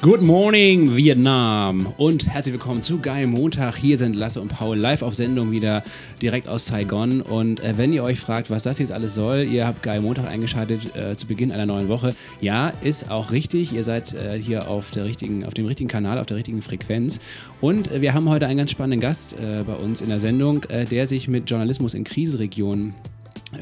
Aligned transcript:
Good 0.00 0.22
morning 0.22 0.94
Vietnam 0.94 1.92
und 1.96 2.28
herzlich 2.28 2.52
willkommen 2.52 2.82
zu 2.82 3.00
Geil 3.00 3.26
Montag. 3.26 3.76
Hier 3.78 3.98
sind 3.98 4.14
Lasse 4.14 4.40
und 4.40 4.46
Paul 4.46 4.78
live 4.78 5.02
auf 5.02 5.16
Sendung 5.16 5.50
wieder 5.50 5.82
direkt 6.22 6.46
aus 6.46 6.66
Saigon. 6.66 7.20
Und 7.20 7.58
äh, 7.58 7.76
wenn 7.76 7.92
ihr 7.92 8.04
euch 8.04 8.20
fragt, 8.20 8.48
was 8.48 8.62
das 8.62 8.78
jetzt 8.78 8.92
alles 8.92 9.14
soll, 9.14 9.38
ihr 9.38 9.66
habt 9.66 9.82
Geil 9.82 10.00
Montag 10.00 10.28
eingeschaltet 10.28 10.94
äh, 10.94 11.16
zu 11.16 11.26
Beginn 11.26 11.50
einer 11.50 11.66
neuen 11.66 11.88
Woche. 11.88 12.14
Ja, 12.40 12.68
ist 12.80 13.10
auch 13.10 13.32
richtig. 13.32 13.72
Ihr 13.72 13.82
seid 13.82 14.14
äh, 14.14 14.40
hier 14.40 14.70
auf, 14.70 14.92
der 14.92 15.04
richtigen, 15.04 15.44
auf 15.44 15.54
dem 15.54 15.66
richtigen 15.66 15.88
Kanal, 15.88 16.20
auf 16.20 16.26
der 16.26 16.36
richtigen 16.36 16.62
Frequenz. 16.62 17.18
Und 17.60 17.90
äh, 17.90 18.00
wir 18.00 18.14
haben 18.14 18.28
heute 18.28 18.46
einen 18.46 18.58
ganz 18.58 18.70
spannenden 18.70 19.00
Gast 19.00 19.32
äh, 19.32 19.64
bei 19.66 19.74
uns 19.74 20.00
in 20.00 20.10
der 20.10 20.20
Sendung, 20.20 20.62
äh, 20.68 20.84
der 20.84 21.08
sich 21.08 21.26
mit 21.26 21.50
Journalismus 21.50 21.94
in 21.94 22.04
Krisenregionen 22.04 22.94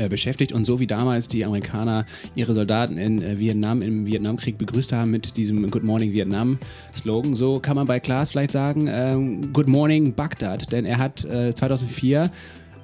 beschäftigt 0.08 0.52
und 0.52 0.64
so 0.64 0.80
wie 0.80 0.86
damals 0.86 1.28
die 1.28 1.44
Amerikaner 1.44 2.04
ihre 2.34 2.54
Soldaten 2.54 2.98
in 2.98 3.22
äh, 3.22 3.38
Vietnam 3.38 3.82
im 3.82 4.06
Vietnamkrieg 4.06 4.58
begrüßt 4.58 4.92
haben 4.92 5.10
mit 5.10 5.36
diesem 5.36 5.70
Good 5.70 5.84
Morning 5.84 6.12
Vietnam 6.12 6.58
Slogan, 6.94 7.34
so 7.34 7.60
kann 7.60 7.76
man 7.76 7.86
bei 7.86 8.00
Klaas 8.00 8.30
vielleicht 8.30 8.52
sagen 8.52 8.88
ähm, 8.90 9.52
Good 9.52 9.68
Morning 9.68 10.14
Bagdad, 10.14 10.72
denn 10.72 10.84
er 10.84 10.98
hat 10.98 11.24
äh, 11.24 11.54
2004 11.54 12.30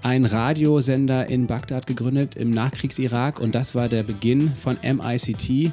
einen 0.02 0.24
Radiosender 0.24 1.26
in 1.28 1.46
Bagdad 1.46 1.86
gegründet 1.86 2.34
im 2.34 2.50
Nachkriegs-Irak 2.50 3.40
und 3.40 3.54
das 3.54 3.74
war 3.74 3.88
der 3.88 4.02
Beginn 4.02 4.54
von 4.54 4.76
MICT. 4.82 5.72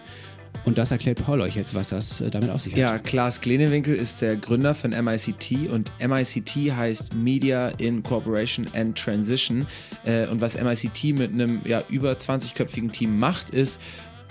Und 0.65 0.77
das 0.77 0.91
erklärt 0.91 1.23
Paul 1.23 1.41
euch 1.41 1.55
jetzt, 1.55 1.73
was 1.73 1.89
das 1.89 2.21
äh, 2.21 2.29
damit 2.29 2.49
auf 2.49 2.61
sich 2.61 2.73
hat. 2.73 2.79
Ja, 2.79 2.97
Klaas 2.97 3.41
Glenewinkel 3.41 3.95
ist 3.95 4.21
der 4.21 4.35
Gründer 4.35 4.75
von 4.75 4.91
MICT 4.91 5.69
und 5.69 5.91
MICT 5.99 6.75
heißt 6.75 7.15
Media 7.15 7.69
in 7.69 8.03
Cooperation 8.03 8.67
and 8.73 8.97
Transition. 8.97 9.65
Äh, 10.03 10.27
und 10.27 10.41
was 10.41 10.59
MICT 10.59 11.15
mit 11.17 11.31
einem 11.31 11.61
ja, 11.65 11.83
über 11.89 12.11
20-köpfigen 12.11 12.91
Team 12.91 13.19
macht, 13.19 13.51
ist, 13.51 13.81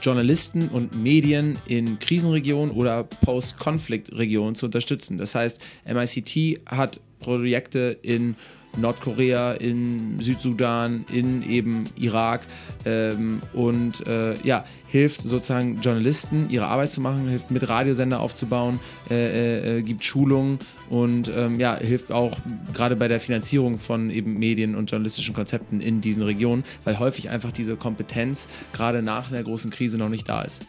Journalisten 0.00 0.68
und 0.68 0.94
Medien 0.94 1.58
in 1.66 1.98
Krisenregionen 1.98 2.72
oder 2.72 3.04
Post-Konflikt-Regionen 3.04 4.54
zu 4.54 4.66
unterstützen. 4.66 5.18
Das 5.18 5.34
heißt, 5.34 5.60
MICT 5.86 6.60
hat 6.66 7.00
Projekte 7.18 7.98
in 8.02 8.36
Nordkorea, 8.76 9.52
in 9.52 10.20
Südsudan, 10.20 11.04
in 11.10 11.42
eben 11.48 11.86
Irak 11.96 12.46
ähm, 12.84 13.42
und 13.52 14.06
äh, 14.06 14.36
ja, 14.42 14.64
hilft 14.86 15.22
sozusagen 15.22 15.80
Journalisten 15.80 16.48
ihre 16.50 16.66
Arbeit 16.66 16.90
zu 16.90 17.00
machen, 17.00 17.28
hilft 17.28 17.50
mit 17.50 17.68
Radiosender 17.68 18.20
aufzubauen, 18.20 18.80
äh, 19.10 19.78
äh, 19.78 19.82
gibt 19.82 20.04
Schulungen 20.04 20.58
und 20.88 21.30
ähm, 21.34 21.58
ja, 21.58 21.76
hilft 21.76 22.12
auch 22.12 22.38
gerade 22.72 22.96
bei 22.96 23.08
der 23.08 23.20
Finanzierung 23.20 23.78
von 23.78 24.10
eben 24.10 24.38
Medien 24.38 24.74
und 24.74 24.90
journalistischen 24.90 25.34
Konzepten 25.34 25.80
in 25.80 26.00
diesen 26.00 26.22
Regionen, 26.22 26.64
weil 26.84 26.98
häufig 26.98 27.30
einfach 27.30 27.52
diese 27.52 27.76
Kompetenz 27.76 28.48
gerade 28.72 29.02
nach 29.02 29.30
einer 29.30 29.42
großen 29.42 29.70
Krise 29.70 29.98
noch 29.98 30.08
nicht 30.08 30.28
da 30.28 30.42
ist. 30.42 30.62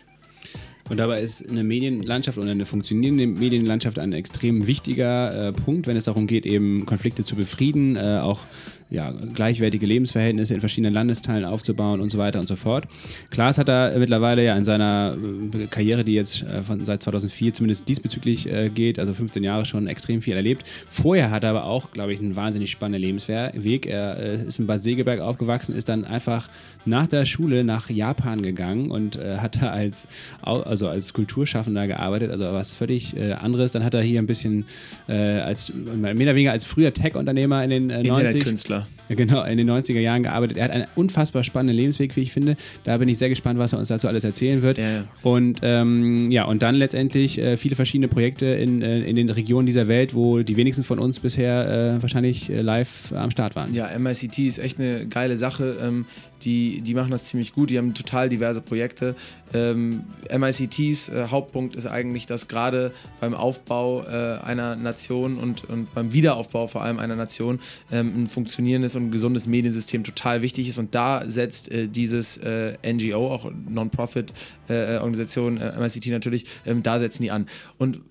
Und 0.89 0.97
dabei 0.97 1.21
ist 1.21 1.47
eine 1.47 1.63
Medienlandschaft 1.63 2.37
oder 2.37 2.49
eine 2.49 2.65
funktionierende 2.65 3.27
Medienlandschaft 3.27 3.99
ein 3.99 4.11
extrem 4.11 4.65
wichtiger 4.65 5.49
äh, 5.49 5.53
Punkt, 5.53 5.85
wenn 5.85 5.95
es 5.95 6.05
darum 6.05 6.25
geht, 6.25 6.45
eben 6.45 6.85
Konflikte 6.85 7.23
zu 7.23 7.35
befrieden, 7.35 7.95
äh, 7.95 8.19
auch 8.21 8.41
ja, 8.89 9.11
gleichwertige 9.11 9.85
Lebensverhältnisse 9.85 10.55
in 10.55 10.61
verschiedenen 10.61 10.93
Landesteilen 10.93 11.45
aufzubauen 11.45 12.01
und 12.01 12.09
so 12.09 12.17
weiter 12.17 12.39
und 12.39 12.47
so 12.47 12.55
fort. 12.55 12.85
Klaas 13.29 13.59
hat 13.59 13.67
da 13.67 13.91
mittlerweile 13.97 14.43
ja 14.43 14.55
in 14.55 14.65
seiner 14.65 15.15
äh, 15.53 15.67
Karriere, 15.67 16.03
die 16.03 16.13
jetzt 16.13 16.41
äh, 16.41 16.63
von, 16.63 16.83
seit 16.85 17.03
2004 17.03 17.53
zumindest 17.53 17.87
diesbezüglich 17.87 18.51
äh, 18.51 18.69
geht, 18.69 18.97
also 18.97 19.13
15 19.13 19.43
Jahre 19.43 19.65
schon 19.65 19.85
extrem 19.85 20.23
viel 20.23 20.35
erlebt. 20.35 20.63
Vorher 20.89 21.29
hat 21.29 21.43
er 21.43 21.51
aber 21.51 21.65
auch, 21.65 21.91
glaube 21.91 22.13
ich, 22.13 22.19
einen 22.19 22.35
wahnsinnig 22.35 22.71
spannenden 22.71 23.01
Lebensweg. 23.01 23.85
Er 23.85 24.17
ist 24.17 24.57
in 24.57 24.65
Bad 24.65 24.81
Segeberg 24.81 25.19
aufgewachsen, 25.19 25.75
ist 25.75 25.87
dann 25.87 26.05
einfach 26.05 26.49
nach 26.85 27.07
der 27.07 27.25
Schule 27.25 27.63
nach 27.63 27.89
Japan 27.89 28.41
gegangen 28.41 28.89
und 28.89 29.17
hat 29.17 29.61
da 29.61 29.69
als, 29.69 30.07
also 30.41 30.87
als 30.87 31.13
Kulturschaffender 31.13 31.87
gearbeitet, 31.87 32.31
also 32.31 32.45
was 32.45 32.73
völlig 32.73 33.15
anderes. 33.17 33.71
Dann 33.71 33.83
hat 33.83 33.93
er 33.93 34.01
hier 34.01 34.19
ein 34.19 34.25
bisschen 34.25 34.65
als, 35.07 35.71
mehr 35.73 36.13
oder 36.13 36.35
weniger 36.35 36.51
als 36.51 36.63
früher 36.63 36.93
Tech-Unternehmer 36.93 37.63
in 37.63 37.69
den 37.69 37.89
äh, 37.89 38.03
90 38.03 38.09
Internetkünstler 38.09 38.78
ja, 39.09 39.15
genau, 39.15 39.43
in 39.43 39.57
den 39.57 39.69
90er 39.69 39.99
Jahren 39.99 40.23
gearbeitet. 40.23 40.57
Er 40.57 40.65
hat 40.65 40.71
einen 40.71 40.87
unfassbar 40.95 41.43
spannenden 41.43 41.75
Lebensweg, 41.75 42.15
wie 42.15 42.21
ich 42.21 42.31
finde. 42.31 42.55
Da 42.83 42.97
bin 42.97 43.09
ich 43.09 43.17
sehr 43.17 43.29
gespannt, 43.29 43.59
was 43.59 43.73
er 43.73 43.79
uns 43.79 43.87
dazu 43.87 44.07
alles 44.07 44.23
erzählen 44.23 44.61
wird. 44.61 44.77
Ja. 44.77 45.05
Und 45.23 45.59
ähm, 45.63 46.29
ja, 46.31 46.45
und 46.45 46.61
dann 46.61 46.75
letztendlich 46.75 47.39
äh, 47.39 47.57
viele 47.57 47.75
verschiedene 47.75 48.07
Projekte 48.07 48.45
in, 48.45 48.81
äh, 48.81 48.99
in 48.99 49.15
den 49.15 49.29
Regionen 49.29 49.65
dieser 49.65 49.87
Welt, 49.87 50.13
wo 50.13 50.39
die 50.39 50.57
wenigsten 50.57 50.83
von 50.83 50.99
uns 50.99 51.19
bisher 51.19 51.95
äh, 51.95 52.01
wahrscheinlich 52.01 52.49
äh, 52.49 52.61
live 52.61 53.11
am 53.13 53.31
Start 53.31 53.55
waren. 53.55 53.73
Ja, 53.73 53.89
MICT 53.97 54.39
ist 54.39 54.59
echt 54.59 54.79
eine 54.79 55.07
geile 55.07 55.37
Sache. 55.37 55.77
Ähm, 55.81 56.05
die, 56.43 56.81
die 56.81 56.93
machen 56.93 57.11
das 57.11 57.25
ziemlich 57.25 57.53
gut, 57.53 57.69
die 57.69 57.77
haben 57.77 57.93
total 57.93 58.29
diverse 58.29 58.61
Projekte. 58.61 59.15
Ähm, 59.53 60.03
MICTs 60.31 61.09
äh, 61.09 61.27
Hauptpunkt 61.29 61.75
ist 61.75 61.85
eigentlich, 61.85 62.25
dass 62.27 62.47
gerade 62.47 62.91
beim 63.19 63.33
Aufbau 63.33 64.03
äh, 64.03 64.39
einer 64.43 64.75
Nation 64.75 65.37
und, 65.37 65.67
und 65.69 65.93
beim 65.93 66.13
Wiederaufbau 66.13 66.67
vor 66.67 66.83
allem 66.83 66.99
einer 66.99 67.15
Nation 67.15 67.59
ähm, 67.91 68.23
ein 68.23 68.27
funktionierendes 68.27 68.95
und 68.95 69.11
gesundes 69.11 69.47
Mediensystem 69.47 70.03
total 70.03 70.41
wichtig 70.41 70.67
ist. 70.67 70.77
Und 70.77 70.95
da 70.95 71.23
setzt 71.27 71.71
äh, 71.71 71.87
dieses 71.87 72.37
äh, 72.37 72.77
NGO, 72.85 73.31
auch 73.33 73.51
Non-Profit-Organisation, 73.69 75.57
äh, 75.57 75.69
äh, 75.69 75.79
MICT 75.79 76.07
natürlich, 76.07 76.45
ähm, 76.65 76.83
da 76.83 76.99
setzen 76.99 77.23
die 77.23 77.31
an. 77.31 77.47
Und 77.77 78.01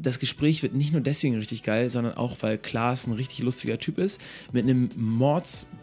das 0.00 0.18
Gespräch 0.18 0.62
wird 0.62 0.74
nicht 0.74 0.92
nur 0.92 1.00
deswegen 1.00 1.36
richtig 1.36 1.62
geil, 1.62 1.88
sondern 1.88 2.14
auch, 2.14 2.36
weil 2.40 2.58
Klaas 2.58 3.06
ein 3.06 3.14
richtig 3.14 3.40
lustiger 3.40 3.78
Typ 3.78 3.98
ist, 3.98 4.20
mit 4.52 4.64
einem 4.64 4.90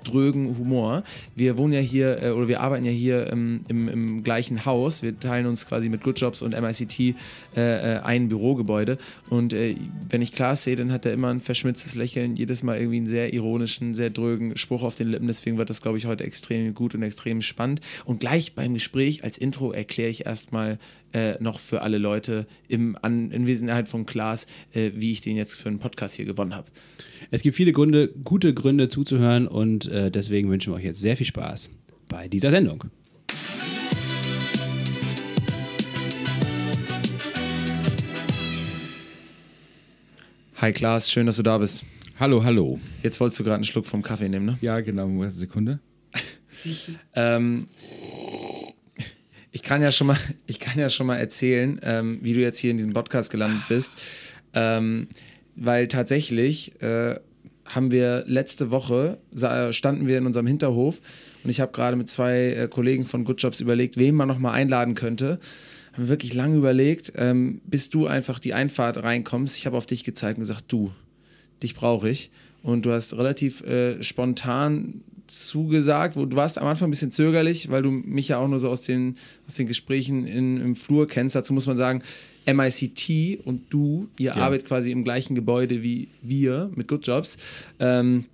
mordsdrögen 0.06 0.58
Humor. 0.58 1.04
Wir 1.36 1.58
wohnen 1.58 1.74
ja 1.74 1.80
hier, 1.80 2.22
äh, 2.22 2.30
oder 2.32 2.48
wir 2.48 2.62
arbeiten 2.62 2.86
ja 2.86 2.92
hier 2.92 3.32
ähm, 3.32 3.62
im, 3.68 3.88
im, 3.88 4.24
gleichen 4.24 4.66
Haus. 4.66 5.04
Wir 5.04 5.20
teilen 5.20 5.46
uns 5.46 5.68
quasi 5.68 5.90
mit 5.90 6.04
Good 6.04 6.20
Jobs 6.20 6.42
und 6.42 6.60
MICT 6.60 7.00
äh, 7.00 7.14
äh, 7.56 8.00
ein 8.02 8.30
Bürogebäude. 8.30 8.98
Und 9.30 9.54
äh, 9.54 9.76
wenn 10.10 10.22
ich 10.22 10.34
Klaas 10.34 10.64
sehe, 10.64 10.76
dann 10.76 10.92
hat 10.92 11.06
er 11.06 11.14
immer 11.14 11.30
ein 11.30 11.42
verschmitztes 11.42 11.96
Lächeln, 11.96 12.36
jedes 12.36 12.64
Mal 12.64 12.78
irgendwie 12.78 12.98
einen 12.98 13.08
sehr 13.08 13.34
ironischen, 13.34 13.94
sehr 13.94 14.10
drögen 14.10 14.58
Spruch 14.58 14.84
auf 14.84 14.96
den 14.96 15.10
Lippen. 15.10 15.28
Deswegen 15.28 15.58
wird 15.58 15.70
das, 15.70 15.82
glaube 15.82 15.98
ich, 15.98 16.06
heute 16.06 16.24
extrem 16.24 16.74
gut 16.74 16.96
und 16.96 17.04
extrem 17.04 17.42
spannend. 17.42 17.82
Und 18.06 18.20
gleich 18.20 18.54
beim 18.54 18.74
Gespräch 18.74 19.24
als 19.24 19.38
Intro 19.38 19.72
erkläre 19.72 20.10
ich 20.10 20.26
erstmal 20.26 20.78
äh, 21.14 21.42
noch 21.42 21.60
für 21.60 21.82
alle 21.82 21.98
Leute 21.98 22.46
im 22.68 22.98
Anwesenheit 23.02 23.88
von 23.88 24.06
Klaas, 24.06 24.48
äh, 24.74 24.92
wie 24.96 25.12
ich 25.12 25.22
den 25.22 25.38
jetzt 25.38 25.56
für 25.56 25.70
einen 25.70 25.80
Podcast 25.80 26.16
hier 26.16 26.26
gewonnen 26.26 26.54
habe. 26.54 26.68
Es 27.32 27.42
gibt 27.42 27.56
viele 27.56 27.72
Gründe, 27.72 28.10
gute 28.24 28.54
Gründe 28.54 28.90
zuzuhören 28.90 29.48
und 29.48 29.90
äh, 29.96 30.12
deswegen 30.12 30.50
wünschen 30.50 30.74
wir 30.74 30.78
euch 30.78 30.84
jetzt 30.84 31.00
sehr 31.00 31.16
viel 31.16 31.26
Spaß 31.26 31.70
bei 32.10 32.28
dieser 32.28 32.52
Sendung. 32.52 32.84
Hi 40.58 40.74
Klaas, 40.74 41.12
schön, 41.12 41.26
dass 41.26 41.38
du 41.38 41.44
da 41.44 41.58
bist. 41.58 41.86
Hallo, 42.20 42.44
hallo. 42.44 42.80
Jetzt 43.04 43.20
wolltest 43.20 43.40
du 43.40 43.44
gerade 43.44 43.56
einen 43.56 43.64
Schluck 43.64 43.86
vom 43.86 44.02
Kaffee 44.02 44.30
nehmen, 44.30 44.46
ne? 44.46 44.58
Ja, 44.62 44.80
genau, 44.82 45.06
eine 45.06 45.30
Sekunde. 45.30 45.80
ähm, 47.14 47.68
ich 49.52 49.64
kann 49.64 49.82
ja 49.82 49.92
schon 49.92 50.08
mal, 50.08 50.18
ich 50.48 50.60
kann 50.60 50.80
ja 50.80 50.90
schon 50.90 51.08
mal 51.08 51.18
erzählen, 51.18 51.80
ähm, 51.84 52.20
wie 52.22 52.34
du 52.34 52.42
jetzt 52.42 52.58
hier 52.58 52.72
in 52.72 52.78
diesem 52.78 52.94
Podcast 52.94 53.32
gelandet 53.32 53.64
bist. 53.70 53.98
Ähm, 54.54 55.08
weil 55.56 55.88
tatsächlich 55.88 56.82
äh, 56.82 57.20
haben 57.76 57.92
wir 57.92 58.24
letzte 58.26 58.72
Woche, 58.72 59.18
standen 59.72 60.08
wir 60.08 60.18
in 60.18 60.26
unserem 60.26 60.48
Hinterhof 60.48 61.02
und 61.44 61.50
ich 61.50 61.60
habe 61.60 61.74
gerade 61.74 61.96
mit 61.96 62.10
zwei 62.10 62.54
äh, 62.54 62.68
Kollegen 62.68 63.06
von 63.06 63.24
Good 63.24 63.42
Jobs 63.42 63.62
überlegt, 63.62 63.98
wen 63.98 64.16
man 64.16 64.28
nochmal 64.28 64.54
einladen 64.54 64.96
könnte. 64.96 65.38
Haben 65.94 66.04
wir 66.04 66.10
wirklich 66.10 66.34
lange 66.34 66.58
überlegt, 66.58 67.14
ähm, 67.18 67.62
bis 67.66 67.90
du 67.90 68.08
einfach 68.08 68.40
die 68.40 68.54
Einfahrt 68.54 68.98
reinkommst. 69.04 69.58
Ich 69.58 69.66
habe 69.66 69.78
auf 69.78 69.86
dich 69.86 70.04
gezeigt 70.04 70.38
und 70.38 70.42
gesagt, 70.42 70.66
du, 70.70 70.92
dich 71.62 71.76
brauche 71.76 72.10
ich. 72.10 72.32
Und 72.64 72.86
du 72.88 72.92
hast 72.92 73.14
relativ 73.14 73.62
äh, 73.62 74.02
spontan 74.02 75.02
zugesagt, 75.28 76.16
du 76.16 76.28
warst 76.34 76.58
am 76.58 76.68
Anfang 76.68 76.88
ein 76.88 76.92
bisschen 76.92 77.12
zögerlich, 77.12 77.70
weil 77.70 77.84
du 77.84 77.92
mich 77.92 78.30
ja 78.30 78.40
auch 78.40 78.48
nur 78.48 78.60
so 78.60 78.70
aus 78.70 78.82
den, 78.82 79.18
aus 79.48 79.56
den 79.56 79.68
Gesprächen 79.68 80.26
in, 80.26 80.58
im 80.58 80.76
Flur 80.76 81.08
kennst. 81.08 81.36
Dazu 81.36 81.54
muss 81.54 81.68
man 81.68 81.78
sagen, 81.78 82.02
MICT 82.46 83.46
und 83.46 83.64
du, 83.70 84.08
ihr 84.18 84.28
ja. 84.28 84.36
arbeitet 84.36 84.68
quasi 84.68 84.92
im 84.92 85.04
gleichen 85.04 85.36
Gebäude 85.36 85.84
wie 85.84 86.08
wir 86.22 86.72
mit 86.76 86.88
Good 86.88 87.08
Jobs. 87.08 87.38
Ähm, 87.80 88.26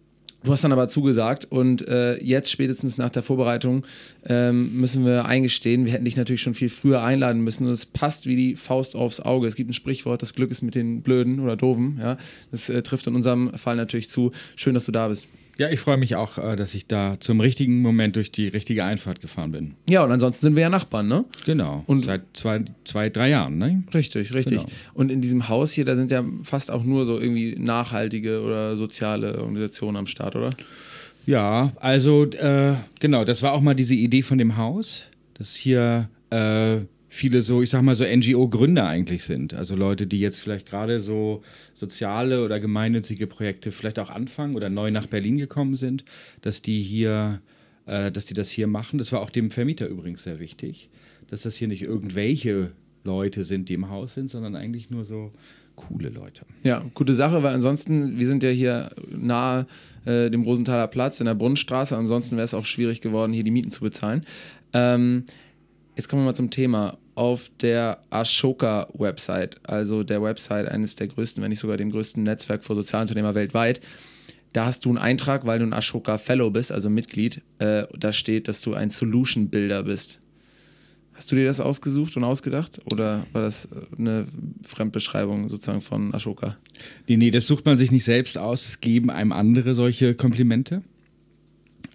Du 0.43 0.51
hast 0.51 0.63
dann 0.63 0.71
aber 0.71 0.87
zugesagt 0.87 1.45
und 1.51 1.87
äh, 1.87 2.17
jetzt 2.17 2.49
spätestens 2.49 2.97
nach 2.97 3.11
der 3.11 3.21
Vorbereitung 3.21 3.85
ähm, 4.25 4.75
müssen 4.75 5.05
wir 5.05 5.25
eingestehen, 5.25 5.85
wir 5.85 5.93
hätten 5.93 6.05
dich 6.05 6.17
natürlich 6.17 6.41
schon 6.41 6.55
viel 6.55 6.69
früher 6.69 7.03
einladen 7.03 7.43
müssen 7.43 7.67
und 7.67 7.71
es 7.71 7.85
passt 7.85 8.25
wie 8.25 8.35
die 8.35 8.55
Faust 8.55 8.95
aufs 8.95 9.19
Auge. 9.19 9.45
Es 9.45 9.55
gibt 9.55 9.69
ein 9.69 9.73
Sprichwort, 9.73 10.23
das 10.23 10.33
Glück 10.33 10.49
ist 10.49 10.63
mit 10.63 10.73
den 10.73 11.03
Blöden 11.03 11.39
oder 11.41 11.55
Doofen. 11.55 11.99
Ja? 11.99 12.17
Das 12.49 12.69
äh, 12.69 12.81
trifft 12.81 13.05
in 13.05 13.13
unserem 13.13 13.53
Fall 13.53 13.75
natürlich 13.75 14.09
zu. 14.09 14.31
Schön, 14.55 14.73
dass 14.73 14.85
du 14.85 14.91
da 14.91 15.09
bist. 15.09 15.27
Ja, 15.61 15.69
ich 15.69 15.79
freue 15.79 15.97
mich 15.97 16.15
auch, 16.15 16.39
äh, 16.39 16.55
dass 16.55 16.73
ich 16.73 16.87
da 16.87 17.19
zum 17.19 17.39
richtigen 17.39 17.83
Moment 17.83 18.15
durch 18.15 18.31
die 18.31 18.47
richtige 18.47 18.83
Einfahrt 18.83 19.21
gefahren 19.21 19.51
bin. 19.51 19.75
Ja, 19.87 20.03
und 20.03 20.11
ansonsten 20.11 20.47
sind 20.47 20.55
wir 20.55 20.63
ja 20.63 20.69
Nachbarn, 20.69 21.07
ne? 21.07 21.23
Genau. 21.45 21.83
Und 21.85 22.03
seit 22.03 22.23
zwei, 22.33 22.65
zwei 22.83 23.11
drei 23.11 23.29
Jahren, 23.29 23.59
ne? 23.59 23.83
Richtig, 23.93 24.33
richtig. 24.33 24.61
Genau. 24.61 24.71
Und 24.95 25.11
in 25.11 25.21
diesem 25.21 25.49
Haus 25.49 25.71
hier, 25.71 25.85
da 25.85 25.95
sind 25.95 26.09
ja 26.09 26.25
fast 26.41 26.71
auch 26.71 26.83
nur 26.83 27.05
so 27.05 27.19
irgendwie 27.19 27.57
nachhaltige 27.59 28.41
oder 28.41 28.75
soziale 28.75 29.37
Organisationen 29.37 29.97
am 29.97 30.07
Start, 30.07 30.35
oder? 30.35 30.49
Ja, 31.27 31.71
also 31.79 32.25
äh, 32.25 32.73
genau, 32.99 33.23
das 33.23 33.43
war 33.43 33.53
auch 33.53 33.61
mal 33.61 33.75
diese 33.75 33.93
Idee 33.93 34.23
von 34.23 34.39
dem 34.39 34.57
Haus, 34.57 35.03
dass 35.35 35.53
hier 35.53 36.09
äh, 36.31 36.77
viele 37.13 37.41
so, 37.41 37.61
ich 37.61 37.69
sag 37.69 37.81
mal 37.81 37.93
so 37.93 38.05
NGO-Gründer 38.05 38.87
eigentlich 38.87 39.23
sind. 39.25 39.53
Also 39.53 39.75
Leute, 39.75 40.07
die 40.07 40.21
jetzt 40.21 40.39
vielleicht 40.39 40.65
gerade 40.65 41.01
so 41.01 41.41
soziale 41.73 42.45
oder 42.45 42.61
gemeinnützige 42.61 43.27
Projekte 43.27 43.73
vielleicht 43.73 43.99
auch 43.99 44.09
anfangen 44.09 44.55
oder 44.55 44.69
neu 44.69 44.91
nach 44.91 45.07
Berlin 45.07 45.37
gekommen 45.37 45.75
sind, 45.75 46.05
dass 46.39 46.61
die 46.61 46.81
hier, 46.81 47.41
äh, 47.85 48.13
dass 48.13 48.25
die 48.25 48.33
das 48.33 48.49
hier 48.49 48.67
machen. 48.67 48.97
Das 48.97 49.11
war 49.11 49.19
auch 49.19 49.29
dem 49.29 49.51
Vermieter 49.51 49.87
übrigens 49.87 50.23
sehr 50.23 50.39
wichtig, 50.39 50.89
dass 51.27 51.41
das 51.41 51.57
hier 51.57 51.67
nicht 51.67 51.81
irgendwelche 51.81 52.71
Leute 53.03 53.43
sind, 53.43 53.67
die 53.67 53.73
im 53.73 53.89
Haus 53.89 54.13
sind, 54.13 54.29
sondern 54.29 54.55
eigentlich 54.55 54.89
nur 54.89 55.03
so 55.03 55.33
coole 55.75 56.07
Leute. 56.07 56.45
Ja, 56.63 56.85
gute 56.93 57.13
Sache, 57.13 57.43
weil 57.43 57.53
ansonsten, 57.53 58.19
wir 58.19 58.27
sind 58.27 58.41
ja 58.41 58.51
hier 58.51 58.89
nahe 59.09 59.67
äh, 60.05 60.29
dem 60.29 60.43
Rosenthaler 60.43 60.87
Platz 60.87 61.19
in 61.19 61.25
der 61.25 61.35
Brunnenstraße, 61.35 61.97
ansonsten 61.97 62.37
wäre 62.37 62.45
es 62.45 62.53
auch 62.53 62.65
schwierig 62.65 63.01
geworden, 63.01 63.33
hier 63.33 63.43
die 63.43 63.51
Mieten 63.51 63.71
zu 63.71 63.81
bezahlen. 63.81 64.25
Ähm, 64.71 65.25
jetzt 65.97 66.07
kommen 66.07 66.21
wir 66.21 66.27
mal 66.27 66.35
zum 66.35 66.51
Thema. 66.51 66.97
Auf 67.15 67.51
der 67.61 68.01
Ashoka-Website, 68.09 69.59
also 69.63 70.03
der 70.03 70.21
Website 70.21 70.67
eines 70.69 70.95
der 70.95 71.07
größten, 71.07 71.43
wenn 71.43 71.49
nicht 71.49 71.59
sogar 71.59 71.77
dem 71.77 71.91
größten 71.91 72.23
Netzwerk 72.23 72.63
für 72.63 72.75
Sozialunternehmer 72.75 73.35
weltweit, 73.35 73.81
da 74.53 74.65
hast 74.65 74.85
du 74.85 74.89
einen 74.89 74.97
Eintrag, 74.97 75.45
weil 75.45 75.59
du 75.59 75.65
ein 75.65 75.73
Ashoka 75.73 76.17
Fellow 76.17 76.49
bist, 76.49 76.71
also 76.71 76.89
Mitglied. 76.89 77.41
Äh, 77.59 77.83
da 77.97 78.11
steht, 78.11 78.47
dass 78.47 78.61
du 78.61 78.73
ein 78.73 78.89
Solution 78.89 79.49
Builder 79.49 79.83
bist. 79.83 80.19
Hast 81.13 81.31
du 81.31 81.35
dir 81.35 81.45
das 81.45 81.61
ausgesucht 81.61 82.17
und 82.17 82.23
ausgedacht? 82.23 82.81
Oder 82.85 83.25
war 83.31 83.43
das 83.43 83.69
eine 83.97 84.25
Fremdbeschreibung 84.65 85.47
sozusagen 85.49 85.81
von 85.81 86.13
Ashoka? 86.13 86.55
Nee, 87.07 87.17
nee, 87.17 87.31
das 87.31 87.47
sucht 87.47 87.65
man 87.65 87.77
sich 87.77 87.91
nicht 87.91 88.03
selbst 88.03 88.37
aus. 88.37 88.67
Es 88.67 88.81
geben 88.81 89.09
einem 89.09 89.31
andere 89.31 89.75
solche 89.75 90.15
Komplimente. 90.15 90.81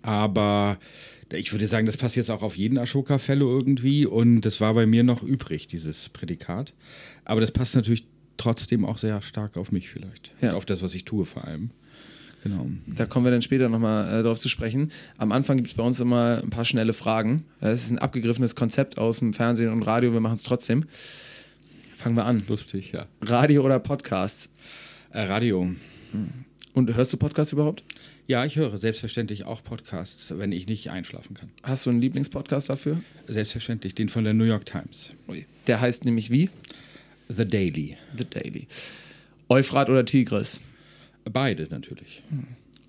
Aber 0.02 0.78
ich 1.36 1.52
würde 1.52 1.66
sagen, 1.66 1.86
das 1.86 1.96
passt 1.96 2.16
jetzt 2.16 2.30
auch 2.30 2.42
auf 2.42 2.56
jeden 2.56 2.78
Ashoka-Fellow 2.78 3.48
irgendwie. 3.48 4.06
Und 4.06 4.42
das 4.42 4.60
war 4.60 4.74
bei 4.74 4.86
mir 4.86 5.02
noch 5.02 5.22
übrig, 5.22 5.66
dieses 5.66 6.08
Prädikat. 6.08 6.72
Aber 7.24 7.40
das 7.40 7.52
passt 7.52 7.74
natürlich 7.74 8.06
trotzdem 8.36 8.84
auch 8.84 8.98
sehr 8.98 9.22
stark 9.22 9.56
auf 9.56 9.72
mich 9.72 9.88
vielleicht. 9.88 10.32
Ja. 10.40 10.54
Auf 10.54 10.64
das, 10.64 10.82
was 10.82 10.94
ich 10.94 11.04
tue 11.04 11.24
vor 11.24 11.44
allem. 11.44 11.70
Genau. 12.42 12.68
Da 12.86 13.06
kommen 13.06 13.24
wir 13.24 13.32
dann 13.32 13.42
später 13.42 13.68
nochmal 13.68 14.20
äh, 14.20 14.22
drauf 14.22 14.38
zu 14.38 14.48
sprechen. 14.48 14.92
Am 15.18 15.32
Anfang 15.32 15.56
gibt 15.56 15.68
es 15.68 15.74
bei 15.74 15.82
uns 15.82 15.98
immer 15.98 16.40
ein 16.42 16.50
paar 16.50 16.64
schnelle 16.64 16.92
Fragen. 16.92 17.44
Das 17.60 17.82
ist 17.82 17.90
ein 17.90 17.98
abgegriffenes 17.98 18.54
Konzept 18.54 18.98
aus 18.98 19.18
dem 19.18 19.32
Fernsehen 19.32 19.72
und 19.72 19.82
Radio. 19.82 20.12
Wir 20.12 20.20
machen 20.20 20.36
es 20.36 20.44
trotzdem. 20.44 20.84
Fangen 21.94 22.14
wir 22.14 22.24
an. 22.24 22.42
Lustig, 22.46 22.92
ja. 22.92 23.06
Radio 23.22 23.64
oder 23.64 23.80
Podcasts? 23.80 24.52
Äh, 25.10 25.22
Radio. 25.22 25.68
Und 26.72 26.94
hörst 26.94 27.12
du 27.12 27.16
Podcasts 27.16 27.52
überhaupt? 27.52 27.82
Ja, 28.28 28.44
ich 28.44 28.56
höre 28.56 28.76
selbstverständlich 28.76 29.44
auch 29.44 29.62
Podcasts, 29.62 30.36
wenn 30.36 30.50
ich 30.50 30.66
nicht 30.66 30.90
einschlafen 30.90 31.34
kann. 31.34 31.48
Hast 31.62 31.86
du 31.86 31.90
einen 31.90 32.00
Lieblingspodcast 32.00 32.68
dafür? 32.68 32.98
Selbstverständlich, 33.28 33.94
den 33.94 34.08
von 34.08 34.24
der 34.24 34.34
New 34.34 34.44
York 34.44 34.66
Times. 34.66 35.12
Der 35.68 35.80
heißt 35.80 36.04
nämlich 36.04 36.30
wie? 36.30 36.50
The 37.28 37.46
Daily. 37.46 37.96
The 38.18 38.24
Daily. 38.24 38.66
Euphrat 39.48 39.90
oder 39.90 40.04
Tigris? 40.04 40.60
Beide 41.24 41.68
natürlich. 41.70 42.24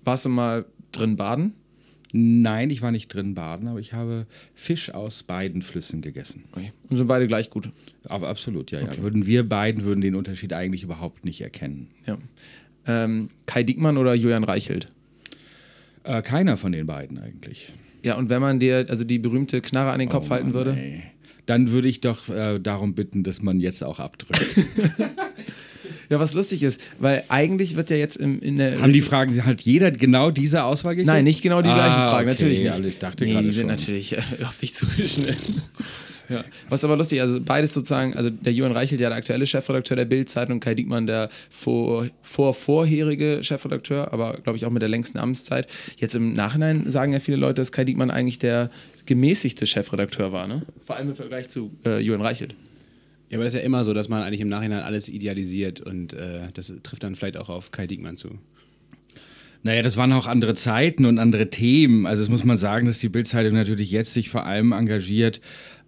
Warst 0.02 0.24
du 0.24 0.28
mal 0.28 0.64
drin 0.90 1.14
baden? 1.14 1.54
Nein, 2.12 2.70
ich 2.70 2.82
war 2.82 2.90
nicht 2.90 3.06
drin 3.08 3.34
baden, 3.34 3.68
aber 3.68 3.78
ich 3.78 3.92
habe 3.92 4.26
Fisch 4.54 4.90
aus 4.90 5.22
beiden 5.22 5.62
Flüssen 5.62 6.00
gegessen. 6.00 6.44
Und 6.88 6.96
sind 6.96 7.06
beide 7.06 7.28
gleich 7.28 7.48
gut? 7.48 7.70
Aber 8.08 8.28
absolut, 8.28 8.72
ja, 8.72 8.80
ja. 8.80 8.96
Würden 8.96 9.26
wir 9.26 9.48
beiden 9.48 9.84
würden 9.84 10.00
den 10.00 10.16
Unterschied 10.16 10.52
eigentlich 10.52 10.82
überhaupt 10.82 11.24
nicht 11.24 11.40
erkennen. 11.42 11.90
Ja. 12.06 12.18
Ähm, 12.86 13.28
Kai 13.46 13.62
Diekmann 13.62 13.98
oder 13.98 14.14
Julian 14.14 14.42
Reichelt? 14.42 14.88
Äh, 16.08 16.22
keiner 16.22 16.56
von 16.56 16.72
den 16.72 16.86
beiden 16.86 17.18
eigentlich. 17.18 17.72
Ja, 18.02 18.16
und 18.16 18.30
wenn 18.30 18.40
man 18.40 18.58
dir 18.58 18.86
also 18.88 19.04
die 19.04 19.18
berühmte 19.18 19.60
Knarre 19.60 19.90
an 19.90 19.98
den 19.98 20.08
Kopf 20.08 20.26
Oh 20.28 20.30
halten 20.30 20.54
würde? 20.54 20.72
ey. 20.76 21.02
Dann 21.46 21.70
würde 21.72 21.88
ich 21.88 22.00
doch 22.00 22.28
äh, 22.28 22.58
darum 22.58 22.94
bitten, 22.94 23.22
dass 23.22 23.40
man 23.42 23.58
jetzt 23.60 23.82
auch 23.84 24.00
abdrückt. 24.00 24.54
Ja, 26.10 26.18
was 26.18 26.32
lustig 26.32 26.62
ist, 26.62 26.80
weil 26.98 27.22
eigentlich 27.28 27.76
wird 27.76 27.90
ja 27.90 27.96
jetzt 27.96 28.16
im, 28.16 28.40
in 28.40 28.56
der. 28.56 28.80
Haben 28.80 28.92
die 28.94 29.02
Fragen, 29.02 29.44
hat 29.44 29.60
jeder 29.62 29.90
genau 29.90 30.30
diese 30.30 30.64
Auswahl 30.64 30.94
gekriegt? 30.94 31.06
Nein, 31.06 31.24
nicht 31.24 31.42
genau 31.42 31.60
die 31.60 31.68
Ah, 31.68 31.74
gleichen 31.74 31.92
Fragen, 31.94 32.16
okay, 32.16 32.26
natürlich 32.26 32.60
nicht. 32.62 32.84
ich 32.86 32.98
dachte 32.98 33.24
nee, 33.24 33.32
gerade 33.32 33.46
die 33.46 33.52
sind 33.52 33.66
schon. 33.68 33.76
natürlich 33.76 34.12
äh, 34.16 34.20
auf 34.46 34.56
dich 34.56 34.72
zugeschnitten. 34.74 35.60
ja. 36.30 36.44
Was 36.70 36.82
aber 36.84 36.96
lustig, 36.96 37.20
also 37.20 37.40
beides 37.42 37.74
sozusagen, 37.74 38.14
also 38.14 38.30
der 38.30 38.54
Johann 38.54 38.72
Reichelt, 38.72 39.02
ja 39.02 39.10
der 39.10 39.18
aktuelle 39.18 39.44
Chefredakteur 39.46 39.96
der 39.96 40.06
Bild-Zeitung 40.06 40.54
und 40.54 40.60
Kai 40.60 40.74
Diekmann 40.74 41.06
der 41.06 41.28
vor, 41.50 42.06
vor 42.22 42.54
vorherige 42.54 43.40
Chefredakteur, 43.42 44.10
aber 44.12 44.38
glaube 44.42 44.56
ich 44.56 44.64
auch 44.64 44.70
mit 44.70 44.80
der 44.80 44.88
längsten 44.88 45.18
Amtszeit. 45.18 45.66
Jetzt 45.98 46.14
im 46.14 46.32
Nachhinein 46.32 46.88
sagen 46.88 47.12
ja 47.12 47.20
viele 47.20 47.36
Leute, 47.36 47.54
dass 47.54 47.70
Kai 47.70 47.84
Diekmann 47.84 48.10
eigentlich 48.10 48.38
der 48.38 48.70
gemäßigte 49.04 49.66
Chefredakteur 49.66 50.32
war, 50.32 50.46
ne? 50.46 50.62
Vor 50.80 50.96
allem 50.96 51.10
im 51.10 51.16
Vergleich 51.16 51.48
zu 51.48 51.70
äh, 51.84 51.98
Johann 52.00 52.22
Reichelt. 52.22 52.54
Ja, 53.30 53.36
aber 53.36 53.44
das 53.44 53.54
ist 53.54 53.60
ja 53.60 53.64
immer 53.64 53.84
so, 53.84 53.92
dass 53.92 54.08
man 54.08 54.22
eigentlich 54.22 54.40
im 54.40 54.48
Nachhinein 54.48 54.80
alles 54.80 55.08
idealisiert 55.08 55.80
und 55.80 56.14
äh, 56.14 56.48
das 56.54 56.72
trifft 56.82 57.02
dann 57.02 57.14
vielleicht 57.14 57.38
auch 57.38 57.50
auf 57.50 57.70
Kai 57.70 57.86
Diekmann 57.86 58.16
zu. 58.16 58.38
Naja, 59.62 59.82
das 59.82 59.96
waren 59.96 60.12
auch 60.12 60.26
andere 60.26 60.54
Zeiten 60.54 61.04
und 61.04 61.18
andere 61.18 61.50
Themen. 61.50 62.06
Also 62.06 62.22
das 62.22 62.30
muss 62.30 62.44
man 62.44 62.56
sagen, 62.56 62.86
dass 62.86 63.00
die 63.00 63.08
Bildzeitung 63.08 63.54
natürlich 63.54 63.90
jetzt 63.90 64.14
sich 64.14 64.30
vor 64.30 64.46
allem 64.46 64.72
engagiert, 64.72 65.40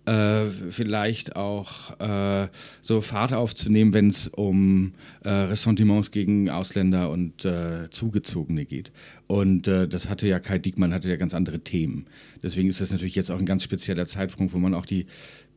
äh, 0.07 0.47
vielleicht 0.71 1.37
auch 1.37 1.99
äh, 2.01 2.49
so 2.83 3.01
Fahrt 3.01 3.33
aufzunehmen, 3.33 3.93
wenn 3.93 4.09
es 4.09 4.29
um 4.29 4.95
äh, 5.25 5.29
Ressentiments 5.29 6.11
gegen 6.11 6.51
Ausländer 6.51 7.11
und 7.11 7.45
äh, 7.45 7.91
Zugezogene 7.91 8.65
geht. 8.65 8.93
Und 9.27 9.69
äh, 9.69 9.87
das 9.87 10.09
hatte 10.09 10.27
ja 10.27 10.41
Kai 10.41 10.59
Diekmann, 10.59 10.95
hatte 10.95 11.09
ja 11.09 11.17
ganz 11.17 11.35
andere 11.35 11.61
Themen. 11.61 12.07
Deswegen 12.43 12.69
ist 12.69 12.81
das 12.81 12.91
natürlich 12.91 13.15
jetzt 13.15 13.31
auch 13.31 13.39
ein 13.39 13.47
ganz 13.47 13.63
spezieller 13.63 14.07
Zeitpunkt, 14.07 14.53
wo 14.53 14.59
man 14.59 14.75
auch 14.75 14.87
die 14.87 15.07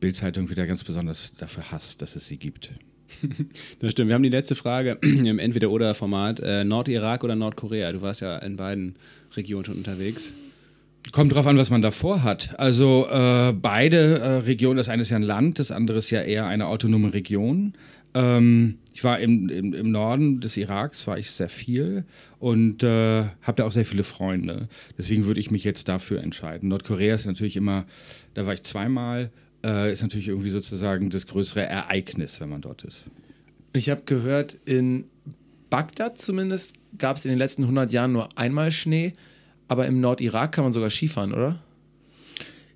Bildzeitung 0.04 0.50
wieder 0.50 0.68
ganz 0.68 0.84
besonders 0.84 1.32
dafür 1.38 1.72
hasst, 1.72 2.02
dass 2.02 2.18
es 2.18 2.28
sie 2.28 2.38
gibt. 2.38 2.74
Das 3.80 3.92
stimmt. 3.92 4.10
Wir 4.10 4.16
haben 4.16 4.24
die 4.24 4.30
letzte 4.30 4.56
Frage 4.56 4.98
im 5.02 5.40
Entweder-Oder-Format. 5.40 6.40
Äh, 6.40 6.64
Nordirak 6.66 7.24
oder 7.24 7.36
Nordkorea? 7.36 7.92
Du 7.94 8.02
warst 8.02 8.22
ja 8.22 8.38
in 8.38 8.58
beiden 8.58 8.96
Regionen 9.38 9.64
schon 9.64 9.78
unterwegs. 9.78 10.34
Kommt 11.12 11.34
drauf 11.34 11.48
an, 11.48 11.58
was 11.58 11.70
man 11.70 11.82
davor 11.82 12.24
hat. 12.24 12.60
Also 12.60 13.08
äh, 13.10 13.54
beide 13.54 14.20
äh, 14.20 14.28
Regionen, 14.40 14.78
das 14.78 14.90
eine 14.90 15.04
ist 15.04 15.10
ja 15.10 15.16
ein 15.16 15.22
Land, 15.24 15.60
das 15.60 15.72
andere 15.72 16.00
ist 16.00 16.10
ja 16.10 16.22
eher 16.22 16.48
eine 16.48 16.68
autonome 16.68 17.14
Region. 17.14 17.74
Ähm, 18.14 18.80
ich 18.92 19.04
war 19.04 19.20
im, 19.20 19.48
im, 19.48 19.74
im 19.74 19.92
Norden 19.92 20.42
des 20.42 20.58
Iraks, 20.58 21.08
war 21.08 21.18
ich 21.18 21.32
sehr 21.32 21.50
viel 21.50 22.06
und 22.40 22.84
äh, 22.84 23.24
habe 23.42 23.56
da 23.56 23.66
auch 23.66 23.72
sehr 23.72 23.86
viele 23.86 24.04
Freunde. 24.04 24.68
Deswegen 24.98 25.26
würde 25.26 25.40
ich 25.40 25.52
mich 25.52 25.64
jetzt 25.64 25.88
dafür 25.88 26.22
entscheiden. 26.22 26.70
Nordkorea 26.70 27.16
ist 27.16 27.26
natürlich 27.26 27.56
immer, 27.56 27.86
da 28.34 28.46
war 28.46 28.54
ich 28.54 28.64
zweimal, 28.64 29.32
äh, 29.64 29.92
ist 29.92 30.02
natürlich 30.02 30.28
irgendwie 30.28 30.50
sozusagen 30.50 31.10
das 31.10 31.28
größere 31.28 31.66
Ereignis, 31.66 32.40
wenn 32.40 32.50
man 32.50 32.62
dort 32.62 32.84
ist. 32.84 33.06
Ich 33.74 33.90
habe 33.90 34.04
gehört, 34.06 34.58
in 34.66 35.06
Bagdad 35.70 36.18
zumindest 36.18 36.74
gab 36.98 37.18
es 37.18 37.26
in 37.26 37.30
den 37.30 37.40
letzten 37.40 37.64
100 37.64 37.92
Jahren 37.92 38.12
nur 38.12 38.38
einmal 38.38 38.72
Schnee, 38.72 39.14
aber 39.68 39.88
im 39.88 40.00
Nordirak 40.00 40.52
kann 40.52 40.66
man 40.66 40.74
sogar 40.74 40.90
Skifahren, 40.90 41.34
oder? 41.34 41.60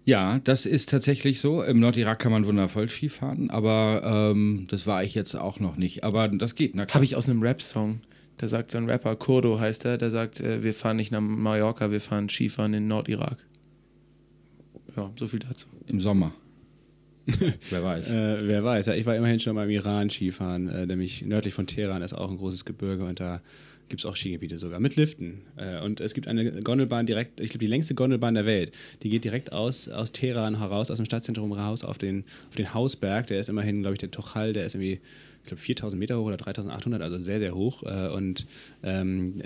Ja, 0.05 0.39
das 0.39 0.65
ist 0.65 0.89
tatsächlich 0.89 1.41
so. 1.41 1.61
Im 1.61 1.79
Nordirak 1.81 2.19
kann 2.19 2.31
man 2.31 2.45
wundervoll 2.45 2.89
Skifahren, 2.89 3.49
aber 3.49 4.31
ähm, 4.33 4.65
das 4.69 4.87
war 4.87 5.03
ich 5.03 5.13
jetzt 5.13 5.35
auch 5.35 5.59
noch 5.59 5.75
nicht. 5.75 6.05
Aber 6.05 6.29
das 6.29 6.55
geht, 6.55 6.75
na 6.75 6.85
klar. 6.85 6.95
Habe 6.95 7.05
ich 7.05 7.17
aus 7.17 7.27
einem 7.27 7.41
Rap-Song. 7.41 7.99
Da 8.37 8.47
sagt 8.47 8.71
so 8.71 8.77
ein 8.77 8.89
Rapper, 8.89 9.15
Kurdo 9.15 9.59
heißt 9.59 9.83
er, 9.85 9.97
der 9.97 10.09
sagt, 10.09 10.39
äh, 10.39 10.63
wir 10.63 10.73
fahren 10.73 10.95
nicht 10.95 11.11
nach 11.11 11.19
Mallorca, 11.19 11.91
wir 11.91 11.99
fahren 11.99 12.29
Skifahren 12.29 12.73
in 12.73 12.87
Nordirak. 12.87 13.45
Ja, 14.95 15.11
so 15.15 15.27
viel 15.27 15.39
dazu. 15.39 15.67
Im 15.87 15.99
Sommer. 15.99 16.33
Wer 17.69 17.83
weiß. 17.83 18.09
Äh, 18.09 18.47
wer 18.47 18.63
weiß, 18.63 18.85
ja, 18.85 18.93
ich 18.93 19.05
war 19.05 19.15
immerhin 19.15 19.39
schon 19.39 19.53
mal 19.55 19.65
im 19.65 19.69
Iran 19.69 20.09
Skifahren, 20.09 20.69
äh, 20.69 20.85
nämlich 20.85 21.25
nördlich 21.25 21.53
von 21.53 21.67
Teheran 21.67 22.01
ist 22.01 22.13
auch 22.13 22.31
ein 22.31 22.37
großes 22.37 22.63
Gebirge 22.63 23.03
und 23.03 23.19
da 23.19 23.41
gibt 23.89 24.01
es 24.01 24.05
auch 24.05 24.15
Skigebiete 24.15 24.57
sogar 24.57 24.79
mit 24.79 24.95
Liften. 24.95 25.41
Äh, 25.55 25.81
und 25.81 25.99
es 25.99 26.13
gibt 26.13 26.27
eine 26.27 26.61
Gondelbahn 26.61 27.05
direkt, 27.05 27.39
ich 27.39 27.49
glaube 27.49 27.65
die 27.65 27.69
längste 27.69 27.95
Gondelbahn 27.95 28.33
der 28.33 28.45
Welt, 28.45 28.71
die 29.03 29.09
geht 29.09 29.23
direkt 29.23 29.51
aus, 29.51 29.89
aus 29.89 30.11
Teheran 30.11 30.59
heraus, 30.59 30.89
aus 30.89 30.97
dem 30.97 31.05
Stadtzentrum 31.05 31.51
raus 31.51 31.83
auf 31.83 31.97
den, 31.97 32.23
auf 32.49 32.55
den 32.55 32.73
Hausberg, 32.73 33.27
der 33.27 33.39
ist 33.39 33.49
immerhin, 33.49 33.81
glaube 33.81 33.93
ich, 33.93 33.99
der 33.99 34.11
Tochal, 34.11 34.53
der 34.53 34.65
ist 34.65 34.75
irgendwie, 34.75 34.99
ich 35.43 35.47
glaube 35.47 35.61
4000 35.61 35.99
Meter 35.99 36.19
hoch 36.19 36.25
oder 36.25 36.37
3800, 36.37 37.01
also 37.01 37.19
sehr, 37.19 37.39
sehr 37.39 37.55
hoch 37.55 37.83
äh, 37.83 38.09
und 38.09 38.45
ähm, 38.83 39.41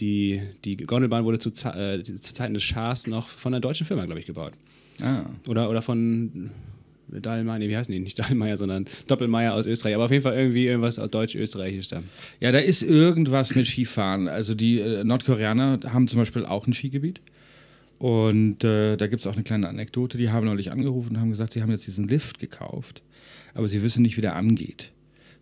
die, 0.00 0.42
die 0.64 0.76
Gondelbahn 0.76 1.24
wurde 1.24 1.38
zu, 1.38 1.50
äh, 1.50 2.02
zu 2.02 2.34
Zeiten 2.34 2.54
des 2.54 2.62
Schahs 2.62 3.06
noch 3.06 3.28
von 3.28 3.54
einer 3.54 3.60
deutschen 3.60 3.86
Firma, 3.86 4.04
glaube 4.04 4.20
ich, 4.20 4.26
gebaut. 4.26 4.52
Ah. 5.00 5.24
Oder, 5.46 5.70
oder 5.70 5.82
von 5.82 6.50
Dahlmeier, 7.08 7.60
wie 7.60 7.76
heißen 7.76 7.92
die? 7.92 8.00
Nicht 8.00 8.18
Dahlmeier, 8.18 8.56
sondern 8.56 8.86
Doppelmeier 9.06 9.54
aus 9.54 9.66
Österreich. 9.66 9.94
Aber 9.94 10.06
auf 10.06 10.10
jeden 10.10 10.22
Fall 10.22 10.36
irgendwie 10.36 10.66
irgendwas 10.66 10.96
deutsch-österreichisch 10.96 11.88
da. 11.88 12.02
Ja, 12.40 12.52
da 12.52 12.58
ist 12.58 12.82
irgendwas 12.82 13.54
mit 13.54 13.66
Skifahren. 13.66 14.28
Also 14.28 14.54
die 14.54 14.80
äh, 14.80 15.04
Nordkoreaner 15.04 15.80
haben 15.92 16.08
zum 16.08 16.18
Beispiel 16.18 16.44
auch 16.44 16.66
ein 16.66 16.74
Skigebiet. 16.74 17.20
Und 17.98 18.62
äh, 18.64 18.96
da 18.96 19.06
gibt 19.06 19.20
es 19.20 19.26
auch 19.26 19.34
eine 19.34 19.42
kleine 19.42 19.68
Anekdote. 19.68 20.18
Die 20.18 20.30
haben 20.30 20.46
neulich 20.46 20.70
angerufen 20.70 21.16
und 21.16 21.20
haben 21.20 21.30
gesagt, 21.30 21.54
sie 21.54 21.62
haben 21.62 21.70
jetzt 21.70 21.86
diesen 21.86 22.08
Lift 22.08 22.38
gekauft, 22.38 23.02
aber 23.54 23.68
sie 23.68 23.82
wissen 23.82 24.02
nicht, 24.02 24.16
wie 24.16 24.20
der 24.20 24.36
angeht. 24.36 24.92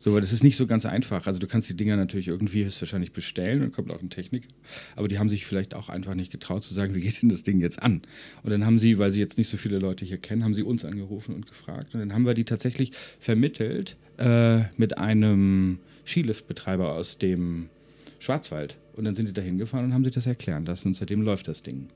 So, 0.05 0.13
weil 0.13 0.21
das 0.21 0.35
ist 0.35 0.45
nicht 0.45 0.57
so 0.57 0.67
ganz 0.67 0.85
einfach. 0.85 1.27
Also 1.27 1.41
du 1.41 1.47
kannst 1.47 1.71
die 1.71 1.77
Dinger 1.77 1.97
natürlich 1.97 2.29
irgendwie 2.29 2.63
höchstwahrscheinlich 2.63 3.13
bestellen 3.13 3.63
und 3.63 3.73
kommt 3.73 3.91
auch 3.91 4.03
ein 4.03 4.11
Techniker. 4.11 4.49
Aber 4.97 5.09
die 5.09 5.19
haben 5.19 5.31
sich 5.31 5.47
vielleicht 5.47 5.75
auch 5.75 5.89
einfach 5.89 6.15
nicht 6.15 6.31
getraut 6.31 6.63
zu 6.63 6.75
sagen, 6.75 6.95
wie 6.95 7.01
geht 7.01 7.23
denn 7.23 7.31
das 7.31 7.43
Ding 7.43 7.59
jetzt 7.59 7.83
an? 7.83 8.03
Und 8.43 8.53
dann 8.53 8.67
haben 8.67 8.79
sie, 8.79 8.99
weil 8.99 9.11
sie 9.11 9.21
jetzt 9.21 9.39
nicht 9.39 9.49
so 9.49 9.57
viele 9.57 9.79
Leute 9.79 10.05
hier 10.05 10.19
kennen, 10.19 10.45
haben 10.45 10.53
sie 10.53 10.63
uns 10.63 10.85
angerufen 10.85 11.35
und 11.35 11.49
gefragt. 11.49 11.95
Und 11.95 12.01
dann 12.01 12.13
haben 12.13 12.27
wir 12.27 12.35
die 12.35 12.45
tatsächlich 12.45 12.93
vermittelt 13.19 13.97
äh, 14.19 14.65
mit 14.77 14.99
einem 14.99 15.79
Skiliftbetreiber 16.07 16.93
aus 16.93 17.17
dem 17.17 17.71
Schwarzwald. 18.19 18.77
Und 18.93 19.05
dann 19.05 19.15
sind 19.15 19.27
die 19.31 19.33
da 19.33 19.41
hingefahren 19.41 19.87
und 19.87 19.95
haben 19.95 20.05
sich 20.05 20.13
das 20.13 20.27
erklären 20.27 20.67
lassen. 20.67 20.89
Und 20.89 20.97
seitdem 20.99 21.23
läuft 21.23 21.49
das 21.49 21.63
Ding. 21.63 21.89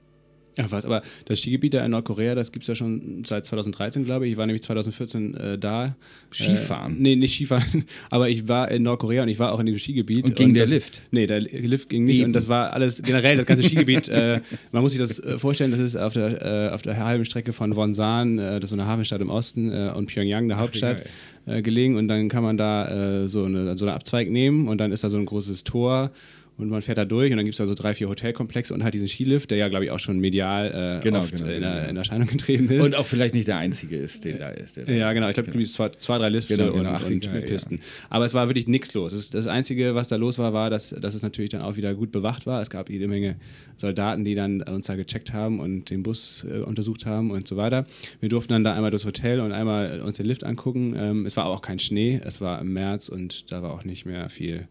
Ach 0.60 0.70
was, 0.70 0.84
aber 0.84 1.02
das 1.26 1.40
Skigebiet 1.40 1.74
da 1.74 1.84
in 1.84 1.92
Nordkorea, 1.92 2.34
das 2.34 2.50
gibt 2.50 2.64
es 2.64 2.68
ja 2.68 2.74
schon 2.74 3.22
seit 3.24 3.46
2013, 3.46 4.04
glaube 4.04 4.26
ich. 4.26 4.32
Ich 4.32 4.38
war 4.38 4.46
nämlich 4.46 4.62
2014 4.62 5.34
äh, 5.34 5.58
da. 5.58 5.96
Skifahren? 6.32 6.96
Äh, 6.98 7.00
nee, 7.00 7.16
nicht 7.16 7.34
Skifahren, 7.34 7.84
aber 8.10 8.28
ich 8.28 8.48
war 8.48 8.70
in 8.70 8.82
Nordkorea 8.82 9.22
und 9.22 9.28
ich 9.28 9.38
war 9.38 9.52
auch 9.52 9.60
in 9.60 9.66
dem 9.66 9.78
Skigebiet. 9.78 10.26
Und 10.26 10.36
ging 10.36 10.54
der 10.54 10.64
das, 10.64 10.70
Lift? 10.70 11.02
Nee, 11.12 11.26
der 11.26 11.40
Lift 11.40 11.88
ging 11.88 12.04
nicht 12.04 12.18
Eben. 12.18 12.26
und 12.26 12.32
das 12.32 12.48
war 12.48 12.72
alles, 12.72 13.02
generell 13.02 13.36
das 13.36 13.46
ganze 13.46 13.62
Skigebiet, 13.62 14.08
äh, 14.08 14.40
man 14.72 14.82
muss 14.82 14.92
sich 14.92 15.00
das 15.00 15.20
äh, 15.20 15.38
vorstellen, 15.38 15.70
das 15.70 15.80
ist 15.80 15.96
auf 15.96 16.12
der, 16.12 16.68
äh, 16.70 16.74
auf 16.74 16.82
der 16.82 16.96
halben 17.04 17.24
Strecke 17.24 17.52
von 17.52 17.76
Wonsan, 17.76 18.38
äh, 18.38 18.60
das 18.60 18.64
ist 18.64 18.76
so 18.76 18.76
eine 18.76 18.86
Hafenstadt 18.86 19.20
im 19.20 19.30
Osten, 19.30 19.70
äh, 19.70 19.92
und 19.94 20.06
Pyongyang, 20.06 20.48
der 20.48 20.58
Hauptstadt, 20.58 21.04
äh, 21.46 21.62
gelegen 21.62 21.96
und 21.96 22.08
dann 22.08 22.28
kann 22.28 22.42
man 22.42 22.56
da 22.56 23.22
äh, 23.22 23.28
so, 23.28 23.44
eine, 23.44 23.78
so 23.78 23.86
einen 23.86 23.94
Abzweig 23.94 24.30
nehmen 24.30 24.68
und 24.68 24.78
dann 24.78 24.92
ist 24.92 25.04
da 25.04 25.10
so 25.10 25.16
ein 25.16 25.26
großes 25.26 25.64
Tor 25.64 26.10
und 26.58 26.68
man 26.68 26.82
fährt 26.82 26.98
da 26.98 27.04
durch 27.04 27.30
und 27.30 27.36
dann 27.36 27.44
gibt 27.44 27.54
es 27.54 27.58
da 27.58 27.66
so 27.66 27.74
drei, 27.74 27.94
vier 27.94 28.08
Hotelkomplexe 28.08 28.74
und 28.74 28.82
halt 28.82 28.92
diesen 28.92 29.06
Skilift, 29.06 29.50
der 29.50 29.58
ja, 29.58 29.68
glaube 29.68 29.84
ich, 29.84 29.90
auch 29.92 30.00
schon 30.00 30.18
medial 30.18 30.98
äh, 30.98 31.02
Genau, 31.02 31.20
oft 31.20 31.36
genau, 31.36 31.50
in, 31.50 31.60
genau. 31.60 31.88
in 31.88 31.96
Erscheinung 31.96 32.26
getreten 32.26 32.68
ist. 32.68 32.84
Und 32.84 32.96
auch 32.96 33.06
vielleicht 33.06 33.34
nicht 33.34 33.46
der 33.46 33.58
einzige 33.58 33.96
ist, 33.96 34.24
der 34.24 34.38
da 34.38 34.48
ist. 34.50 34.76
Der 34.76 34.92
ja, 34.92 35.12
genau. 35.12 35.28
Ich 35.28 35.36
glaube, 35.36 35.56
es 35.62 35.72
zwei, 35.72 35.88
zwei, 35.90 36.18
drei 36.18 36.28
Lifte 36.28 36.56
Genau, 36.56 36.72
genau. 36.72 36.90
und, 36.90 36.96
Ach, 36.96 37.06
und 37.06 37.22
geil, 37.22 37.42
Pisten. 37.42 37.80
Aber 38.10 38.24
es 38.24 38.34
war 38.34 38.48
wirklich 38.48 38.66
nichts 38.66 38.92
los. 38.94 39.12
Das, 39.12 39.30
das 39.30 39.46
Einzige, 39.46 39.94
was 39.94 40.08
da 40.08 40.16
los 40.16 40.38
war, 40.38 40.52
war, 40.52 40.68
dass, 40.68 40.90
dass 40.90 41.14
es 41.14 41.22
natürlich 41.22 41.50
dann 41.50 41.62
auch 41.62 41.76
wieder 41.76 41.94
gut 41.94 42.10
bewacht 42.10 42.44
war. 42.46 42.60
Es 42.60 42.70
gab 42.70 42.90
jede 42.90 43.06
Menge 43.06 43.36
Soldaten, 43.76 44.24
die 44.24 44.34
dann 44.34 44.62
uns 44.62 44.86
da 44.86 44.96
gecheckt 44.96 45.32
haben 45.32 45.60
und 45.60 45.90
den 45.90 46.02
Bus 46.02 46.44
äh, 46.50 46.58
untersucht 46.58 47.06
haben 47.06 47.30
und 47.30 47.46
so 47.46 47.56
weiter. 47.56 47.84
Wir 48.18 48.28
durften 48.28 48.52
dann 48.52 48.64
da 48.64 48.74
einmal 48.74 48.90
durchs 48.90 49.06
Hotel 49.06 49.40
und 49.40 49.52
einmal 49.52 50.00
uns 50.00 50.16
den 50.16 50.26
Lift 50.26 50.42
angucken. 50.42 50.96
Ähm, 50.98 51.24
es 51.24 51.36
war 51.36 51.46
auch 51.46 51.62
kein 51.62 51.78
Schnee. 51.78 52.20
Es 52.24 52.40
war 52.40 52.60
im 52.60 52.72
März 52.72 53.08
und 53.08 53.52
da 53.52 53.62
war 53.62 53.72
auch 53.72 53.84
nicht 53.84 54.06
mehr 54.06 54.28
viel 54.28 54.66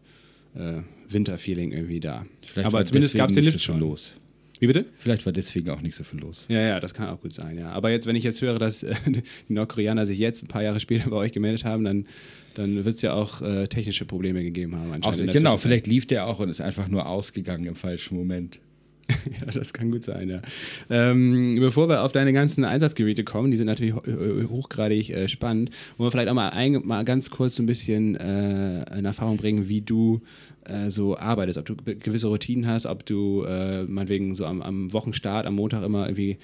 äh, 0.54 0.82
Winterfeeling 1.10 1.72
irgendwie 1.72 2.00
da. 2.00 2.24
Vielleicht 2.42 2.66
aber 2.66 2.84
zumindest 2.84 3.14
gab 3.16 3.28
es 3.30 3.34
den 3.34 3.44
Lift 3.44 3.58
so 3.60 3.64
schon. 3.72 3.80
los. 3.80 4.14
Wie 4.60 4.66
bitte? 4.66 4.86
Vielleicht 4.98 5.24
war 5.24 5.32
deswegen 5.32 5.70
auch 5.70 5.80
nicht 5.80 5.94
so 5.94 6.02
viel 6.02 6.18
los. 6.18 6.44
Ja, 6.48 6.60
ja, 6.60 6.80
das 6.80 6.92
kann 6.92 7.08
auch 7.08 7.20
gut 7.20 7.32
sein, 7.32 7.56
ja. 7.58 7.70
Aber 7.70 7.90
jetzt, 7.90 8.06
wenn 8.08 8.16
ich 8.16 8.24
jetzt 8.24 8.42
höre, 8.42 8.58
dass 8.58 8.82
äh, 8.82 8.92
die 9.48 9.52
Nordkoreaner 9.52 10.04
sich 10.04 10.18
jetzt 10.18 10.42
ein 10.42 10.48
paar 10.48 10.62
Jahre 10.64 10.80
später 10.80 11.10
bei 11.10 11.16
euch 11.16 11.30
gemeldet 11.32 11.64
haben, 11.64 11.84
dann, 11.84 12.06
dann 12.54 12.84
wird 12.84 12.94
es 12.96 13.02
ja 13.02 13.12
auch 13.14 13.40
äh, 13.40 13.68
technische 13.68 14.04
Probleme 14.04 14.42
gegeben 14.42 14.74
haben 14.74 14.90
Auch, 14.90 14.94
anscheinend. 14.94 15.20
in 15.20 15.26
der 15.26 15.34
genau, 15.36 15.56
vielleicht 15.58 15.86
lief 15.86 16.06
der 16.06 16.26
auch 16.26 16.40
und 16.40 16.48
ist 16.48 16.60
einfach 16.60 16.88
nur 16.88 17.06
ausgegangen 17.06 17.66
im 17.66 17.76
falschen 17.76 18.16
Moment. 18.16 18.58
Ja, 19.40 19.46
das 19.46 19.72
kann 19.72 19.90
gut 19.90 20.04
sein, 20.04 20.28
ja. 20.28 20.42
Ähm, 20.90 21.56
bevor 21.58 21.88
wir 21.88 22.02
auf 22.02 22.12
deine 22.12 22.34
ganzen 22.34 22.64
Einsatzgebiete 22.64 23.24
kommen, 23.24 23.50
die 23.50 23.56
sind 23.56 23.66
natürlich 23.66 23.94
ho- 23.94 24.02
hochgradig 24.50 25.08
äh, 25.08 25.28
spannend, 25.28 25.70
wollen 25.96 26.08
wir 26.08 26.10
vielleicht 26.10 26.28
auch 26.28 26.34
mal, 26.34 26.50
ein, 26.50 26.82
mal 26.84 27.04
ganz 27.06 27.30
kurz 27.30 27.54
so 27.54 27.62
ein 27.62 27.66
bisschen 27.66 28.16
äh, 28.16 28.98
in 28.98 29.06
Erfahrung 29.06 29.38
bringen, 29.38 29.68
wie 29.70 29.80
du 29.80 30.20
äh, 30.68 30.90
so 30.90 31.16
arbeitest, 31.16 31.58
ob 31.58 31.66
du 31.66 31.76
gewisse 31.76 32.28
Routinen 32.28 32.66
hast, 32.66 32.86
ob 32.86 33.04
du 33.04 33.44
äh, 33.44 33.84
meinetwegen 33.84 34.34
so 34.34 34.46
am, 34.46 34.62
am 34.62 34.92
Wochenstart, 34.92 35.46
am 35.46 35.54
Montag 35.54 35.82
immer 35.82 36.06
irgendwie 36.06 36.38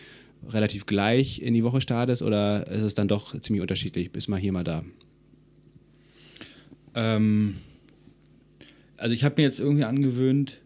relativ 0.49 0.87
gleich 0.87 1.41
in 1.41 1.55
die 1.55 1.63
Woche 1.63 1.81
startest 1.81 2.23
oder 2.23 2.67
ist 2.67 2.83
es 2.83 2.95
dann 2.95 3.09
doch 3.09 3.39
ziemlich 3.41 3.63
unterschiedlich, 3.63 4.11
bist 4.11 4.29
mal 4.29 4.39
hier, 4.39 4.53
mal 4.53 4.65
da? 4.65 4.83
Ähm, 6.95 7.57
also 8.97 9.15
ich 9.15 9.25
habe 9.25 9.35
mir 9.39 9.43
jetzt 9.43 9.61
irgendwie 9.61 9.85
angewöhnt, 9.85 10.61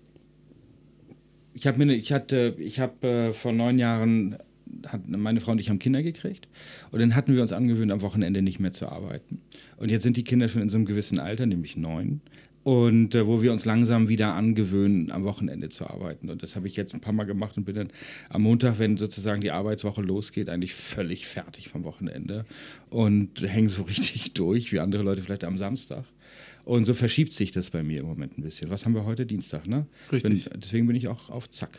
ich 1.55 1.67
habe 1.67 1.79
mir, 1.79 1.87
ne- 1.87 1.97
ich 1.97 2.13
hatte, 2.13 2.55
ich 2.59 2.81
habe 2.81 3.07
äh, 3.07 3.33
vor 3.33 3.53
neun 3.53 3.79
Jahren, 3.79 4.37
hat 4.87 5.09
meine 5.09 5.41
Frau 5.41 5.53
und 5.53 5.61
ich 5.61 5.71
haben 5.71 5.79
Kinder 5.79 6.03
gekriegt 6.03 6.49
und 6.91 7.01
dann 7.01 7.15
hatten 7.15 7.35
wir 7.35 7.43
uns 7.43 7.53
angewöhnt, 7.53 7.93
am 7.93 8.03
Wochenende 8.03 8.43
nicht 8.43 8.61
mehr 8.61 8.73
zu 8.73 8.89
arbeiten. 8.89 9.41
Und 9.77 9.91
jetzt 9.91 10.03
sind 10.03 10.17
die 10.17 10.25
Kinder 10.25 10.49
schon 10.49 10.63
in 10.63 10.69
so 10.69 10.77
einem 10.77 10.87
gewissen 10.87 11.19
Alter, 11.19 11.47
nämlich 11.47 11.77
neun. 11.77 12.21
Und 12.69 13.15
äh, 13.15 13.27
wo 13.27 13.41
wir 13.41 13.51
uns 13.51 13.65
langsam 13.65 14.11
wieder 14.11 14.35
angewöhnen, 14.35 15.11
am 15.11 15.25
Wochenende 15.25 15.71
zu 15.71 15.87
arbeiten. 15.89 16.29
Und 16.29 16.43
das 16.43 16.55
habe 16.55 16.67
ich 16.67 16.77
jetzt 16.77 16.93
ein 16.93 17.01
paar 17.01 17.15
Mal 17.15 17.25
gemacht 17.25 17.57
und 17.57 17.65
bin 17.65 17.75
dann 17.75 17.89
am 18.29 18.43
Montag, 18.43 18.79
wenn 18.79 18.99
sozusagen 18.99 19.41
die 19.41 19.53
Arbeitswoche 19.53 20.03
losgeht, 20.03 20.51
eigentlich 20.51 20.75
völlig 20.75 21.27
fertig 21.27 21.71
vom 21.71 21.83
Wochenende 21.85 22.45
und 22.91 23.41
hänge 23.41 23.71
so 23.71 23.83
richtig 23.89 24.35
durch, 24.35 24.71
wie 24.71 24.81
andere 24.81 25.03
Leute 25.03 25.23
vielleicht 25.23 25.45
am 25.45 25.57
Samstag. 25.57 26.05
Und 26.67 26.85
so 26.85 26.93
verschiebt 26.93 27.33
sich 27.33 27.53
das 27.53 27.71
bei 27.71 27.83
mir 27.83 28.01
im 28.01 28.07
Moment 28.07 28.37
ein 28.37 28.43
bisschen. 28.43 28.69
Was 28.69 28.85
haben 28.85 28.95
wir 28.95 29.07
heute? 29.07 29.25
Dienstag, 29.25 29.67
ne? 29.67 29.87
Richtig. 30.13 30.51
Bin, 30.51 30.61
deswegen 30.61 30.87
bin 30.87 30.97
ich 30.97 31.09
auch 31.09 31.31
auf 31.31 31.49
Zack. 31.49 31.71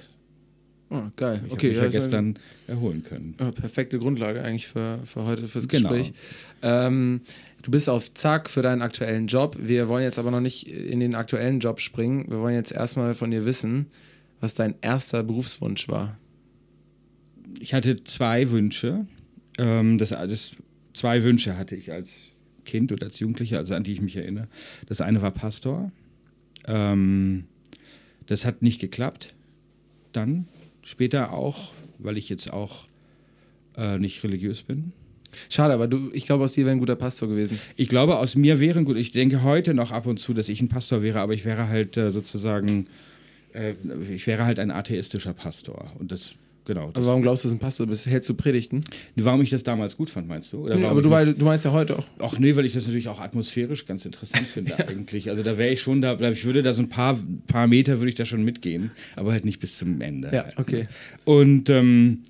Oh, 0.89 1.03
geil. 1.15 1.43
Ich 1.45 1.51
okay, 1.51 1.67
habe 1.75 1.85
mich 1.85 1.93
ja 1.93 1.99
ist 1.99 2.05
gestern 2.05 2.39
erholen 2.65 3.03
können. 3.03 3.35
Ja, 3.39 3.51
perfekte 3.51 3.99
Grundlage 3.99 4.41
eigentlich 4.41 4.67
für, 4.67 4.99
für 5.03 5.23
heute, 5.23 5.47
fürs 5.47 5.67
Genau. 5.67 5.89
Gespräch. 5.89 6.13
Ähm, 6.63 7.21
du 7.61 7.71
bist 7.71 7.89
auf 7.89 8.13
Zack 8.13 8.49
für 8.49 8.61
deinen 8.61 8.81
aktuellen 8.81 9.27
Job. 9.27 9.57
Wir 9.59 9.87
wollen 9.87 10.03
jetzt 10.03 10.19
aber 10.19 10.31
noch 10.31 10.41
nicht 10.41 10.67
in 10.67 10.99
den 10.99 11.15
aktuellen 11.15 11.59
Job 11.59 11.79
springen. 11.79 12.29
Wir 12.29 12.39
wollen 12.39 12.55
jetzt 12.55 12.71
erstmal 12.71 13.13
von 13.13 13.31
dir 13.31 13.45
wissen, 13.45 13.87
was 14.39 14.53
dein 14.53 14.75
erster 14.81 15.23
Berufswunsch 15.23 15.87
war. 15.87 16.17
Ich 17.59 17.73
hatte 17.73 18.03
zwei 18.03 18.51
Wünsche. 18.51 19.07
Ähm, 19.57 19.97
das, 19.97 20.09
das, 20.09 20.51
zwei 20.93 21.23
Wünsche 21.23 21.57
hatte 21.57 21.75
ich 21.75 21.91
als 21.91 22.29
Kind 22.65 22.91
oder 22.91 23.07
als 23.07 23.19
Jugendlicher, 23.19 23.57
also 23.57 23.75
an 23.75 23.83
die 23.83 23.93
ich 23.93 24.01
mich 24.01 24.15
erinnere. 24.15 24.47
Das 24.87 25.01
eine 25.01 25.21
war 25.21 25.31
Pastor. 25.31 25.91
Ähm, 26.67 27.45
das 28.27 28.45
hat 28.45 28.61
nicht 28.61 28.79
geklappt. 28.79 29.33
Dann 30.11 30.47
später 30.81 31.33
auch, 31.33 31.71
weil 31.97 32.17
ich 32.17 32.29
jetzt 32.29 32.51
auch 32.51 32.87
äh, 33.75 33.97
nicht 33.97 34.23
religiös 34.23 34.63
bin. 34.63 34.93
Schade, 35.49 35.73
aber 35.73 35.87
du, 35.87 36.09
ich 36.13 36.25
glaube, 36.25 36.43
aus 36.43 36.53
dir 36.53 36.65
wäre 36.65 36.75
ein 36.75 36.79
guter 36.79 36.95
Pastor 36.95 37.29
gewesen. 37.29 37.59
Ich 37.75 37.89
glaube, 37.89 38.17
aus 38.17 38.35
mir 38.35 38.59
wäre 38.59 38.83
gut. 38.83 38.97
Ich 38.97 39.11
denke 39.11 39.43
heute 39.43 39.73
noch 39.73 39.91
ab 39.91 40.05
und 40.05 40.19
zu, 40.19 40.33
dass 40.33 40.49
ich 40.49 40.61
ein 40.61 40.69
Pastor 40.69 41.01
wäre, 41.01 41.19
aber 41.19 41.33
ich 41.33 41.45
wäre 41.45 41.69
halt 41.69 41.97
äh, 41.97 42.11
sozusagen, 42.11 42.87
äh, 43.53 43.73
ich 44.13 44.27
wäre 44.27 44.45
halt 44.45 44.59
ein 44.59 44.71
atheistischer 44.71 45.33
Pastor. 45.33 45.91
Und 45.99 46.11
das, 46.11 46.33
genau. 46.65 46.89
Aber 46.93 47.05
warum 47.05 47.21
glaubst 47.21 47.43
du, 47.43 47.47
dass 47.47 47.55
ein 47.55 47.59
Pastor 47.59 47.87
bist? 47.87 48.05
Hältst 48.05 48.29
du 48.29 48.33
Predigten? 48.33 48.81
warum 49.15 49.41
ich 49.41 49.49
das 49.49 49.63
damals 49.63 49.97
gut 49.97 50.09
fand, 50.09 50.27
meinst 50.27 50.51
du? 50.53 50.67
Nee, 50.67 50.85
aber 50.85 51.01
du, 51.01 51.09
weil, 51.09 51.33
du 51.33 51.45
meinst 51.45 51.65
ja 51.65 51.71
heute 51.71 51.99
auch. 51.99 52.05
Ach 52.19 52.39
nee, 52.39 52.55
weil 52.55 52.65
ich 52.65 52.73
das 52.73 52.85
natürlich 52.85 53.07
auch 53.07 53.19
atmosphärisch 53.19 53.85
ganz 53.85 54.05
interessant 54.05 54.45
finde 54.53 54.77
eigentlich. 54.87 55.29
Also 55.29 55.43
da 55.43 55.57
wäre 55.57 55.71
ich 55.71 55.81
schon 55.81 56.01
da, 56.01 56.19
ich 56.19 56.45
würde 56.45 56.63
da 56.63 56.73
so 56.73 56.81
ein 56.81 56.89
paar, 56.89 57.17
paar 57.47 57.67
Meter 57.67 57.99
würde 57.99 58.09
ich 58.09 58.15
da 58.15 58.25
schon 58.25 58.43
mitgehen, 58.43 58.91
aber 59.15 59.31
halt 59.31 59.45
nicht 59.45 59.59
bis 59.59 59.77
zum 59.77 60.01
Ende. 60.01 60.29
Ja, 60.33 60.45
okay. 60.57 60.87
Und, 61.25 61.69
ähm, 61.69 62.23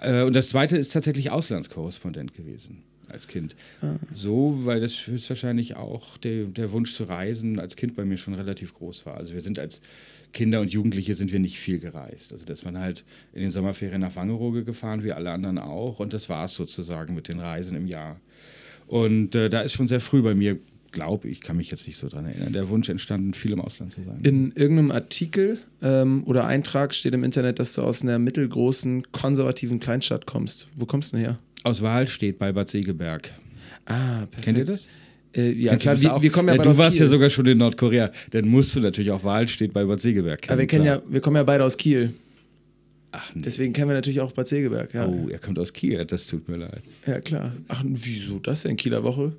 äh, 0.00 0.22
und 0.22 0.34
das 0.34 0.48
zweite 0.48 0.76
ist 0.76 0.92
tatsächlich 0.92 1.30
Auslandskorrespondent 1.30 2.34
gewesen 2.34 2.82
als 3.08 3.28
Kind. 3.28 3.54
So, 4.14 4.64
weil 4.64 4.80
das 4.80 5.06
höchstwahrscheinlich 5.06 5.76
auch 5.76 6.16
der, 6.16 6.44
der 6.44 6.72
Wunsch 6.72 6.94
zu 6.94 7.04
reisen 7.04 7.58
als 7.58 7.76
Kind 7.76 7.94
bei 7.94 8.04
mir 8.04 8.16
schon 8.16 8.34
relativ 8.34 8.74
groß 8.74 9.06
war. 9.06 9.16
Also 9.16 9.34
wir 9.34 9.40
sind 9.42 9.58
als 9.58 9.80
Kinder 10.32 10.60
und 10.60 10.72
Jugendliche 10.72 11.14
sind 11.14 11.30
wir 11.30 11.38
nicht 11.38 11.58
viel 11.58 11.78
gereist. 11.78 12.32
Also 12.32 12.46
das 12.46 12.64
waren 12.64 12.78
halt 12.78 13.04
in 13.34 13.42
den 13.42 13.50
Sommerferien 13.50 14.00
nach 14.00 14.16
Wangerooge 14.16 14.64
gefahren, 14.64 15.04
wie 15.04 15.12
alle 15.12 15.30
anderen 15.30 15.58
auch. 15.58 16.00
Und 16.00 16.12
das 16.12 16.28
war 16.28 16.46
es 16.46 16.54
sozusagen 16.54 17.14
mit 17.14 17.28
den 17.28 17.38
Reisen 17.38 17.76
im 17.76 17.86
Jahr. 17.86 18.18
Und 18.86 19.34
äh, 19.34 19.48
da 19.48 19.60
ist 19.60 19.72
schon 19.72 19.88
sehr 19.88 20.00
früh 20.00 20.22
bei 20.22 20.34
mir, 20.34 20.58
glaube 20.92 21.28
ich, 21.28 21.40
kann 21.40 21.56
mich 21.56 21.70
jetzt 21.70 21.86
nicht 21.86 21.98
so 21.98 22.08
dran 22.08 22.26
erinnern, 22.26 22.52
der 22.52 22.68
Wunsch 22.68 22.88
entstanden, 22.88 23.34
viel 23.34 23.52
im 23.52 23.60
Ausland 23.60 23.92
zu 23.92 24.02
sein. 24.04 24.20
In 24.22 24.52
irgendeinem 24.52 24.90
Artikel 24.92 25.58
ähm, 25.82 26.22
oder 26.26 26.46
Eintrag 26.46 26.94
steht 26.94 27.14
im 27.14 27.24
Internet, 27.24 27.58
dass 27.58 27.72
du 27.74 27.82
aus 27.82 28.02
einer 28.02 28.18
mittelgroßen, 28.18 29.10
konservativen 29.12 29.80
Kleinstadt 29.80 30.26
kommst. 30.26 30.68
Wo 30.76 30.86
kommst 30.86 31.12
du 31.12 31.16
denn 31.16 31.26
her? 31.26 31.38
Aus 31.64 31.82
Wahl 31.82 32.06
steht 32.08 32.38
bei 32.38 32.52
Bad 32.52 32.68
Segeberg. 32.68 33.30
Ah, 33.86 34.26
perfekt. 34.26 34.42
Kennt 34.42 34.58
ihr 34.58 34.64
das? 34.66 34.86
Äh, 35.34 35.52
ja, 35.52 35.74
klar, 35.76 36.00
wir, 36.00 36.20
wir 36.22 36.30
kommen 36.30 36.48
ja, 36.48 36.56
beide 36.56 36.68
Du 36.68 36.76
warst 36.76 36.92
Kiel. 36.96 37.00
ja 37.06 37.08
sogar 37.08 37.30
schon 37.30 37.46
in 37.46 37.56
Nordkorea. 37.58 38.10
Dann 38.30 38.46
musst 38.48 38.76
du 38.76 38.80
natürlich 38.80 39.10
auch 39.10 39.24
Wahl 39.24 39.48
steht 39.48 39.72
bei 39.72 39.84
Bad 39.84 39.98
Segeberg 40.00 40.48
Aber 40.50 40.58
wir, 40.60 40.66
kennen 40.66 40.84
ja, 40.84 41.00
wir 41.08 41.20
kommen 41.20 41.36
ja 41.36 41.42
beide 41.42 41.64
aus 41.64 41.76
Kiel. 41.78 42.12
Ach 43.12 43.34
nee. 43.34 43.42
Deswegen 43.42 43.72
kennen 43.72 43.88
wir 43.88 43.94
natürlich 43.94 44.20
auch 44.20 44.32
Bad 44.32 44.48
Segeberg. 44.48 44.92
Ja, 44.94 45.06
Oh, 45.06 45.28
er 45.30 45.38
kommt 45.38 45.58
aus 45.58 45.72
Kiel. 45.72 46.04
Das 46.04 46.26
tut 46.26 46.48
mir 46.48 46.56
leid. 46.56 46.82
ja 47.06 47.20
klar. 47.20 47.52
Ach, 47.68 47.82
wieso 47.86 48.38
das 48.40 48.62
denn? 48.62 48.76
Kieler 48.76 49.04
Woche? 49.04 49.32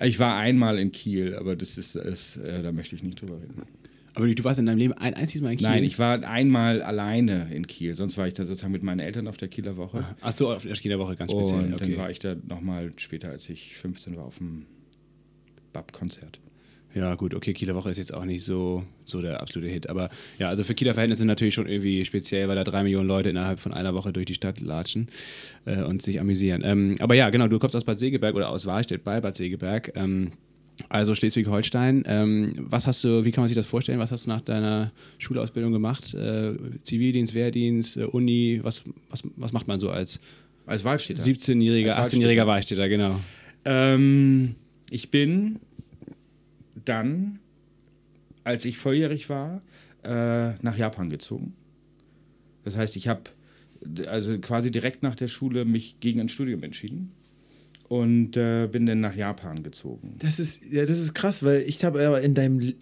Ich 0.00 0.18
war 0.18 0.36
einmal 0.36 0.78
in 0.78 0.92
Kiel, 0.92 1.34
aber 1.36 1.56
das 1.56 1.78
ist, 1.78 1.94
ist 1.94 2.36
äh, 2.36 2.62
da 2.62 2.72
möchte 2.72 2.96
ich 2.96 3.02
nicht 3.02 3.20
drüber 3.20 3.36
reden. 3.36 3.62
Aber 4.14 4.26
du, 4.26 4.44
warst 4.44 4.58
in 4.58 4.66
deinem 4.66 4.78
Leben 4.78 4.92
ein 4.94 5.14
einziges 5.14 5.42
Mal 5.42 5.52
in 5.52 5.58
Kiel? 5.58 5.68
Nein, 5.68 5.84
ich 5.84 5.98
war 5.98 6.22
einmal 6.24 6.82
alleine 6.82 7.48
in 7.52 7.66
Kiel. 7.66 7.94
Sonst 7.94 8.18
war 8.18 8.26
ich 8.26 8.34
da 8.34 8.44
sozusagen 8.44 8.72
mit 8.72 8.82
meinen 8.82 9.00
Eltern 9.00 9.26
auf 9.26 9.38
der 9.38 9.48
Kieler 9.48 9.76
Woche. 9.76 10.04
Ach 10.20 10.32
so, 10.32 10.52
auf 10.52 10.64
der 10.64 10.74
Kieler 10.74 10.98
Woche 10.98 11.16
ganz 11.16 11.30
speziell. 11.30 11.62
Und 11.62 11.74
okay. 11.74 11.90
dann 11.90 11.96
war 11.96 12.10
ich 12.10 12.18
da 12.18 12.34
nochmal 12.46 12.90
später, 12.98 13.30
als 13.30 13.48
ich 13.48 13.76
15 13.76 14.16
war, 14.16 14.24
auf 14.24 14.38
dem 14.38 14.66
BAP-Konzert. 15.72 16.40
Ja, 16.94 17.14
gut, 17.14 17.34
okay, 17.34 17.54
Kieler 17.54 17.74
Woche 17.74 17.90
ist 17.90 17.96
jetzt 17.96 18.12
auch 18.12 18.24
nicht 18.24 18.44
so, 18.44 18.84
so 19.02 19.22
der 19.22 19.40
absolute 19.40 19.72
Hit. 19.72 19.88
Aber 19.88 20.10
ja, 20.38 20.48
also 20.48 20.62
für 20.62 20.74
Kieler 20.74 20.92
Verhältnisse 20.92 21.24
natürlich 21.24 21.54
schon 21.54 21.66
irgendwie 21.66 22.04
speziell, 22.04 22.48
weil 22.48 22.56
da 22.56 22.64
drei 22.64 22.82
Millionen 22.82 23.08
Leute 23.08 23.30
innerhalb 23.30 23.60
von 23.60 23.72
einer 23.72 23.94
Woche 23.94 24.12
durch 24.12 24.26
die 24.26 24.34
Stadt 24.34 24.60
latschen 24.60 25.08
äh, 25.64 25.82
und 25.82 26.02
sich 26.02 26.20
amüsieren. 26.20 26.62
Ähm, 26.64 26.94
aber 27.00 27.14
ja, 27.14 27.30
genau, 27.30 27.48
du 27.48 27.58
kommst 27.58 27.74
aus 27.76 27.84
Bad 27.84 27.98
Segeberg 27.98 28.34
oder 28.34 28.50
aus 28.50 28.66
Wahlstedt 28.66 29.04
bei 29.04 29.20
Bad 29.20 29.36
Segeberg. 29.36 29.92
Ähm, 29.96 30.32
Also 30.88 31.14
Schleswig-Holstein. 31.14 32.04
Ähm, 32.06 32.52
was 32.58 32.86
hast 32.86 33.04
du, 33.04 33.24
wie 33.24 33.30
kann 33.30 33.42
man 33.42 33.48
sich 33.48 33.56
das 33.56 33.66
vorstellen? 33.66 33.98
Was 33.98 34.10
hast 34.10 34.26
du 34.26 34.30
nach 34.30 34.40
deiner 34.40 34.90
Schulausbildung 35.18 35.72
gemacht? 35.72 36.12
Äh, 36.14 36.54
Zivildienst, 36.82 37.34
Wehrdienst, 37.34 37.96
äh, 37.96 38.04
Uni, 38.04 38.60
was, 38.62 38.82
was, 39.08 39.22
was 39.36 39.52
macht 39.52 39.68
man 39.68 39.78
so 39.80 39.90
als, 39.90 40.18
Als 40.66 40.84
Wahlstädter. 40.84 41.22
17-jähriger, 41.22 41.92
Als 41.92 42.12
18-jähriger 42.12 42.46
Wahlstädter, 42.46 42.88
genau. 42.88 43.18
Ähm, 43.64 44.56
ich 44.90 45.10
bin 45.10 45.60
dann, 46.84 47.38
als 48.44 48.64
ich 48.64 48.78
volljährig 48.78 49.28
war, 49.28 49.62
äh, 50.04 50.54
nach 50.62 50.76
Japan 50.76 51.10
gezogen. 51.10 51.54
Das 52.64 52.76
heißt, 52.76 52.96
ich 52.96 53.08
habe 53.08 53.22
also 54.06 54.38
quasi 54.38 54.70
direkt 54.70 55.02
nach 55.02 55.16
der 55.16 55.28
Schule 55.28 55.64
mich 55.64 56.00
gegen 56.00 56.20
ein 56.20 56.28
Studium 56.28 56.62
entschieden 56.62 57.12
und 57.88 58.36
äh, 58.36 58.68
bin 58.70 58.86
dann 58.86 59.00
nach 59.00 59.14
Japan 59.14 59.62
gezogen. 59.62 60.14
Das 60.18 60.38
ist, 60.38 60.64
ja, 60.70 60.86
das 60.86 61.00
ist 61.00 61.14
krass, 61.14 61.42
weil 61.42 61.62
ich 61.66 61.84
habe 61.84 62.06
aber 62.06 62.22
in 62.22 62.34
deinem 62.34 62.74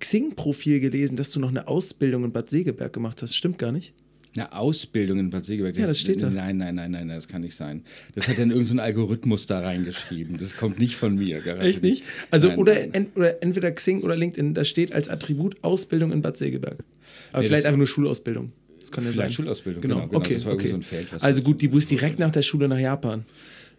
Xing-Profil 0.00 0.80
gelesen, 0.80 1.16
dass 1.16 1.30
du 1.30 1.40
noch 1.40 1.50
eine 1.50 1.68
Ausbildung 1.68 2.24
in 2.24 2.32
Bad 2.32 2.50
Segeberg 2.50 2.92
gemacht 2.92 3.22
hast. 3.22 3.36
Stimmt 3.36 3.58
gar 3.58 3.72
nicht. 3.72 3.94
Eine 4.36 4.52
Ausbildung 4.52 5.18
in 5.18 5.30
Bad 5.30 5.44
Segeberg. 5.44 5.76
Ja, 5.76 5.86
das 5.86 6.00
steht 6.00 6.20
da. 6.20 6.28
Nein, 6.30 6.58
nein, 6.58 6.74
nein, 6.74 6.90
nein, 6.90 7.08
das 7.08 7.26
kann 7.28 7.40
nicht 7.42 7.56
sein. 7.56 7.82
Das 8.14 8.28
hat 8.28 8.38
dann 8.38 8.50
irgendein 8.50 8.80
Algorithmus 8.80 9.46
da 9.46 9.60
reingeschrieben. 9.60 10.36
Das 10.38 10.56
kommt 10.56 10.78
nicht 10.78 10.96
von 10.96 11.14
mir. 11.16 11.40
garantiert 11.40 11.74
Echt 11.76 11.82
nicht? 11.82 12.04
Also 12.30 12.52
oder, 12.52 12.74
entweder 12.94 13.72
Xing 13.72 14.02
oder 14.02 14.16
LinkedIn, 14.16 14.54
da 14.54 14.64
steht 14.64 14.92
als 14.92 15.08
Attribut 15.08 15.56
Ausbildung 15.62 16.12
in 16.12 16.20
Bad 16.22 16.36
Segeberg. 16.36 16.84
Aber 17.32 17.42
vielleicht 17.42 17.60
das- 17.60 17.66
einfach 17.66 17.78
nur 17.78 17.86
Schulausbildung. 17.86 18.52
Das 18.80 18.92
kann 18.92 19.04
ja 19.04 19.10
Vielleicht 19.10 19.30
sein. 19.30 19.32
Schulausbildung, 19.44 19.82
Genau, 19.82 19.94
genau, 19.96 20.06
genau. 20.08 20.18
okay. 20.20 20.34
Das 20.34 20.46
okay. 20.46 20.68
so 20.68 20.74
ein 20.76 20.82
Feld, 20.82 21.12
was 21.12 21.22
also 21.24 21.40
das- 21.40 21.44
gut, 21.44 21.60
die 21.60 21.68
bist 21.68 21.90
direkt 21.90 22.18
nach 22.18 22.30
der 22.30 22.42
Schule 22.42 22.68
nach 22.68 22.78
Japan. 22.78 23.24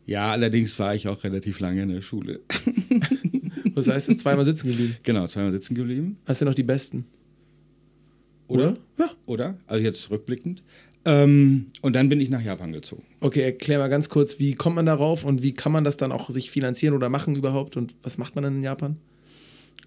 Ja, 0.06 0.32
allerdings 0.32 0.78
war 0.80 0.96
ich 0.96 1.08
auch 1.08 1.24
relativ 1.24 1.60
lange 1.60 1.84
in 1.84 1.90
der 1.90 2.02
Schule. 2.02 2.40
Was 3.74 3.88
heißt, 3.90 4.10
ist 4.10 4.22
zweimal 4.22 4.44
sitzen 4.46 4.70
geblieben. 4.70 4.96
genau, 5.04 5.28
zweimal 5.28 5.52
sitzen 5.52 5.76
geblieben. 5.76 6.18
Hast 6.26 6.42
du 6.42 6.46
noch 6.46 6.56
die 6.56 6.64
besten? 6.64 7.06
Oder? 8.48 8.78
Ja. 8.98 9.10
Oder? 9.26 9.58
Also 9.68 9.84
jetzt 9.84 10.10
rückblickend. 10.10 10.64
Ähm, 11.06 11.68
und 11.82 11.96
dann 11.96 12.10
bin 12.10 12.20
ich 12.20 12.30
nach 12.30 12.42
Japan 12.42 12.74
gezogen. 12.74 13.04
Okay, 13.22 13.42
erklär 13.42 13.80
mal 13.80 13.88
ganz 13.88 14.10
kurz, 14.10 14.40
wie 14.40 14.56
kommt 14.56 14.76
man 14.76 14.86
darauf 14.86 15.24
und 15.24 15.42
wie 15.42 15.54
kann 15.54 15.72
man 15.72 15.84
das 15.84 15.96
dann 15.98 16.12
auch 16.12 16.30
sich 16.30 16.52
finanzieren 16.52 16.94
oder 16.94 17.10
machen 17.10 17.36
überhaupt 17.36 17.78
und 17.78 17.96
was 18.04 18.18
macht 18.18 18.36
man 18.36 18.44
dann 18.44 18.58
in 18.58 18.64
Japan? 18.64 18.98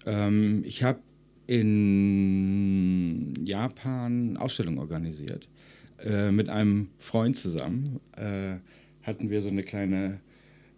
Ähm, 0.05 0.63
ich 0.65 0.83
habe 0.83 0.99
in 1.47 3.33
Japan 3.45 4.37
Ausstellungen 4.37 4.79
organisiert. 4.79 5.47
Äh, 6.03 6.31
mit 6.31 6.49
einem 6.49 6.89
Freund 6.97 7.37
zusammen 7.37 7.99
äh, 8.15 8.55
hatten 9.03 9.29
wir 9.29 9.41
so 9.41 9.49
eine 9.49 9.61
kleine 9.61 10.21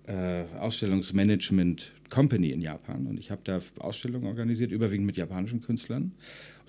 äh, 0.08 0.44
Ausstellungsmanagement-Company 0.60 2.50
in 2.50 2.62
Japan. 2.62 3.08
Und 3.08 3.18
ich 3.18 3.32
habe 3.32 3.42
da 3.44 3.60
Ausstellungen 3.80 4.28
organisiert, 4.28 4.72
überwiegend 4.72 5.06
mit 5.06 5.16
japanischen 5.16 5.62
Künstlern. 5.62 6.12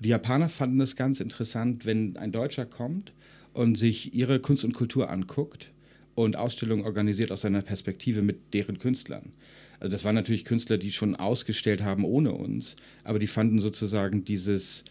Die 0.00 0.08
Japaner 0.08 0.48
fanden 0.48 0.80
es 0.80 0.96
ganz 0.96 1.20
interessant, 1.20 1.86
wenn 1.86 2.16
ein 2.16 2.32
Deutscher 2.32 2.66
kommt 2.66 3.12
und 3.52 3.76
sich 3.76 4.14
ihre 4.14 4.40
Kunst 4.40 4.64
und 4.64 4.74
Kultur 4.74 5.10
anguckt 5.10 5.70
und 6.14 6.36
Ausstellungen 6.36 6.84
organisiert 6.84 7.32
aus 7.32 7.42
seiner 7.42 7.62
Perspektive 7.62 8.22
mit 8.22 8.54
deren 8.54 8.78
Künstlern. 8.78 9.32
Also 9.80 9.90
das 9.90 10.04
waren 10.04 10.14
natürlich 10.14 10.44
Künstler, 10.44 10.78
die 10.78 10.92
schon 10.92 11.16
ausgestellt 11.16 11.82
haben 11.82 12.04
ohne 12.04 12.32
uns, 12.32 12.76
aber 13.02 13.18
die 13.18 13.26
fanden 13.26 13.60
sozusagen 13.60 14.24
dieses 14.24 14.84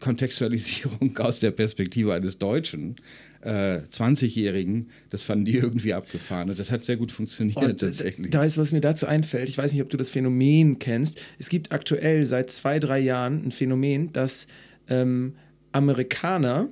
Kontextualisierung 0.00 1.16
aus 1.18 1.40
der 1.40 1.50
Perspektive 1.50 2.14
eines 2.14 2.38
Deutschen, 2.38 2.96
äh, 3.40 3.78
20-Jährigen, 3.92 4.90
das 5.10 5.22
fanden 5.22 5.44
die 5.44 5.56
irgendwie 5.56 5.94
abgefahren. 5.94 6.50
Und 6.50 6.58
das 6.58 6.70
hat 6.70 6.84
sehr 6.84 6.96
gut 6.96 7.12
funktioniert 7.12 7.56
Und 7.56 7.80
tatsächlich. 7.80 8.30
Da 8.30 8.42
ist, 8.42 8.58
was 8.58 8.72
mir 8.72 8.80
dazu 8.80 9.06
einfällt, 9.06 9.48
ich 9.48 9.58
weiß 9.58 9.72
nicht, 9.72 9.82
ob 9.82 9.90
du 9.90 9.96
das 9.96 10.10
Phänomen 10.10 10.78
kennst. 10.78 11.22
Es 11.38 11.48
gibt 11.48 11.72
aktuell 11.72 12.26
seit 12.26 12.50
zwei, 12.50 12.78
drei 12.78 12.98
Jahren 12.98 13.46
ein 13.46 13.50
Phänomen, 13.52 14.12
dass 14.12 14.46
ähm, 14.88 15.34
Amerikaner 15.72 16.68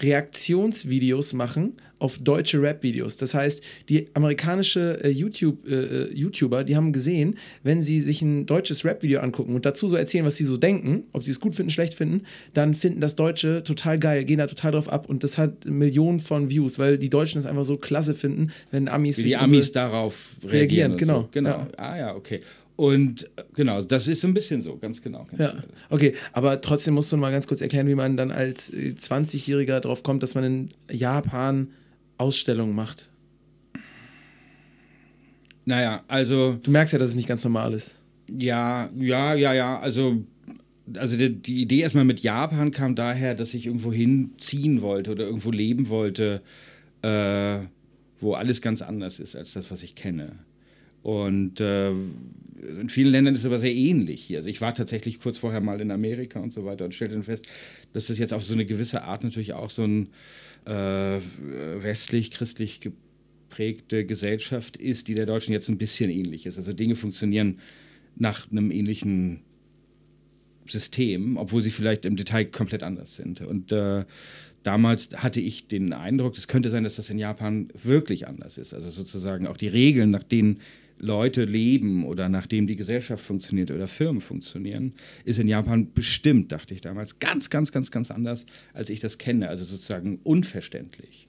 Reaktionsvideos 0.00 1.34
machen 1.34 1.74
auf 2.00 2.18
deutsche 2.18 2.60
Rap-Videos. 2.60 3.16
Das 3.16 3.34
heißt, 3.34 3.62
die 3.88 4.08
amerikanische 4.14 4.98
äh, 5.04 5.08
YouTube, 5.10 5.66
äh, 5.68 5.74
äh, 5.74 6.12
YouTuber, 6.14 6.64
die 6.64 6.74
haben 6.74 6.92
gesehen, 6.92 7.36
wenn 7.62 7.82
sie 7.82 8.00
sich 8.00 8.22
ein 8.22 8.46
deutsches 8.46 8.84
Rap-Video 8.84 9.20
angucken 9.20 9.54
und 9.54 9.64
dazu 9.64 9.88
so 9.88 9.96
erzählen, 9.96 10.24
was 10.24 10.36
sie 10.36 10.44
so 10.44 10.56
denken, 10.56 11.04
ob 11.12 11.24
sie 11.24 11.30
es 11.30 11.38
gut 11.40 11.54
finden, 11.54 11.70
schlecht 11.70 11.94
finden, 11.94 12.22
dann 12.54 12.74
finden 12.74 13.00
das 13.00 13.14
Deutsche 13.14 13.62
total 13.62 13.98
geil, 13.98 14.24
gehen 14.24 14.38
da 14.38 14.46
total 14.46 14.72
drauf 14.72 14.88
ab 14.88 15.08
und 15.08 15.22
das 15.22 15.38
hat 15.38 15.64
Millionen 15.66 16.18
von 16.18 16.50
Views, 16.50 16.78
weil 16.78 16.98
die 16.98 17.10
Deutschen 17.10 17.38
es 17.38 17.46
einfach 17.46 17.64
so 17.64 17.76
klasse 17.76 18.14
finden, 18.14 18.50
wenn 18.70 18.88
Amis 18.88 19.18
Wie 19.18 19.22
sich 19.22 19.30
die 19.32 19.36
Amis 19.36 19.72
darauf 19.72 20.36
reagieren. 20.42 20.92
reagieren, 20.92 20.96
genau, 20.96 21.20
So. 21.22 21.28
Genau. 21.30 21.50
ja. 21.50 21.68
Ah 21.76 21.98
ja, 21.98 22.14
okay. 22.16 22.40
Und 22.80 23.24
äh, 23.36 23.42
genau, 23.52 23.82
das 23.82 24.08
ist 24.08 24.22
so 24.22 24.26
ein 24.26 24.32
bisschen 24.32 24.62
so, 24.62 24.78
ganz 24.78 25.02
genau. 25.02 25.26
Ganz 25.30 25.38
Ja, 25.38 25.50
genau. 25.50 25.64
okay, 25.90 26.14
aber 26.32 26.62
trotzdem 26.62 26.94
musst 26.94 27.12
du 27.12 27.18
mal 27.18 27.30
ganz 27.30 27.46
kurz 27.46 27.60
erklären, 27.60 27.86
wie 27.88 27.94
man 27.94 28.16
dann 28.16 28.30
als 28.30 28.70
äh, 28.70 28.94
20-Jähriger 28.98 29.80
drauf 29.80 30.02
kommt, 30.02 30.22
dass 30.22 30.34
man 30.34 30.44
in 30.44 30.70
Japan 30.90 31.68
Ausstellungen 32.20 32.74
macht. 32.74 33.08
Naja, 35.64 36.04
also 36.08 36.58
Du 36.62 36.70
merkst 36.70 36.92
ja, 36.92 36.98
dass 36.98 37.10
es 37.10 37.16
nicht 37.16 37.28
ganz 37.28 37.44
normal 37.44 37.72
ist. 37.74 37.94
Ja, 38.28 38.90
ja, 38.98 39.34
ja, 39.34 39.54
ja. 39.54 39.80
Also, 39.80 40.24
also 40.96 41.16
die, 41.16 41.34
die 41.34 41.62
Idee 41.62 41.80
erstmal 41.80 42.04
mit 42.04 42.20
Japan 42.20 42.70
kam 42.70 42.94
daher, 42.94 43.34
dass 43.34 43.54
ich 43.54 43.66
irgendwo 43.66 43.92
hinziehen 43.92 44.82
wollte 44.82 45.12
oder 45.12 45.24
irgendwo 45.24 45.50
leben 45.50 45.88
wollte, 45.88 46.42
äh, 47.02 47.58
wo 48.20 48.34
alles 48.34 48.60
ganz 48.60 48.82
anders 48.82 49.18
ist 49.18 49.34
als 49.34 49.52
das, 49.52 49.70
was 49.70 49.82
ich 49.82 49.94
kenne. 49.94 50.32
Und 51.02 51.60
äh, 51.60 51.90
in 51.90 52.88
vielen 52.88 53.10
Ländern 53.10 53.34
ist 53.34 53.40
es 53.40 53.46
aber 53.46 53.58
sehr 53.58 53.74
ähnlich 53.74 54.22
hier. 54.22 54.38
Also 54.38 54.50
ich 54.50 54.60
war 54.60 54.74
tatsächlich 54.74 55.20
kurz 55.20 55.38
vorher 55.38 55.60
mal 55.60 55.80
in 55.80 55.90
Amerika 55.90 56.40
und 56.40 56.52
so 56.52 56.64
weiter 56.64 56.84
und 56.84 56.94
stellte 56.94 57.14
dann 57.14 57.24
fest, 57.24 57.46
dass 57.92 58.08
das 58.08 58.18
jetzt 58.18 58.34
auf 58.34 58.44
so 58.44 58.52
eine 58.52 58.66
gewisse 58.66 59.04
Art 59.04 59.24
natürlich 59.24 59.54
auch 59.54 59.70
so 59.70 59.84
ein 59.84 60.08
westlich-christlich 60.64 62.80
geprägte 62.80 64.04
Gesellschaft 64.04 64.76
ist, 64.76 65.08
die 65.08 65.14
der 65.14 65.26
Deutschen 65.26 65.52
jetzt 65.52 65.68
ein 65.68 65.78
bisschen 65.78 66.10
ähnlich 66.10 66.46
ist. 66.46 66.58
Also 66.58 66.72
Dinge 66.72 66.96
funktionieren 66.96 67.58
nach 68.16 68.50
einem 68.50 68.70
ähnlichen 68.70 69.40
System, 70.68 71.36
obwohl 71.36 71.62
sie 71.62 71.70
vielleicht 71.70 72.04
im 72.04 72.16
Detail 72.16 72.44
komplett 72.44 72.82
anders 72.82 73.16
sind. 73.16 73.44
Und 73.44 73.72
äh, 73.72 74.04
damals 74.62 75.08
hatte 75.16 75.40
ich 75.40 75.66
den 75.66 75.92
Eindruck, 75.92 76.36
es 76.36 76.48
könnte 76.48 76.70
sein, 76.70 76.84
dass 76.84 76.96
das 76.96 77.10
in 77.10 77.18
Japan 77.18 77.68
wirklich 77.82 78.28
anders 78.28 78.58
ist. 78.58 78.74
Also 78.74 78.90
sozusagen 78.90 79.46
auch 79.46 79.56
die 79.56 79.68
Regeln, 79.68 80.10
nach 80.10 80.22
denen 80.22 80.60
Leute 81.00 81.44
leben 81.44 82.04
oder 82.04 82.28
nachdem 82.28 82.66
die 82.66 82.76
Gesellschaft 82.76 83.24
funktioniert 83.24 83.70
oder 83.70 83.88
Firmen 83.88 84.20
funktionieren, 84.20 84.94
ist 85.24 85.38
in 85.38 85.48
Japan 85.48 85.92
bestimmt, 85.92 86.52
dachte 86.52 86.74
ich 86.74 86.80
damals, 86.80 87.18
ganz, 87.18 87.50
ganz, 87.50 87.72
ganz, 87.72 87.90
ganz 87.90 88.10
anders, 88.10 88.46
als 88.74 88.90
ich 88.90 89.00
das 89.00 89.18
kenne. 89.18 89.48
Also 89.48 89.64
sozusagen 89.64 90.20
unverständlich. 90.22 91.26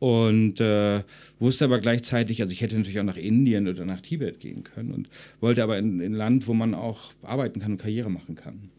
Und 0.00 0.60
äh, 0.60 1.04
wusste 1.38 1.66
aber 1.66 1.78
gleichzeitig, 1.78 2.42
also 2.42 2.52
ich 2.52 2.60
hätte 2.60 2.76
natürlich 2.76 2.98
auch 2.98 3.04
nach 3.04 3.16
Indien 3.16 3.68
oder 3.68 3.84
nach 3.84 4.00
Tibet 4.00 4.40
gehen 4.40 4.64
können 4.64 4.92
und 4.92 5.08
wollte 5.40 5.62
aber 5.62 5.78
in, 5.78 6.00
in 6.00 6.14
ein 6.14 6.16
Land, 6.16 6.48
wo 6.48 6.54
man 6.54 6.74
auch 6.74 7.12
arbeiten 7.22 7.60
kann 7.60 7.72
und 7.72 7.78
Karriere 7.78 8.10
machen 8.10 8.34
kann. 8.34 8.70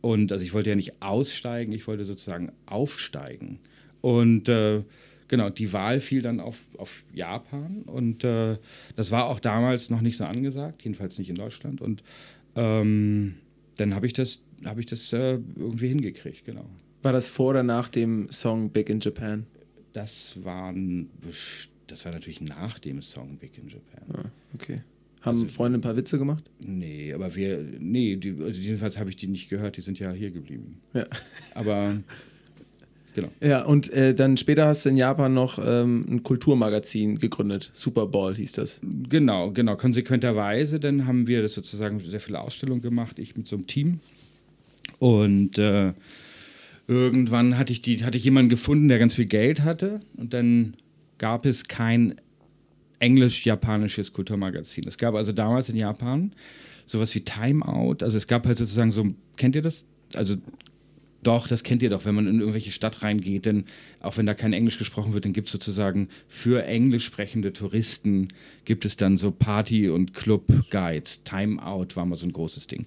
Und 0.00 0.32
also 0.32 0.42
ich 0.42 0.54
wollte 0.54 0.70
ja 0.70 0.76
nicht 0.76 1.02
aussteigen, 1.02 1.72
ich 1.72 1.86
wollte 1.86 2.06
sozusagen 2.06 2.52
aufsteigen. 2.64 3.58
Und 4.00 4.48
äh, 4.48 4.82
genau, 5.30 5.48
die 5.48 5.72
Wahl 5.72 6.00
fiel 6.00 6.20
dann 6.20 6.40
auf, 6.40 6.66
auf 6.76 7.04
Japan 7.14 7.82
und 7.86 8.22
äh, 8.24 8.58
das 8.96 9.10
war 9.10 9.24
auch 9.26 9.40
damals 9.40 9.88
noch 9.88 10.02
nicht 10.02 10.18
so 10.18 10.24
angesagt, 10.24 10.82
jedenfalls 10.82 11.16
nicht 11.18 11.30
in 11.30 11.36
Deutschland. 11.36 11.80
Und 11.80 12.02
ähm, 12.56 13.36
dann 13.76 13.94
habe 13.94 14.06
ich 14.06 14.12
das, 14.12 14.40
hab 14.64 14.78
ich 14.78 14.86
das 14.86 15.10
äh, 15.14 15.38
irgendwie 15.56 15.88
hingekriegt, 15.88 16.44
genau. 16.44 16.66
War 17.02 17.12
das 17.12 17.28
vor 17.30 17.50
oder 17.50 17.62
nach 17.62 17.88
dem 17.88 18.30
Song 18.30 18.68
Big 18.70 18.90
in 18.90 19.00
Japan? 19.00 19.46
Das 19.94 20.32
waren, 20.44 21.08
best- 21.20 21.70
das 21.86 22.04
war 22.04 22.12
natürlich 22.12 22.40
nach 22.42 22.78
dem 22.78 23.00
Song 23.00 23.38
Big 23.38 23.56
in 23.56 23.68
Japan. 23.68 24.02
Ah, 24.12 24.30
okay. 24.54 24.76
Haben 25.22 25.48
Freunde 25.48 25.78
ein 25.78 25.82
paar 25.82 25.96
Witze 25.96 26.18
gemacht? 26.18 26.44
Nee, 26.64 27.12
aber 27.12 27.34
wir, 27.36 27.62
nee, 27.78 28.16
die, 28.16 28.30
also 28.42 28.58
jedenfalls 28.60 28.98
habe 28.98 29.10
ich 29.10 29.16
die 29.16 29.26
nicht 29.26 29.50
gehört, 29.50 29.76
die 29.76 29.82
sind 29.82 29.98
ja 29.98 30.12
hier 30.12 30.30
geblieben. 30.30 30.80
Ja. 30.94 31.04
Aber, 31.54 31.98
genau. 33.14 33.28
Ja, 33.40 33.64
und 33.64 33.92
äh, 33.92 34.14
dann 34.14 34.36
später 34.36 34.66
hast 34.66 34.84
du 34.84 34.90
in 34.90 34.96
Japan 34.96 35.34
noch 35.34 35.58
ähm, 35.64 36.06
ein 36.08 36.22
Kulturmagazin 36.22 37.18
gegründet. 37.18 37.70
Super 37.72 38.06
Ball 38.06 38.34
hieß 38.34 38.52
das. 38.52 38.80
Genau, 39.08 39.50
genau, 39.50 39.76
konsequenterweise. 39.76 40.80
Dann 40.80 41.06
haben 41.06 41.26
wir 41.26 41.42
das 41.42 41.54
sozusagen 41.54 42.00
sehr 42.00 42.20
viele 42.20 42.40
Ausstellungen 42.40 42.82
gemacht, 42.82 43.18
ich 43.18 43.36
mit 43.36 43.46
so 43.46 43.56
einem 43.56 43.66
Team. 43.66 44.00
Und 44.98 45.58
äh, 45.58 45.92
irgendwann 46.86 47.56
hatte 47.58 47.72
ich, 47.72 47.82
die, 47.82 48.04
hatte 48.04 48.18
ich 48.18 48.24
jemanden 48.24 48.50
gefunden, 48.50 48.88
der 48.88 48.98
ganz 48.98 49.14
viel 49.14 49.26
Geld 49.26 49.62
hatte. 49.62 50.00
Und 50.16 50.34
dann 50.34 50.74
gab 51.18 51.46
es 51.46 51.68
kein 51.68 52.16
englisch-japanisches 52.98 54.12
Kulturmagazin. 54.12 54.84
Es 54.86 54.98
gab 54.98 55.14
also 55.14 55.32
damals 55.32 55.68
in 55.68 55.76
Japan 55.76 56.32
sowas 56.86 57.14
wie 57.14 57.20
Time 57.20 57.66
Out. 57.66 58.02
Also 58.02 58.16
es 58.16 58.26
gab 58.26 58.46
halt 58.46 58.58
sozusagen 58.58 58.92
so, 58.92 59.06
kennt 59.36 59.54
ihr 59.54 59.62
das? 59.62 59.86
Also 60.14 60.36
Doch, 61.22 61.48
das 61.48 61.62
kennt 61.62 61.82
ihr 61.82 61.90
doch, 61.90 62.06
wenn 62.06 62.14
man 62.14 62.26
in 62.26 62.40
irgendwelche 62.40 62.70
Stadt 62.70 63.02
reingeht, 63.02 63.44
denn 63.44 63.64
auch 64.00 64.16
wenn 64.16 64.24
da 64.24 64.32
kein 64.32 64.54
Englisch 64.54 64.78
gesprochen 64.78 65.12
wird, 65.12 65.26
dann 65.26 65.34
gibt 65.34 65.48
es 65.48 65.52
sozusagen 65.52 66.08
für 66.28 66.64
englisch 66.64 67.04
sprechende 67.04 67.52
Touristen 67.52 68.28
gibt 68.64 68.84
es 68.86 68.96
dann 68.96 69.18
so 69.18 69.30
Party- 69.30 69.90
und 69.90 70.14
Club-Guides. 70.14 71.22
Time 71.24 71.62
Out 71.62 71.96
war 71.96 72.06
mal 72.06 72.16
so 72.16 72.26
ein 72.26 72.32
großes 72.32 72.66
Ding. 72.68 72.86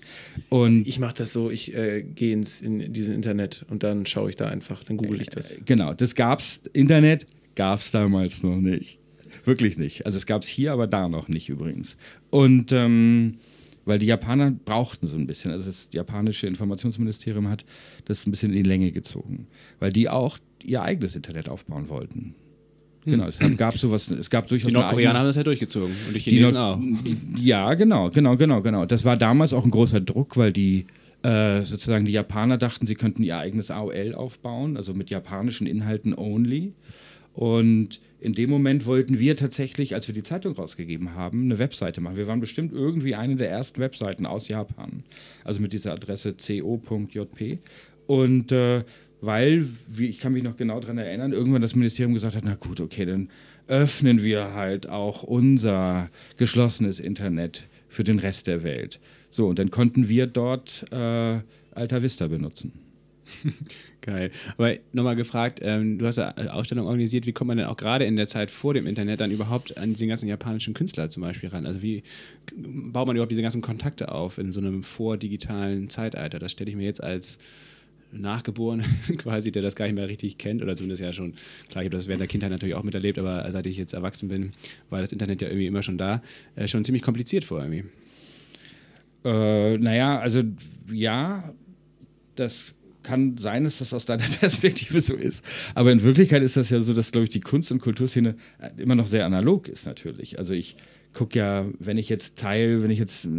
Und 0.50 0.88
Ich 0.88 1.00
mache 1.00 1.14
das 1.16 1.32
so, 1.34 1.52
ich 1.52 1.76
äh, 1.76 2.02
gehe 2.04 2.34
ins 2.34 2.62
in 2.62 2.92
dieses 2.92 3.14
Internet 3.14 3.66
und 3.70 3.84
dann 3.84 4.06
schaue 4.06 4.30
ich 4.32 4.36
da 4.36 4.46
einfach, 4.48 4.84
dann 4.84 4.98
google 4.98 5.22
ich 5.22 5.30
das. 5.30 5.58
genau, 5.66 5.94
das 5.94 6.16
gab's. 6.16 6.62
Internet 6.74 7.28
gab's 7.56 7.92
damals 7.92 8.42
noch 8.42 8.58
nicht. 8.58 9.00
Wirklich 9.46 9.78
nicht. 9.78 10.06
Also 10.06 10.18
es 10.18 10.26
gab's 10.26 10.48
hier, 10.48 10.72
aber 10.72 10.88
da 10.88 11.08
noch 11.08 11.28
nicht 11.28 11.50
übrigens. 11.50 11.98
Und 12.30 12.72
ähm, 12.72 13.38
weil 13.86 14.00
die 14.00 14.06
Japaner 14.06 14.52
brauchten 14.52 15.08
so 15.08 15.18
ein 15.18 15.28
bisschen, 15.28 15.52
also 15.52 15.66
das 15.66 15.88
japanische 15.92 16.48
Informationsministerium 16.48 17.50
hat 17.50 17.66
das 18.06 18.26
ein 18.26 18.32
bisschen 18.32 18.50
in 18.50 18.56
die 18.64 18.68
Länge 18.70 18.92
gezogen, 18.92 19.48
weil 19.80 19.92
die 19.92 20.10
auch 20.10 20.38
ihr 20.64 20.82
eigenes 20.82 21.16
Internet 21.16 21.50
aufbauen 21.50 21.90
wollten. 21.90 22.36
Genau, 23.06 23.26
es 23.28 23.38
gab 23.58 23.78
sowas, 23.78 24.10
es 24.10 24.30
gab 24.30 24.48
durchaus 24.48 24.70
Die 24.70 24.74
Nordkoreaner 24.76 25.20
haben 25.20 25.26
das 25.26 25.36
ja 25.36 25.44
durchgezogen 25.44 25.94
und 26.08 26.16
die 26.16 26.20
die 26.20 26.30
Chinesen 26.38 26.54
Nord- 26.54 26.78
auch. 26.78 27.38
Ja, 27.38 27.74
genau, 27.74 28.10
genau, 28.10 28.38
genau, 28.38 28.62
genau. 28.62 28.86
Das 28.86 29.04
war 29.04 29.18
damals 29.18 29.54
auch 29.54 29.66
ein 29.66 29.72
großer 29.72 30.00
Druck, 30.00 30.38
weil 30.38 30.54
die 30.54 30.86
äh, 31.24 31.62
sozusagen 31.64 32.06
die 32.06 32.14
Japaner 32.14 32.58
dachten, 32.58 32.88
sie 32.88 32.96
könnten 32.96 33.24
ihr 33.24 33.38
eigenes 33.38 33.72
AOL 33.72 34.14
aufbauen, 34.16 34.78
also 34.78 34.94
mit 34.94 35.10
japanischen 35.10 35.68
Inhalten 35.68 36.14
only. 36.18 36.74
Und 37.34 38.00
in 38.24 38.34
dem 38.34 38.50
Moment 38.50 38.86
wollten 38.86 39.20
wir 39.20 39.36
tatsächlich, 39.36 39.96
als 39.96 40.08
wir 40.08 40.14
die 40.14 40.24
Zeitung 40.24 40.54
rausgegeben 40.54 41.14
haben, 41.14 41.44
eine 41.44 41.60
Webseite 41.60 42.00
machen. 42.00 42.16
Wir 42.16 42.28
waren 42.28 42.40
bestimmt 42.40 42.72
irgendwie 42.72 43.16
eine 43.16 43.36
der 43.36 43.50
ersten 43.50 43.82
Webseiten 43.82 44.26
aus 44.26 44.48
Japan. 44.48 45.04
Also 45.44 45.60
mit 45.60 45.74
dieser 45.74 45.92
Adresse 45.92 46.34
co.jp. 46.34 47.60
Und 48.08 48.54
äh, 48.54 48.84
weil, 49.20 49.68
wie, 49.90 50.08
ich 50.08 50.20
kann 50.20 50.32
mich 50.32 50.44
noch 50.44 50.56
genau 50.56 50.80
daran 50.80 51.00
erinnern, 51.00 51.34
irgendwann 51.34 51.62
das 51.62 51.76
Ministerium 51.76 52.14
gesagt 52.14 52.38
hat, 52.38 52.44
na 52.46 52.56
gut, 52.56 52.80
okay, 52.80 53.06
dann 53.06 53.30
öffnen 53.68 54.24
wir 54.24 54.54
halt 54.54 54.88
auch 54.88 55.24
unser 55.24 56.10
geschlossenes 56.38 57.02
Internet 57.02 57.68
für 57.90 58.06
den 58.06 58.20
Rest 58.20 58.48
der 58.48 58.64
Welt. 58.64 59.02
So, 59.30 59.48
und 59.48 59.60
dann 59.60 59.70
konnten 59.70 60.08
wir 60.08 60.28
dort 60.28 60.86
äh, 60.92 61.40
Alta 61.76 62.02
Vista 62.02 62.28
benutzen. 62.28 62.83
Geil. 64.02 64.32
Aber 64.58 64.76
nochmal 64.92 65.16
gefragt, 65.16 65.60
ähm, 65.64 65.98
du 65.98 66.06
hast 66.06 66.18
ja 66.18 66.30
eine 66.30 66.54
Ausstellung 66.54 66.88
organisiert, 66.88 67.26
wie 67.26 67.32
kommt 67.32 67.48
man 67.48 67.58
denn 67.58 67.68
auch 67.68 67.78
gerade 67.78 68.06
in 68.06 68.16
der 68.16 68.28
Zeit 68.28 68.52
vor 68.52 68.74
dem 68.74 68.86
Internet 68.86 69.22
dann 69.22 69.32
überhaupt 69.32 69.78
an 69.78 69.94
diese 69.94 70.08
ganzen 70.08 70.28
japanischen 70.28 70.74
Künstler 70.74 71.10
zum 71.10 71.22
Beispiel 71.22 71.50
ran? 71.50 71.66
Also 71.66 71.82
wie 71.82 72.04
baut 72.56 73.08
man 73.08 73.16
überhaupt 73.16 73.32
diese 73.32 73.42
ganzen 73.42 73.62
Kontakte 73.62 74.12
auf 74.12 74.38
in 74.38 74.52
so 74.52 74.60
einem 74.60 74.84
vordigitalen 74.84 75.90
Zeitalter? 75.90 76.40
Das 76.40 76.52
stelle 76.52 76.70
ich 76.70 76.76
mir 76.76 76.86
jetzt 76.86 77.04
als 77.04 77.38
Nachgeboren 78.12 78.84
quasi, 79.18 79.52
der 79.52 79.62
das 79.62 79.76
gar 79.76 79.86
nicht 79.86 79.96
mehr 79.96 80.08
richtig 80.08 80.38
kennt 80.38 80.62
oder 80.62 80.76
zumindest 80.76 81.02
ja 81.02 81.14
schon, 81.14 81.34
klar, 81.70 81.84
ich 81.84 81.88
habe 81.88 81.98
das 81.98 82.08
während 82.08 82.22
der 82.22 82.28
Kindheit 82.28 82.52
natürlich 82.52 82.76
auch 82.76 82.84
miterlebt, 82.84 83.18
aber 83.18 83.50
seit 83.52 83.66
ich 83.66 83.78
jetzt 83.78 83.94
erwachsen 83.94 84.30
bin, 84.30 84.52
war 84.90 85.02
das 85.02 85.12
Internet 85.12 85.42
ja 85.42 85.48
irgendwie 85.48 85.68
immer 85.68 85.84
schon 85.84 85.98
da, 85.98 86.22
äh, 86.56 86.68
schon 86.68 86.84
ziemlich 86.84 87.02
kompliziert 87.02 87.44
vor 87.44 87.62
irgendwie. 87.62 87.86
Äh, 89.26 89.78
naja, 89.78 90.20
also 90.20 90.44
ja, 90.92 91.54
das 92.36 92.74
kann 93.04 93.38
sein, 93.38 93.64
dass 93.64 93.78
das 93.78 93.94
aus 93.94 94.06
deiner 94.06 94.24
Perspektive 94.40 95.00
so 95.02 95.14
ist. 95.14 95.44
Aber 95.76 95.92
in 95.92 96.04
Wirklichkeit 96.04 96.42
ist 96.42 96.58
das 96.58 96.70
ja 96.70 96.82
so, 96.82 96.94
dass, 96.94 97.12
glaube 97.12 97.26
ich, 97.26 97.30
die 97.30 97.42
Kunst- 97.42 97.72
und 97.72 97.80
Kulturszene 97.80 98.36
äh, 98.60 98.82
immer 98.82 98.96
noch 98.96 99.08
sehr 99.08 99.26
analog 99.26 99.68
ist, 99.68 99.86
natürlich. 99.86 100.40
Also 100.40 100.54
ich 100.54 100.76
gucke 101.14 101.38
ja, 101.38 101.66
wenn 101.80 101.98
ich 101.98 102.10
jetzt 102.10 102.38
Teil, 102.38 102.82
wenn 102.84 102.92
ich 102.92 103.00
jetzt 103.00 103.26
äh, 103.26 103.30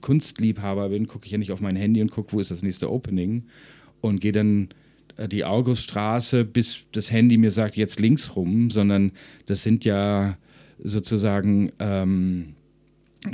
Kunstliebhaber 0.00 0.90
bin, 0.90 1.06
gucke 1.06 1.26
ich 1.26 1.32
ja 1.32 1.38
nicht 1.38 1.52
auf 1.52 1.60
mein 1.60 1.76
Handy 1.76 2.02
und 2.02 2.10
gucke, 2.10 2.32
wo 2.32 2.40
ist 2.40 2.50
das 2.50 2.62
nächste 2.62 2.90
Opening 2.90 3.44
und 4.00 4.20
gehe 4.20 4.32
dann 4.32 4.68
äh, 5.16 5.28
die 5.28 5.44
Auguststraße, 5.44 6.44
bis 6.44 6.78
das 6.92 7.10
Handy 7.10 7.38
mir 7.38 7.50
sagt, 7.50 7.76
jetzt 7.76 8.00
links 8.00 8.36
rum, 8.36 8.70
sondern 8.70 9.12
das 9.46 9.62
sind 9.62 9.84
ja 9.84 10.36
sozusagen 10.82 11.70
ähm, 11.80 12.54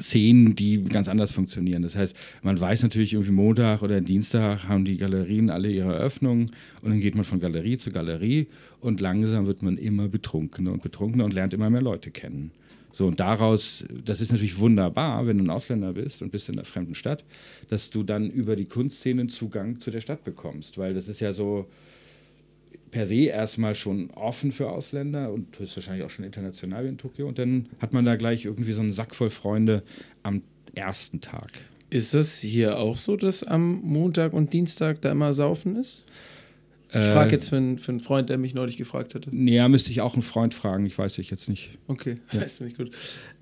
Szenen, 0.00 0.54
die 0.54 0.82
ganz 0.84 1.08
anders 1.08 1.32
funktionieren. 1.32 1.82
Das 1.82 1.96
heißt, 1.96 2.16
man 2.42 2.60
weiß 2.60 2.82
natürlich 2.82 3.12
irgendwie 3.12 3.32
Montag 3.32 3.82
oder 3.82 4.00
Dienstag 4.00 4.68
haben 4.68 4.84
die 4.84 4.96
Galerien 4.96 5.50
alle 5.50 5.70
ihre 5.70 5.94
Eröffnungen 5.94 6.46
und 6.82 6.90
dann 6.90 7.00
geht 7.00 7.14
man 7.14 7.24
von 7.24 7.40
Galerie 7.40 7.78
zu 7.78 7.90
Galerie 7.90 8.46
und 8.80 9.00
langsam 9.00 9.46
wird 9.46 9.62
man 9.62 9.76
immer 9.76 10.08
betrunkener 10.08 10.72
und 10.72 10.82
betrunkener 10.82 11.24
und 11.24 11.32
lernt 11.32 11.54
immer 11.54 11.70
mehr 11.70 11.82
Leute 11.82 12.10
kennen. 12.10 12.50
So, 12.92 13.08
und 13.08 13.18
daraus, 13.18 13.84
das 14.04 14.20
ist 14.20 14.30
natürlich 14.30 14.58
wunderbar, 14.60 15.26
wenn 15.26 15.38
du 15.38 15.44
ein 15.44 15.50
Ausländer 15.50 15.94
bist 15.94 16.22
und 16.22 16.30
bist 16.30 16.48
in 16.48 16.54
einer 16.54 16.64
fremden 16.64 16.94
Stadt, 16.94 17.24
dass 17.68 17.90
du 17.90 18.04
dann 18.04 18.30
über 18.30 18.54
die 18.54 18.66
Kunstszenen 18.66 19.28
Zugang 19.28 19.80
zu 19.80 19.90
der 19.90 20.00
Stadt 20.00 20.22
bekommst, 20.22 20.78
weil 20.78 20.94
das 20.94 21.08
ist 21.08 21.18
ja 21.18 21.32
so 21.32 21.66
per 22.94 23.06
se 23.08 23.24
erstmal 23.24 23.74
schon 23.74 24.08
offen 24.12 24.52
für 24.52 24.70
Ausländer 24.70 25.32
und 25.32 25.58
ist 25.58 25.76
wahrscheinlich 25.76 26.06
auch 26.06 26.10
schon 26.10 26.24
international 26.24 26.84
wie 26.84 26.88
in 26.90 26.96
Tokio 26.96 27.26
und 27.26 27.40
dann 27.40 27.68
hat 27.80 27.92
man 27.92 28.04
da 28.04 28.14
gleich 28.14 28.44
irgendwie 28.44 28.72
so 28.72 28.82
einen 28.82 28.92
Sack 28.92 29.16
voll 29.16 29.30
Freunde 29.30 29.82
am 30.22 30.42
ersten 30.76 31.20
Tag. 31.20 31.50
Ist 31.90 32.14
es 32.14 32.38
hier 32.38 32.78
auch 32.78 32.96
so, 32.96 33.16
dass 33.16 33.42
am 33.42 33.80
Montag 33.82 34.32
und 34.32 34.52
Dienstag 34.52 35.00
da 35.00 35.10
immer 35.10 35.32
Saufen 35.32 35.74
ist? 35.74 36.04
Ich 36.94 37.00
Äh, 37.00 37.12
frage 37.12 37.32
jetzt 37.32 37.48
für, 37.48 37.56
einen- 37.56 37.78
für 37.78 37.90
einen 37.92 38.00
Freund, 38.00 38.28
der 38.30 38.38
mich 38.38 38.54
neulich 38.54 38.76
gefragt 38.76 39.14
hatte. 39.14 39.30
Ja, 39.34 39.68
müsste 39.68 39.90
ich 39.90 40.00
auch 40.00 40.14
einen 40.14 40.22
Freund 40.22 40.54
fragen, 40.54 40.86
ich 40.86 40.96
weiß 40.96 41.18
ich 41.18 41.30
jetzt 41.30 41.48
nicht. 41.48 41.72
Okay, 41.88 42.16
weißt 42.32 42.60
du 42.60 42.64
nicht 42.64 42.76
gut. 42.78 42.90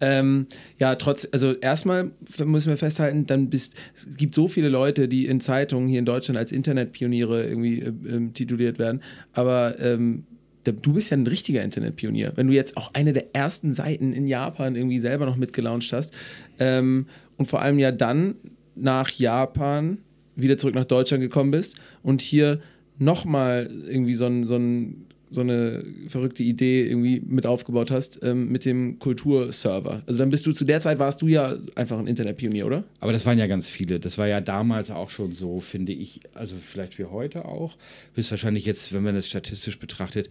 Ähm, 0.01 0.47
ja, 0.79 0.95
trotz, 0.95 1.29
also 1.33 1.53
erstmal 1.53 2.11
müssen 2.45 2.71
wir 2.71 2.77
festhalten, 2.77 3.27
dann 3.27 3.51
bist, 3.51 3.75
es 3.95 4.17
gibt 4.17 4.35
so 4.35 4.49
viele 4.49 4.69
Leute, 4.69 5.07
die 5.09 5.27
in 5.27 5.41
Zeitungen 5.41 5.88
hier 5.88 5.99
in 5.99 6.05
Deutschland 6.07 6.38
als 6.38 6.51
Internetpioniere 6.53 7.45
irgendwie 7.45 7.81
äh, 7.81 7.93
ähm, 8.09 8.33
tituliert 8.35 8.79
werden, 8.79 9.01
aber 9.33 9.79
ähm, 9.81 10.25
du 10.65 10.93
bist 10.93 11.11
ja 11.11 11.17
ein 11.17 11.27
richtiger 11.27 11.62
Internetpionier. 11.62 12.33
Wenn 12.37 12.47
du 12.47 12.53
jetzt 12.53 12.77
auch 12.77 12.95
eine 12.95 13.12
der 13.12 13.35
ersten 13.35 13.73
Seiten 13.73 14.12
in 14.12 14.27
Japan 14.29 14.77
irgendwie 14.77 15.01
selber 15.01 15.27
noch 15.27 15.37
mitgelauncht 15.37 15.93
hast 15.93 16.15
ähm, 16.59 17.07
und 17.37 17.47
vor 17.47 17.61
allem 17.62 17.79
ja 17.81 17.91
dann 17.93 18.37
nach 18.77 19.11
Japan 19.11 19.99
wieder 20.37 20.57
zurück 20.57 20.75
nach 20.77 20.85
Deutschland 20.85 21.21
gekommen 21.23 21.51
bist 21.51 21.75
und 22.03 22.23
hier 22.23 22.61
nochmal 23.05 23.71
irgendwie 23.88 24.15
so 24.15 24.27
ein, 24.27 24.45
so 24.45 24.57
ein 24.57 25.07
so 25.33 25.41
eine 25.41 25.83
verrückte 26.09 26.43
Idee 26.43 26.85
irgendwie 26.87 27.21
mit 27.27 27.47
aufgebaut 27.47 27.91
hast 27.91 28.21
ähm, 28.23 28.51
mit 28.53 28.67
dem 28.67 28.99
Kulturserver. 28.99 30.03
Also 30.07 30.19
dann 30.19 30.29
bist 30.29 30.45
du 30.47 30.53
zu 30.53 30.67
der 30.67 30.81
Zeit 30.81 30.99
warst 30.99 31.23
du 31.23 31.27
ja 31.27 31.55
einfach 31.75 31.99
ein 31.99 32.07
Internetpionier, 32.07 32.67
oder? 32.67 32.85
Aber 33.01 33.12
das 33.12 33.25
waren 33.25 33.38
ja 33.38 33.47
ganz 33.47 33.67
viele. 33.67 33.99
Das 33.99 34.19
war 34.19 34.29
ja 34.29 34.43
damals 34.43 34.91
auch 34.91 35.09
schon 35.09 35.33
so, 35.33 35.59
finde 35.59 35.93
ich, 35.93 36.21
also 36.35 36.55
vielleicht 36.61 36.99
wie 36.99 37.05
heute 37.05 37.47
auch. 37.47 37.77
Bis 38.15 38.31
wahrscheinlich 38.31 38.67
jetzt, 38.67 38.93
wenn 38.93 39.03
man 39.05 39.15
das 39.15 39.27
statistisch 39.27 39.79
betrachtet, 39.79 40.29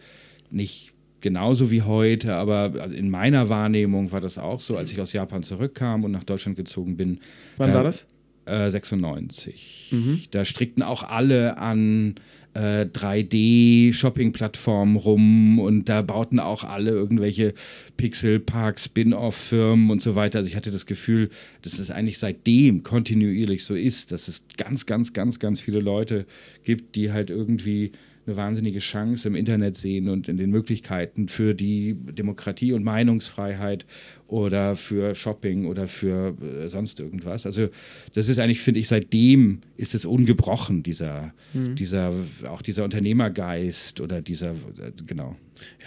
nicht 0.52 0.94
genauso 1.20 1.72
wie 1.72 1.82
heute, 1.82 2.36
aber 2.36 2.74
also 2.80 2.94
in 2.94 3.10
meiner 3.10 3.50
Wahrnehmung 3.50 4.12
war 4.12 4.22
das 4.22 4.38
auch 4.38 4.62
so, 4.62 4.78
als 4.78 4.92
ich 4.92 5.02
aus 5.02 5.14
Japan 5.14 5.42
zurückkam 5.44 6.04
und 6.04 6.12
nach 6.12 6.24
Deutschland 6.24 6.58
gezogen 6.58 6.96
bin. 6.96 7.20
Wann 7.58 7.70
da- 7.70 7.76
war 7.78 7.84
das? 7.84 8.06
Äh, 8.46 8.72
96. 8.72 9.94
Da 10.32 10.46
strickten 10.46 10.84
auch 10.84 11.04
alle 11.04 11.60
an 11.60 12.16
äh, 12.54 12.86
3D-Shopping-Plattformen 12.86 14.96
rum 14.96 15.60
und 15.60 15.90
da 15.90 16.02
bauten 16.02 16.40
auch 16.40 16.64
alle 16.64 16.90
irgendwelche 16.90 17.54
Pixel-Park-Spin-Off-Firmen 17.98 19.92
und 19.92 20.02
so 20.02 20.16
weiter. 20.16 20.40
Also 20.40 20.50
ich 20.50 20.56
hatte 20.56 20.72
das 20.72 20.88
Gefühl, 20.88 21.30
dass 21.62 21.78
es 21.78 21.92
eigentlich 21.92 22.18
seitdem 22.18 22.84
kontinuierlich 22.84 23.64
so 23.64 23.76
ist, 23.76 24.12
dass 24.12 24.28
es 24.28 24.44
ganz, 24.58 24.86
ganz, 24.86 25.14
ganz, 25.14 25.40
ganz 25.40 25.62
viele 25.62 25.80
Leute 25.80 26.26
gibt, 26.64 26.96
die 26.96 27.12
halt 27.12 27.30
irgendwie 27.30 27.92
eine 28.26 28.38
wahnsinnige 28.38 28.80
Chance 28.80 29.28
im 29.28 29.36
Internet 29.36 29.76
sehen 29.76 30.10
und 30.10 30.28
in 30.28 30.38
den 30.38 30.52
Möglichkeiten 30.52 31.28
für 31.28 31.54
die 31.54 31.96
Demokratie 31.96 32.74
und 32.74 32.84
Meinungsfreiheit 32.84 33.86
oder 34.32 34.78
für 34.78 35.14
Shopping 35.14 35.66
oder 35.66 35.88
für 35.88 36.34
äh, 36.42 36.70
sonst 36.70 37.02
irgendwas. 37.02 37.46
Also 37.46 37.68
das 38.14 38.30
ist 38.30 38.40
eigentlich, 38.40 38.62
finde 38.62 38.80
ich, 38.80 38.88
seitdem 38.88 39.60
ist 39.76 39.94
es 39.94 40.06
ungebrochen, 40.06 40.84
dieser, 40.84 41.34
dieser, 41.54 42.14
auch 42.50 42.62
dieser 42.62 42.86
Unternehmergeist 42.86 44.00
oder 44.00 44.22
dieser, 44.22 44.52
äh, 44.52 44.94
genau. 45.06 45.36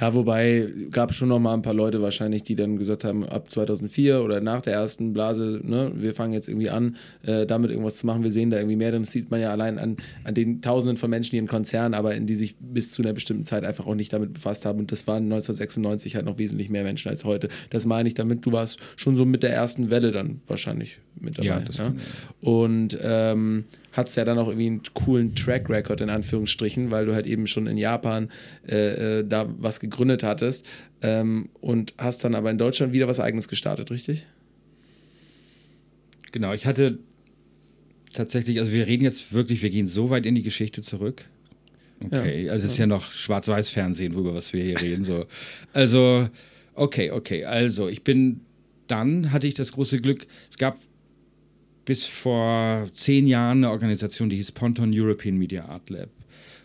Ja, 0.01 0.15
wobei 0.15 0.69
gab 0.91 1.15
schon 1.15 1.29
noch 1.29 1.39
mal 1.39 1.55
ein 1.55 1.63
paar 1.63 1.75
Leute 1.75 2.03
wahrscheinlich, 2.03 2.43
die 2.43 2.57
dann 2.57 2.77
gesagt 2.77 3.05
haben, 3.05 3.25
ab 3.25 3.51
2004 3.51 4.23
oder 4.23 4.41
nach 4.41 4.63
der 4.63 4.75
ersten 4.75 5.13
Blase, 5.13 5.61
ne, 5.63 5.93
wir 5.95 6.15
fangen 6.15 6.33
jetzt 6.33 6.49
irgendwie 6.49 6.71
an, 6.71 6.97
äh, 7.23 7.47
damit 7.47 7.71
irgendwas 7.71 7.97
zu 7.97 8.07
machen. 8.07 8.23
Wir 8.23 8.33
sehen 8.33 8.51
da 8.51 8.59
irgendwie 8.59 8.77
mehr. 8.77 8.93
Das 8.93 9.13
sieht 9.13 9.31
man 9.31 9.41
ja 9.41 9.51
allein 9.51 9.79
an, 9.79 9.97
an 10.25 10.35
den 10.35 10.61
Tausenden 10.61 10.97
von 10.97 11.11
Menschen, 11.11 11.33
die 11.33 11.39
in 11.39 11.47
Konzernen 11.47 11.95
arbeiten, 11.95 12.27
die 12.27 12.37
sich 12.37 12.57
bis 12.59 12.93
zu 12.93 13.03
einer 13.03 13.13
bestimmten 13.13 13.45
Zeit 13.45 13.65
einfach 13.65 13.87
auch 13.87 13.95
nicht 13.95 14.13
damit 14.13 14.33
befasst 14.35 14.67
haben. 14.67 14.81
Und 14.81 14.93
das 14.93 15.07
waren 15.07 15.25
1996 15.25 16.17
halt 16.17 16.27
noch 16.27 16.39
wesentlich 16.39 16.69
mehr 16.71 16.85
Menschen 16.85 17.09
als 17.09 17.25
heute. 17.25 17.49
Das 17.71 17.87
meine 17.87 18.09
ich 18.09 18.15
damit. 18.15 18.34
Du 18.41 18.53
warst 18.53 18.79
schon 18.97 19.17
so 19.17 19.25
mit 19.25 19.43
der 19.43 19.53
ersten 19.53 19.91
Welle 19.91 20.11
dann 20.11 20.41
wahrscheinlich 20.47 20.99
mit 21.21 21.39
dabei. 21.39 21.47
Ja, 21.47 21.61
das 21.61 21.79
ja? 21.79 21.95
Und 22.41 22.99
ähm, 23.03 23.65
hat 23.93 24.09
es 24.09 24.17
ja 24.17 24.25
dann 24.25 24.39
auch 24.39 24.49
irgendwie 24.49 24.67
einen 24.67 24.83
coolen 24.95 25.35
Track 25.35 25.71
Record 25.71 26.01
in 26.01 26.11
Anführungsstrichen, 26.11 26.91
weil 26.91 27.07
du 27.07 27.15
halt 27.15 27.27
eben 27.27 27.47
schon 27.47 27.67
in 27.67 27.79
Japan 27.79 28.31
äh, 28.69 29.19
äh, 29.19 29.25
da 29.27 29.47
was 29.59 29.81
gegründet 29.81 30.23
hattest 30.23 30.67
ähm, 31.03 31.49
und 31.61 31.95
hast 31.99 32.25
dann 32.25 32.35
aber 32.35 32.51
in 32.51 32.59
Deutschland 32.59 32.93
wieder 32.93 33.09
was 33.09 33.21
eigenes 33.21 33.49
gestartet, 33.49 33.91
richtig? 33.91 34.27
Genau, 36.33 36.53
ich 36.53 36.67
hatte 36.67 36.99
tatsächlich, 38.13 38.59
also 38.59 38.73
wir 38.73 38.87
reden 38.87 39.05
jetzt 39.05 39.33
wirklich, 39.33 39.63
wir 39.63 39.71
gehen 39.71 39.87
so 39.87 40.11
weit 40.11 40.27
in 40.27 40.35
die 40.35 40.43
Geschichte 40.43 40.83
zurück. 40.83 41.25
Okay, 42.05 42.47
ja. 42.47 42.53
also 42.53 42.67
es 42.67 42.73
ist 42.73 42.79
ja 42.79 42.87
noch 42.87 43.13
Schwarz-Weiß-Fernsehen, 43.13 44.15
worüber 44.15 44.35
was 44.35 44.53
wir 44.53 44.63
hier 44.63 44.81
reden. 44.81 45.05
So. 45.05 45.27
Also, 45.73 46.29
okay, 46.75 47.11
okay. 47.11 47.45
Also, 47.45 47.89
ich 47.89 48.05
bin, 48.05 48.41
dann 48.87 49.33
hatte 49.33 49.47
ich 49.47 49.55
das 49.55 49.73
große 49.73 50.01
Glück, 50.01 50.27
es 50.51 50.59
gab 50.59 50.79
bis 51.85 52.07
vor 52.07 52.89
zehn 52.95 53.27
Jahren 53.27 53.59
eine 53.59 53.71
Organisation, 53.71 54.31
die 54.31 54.37
hieß 54.37 54.53
Ponton 54.53 54.93
European 54.95 55.37
Media 55.37 55.67
Art 55.67 55.91
Lab, 55.91 56.09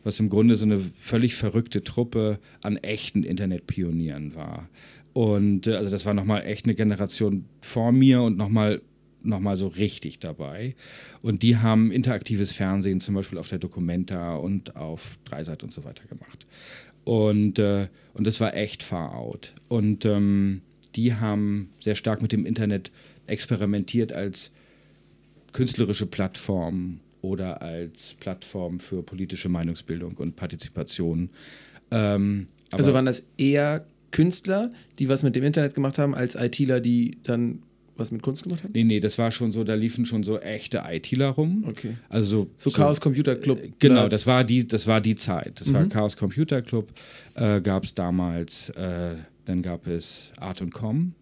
was 0.03 0.19
im 0.19 0.29
Grunde 0.29 0.55
so 0.55 0.65
eine 0.65 0.77
völlig 0.77 1.35
verrückte 1.35 1.83
Truppe 1.83 2.39
an 2.61 2.77
echten 2.77 3.23
Internetpionieren 3.23 4.35
war. 4.35 4.69
Und 5.13 5.67
äh, 5.67 5.75
also 5.75 5.89
das 5.89 6.05
war 6.05 6.13
nochmal 6.13 6.45
echt 6.45 6.65
eine 6.65 6.75
Generation 6.75 7.45
vor 7.61 7.91
mir 7.91 8.21
und 8.21 8.37
nochmal 8.37 8.81
nochmal 9.21 9.57
so 9.57 9.67
richtig 9.67 10.19
dabei. 10.19 10.75
Und 11.21 11.43
die 11.43 11.57
haben 11.57 11.91
interaktives 11.91 12.53
Fernsehen 12.53 13.01
zum 13.01 13.15
Beispiel 13.15 13.37
auf 13.37 13.49
der 13.49 13.59
Documenta 13.59 14.35
und 14.35 14.77
auf 14.77 15.19
Dreiseit 15.25 15.61
und 15.61 15.73
so 15.73 15.83
weiter 15.83 16.05
gemacht. 16.07 16.47
Und, 17.03 17.59
äh, 17.59 17.87
und 18.13 18.27
das 18.27 18.39
war 18.39 18.55
echt 18.55 18.83
far 18.83 19.15
out. 19.15 19.53
Und 19.69 20.03
ähm, 20.05 20.61
die 20.95 21.13
haben 21.13 21.69
sehr 21.79 21.95
stark 21.95 22.21
mit 22.21 22.31
dem 22.31 22.45
Internet 22.45 22.91
experimentiert 23.27 24.11
als 24.13 24.51
künstlerische 25.53 26.05
Plattform 26.05 26.99
oder 27.21 27.61
als 27.61 28.15
Plattform 28.19 28.79
für 28.79 29.03
politische 29.03 29.49
Meinungsbildung 29.49 30.17
und 30.17 30.35
Partizipation. 30.35 31.29
Ähm, 31.91 32.47
also 32.71 32.93
waren 32.93 33.05
das 33.05 33.27
eher 33.37 33.85
Künstler, 34.11 34.69
die 34.99 35.09
was 35.09 35.23
mit 35.23 35.35
dem 35.35 35.43
Internet 35.43 35.73
gemacht 35.73 35.97
haben, 35.97 36.15
als 36.15 36.35
ITler, 36.35 36.79
die 36.79 37.17
dann 37.23 37.63
was 37.99 38.11
mit 38.11 38.21
Kunst 38.21 38.43
gemacht 38.43 38.63
haben? 38.63 38.71
Nee, 38.73 38.85
nee, 38.85 38.99
das 38.99 39.17
war 39.17 39.29
schon 39.29 39.51
so, 39.51 39.63
da 39.63 39.73
liefen 39.73 40.05
schon 40.05 40.23
so 40.23 40.39
echte 40.39 40.83
ITler 40.89 41.29
rum. 41.29 41.65
Okay. 41.67 41.97
Also 42.07 42.49
so, 42.55 42.69
so 42.69 42.71
Chaos 42.71 43.01
Computer 43.01 43.35
Club. 43.35 43.61
Äh, 43.61 43.71
genau, 43.77 44.07
das 44.07 44.25
war 44.25 44.43
die, 44.43 44.65
das 44.65 44.87
war 44.87 45.01
die 45.01 45.15
Zeit. 45.15 45.59
Das 45.59 45.67
mhm. 45.67 45.73
war 45.73 45.85
Chaos 45.87 46.15
Computer 46.15 46.61
Club, 46.61 46.93
äh, 47.35 47.59
gab 47.59 47.83
es 47.83 47.93
damals, 47.93 48.69
äh, 48.69 49.15
dann 49.49 49.63
gab 49.63 49.87
es 49.87 50.31
Art 50.37 50.61
und 50.61 50.71
Com 50.71 51.15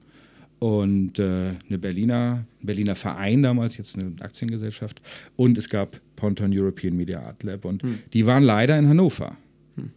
und 0.60 1.18
äh, 1.18 1.54
eine 1.68 1.78
Berliner, 1.80 2.46
Berliner 2.62 2.96
Verein 2.96 3.42
damals, 3.42 3.78
jetzt 3.78 3.96
eine 3.96 4.13
Aktiengesellschaft 4.22 5.02
und 5.38 5.58
es 5.58 5.70
gab 5.70 6.02
Ponton 6.18 6.52
European 6.54 6.96
Media 6.96 7.22
Art 7.22 7.42
Lab 7.44 7.63
und 7.63 7.84
mhm. 7.84 8.00
die 8.12 8.26
waren 8.26 8.44
leider 8.44 8.78
in 8.78 8.90
Hannover, 8.90 9.38
mhm. 9.78 9.92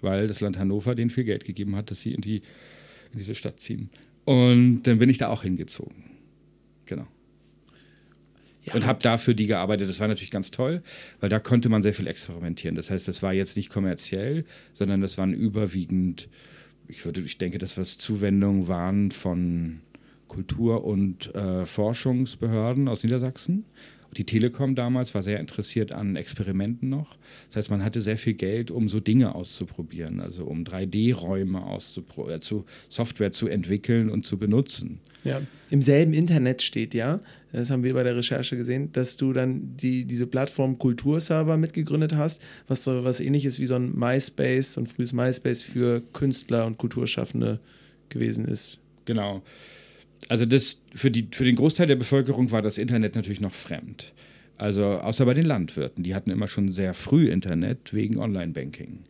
weil 0.00 0.26
das 0.28 0.40
Land 0.40 0.58
Hannover 0.58 0.94
denen 0.94 1.10
viel 1.10 1.24
Geld 1.24 1.44
gegeben 1.44 1.76
hat, 1.76 1.90
dass 1.90 2.00
sie 2.00 2.12
in, 2.14 2.22
die, 2.22 2.36
in 3.12 3.18
diese 3.18 3.34
Stadt 3.34 3.60
ziehen. 3.60 3.90
Und 4.24 4.82
dann 4.84 4.98
bin 4.98 5.10
ich 5.10 5.18
da 5.18 5.28
auch 5.28 5.42
hingezogen. 5.42 6.04
Genau. 6.86 7.06
Ja, 8.64 8.74
und 8.74 8.86
habe 8.86 8.98
dafür 9.02 9.34
die 9.34 9.46
gearbeitet. 9.46 9.88
Das 9.88 10.00
war 10.00 10.08
natürlich 10.08 10.30
ganz 10.30 10.50
toll, 10.50 10.82
weil 11.20 11.28
da 11.28 11.38
konnte 11.38 11.68
man 11.68 11.82
sehr 11.82 11.94
viel 11.94 12.06
experimentieren. 12.06 12.74
Das 12.74 12.90
heißt, 12.90 13.08
das 13.08 13.22
war 13.22 13.32
jetzt 13.32 13.56
nicht 13.56 13.70
kommerziell, 13.70 14.44
sondern 14.72 15.00
das 15.00 15.16
waren 15.16 15.32
überwiegend, 15.32 16.28
ich 16.88 17.04
würde, 17.04 17.20
ich 17.20 17.38
denke, 17.38 17.58
dass 17.58 17.76
was 17.76 17.98
Zuwendungen 17.98 18.68
waren 18.68 19.10
von 19.10 19.80
Kultur- 20.26 20.84
und 20.84 21.34
äh, 21.34 21.66
Forschungsbehörden 21.66 22.88
aus 22.88 23.02
Niedersachsen. 23.02 23.64
Die 24.16 24.24
Telekom 24.24 24.74
damals 24.74 25.14
war 25.14 25.22
sehr 25.22 25.38
interessiert 25.38 25.92
an 25.92 26.16
Experimenten 26.16 26.88
noch. 26.88 27.16
Das 27.48 27.56
heißt, 27.56 27.70
man 27.70 27.84
hatte 27.84 28.00
sehr 28.00 28.16
viel 28.16 28.34
Geld, 28.34 28.70
um 28.70 28.88
so 28.88 29.00
Dinge 29.00 29.34
auszuprobieren, 29.34 30.20
also 30.20 30.44
um 30.44 30.64
3D-Räume 30.64 31.62
auszupro 31.62 32.28
äh, 32.30 32.40
zu 32.40 32.64
Software 32.88 33.32
zu 33.32 33.48
entwickeln 33.48 34.08
und 34.08 34.24
zu 34.24 34.38
benutzen. 34.38 35.00
Ja, 35.24 35.40
im 35.70 35.82
selben 35.82 36.12
Internet 36.12 36.62
steht 36.62 36.94
ja, 36.94 37.20
das 37.52 37.70
haben 37.70 37.82
wir 37.82 37.94
bei 37.94 38.02
der 38.02 38.16
Recherche 38.16 38.56
gesehen, 38.56 38.92
dass 38.92 39.16
du 39.16 39.32
dann 39.32 39.76
die, 39.76 40.04
diese 40.04 40.26
Plattform 40.26 40.78
Kulturserver 40.78 41.56
mitgegründet 41.56 42.14
hast, 42.14 42.42
was 42.66 42.84
so 42.84 43.04
was 43.04 43.20
ähnliches 43.20 43.58
wie 43.58 43.66
so 43.66 43.74
ein 43.74 43.98
MySpace, 43.98 44.74
so 44.74 44.80
ein 44.82 44.86
frühes 44.86 45.12
MySpace 45.12 45.62
für 45.62 46.02
Künstler 46.12 46.66
und 46.66 46.78
Kulturschaffende 46.78 47.60
gewesen 48.08 48.44
ist. 48.44 48.78
Genau. 49.04 49.42
Also 50.28 50.46
das 50.46 50.76
für, 50.94 51.10
die, 51.10 51.28
für 51.32 51.44
den 51.44 51.56
Großteil 51.56 51.86
der 51.86 51.96
Bevölkerung 51.96 52.50
war 52.50 52.62
das 52.62 52.78
Internet 52.78 53.14
natürlich 53.14 53.40
noch 53.40 53.54
fremd. 53.54 54.12
Also 54.56 54.84
außer 54.84 55.24
bei 55.24 55.34
den 55.34 55.46
Landwirten, 55.46 56.02
die 56.02 56.14
hatten 56.14 56.30
immer 56.30 56.48
schon 56.48 56.68
sehr 56.68 56.92
früh 56.92 57.28
Internet 57.28 57.94
wegen 57.94 58.18
Online-Banking. 58.18 59.00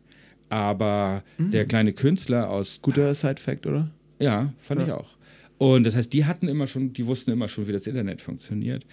Aber 0.49 1.23
mhm. 1.37 1.51
der 1.51 1.65
kleine 1.65 1.93
Künstler 1.93 2.49
aus. 2.49 2.79
Guter 2.81 3.13
Side-Fact, 3.13 3.65
oder? 3.65 3.89
Ja, 4.19 4.53
fand 4.59 4.81
ja. 4.81 4.87
ich 4.87 4.93
auch. 4.93 5.18
Und 5.59 5.85
das 5.85 5.97
heißt, 5.97 6.11
die 6.13 6.23
hatten 6.25 6.47
immer 6.47 6.67
schon, 6.67 6.93
die 6.93 7.05
wussten 7.05 7.31
immer 7.31 7.49
schon, 7.49 7.67
wie 7.67 7.73
das 7.73 7.85
Internet 7.85 8.21
funktioniert. 8.21 8.85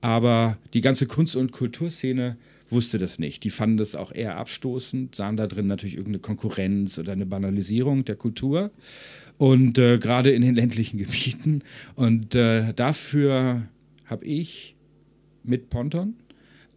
Aber 0.00 0.56
die 0.72 0.80
ganze 0.80 1.06
Kunst- 1.06 1.34
und 1.34 1.50
Kulturszene 1.50 2.36
wusste 2.70 2.98
das 2.98 3.18
nicht. 3.18 3.42
Die 3.42 3.50
fanden 3.50 3.76
das 3.76 3.96
auch 3.96 4.12
eher 4.12 4.36
abstoßend, 4.36 5.16
sahen 5.16 5.36
da 5.36 5.48
drin 5.48 5.66
natürlich 5.66 5.96
irgendeine 5.96 6.20
Konkurrenz 6.20 6.96
oder 6.96 7.12
eine 7.12 7.26
Banalisierung 7.26 8.04
der 8.04 8.14
Kultur. 8.14 8.70
Und 9.36 9.78
äh, 9.78 9.98
gerade 9.98 10.30
in 10.30 10.42
den 10.42 10.54
ländlichen 10.62 10.98
Gebieten. 10.98 11.62
Und 11.96 12.36
äh, 12.36 12.72
dafür 12.72 13.66
habe 14.06 14.24
ich 14.24 14.76
mit 15.42 15.70
Ponton, 15.70 16.14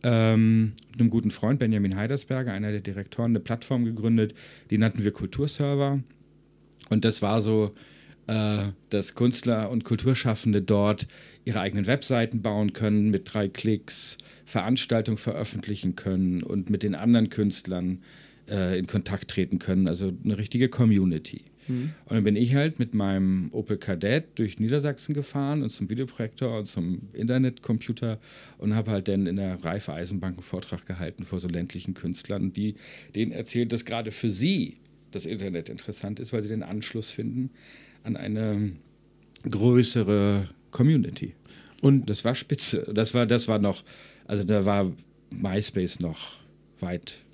ähm, 0.01 0.73
einem 0.97 1.11
guten 1.11 1.29
Freund, 1.29 1.59
Benjamin 1.59 1.95
Heidersberger, 1.95 2.51
einer 2.51 2.71
der 2.71 2.81
Direktoren, 2.81 3.33
eine 3.33 3.41
Plattform 3.41 3.85
gegründet, 3.85 4.33
die 4.71 4.79
nannten 4.79 5.03
wir 5.03 5.11
Kulturserver. 5.11 6.01
Und 6.89 7.05
das 7.05 7.21
war 7.21 7.43
so 7.43 7.75
äh, 8.27 8.63
dass 8.89 9.15
Künstler 9.15 9.69
und 9.69 9.83
Kulturschaffende 9.83 10.61
dort 10.61 11.07
ihre 11.43 11.59
eigenen 11.59 11.85
Webseiten 11.85 12.41
bauen 12.41 12.73
können, 12.73 13.11
mit 13.11 13.33
drei 13.33 13.47
Klicks 13.47 14.17
Veranstaltungen 14.45 15.17
veröffentlichen 15.17 15.95
können 15.95 16.43
und 16.43 16.69
mit 16.69 16.83
den 16.83 16.95
anderen 16.95 17.29
Künstlern 17.29 18.01
äh, 18.49 18.77
in 18.79 18.87
Kontakt 18.87 19.29
treten 19.29 19.59
können. 19.59 19.87
Also 19.87 20.13
eine 20.23 20.37
richtige 20.37 20.69
Community. 20.69 21.45
Mhm. 21.67 21.91
Und 22.05 22.15
dann 22.15 22.23
bin 22.23 22.35
ich 22.35 22.55
halt 22.55 22.79
mit 22.79 22.93
meinem 22.93 23.49
Opel 23.51 23.77
Kadett 23.77 24.37
durch 24.39 24.59
Niedersachsen 24.59 25.13
gefahren 25.13 25.63
und 25.63 25.69
zum 25.71 25.89
Videoprojektor 25.89 26.59
und 26.59 26.65
zum 26.65 27.09
Internetcomputer 27.13 28.19
und 28.57 28.75
habe 28.75 28.91
halt 28.91 29.07
dann 29.07 29.27
in 29.27 29.37
der 29.37 29.63
Reife 29.63 29.93
Eisenbank 29.93 30.35
einen 30.35 30.43
Vortrag 30.43 30.85
gehalten 30.85 31.25
vor 31.25 31.39
so 31.39 31.47
ländlichen 31.47 31.93
Künstlern, 31.93 32.53
die 32.53 32.75
denen 33.15 33.31
erzählt, 33.31 33.71
dass 33.71 33.85
gerade 33.85 34.11
für 34.11 34.31
sie 34.31 34.77
das 35.11 35.25
Internet 35.25 35.69
interessant 35.69 36.19
ist, 36.19 36.33
weil 36.33 36.41
sie 36.41 36.49
den 36.49 36.63
Anschluss 36.63 37.09
finden 37.09 37.51
an 38.05 38.15
eine 38.15 38.71
größere 39.49 40.47
Community. 40.71 41.33
Und 41.81 42.09
das 42.09 42.23
war 42.23 42.35
spitze. 42.35 42.83
Das 42.93 43.13
war, 43.13 43.25
das 43.25 43.47
war 43.47 43.59
noch, 43.59 43.83
also 44.25 44.43
da 44.43 44.65
war 44.65 44.91
MySpace 45.31 45.99
noch 45.99 46.37
weit 46.79 47.24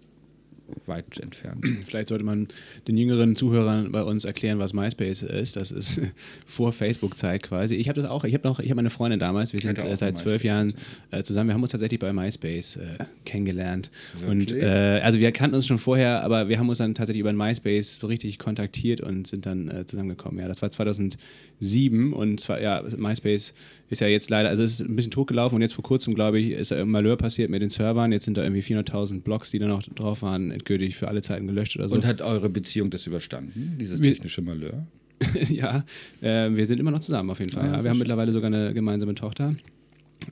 weit 0.85 1.19
entfernt. 1.19 1.65
Vielleicht 1.85 2.09
sollte 2.09 2.23
man 2.23 2.47
den 2.87 2.97
jüngeren 2.97 3.35
Zuhörern 3.35 3.91
bei 3.91 4.03
uns 4.03 4.25
erklären, 4.25 4.59
was 4.59 4.73
MySpace 4.73 5.23
ist. 5.23 5.55
Das 5.55 5.71
ist 5.71 6.01
vor 6.45 6.71
Facebook-Zeit 6.71 7.43
quasi. 7.43 7.75
Ich 7.75 7.89
habe 7.89 8.01
das 8.01 8.09
auch, 8.09 8.23
ich 8.23 8.33
habe 8.33 8.47
noch, 8.47 8.59
ich 8.59 8.69
habe 8.69 8.79
eine 8.79 8.89
Freundin 8.89 9.19
damals, 9.19 9.53
wir 9.53 9.59
sind 9.59 9.83
äh, 9.83 9.95
seit 9.95 10.17
zwölf 10.17 10.43
Jahren 10.43 10.73
äh, 11.11 11.23
zusammen. 11.23 11.49
Wir 11.49 11.53
haben 11.53 11.61
uns 11.61 11.71
tatsächlich 11.71 11.99
bei 11.99 12.13
MySpace 12.13 12.77
äh, 12.77 13.05
kennengelernt. 13.25 13.89
Wirklich? 14.13 14.53
Und 14.53 14.61
äh, 14.61 15.01
also 15.03 15.19
wir 15.19 15.31
kannten 15.31 15.55
uns 15.55 15.67
schon 15.67 15.77
vorher, 15.77 16.23
aber 16.23 16.49
wir 16.49 16.59
haben 16.59 16.69
uns 16.69 16.77
dann 16.77 16.95
tatsächlich 16.95 17.21
über 17.21 17.33
MySpace 17.33 17.99
so 17.99 18.07
richtig 18.07 18.39
kontaktiert 18.39 19.01
und 19.01 19.27
sind 19.27 19.45
dann 19.45 19.69
äh, 19.69 19.85
zusammengekommen. 19.85 20.39
Ja, 20.39 20.47
das 20.47 20.61
war 20.61 20.71
2007 20.71 22.13
und 22.13 22.39
zwar, 22.39 22.61
ja, 22.61 22.83
MySpace 22.97 23.53
ist 23.91 23.99
ja 23.99 24.07
jetzt 24.07 24.29
leider, 24.29 24.49
also 24.49 24.63
es 24.63 24.79
ist 24.79 24.81
ein 24.81 24.95
bisschen 24.95 25.11
totgelaufen 25.11 25.57
und 25.57 25.61
jetzt 25.61 25.73
vor 25.73 25.83
kurzem, 25.83 26.15
glaube 26.15 26.39
ich, 26.39 26.51
ist 26.51 26.71
da 26.71 26.77
ein 26.77 26.89
Malheur 26.89 27.17
passiert 27.17 27.49
mit 27.49 27.61
den 27.61 27.69
Servern. 27.69 28.13
Jetzt 28.13 28.23
sind 28.23 28.37
da 28.37 28.43
irgendwie 28.43 28.61
400.000 28.61 29.21
Blogs, 29.21 29.51
die 29.51 29.59
da 29.59 29.67
noch 29.67 29.83
drauf 29.83 30.21
waren, 30.21 30.49
endgültig 30.49 30.95
für 30.95 31.09
alle 31.09 31.21
Zeiten 31.21 31.45
gelöscht 31.45 31.75
oder 31.75 31.89
so. 31.89 31.95
Und 31.95 32.05
hat 32.05 32.21
eure 32.21 32.49
Beziehung 32.49 32.89
das 32.89 33.05
überstanden, 33.05 33.75
dieses 33.79 33.99
technische 33.99 34.41
Malheur? 34.41 34.87
ja, 35.49 35.83
äh, 36.21 36.49
wir 36.55 36.65
sind 36.65 36.79
immer 36.79 36.91
noch 36.91 37.01
zusammen 37.01 37.29
auf 37.29 37.39
jeden 37.39 37.51
Fall. 37.51 37.67
Ah, 37.67 37.77
ja. 37.77 37.83
Wir 37.83 37.89
haben 37.91 37.99
mittlerweile 37.99 38.31
sogar 38.31 38.47
eine 38.47 38.73
gemeinsame 38.73 39.13
Tochter. 39.13 39.53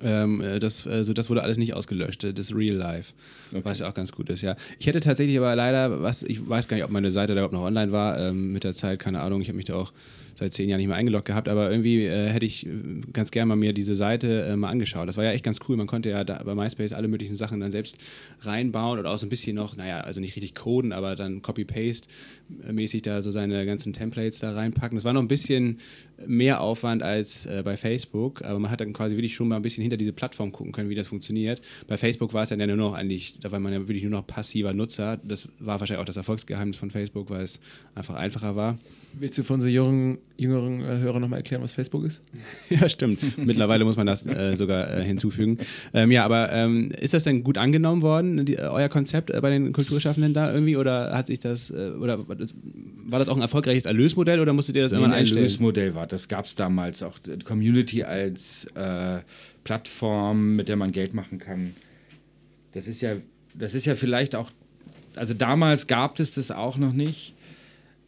Ähm, 0.01 0.39
äh, 0.39 0.59
das, 0.59 0.87
also 0.87 1.11
das 1.11 1.29
wurde 1.29 1.43
alles 1.43 1.57
nicht 1.57 1.73
ausgelöscht, 1.73 2.23
äh, 2.23 2.33
das 2.33 2.55
Real 2.55 2.75
Life, 2.75 3.13
okay. 3.51 3.61
was 3.63 3.79
ja 3.79 3.89
auch 3.89 3.93
ganz 3.93 4.13
gut 4.13 4.29
ist, 4.29 4.41
ja. 4.41 4.55
Ich 4.77 4.87
hätte 4.87 5.01
tatsächlich 5.01 5.37
aber 5.37 5.55
leider, 5.55 6.01
was, 6.01 6.23
ich 6.23 6.47
weiß 6.47 6.67
gar 6.67 6.77
nicht, 6.77 6.85
ob 6.85 6.91
meine 6.91 7.11
Seite 7.11 7.33
da 7.33 7.41
überhaupt 7.41 7.53
noch 7.53 7.63
online 7.63 7.91
war, 7.91 8.19
ähm, 8.19 8.53
mit 8.53 8.63
der 8.63 8.73
Zeit, 8.73 8.99
keine 8.99 9.19
Ahnung, 9.19 9.41
ich 9.41 9.47
habe 9.47 9.57
mich 9.57 9.65
da 9.65 9.75
auch 9.75 9.91
seit 10.39 10.53
zehn 10.53 10.69
Jahren 10.69 10.79
nicht 10.79 10.87
mehr 10.87 10.97
eingeloggt 10.97 11.25
gehabt, 11.25 11.49
aber 11.49 11.69
irgendwie 11.69 12.05
äh, 12.05 12.29
hätte 12.29 12.45
ich 12.45 12.65
äh, 12.65 12.69
ganz 13.13 13.31
gerne 13.31 13.47
mal 13.47 13.55
mir 13.55 13.73
diese 13.73 13.95
Seite 13.95 14.45
äh, 14.45 14.55
mal 14.55 14.69
angeschaut. 14.69 15.07
Das 15.07 15.17
war 15.17 15.23
ja 15.23 15.31
echt 15.31 15.43
ganz 15.43 15.59
cool. 15.67 15.77
Man 15.77 15.87
konnte 15.87 16.09
ja 16.09 16.23
bei 16.23 16.55
MySpace 16.55 16.93
alle 16.93 17.07
möglichen 17.07 17.35
Sachen 17.35 17.59
dann 17.59 17.71
selbst 17.71 17.97
reinbauen 18.41 18.99
oder 18.99 19.11
auch 19.11 19.17
so 19.17 19.25
ein 19.25 19.29
bisschen 19.29 19.55
noch, 19.55 19.75
naja, 19.75 20.01
also 20.01 20.19
nicht 20.19 20.35
richtig 20.35 20.55
coden, 20.55 20.91
aber 20.91 21.15
dann 21.15 21.41
Copy-Paste-mäßig 21.41 23.01
da 23.01 23.21
so 23.21 23.31
seine 23.31 23.65
ganzen 23.65 23.93
Templates 23.93 24.39
da 24.39 24.53
reinpacken. 24.53 24.97
Das 24.97 25.05
war 25.05 25.13
noch 25.13 25.21
ein 25.21 25.27
bisschen 25.27 25.79
mehr 26.25 26.61
Aufwand 26.61 27.03
als 27.03 27.45
äh, 27.45 27.61
bei 27.63 27.77
Facebook, 27.77 28.41
aber 28.43 28.59
man 28.59 28.71
hat 28.71 28.81
dann 28.81 28.93
quasi 28.93 29.15
wirklich 29.15 29.35
schon 29.35 29.47
mal 29.47 29.57
ein 29.57 29.61
bisschen 29.61 29.81
hinter 29.81 29.97
diese 29.97 30.13
Plattform 30.13 30.51
gucken 30.51 30.71
können, 30.71 30.89
wie 30.89 30.95
das 30.95 31.07
funktioniert. 31.07 31.61
Bei 31.87 31.97
Facebook 31.97 32.33
war 32.33 32.43
es 32.43 32.49
dann 32.49 32.59
ja 32.59 32.67
nur 32.67 32.77
noch 32.77 32.93
eigentlich, 32.93 33.39
da 33.39 33.51
war 33.51 33.59
man 33.59 33.73
ja 33.73 33.79
wirklich 33.79 34.03
nur 34.03 34.11
noch 34.11 34.25
passiver 34.25 34.73
Nutzer. 34.73 35.17
Das 35.23 35.49
war 35.59 35.79
wahrscheinlich 35.79 36.01
auch 36.01 36.05
das 36.05 36.17
Erfolgsgeheimnis 36.17 36.77
von 36.77 36.89
Facebook, 36.89 37.29
weil 37.29 37.43
es 37.43 37.59
einfach 37.95 38.15
einfacher 38.15 38.55
war. 38.55 38.77
Willst 39.13 39.37
du 39.37 39.43
von 39.43 39.59
so 39.59 39.67
jungen 39.67 40.19
jüngeren 40.37 40.81
äh, 40.81 40.99
Hörern 40.99 41.21
nochmal 41.21 41.39
erklären, 41.39 41.63
was 41.63 41.73
Facebook 41.73 42.05
ist? 42.05 42.21
ja, 42.69 42.87
stimmt. 42.87 43.37
Mittlerweile 43.37 43.83
muss 43.83 43.97
man 43.97 44.05
das 44.05 44.25
äh, 44.25 44.55
sogar 44.55 44.89
äh, 44.91 45.03
hinzufügen. 45.03 45.57
Ähm, 45.93 46.11
ja, 46.11 46.23
aber 46.23 46.51
ähm, 46.51 46.91
ist 46.91 47.13
das 47.13 47.23
denn 47.23 47.43
gut 47.43 47.57
angenommen 47.57 48.01
worden, 48.01 48.45
die, 48.45 48.59
euer 48.59 48.87
Konzept 48.87 49.31
äh, 49.31 49.41
bei 49.41 49.49
den 49.49 49.73
Kulturschaffenden 49.73 50.33
da 50.33 50.53
irgendwie? 50.53 50.77
Oder 50.77 51.15
hat 51.15 51.27
sich 51.27 51.39
das, 51.39 51.71
äh, 51.71 51.91
oder 51.99 52.19
war 52.27 53.19
das 53.19 53.29
auch 53.29 53.35
ein 53.35 53.41
erfolgreiches 53.41 53.85
Erlösmodell 53.85 54.39
oder 54.39 54.53
musstet 54.53 54.75
ihr 54.75 54.83
das 54.83 54.91
nee, 54.91 54.99
immer 54.99 55.11
einstellen? 55.11 55.39
Ein 55.39 55.45
Erlösmodell 55.45 55.95
war, 55.95 56.05
das 56.05 56.27
gab 56.27 56.45
es 56.45 56.55
damals 56.55 57.01
auch. 57.01 57.17
Community 57.43 58.03
als 58.03 58.65
äh, 58.75 59.19
Plattform, 59.63 60.55
mit 60.55 60.69
der 60.69 60.75
man 60.75 60.91
Geld 60.91 61.13
machen 61.13 61.39
kann. 61.39 61.73
Das 62.73 62.87
ist 62.87 63.01
ja, 63.01 63.15
das 63.55 63.73
ist 63.73 63.85
ja 63.85 63.95
vielleicht 63.95 64.35
auch, 64.35 64.51
also 65.15 65.33
damals 65.33 65.87
gab 65.87 66.19
es 66.19 66.31
das 66.31 66.51
auch 66.51 66.77
noch 66.77 66.93
nicht. 66.93 67.33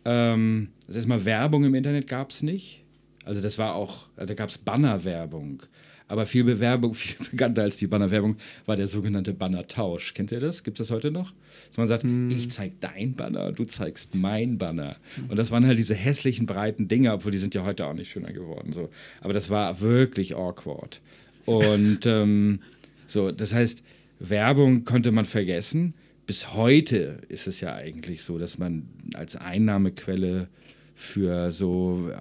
Ähm, 0.06 0.70
das 0.88 0.96
ist 0.96 1.08
mal 1.08 1.26
Werbung 1.26 1.64
im 1.64 1.76
Internet 1.76 2.08
gab 2.08 2.32
es 2.32 2.42
nicht. 2.42 2.84
Also 3.24 3.42
das 3.42 3.58
war 3.58 3.76
auch, 3.76 4.08
also 4.16 4.28
da 4.28 4.34
gab 4.34 4.50
es 4.50 4.58
Bannerwerbung. 4.58 5.64
Aber 6.08 6.26
viel 6.26 6.44
Bewerbung, 6.44 6.94
viel 6.96 7.16
bekannter 7.32 7.64
als 7.64 7.78
die 7.78 7.88
Bannerwerbung 7.88 8.36
war 8.66 8.76
der 8.76 8.88
sogenannte 8.88 9.34
Bannertausch. 9.34 10.14
Kennt 10.14 10.32
ihr 10.32 10.42
das? 10.42 10.64
Gibt 10.64 10.80
es 10.80 10.88
das 10.88 10.96
heute 10.96 11.10
noch? 11.10 11.32
Dass 11.70 11.78
man 11.78 11.88
sagt, 11.88 12.04
hm. 12.04 12.30
ich 12.30 12.52
zeig 12.52 12.74
dein 12.82 13.14
Banner, 13.16 13.54
du 13.54 13.64
zeigst 13.64 14.14
mein 14.14 14.58
Banner. 14.58 14.98
Und 15.30 15.38
das 15.38 15.52
waren 15.52 15.66
halt 15.66 15.80
diese 15.80 15.96
hässlichen, 15.96 16.46
breiten 16.46 16.88
Dinge, 16.88 17.14
obwohl 17.14 17.32
die 17.32 17.38
sind 17.38 17.56
ja 17.56 17.64
heute 17.64 17.86
auch 17.86 17.94
nicht 17.94 18.12
schöner 18.12 18.34
geworden. 18.34 18.74
So. 18.74 18.90
Aber 19.22 19.32
das 19.32 19.50
war 19.50 19.80
wirklich 19.80 20.36
awkward. 20.36 21.00
Und 21.46 22.00
ähm, 22.06 22.60
so, 23.08 23.32
das 23.32 23.54
heißt, 23.54 23.84
Werbung 24.20 24.84
konnte 24.84 25.12
man 25.12 25.26
vergessen. 25.26 25.94
Bis 26.26 26.54
heute 26.54 27.22
ist 27.30 27.48
es 27.48 27.62
ja 27.62 27.74
eigentlich 27.74 28.24
so, 28.24 28.38
dass 28.38 28.58
man 28.58 28.88
als 29.14 29.36
Einnahmequelle 29.36 30.48
für 30.96 31.52
so 31.52 32.10
äh, 32.10 32.16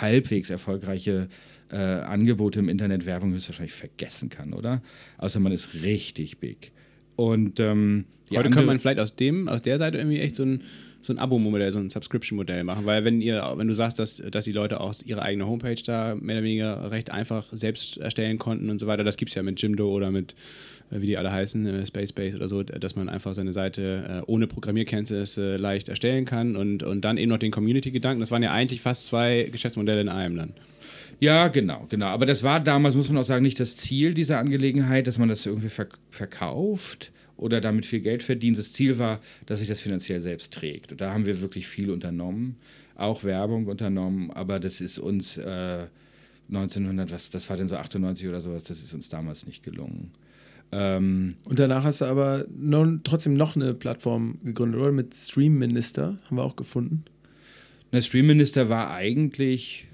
halbwegs 0.00 0.50
erfolgreiche 0.50 1.28
äh, 1.70 1.76
Angebote 1.76 2.60
im 2.60 2.68
Internet 2.68 3.06
Werbung 3.06 3.32
höchstwahrscheinlich 3.32 3.74
vergessen 3.74 4.28
kann, 4.28 4.52
oder? 4.52 4.82
Außer 5.18 5.40
man 5.40 5.52
ist 5.52 5.74
richtig 5.74 6.38
big. 6.38 6.72
Und 7.16 7.60
ähm, 7.60 8.04
heute 8.30 8.50
kann 8.50 8.66
man 8.66 8.78
vielleicht 8.78 9.00
aus 9.00 9.16
dem, 9.16 9.48
aus 9.48 9.62
der 9.62 9.78
Seite 9.78 9.98
irgendwie 9.98 10.20
echt 10.20 10.34
so 10.34 10.44
ein 10.44 10.62
so 11.06 11.12
ein 11.12 11.18
Abo-Modell, 11.18 11.70
so 11.72 11.78
ein 11.78 11.88
Subscription-Modell 11.88 12.64
machen, 12.64 12.84
weil 12.84 13.04
wenn 13.04 13.20
ihr, 13.20 13.52
wenn 13.56 13.68
du 13.68 13.74
sagst, 13.74 13.98
dass, 13.98 14.16
dass 14.16 14.44
die 14.44 14.52
Leute 14.52 14.80
auch 14.80 14.94
ihre 15.04 15.22
eigene 15.22 15.46
Homepage 15.46 15.80
da 15.84 16.14
mehr 16.14 16.36
oder 16.36 16.44
weniger 16.44 16.90
recht 16.90 17.10
einfach 17.10 17.44
selbst 17.52 17.98
erstellen 17.98 18.38
konnten 18.38 18.70
und 18.70 18.80
so 18.80 18.86
weiter, 18.86 19.04
das 19.04 19.16
gibt 19.16 19.30
es 19.30 19.34
ja 19.34 19.42
mit 19.42 19.60
Jimdo 19.62 19.88
oder 19.88 20.10
mit 20.10 20.34
äh, 20.90 21.00
wie 21.00 21.06
die 21.06 21.16
alle 21.16 21.32
heißen, 21.32 21.66
äh, 21.66 21.86
Space 21.86 22.34
oder 22.34 22.48
so, 22.48 22.62
dass 22.62 22.96
man 22.96 23.08
einfach 23.08 23.34
seine 23.34 23.52
Seite 23.52 24.22
äh, 24.26 24.30
ohne 24.30 24.46
Programmierkenntnisse 24.46 25.56
leicht 25.56 25.88
erstellen 25.88 26.24
kann 26.24 26.56
und, 26.56 26.82
und 26.82 27.04
dann 27.04 27.16
eben 27.16 27.30
noch 27.30 27.38
den 27.38 27.52
Community-Gedanken. 27.52 28.20
Das 28.20 28.30
waren 28.30 28.42
ja 28.42 28.52
eigentlich 28.52 28.80
fast 28.80 29.06
zwei 29.06 29.48
Geschäftsmodelle 29.50 30.00
in 30.00 30.08
einem 30.08 30.36
dann. 30.36 30.52
Ja, 31.18 31.48
genau, 31.48 31.86
genau. 31.88 32.06
Aber 32.06 32.26
das 32.26 32.42
war 32.42 32.60
damals, 32.60 32.94
muss 32.94 33.08
man 33.08 33.18
auch 33.18 33.26
sagen, 33.26 33.42
nicht 33.42 33.58
das 33.58 33.76
Ziel 33.76 34.12
dieser 34.12 34.38
Angelegenheit, 34.38 35.06
dass 35.06 35.18
man 35.18 35.28
das 35.28 35.46
irgendwie 35.46 35.70
verk 35.70 35.98
verkauft 36.10 37.12
oder 37.36 37.60
damit 37.60 37.86
viel 37.86 38.00
Geld 38.00 38.22
verdient. 38.22 38.58
Das 38.58 38.72
Ziel 38.72 38.98
war, 38.98 39.20
dass 39.46 39.60
sich 39.60 39.68
das 39.68 39.80
finanziell 39.80 40.20
selbst 40.20 40.52
trägt. 40.52 40.92
Und 40.92 41.00
da 41.00 41.12
haben 41.12 41.26
wir 41.26 41.40
wirklich 41.42 41.66
viel 41.66 41.90
unternommen, 41.90 42.56
auch 42.94 43.24
Werbung 43.24 43.66
unternommen, 43.66 44.30
aber 44.30 44.58
das 44.58 44.80
ist 44.80 44.98
uns 44.98 45.36
äh, 45.38 45.86
1900, 46.48 47.10
was, 47.10 47.30
das 47.30 47.48
war 47.50 47.56
denn 47.56 47.68
so 47.68 47.76
98 47.76 48.28
oder 48.28 48.40
sowas, 48.40 48.64
das 48.64 48.80
ist 48.80 48.94
uns 48.94 49.08
damals 49.08 49.46
nicht 49.46 49.62
gelungen. 49.62 50.10
Ähm, 50.72 51.36
und 51.48 51.58
danach 51.58 51.84
hast 51.84 52.00
du 52.00 52.06
aber 52.06 52.44
non, 52.56 53.00
trotzdem 53.04 53.34
noch 53.34 53.56
eine 53.56 53.74
Plattform 53.74 54.38
gegründet, 54.42 54.80
oder? 54.80 54.92
Mit 54.92 55.14
Stream 55.14 55.58
Minister 55.58 56.16
haben 56.24 56.36
wir 56.36 56.44
auch 56.44 56.56
gefunden. 56.56 57.04
Der 57.92 58.02
Stream 58.02 58.26
Minister 58.26 58.68
war 58.68 58.92
eigentlich 58.92 59.86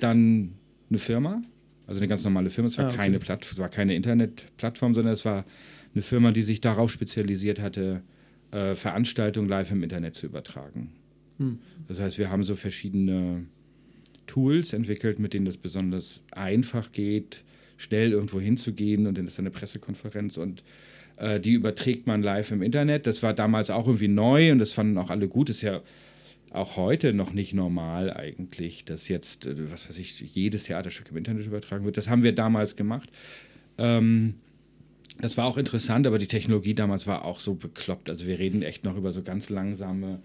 dann 0.00 0.52
eine 0.88 0.98
Firma, 0.98 1.42
also 1.86 1.98
eine 1.98 2.08
ganz 2.08 2.24
normale 2.24 2.50
Firma. 2.50 2.68
Es 2.68 2.78
war, 2.78 2.86
ah, 2.86 2.88
okay. 2.88 2.96
keine, 2.96 3.18
Platt, 3.18 3.46
es 3.50 3.58
war 3.58 3.68
keine 3.68 3.94
Internetplattform, 3.94 4.94
sondern 4.94 5.12
es 5.12 5.24
war 5.24 5.44
eine 5.94 6.02
Firma, 6.02 6.32
die 6.32 6.42
sich 6.42 6.60
darauf 6.60 6.90
spezialisiert 6.90 7.60
hatte, 7.60 8.02
äh, 8.50 8.74
Veranstaltungen 8.74 9.48
live 9.48 9.70
im 9.70 9.82
Internet 9.82 10.14
zu 10.14 10.26
übertragen. 10.26 10.92
Hm. 11.38 11.58
Das 11.88 12.00
heißt, 12.00 12.18
wir 12.18 12.30
haben 12.30 12.42
so 12.42 12.56
verschiedene 12.56 13.46
Tools 14.26 14.72
entwickelt, 14.72 15.18
mit 15.18 15.34
denen 15.34 15.44
das 15.44 15.56
besonders 15.56 16.22
einfach 16.30 16.92
geht, 16.92 17.44
schnell 17.76 18.12
irgendwo 18.12 18.40
hinzugehen 18.40 19.06
und 19.06 19.18
dann 19.18 19.26
ist 19.26 19.38
eine 19.38 19.50
Pressekonferenz 19.50 20.36
und 20.36 20.62
äh, 21.16 21.40
die 21.40 21.52
überträgt 21.52 22.06
man 22.06 22.22
live 22.22 22.50
im 22.50 22.62
Internet. 22.62 23.06
Das 23.06 23.22
war 23.22 23.34
damals 23.34 23.70
auch 23.70 23.86
irgendwie 23.86 24.08
neu 24.08 24.52
und 24.52 24.58
das 24.58 24.72
fanden 24.72 24.98
auch 24.98 25.10
alle 25.10 25.28
gut. 25.28 25.50
Ist 25.50 25.62
ja 25.62 25.82
auch 26.50 26.76
heute 26.76 27.12
noch 27.12 27.32
nicht 27.32 27.52
normal 27.52 28.12
eigentlich, 28.12 28.84
dass 28.84 29.08
jetzt, 29.08 29.46
äh, 29.46 29.70
was 29.70 29.88
weiß 29.88 29.98
ich, 29.98 30.20
jedes 30.20 30.64
Theaterstück 30.64 31.10
im 31.10 31.16
Internet 31.16 31.46
übertragen 31.46 31.84
wird. 31.84 31.96
Das 31.96 32.08
haben 32.08 32.22
wir 32.22 32.32
damals 32.32 32.76
gemacht. 32.76 33.10
Ähm, 33.76 34.34
das 35.18 35.36
war 35.36 35.46
auch 35.46 35.56
interessant, 35.56 36.06
aber 36.06 36.18
die 36.18 36.26
Technologie 36.26 36.74
damals 36.74 37.06
war 37.06 37.24
auch 37.24 37.40
so 37.40 37.54
bekloppt. 37.54 38.10
Also 38.10 38.26
wir 38.26 38.38
reden 38.38 38.62
echt 38.62 38.84
noch 38.84 38.96
über 38.96 39.12
so 39.12 39.22
ganz 39.22 39.48
langsame 39.50 40.18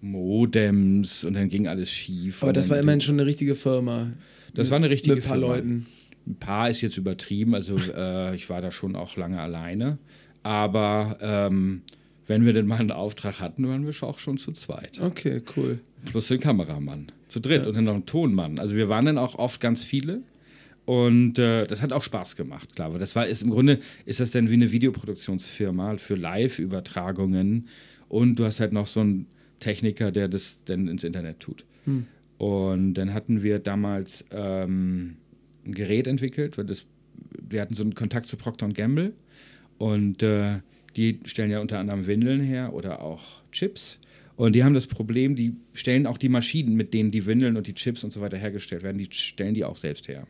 Modems 0.00 1.24
und 1.24 1.34
dann 1.34 1.48
ging 1.48 1.68
alles 1.68 1.90
schief. 1.90 2.42
Aber 2.42 2.52
das 2.52 2.70
war 2.70 2.78
immerhin 2.78 3.00
schon 3.00 3.16
eine 3.16 3.26
richtige 3.26 3.54
Firma. 3.54 4.10
Das 4.54 4.70
war 4.70 4.76
eine 4.76 4.90
richtige 4.90 5.20
Firma. 5.20 5.36
Mit 5.36 5.40
ein 5.40 5.40
paar 5.40 5.48
Firma. 5.48 5.54
Leuten. 5.54 5.86
Ein 6.26 6.36
paar 6.36 6.70
ist 6.70 6.80
jetzt 6.80 6.96
übertrieben, 6.98 7.54
also 7.54 7.76
äh, 7.96 8.34
ich 8.34 8.48
war 8.48 8.60
da 8.60 8.70
schon 8.70 8.96
auch 8.96 9.16
lange 9.16 9.40
alleine. 9.40 9.98
Aber 10.42 11.18
ähm, 11.20 11.82
wenn 12.26 12.46
wir 12.46 12.52
denn 12.52 12.66
mal 12.66 12.78
einen 12.78 12.90
Auftrag 12.90 13.40
hatten, 13.40 13.68
waren 13.68 13.86
wir 13.86 13.94
auch 14.02 14.18
schon 14.18 14.38
zu 14.38 14.52
zweit. 14.52 15.00
Okay, 15.00 15.42
cool. 15.56 15.80
Plus 16.04 16.28
den 16.28 16.40
Kameramann. 16.40 17.12
Zu 17.28 17.40
dritt 17.40 17.62
ja. 17.62 17.68
und 17.68 17.76
dann 17.76 17.84
noch 17.84 17.94
ein 17.94 18.06
Tonmann. 18.06 18.58
Also 18.58 18.76
wir 18.76 18.88
waren 18.88 19.04
dann 19.04 19.18
auch 19.18 19.36
oft 19.36 19.60
ganz 19.60 19.84
viele. 19.84 20.22
Und 20.84 21.38
äh, 21.38 21.66
das 21.66 21.80
hat 21.80 21.92
auch 21.92 22.02
Spaß 22.02 22.36
gemacht, 22.36 22.74
klar. 22.74 22.88
Aber 22.88 22.98
das 22.98 23.14
war 23.14 23.26
ist 23.26 23.42
im 23.42 23.50
Grunde 23.50 23.78
ist 24.04 24.20
das 24.20 24.32
dann 24.32 24.50
wie 24.50 24.54
eine 24.54 24.72
Videoproduktionsfirma 24.72 25.96
für 25.96 26.16
Live-Übertragungen. 26.16 27.68
Und 28.08 28.36
du 28.36 28.44
hast 28.44 28.60
halt 28.60 28.72
noch 28.72 28.86
so 28.86 29.00
einen 29.00 29.26
Techniker, 29.60 30.10
der 30.10 30.28
das 30.28 30.58
dann 30.64 30.88
ins 30.88 31.04
Internet 31.04 31.40
tut. 31.40 31.64
Hm. 31.84 32.06
Und 32.38 32.94
dann 32.94 33.14
hatten 33.14 33.42
wir 33.42 33.60
damals 33.60 34.24
ähm, 34.32 35.16
ein 35.64 35.74
Gerät 35.74 36.08
entwickelt, 36.08 36.58
weil 36.58 36.64
das, 36.64 36.86
wir 37.48 37.60
hatten 37.60 37.74
so 37.74 37.84
einen 37.84 37.94
Kontakt 37.94 38.26
zu 38.26 38.36
Procter 38.36 38.68
Gamble 38.68 39.12
und 39.78 40.22
äh, 40.24 40.58
die 40.96 41.20
stellen 41.24 41.50
ja 41.50 41.60
unter 41.60 41.78
anderem 41.78 42.06
Windeln 42.06 42.40
her 42.40 42.74
oder 42.74 43.02
auch 43.02 43.42
Chips. 43.52 43.98
Und 44.34 44.54
die 44.54 44.64
haben 44.64 44.74
das 44.74 44.88
Problem, 44.88 45.36
die 45.36 45.54
stellen 45.72 46.06
auch 46.06 46.18
die 46.18 46.28
Maschinen, 46.28 46.74
mit 46.74 46.92
denen 46.94 47.12
die 47.12 47.26
Windeln 47.26 47.56
und 47.56 47.66
die 47.66 47.74
Chips 47.74 48.02
und 48.02 48.12
so 48.12 48.20
weiter 48.20 48.36
hergestellt 48.36 48.82
werden, 48.82 48.98
die 48.98 49.08
stellen 49.10 49.54
die 49.54 49.64
auch 49.64 49.76
selbst 49.76 50.08
her. 50.08 50.26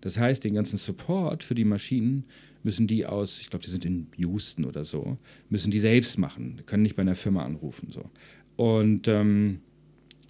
Das 0.00 0.18
heißt, 0.18 0.44
den 0.44 0.54
ganzen 0.54 0.78
Support 0.78 1.42
für 1.42 1.54
die 1.54 1.64
Maschinen 1.64 2.24
müssen 2.62 2.86
die 2.86 3.06
aus, 3.06 3.40
ich 3.40 3.50
glaube, 3.50 3.64
die 3.64 3.70
sind 3.70 3.84
in 3.84 4.08
Houston 4.16 4.64
oder 4.64 4.84
so, 4.84 5.18
müssen 5.48 5.70
die 5.70 5.78
selbst 5.78 6.18
machen, 6.18 6.60
können 6.66 6.82
nicht 6.82 6.96
bei 6.96 7.02
einer 7.02 7.14
Firma 7.14 7.44
anrufen. 7.44 7.90
So. 7.90 8.10
Und 8.56 9.08
ähm, 9.08 9.60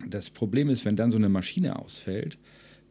das 0.09 0.31
Problem 0.31 0.69
ist, 0.69 0.85
wenn 0.85 0.97
dann 0.97 1.11
so 1.11 1.17
eine 1.17 1.29
Maschine 1.29 1.79
ausfällt, 1.79 2.39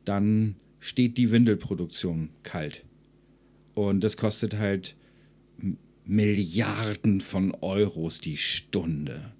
dann 0.03 0.55
steht 0.79 1.17
die 1.17 1.31
Windelproduktion 1.31 2.29
kalt. 2.43 2.85
Und 3.73 4.03
das 4.03 4.17
kostet 4.17 4.57
halt 4.57 4.95
Milliarden 6.05 7.21
von 7.21 7.55
Euros 7.61 8.21
die 8.21 8.37
Stunde. 8.37 9.33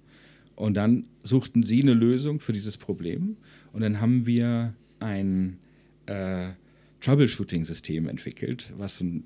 Und 0.54 0.74
dann 0.74 1.08
suchten 1.22 1.62
sie 1.62 1.82
eine 1.82 1.94
Lösung 1.94 2.40
für 2.40 2.52
dieses 2.52 2.76
Problem. 2.76 3.36
Und 3.72 3.82
dann 3.82 4.00
haben 4.00 4.26
wir 4.26 4.74
ein 5.00 5.58
äh, 6.06 6.52
Troubleshooting-System 7.06 8.08
entwickelt, 8.08 8.72
was 8.76 8.98
so 8.98 9.04
ein 9.04 9.24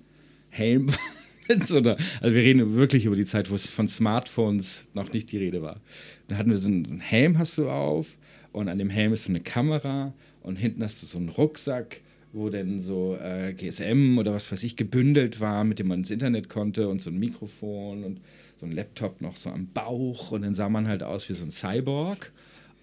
Helm 0.50 0.88
also 1.48 1.82
wir 1.84 2.32
reden 2.32 2.74
wirklich 2.74 3.06
über 3.06 3.16
die 3.16 3.24
Zeit, 3.24 3.50
wo 3.50 3.56
es 3.56 3.70
von 3.70 3.88
Smartphones 3.88 4.84
noch 4.94 5.12
nicht 5.12 5.32
die 5.32 5.38
Rede 5.38 5.62
war. 5.62 5.80
Da 6.28 6.36
hatten 6.36 6.50
wir 6.50 6.58
so 6.58 6.68
einen 6.68 7.00
Helm 7.00 7.38
hast 7.38 7.58
du 7.58 7.68
auf 7.68 8.18
und 8.52 8.68
an 8.68 8.78
dem 8.78 8.90
Helm 8.90 9.12
ist 9.12 9.24
so 9.24 9.30
eine 9.30 9.40
Kamera 9.40 10.14
und 10.42 10.56
hinten 10.56 10.84
hast 10.84 11.02
du 11.02 11.06
so 11.06 11.18
einen 11.18 11.28
Rucksack 11.28 12.02
wo 12.32 12.48
denn 12.48 12.80
so 12.80 13.16
äh, 13.20 13.52
GSM 13.52 14.16
oder 14.18 14.32
was 14.32 14.50
weiß 14.52 14.62
ich 14.62 14.76
gebündelt 14.76 15.40
war, 15.40 15.64
mit 15.64 15.78
dem 15.78 15.88
man 15.88 16.00
ins 16.00 16.10
Internet 16.10 16.48
konnte 16.48 16.88
und 16.88 17.02
so 17.02 17.10
ein 17.10 17.18
Mikrofon 17.18 18.04
und 18.04 18.20
so 18.58 18.66
ein 18.66 18.72
Laptop 18.72 19.20
noch 19.20 19.36
so 19.36 19.50
am 19.50 19.68
Bauch 19.72 20.30
und 20.30 20.42
dann 20.42 20.54
sah 20.54 20.68
man 20.68 20.86
halt 20.86 21.02
aus 21.02 21.28
wie 21.28 21.34
so 21.34 21.44
ein 21.44 21.50
Cyborg 21.50 22.32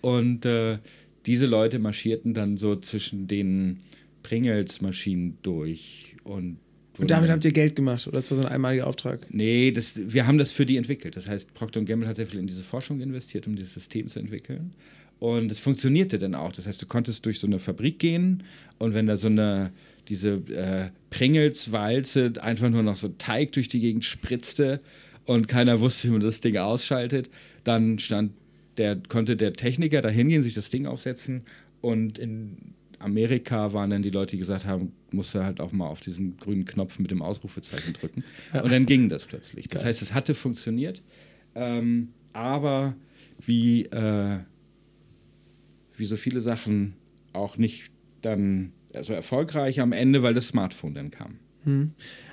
und 0.02 0.46
äh, 0.46 0.80
diese 1.26 1.46
Leute 1.46 1.80
marschierten 1.80 2.34
dann 2.34 2.58
so 2.58 2.76
zwischen 2.76 3.28
den 3.28 3.80
Pringles-Maschinen 4.28 5.38
durch 5.42 6.16
und 6.24 6.58
und 7.00 7.12
damit 7.12 7.30
habt 7.30 7.46
ihr 7.46 7.52
Geld 7.52 7.76
gemacht, 7.76 8.08
oder 8.08 8.16
das 8.16 8.32
war 8.32 8.38
so 8.38 8.44
ein 8.44 8.52
einmaliger 8.52 8.88
Auftrag? 8.88 9.20
Nee, 9.30 9.70
das, 9.70 10.02
wir 10.04 10.26
haben 10.26 10.40
das 10.40 10.52
für 10.52 10.66
die 10.66 10.78
entwickelt. 10.78 11.16
Das 11.16 11.28
heißt, 11.28 11.54
Procter 11.54 11.84
Gamble 11.84 12.08
hat 12.08 12.16
sehr 12.16 12.26
viel 12.26 12.40
in 12.40 12.48
diese 12.48 12.64
Forschung 12.64 13.02
investiert, 13.02 13.46
um 13.46 13.56
dieses 13.56 13.76
System 13.76 14.08
zu 14.08 14.18
entwickeln. 14.18 14.74
Und 15.20 15.52
es 15.52 15.60
funktionierte 15.60 16.18
dann 16.18 16.34
auch. 16.34 16.52
Das 16.52 16.66
heißt, 16.66 16.82
du 16.82 16.88
konntest 16.88 17.24
durch 17.28 17.40
so 17.40 17.46
eine 17.46 17.60
Fabrik 17.60 18.00
gehen 18.00 18.42
und 18.80 18.96
wenn 18.96 19.06
da 19.06 19.16
so 19.16 19.28
eine, 19.28 19.72
diese 20.08 20.42
äh, 20.50 20.90
Pringelswalze 21.12 22.34
einfach 22.42 22.70
nur 22.72 22.82
noch 22.82 22.96
so 22.96 23.10
Teig 23.10 23.52
durch 23.52 23.68
die 23.68 23.80
Gegend 23.80 24.04
spritzte 24.04 24.82
und 25.26 25.48
keiner 25.48 25.80
wusste, 25.80 26.08
wie 26.08 26.14
man 26.14 26.22
das 26.22 26.42
Ding 26.42 26.58
ausschaltet, 26.58 27.30
dann 27.64 28.00
stand 28.00 28.34
der, 28.78 29.00
konnte 29.08 29.38
der 29.38 29.54
Techniker 29.54 30.02
da 30.02 30.10
hingehen, 30.10 30.42
sich 30.42 30.56
das 30.56 30.72
Ding 30.72 30.88
aufsetzen 30.88 31.44
Und 31.82 32.18
in 32.18 32.74
Amerika 33.00 33.74
waren 33.74 33.90
dann 33.90 34.02
die 34.02 34.10
Leute, 34.10 34.32
die 34.32 34.40
gesagt 34.40 34.66
haben, 34.66 34.92
musst 35.12 35.36
du 35.36 35.44
halt 35.44 35.60
auch 35.60 35.72
mal 35.72 35.88
auf 35.88 36.00
diesen 36.00 36.38
grünen 36.38 36.66
Knopf 36.66 37.00
mit 37.00 37.12
dem 37.12 37.22
Ausrufezeichen 37.22 37.94
drücken. 37.94 38.24
Und 38.54 38.72
dann 38.72 38.86
ging 38.86 39.10
das 39.10 39.26
plötzlich. 39.26 39.68
Das 39.68 39.86
heißt, 39.86 40.02
es 40.02 40.14
hatte 40.14 40.34
funktioniert, 40.34 41.02
ähm, 41.56 42.10
aber 42.34 42.96
wie, 43.46 43.86
äh, 43.86 44.40
wie 45.96 46.06
so 46.06 46.18
viele 46.18 46.42
Sachen 46.42 46.94
auch 47.34 47.58
nicht 47.58 47.92
dann 48.22 48.74
so 49.02 49.14
erfolgreich 49.14 49.80
am 49.80 49.92
Ende, 49.92 50.24
weil 50.24 50.34
das 50.34 50.48
Smartphone 50.48 50.94
dann 50.94 51.12
kam. 51.12 51.40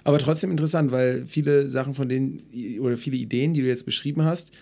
Aber 0.05 0.19
trotzdem 0.19 0.51
interessant, 0.51 0.93
weil 0.93 1.27
viele 1.27 1.69
Sachen 1.69 1.95
von 1.95 2.09
denen 2.09 2.43
oder 2.81 2.97
viele 2.97 3.17
Ideen, 3.17 3.53
die 3.53 3.63
du 3.63 3.67
jetzt 3.67 3.85
beschrieben 3.85 4.23
hast, 4.23 4.53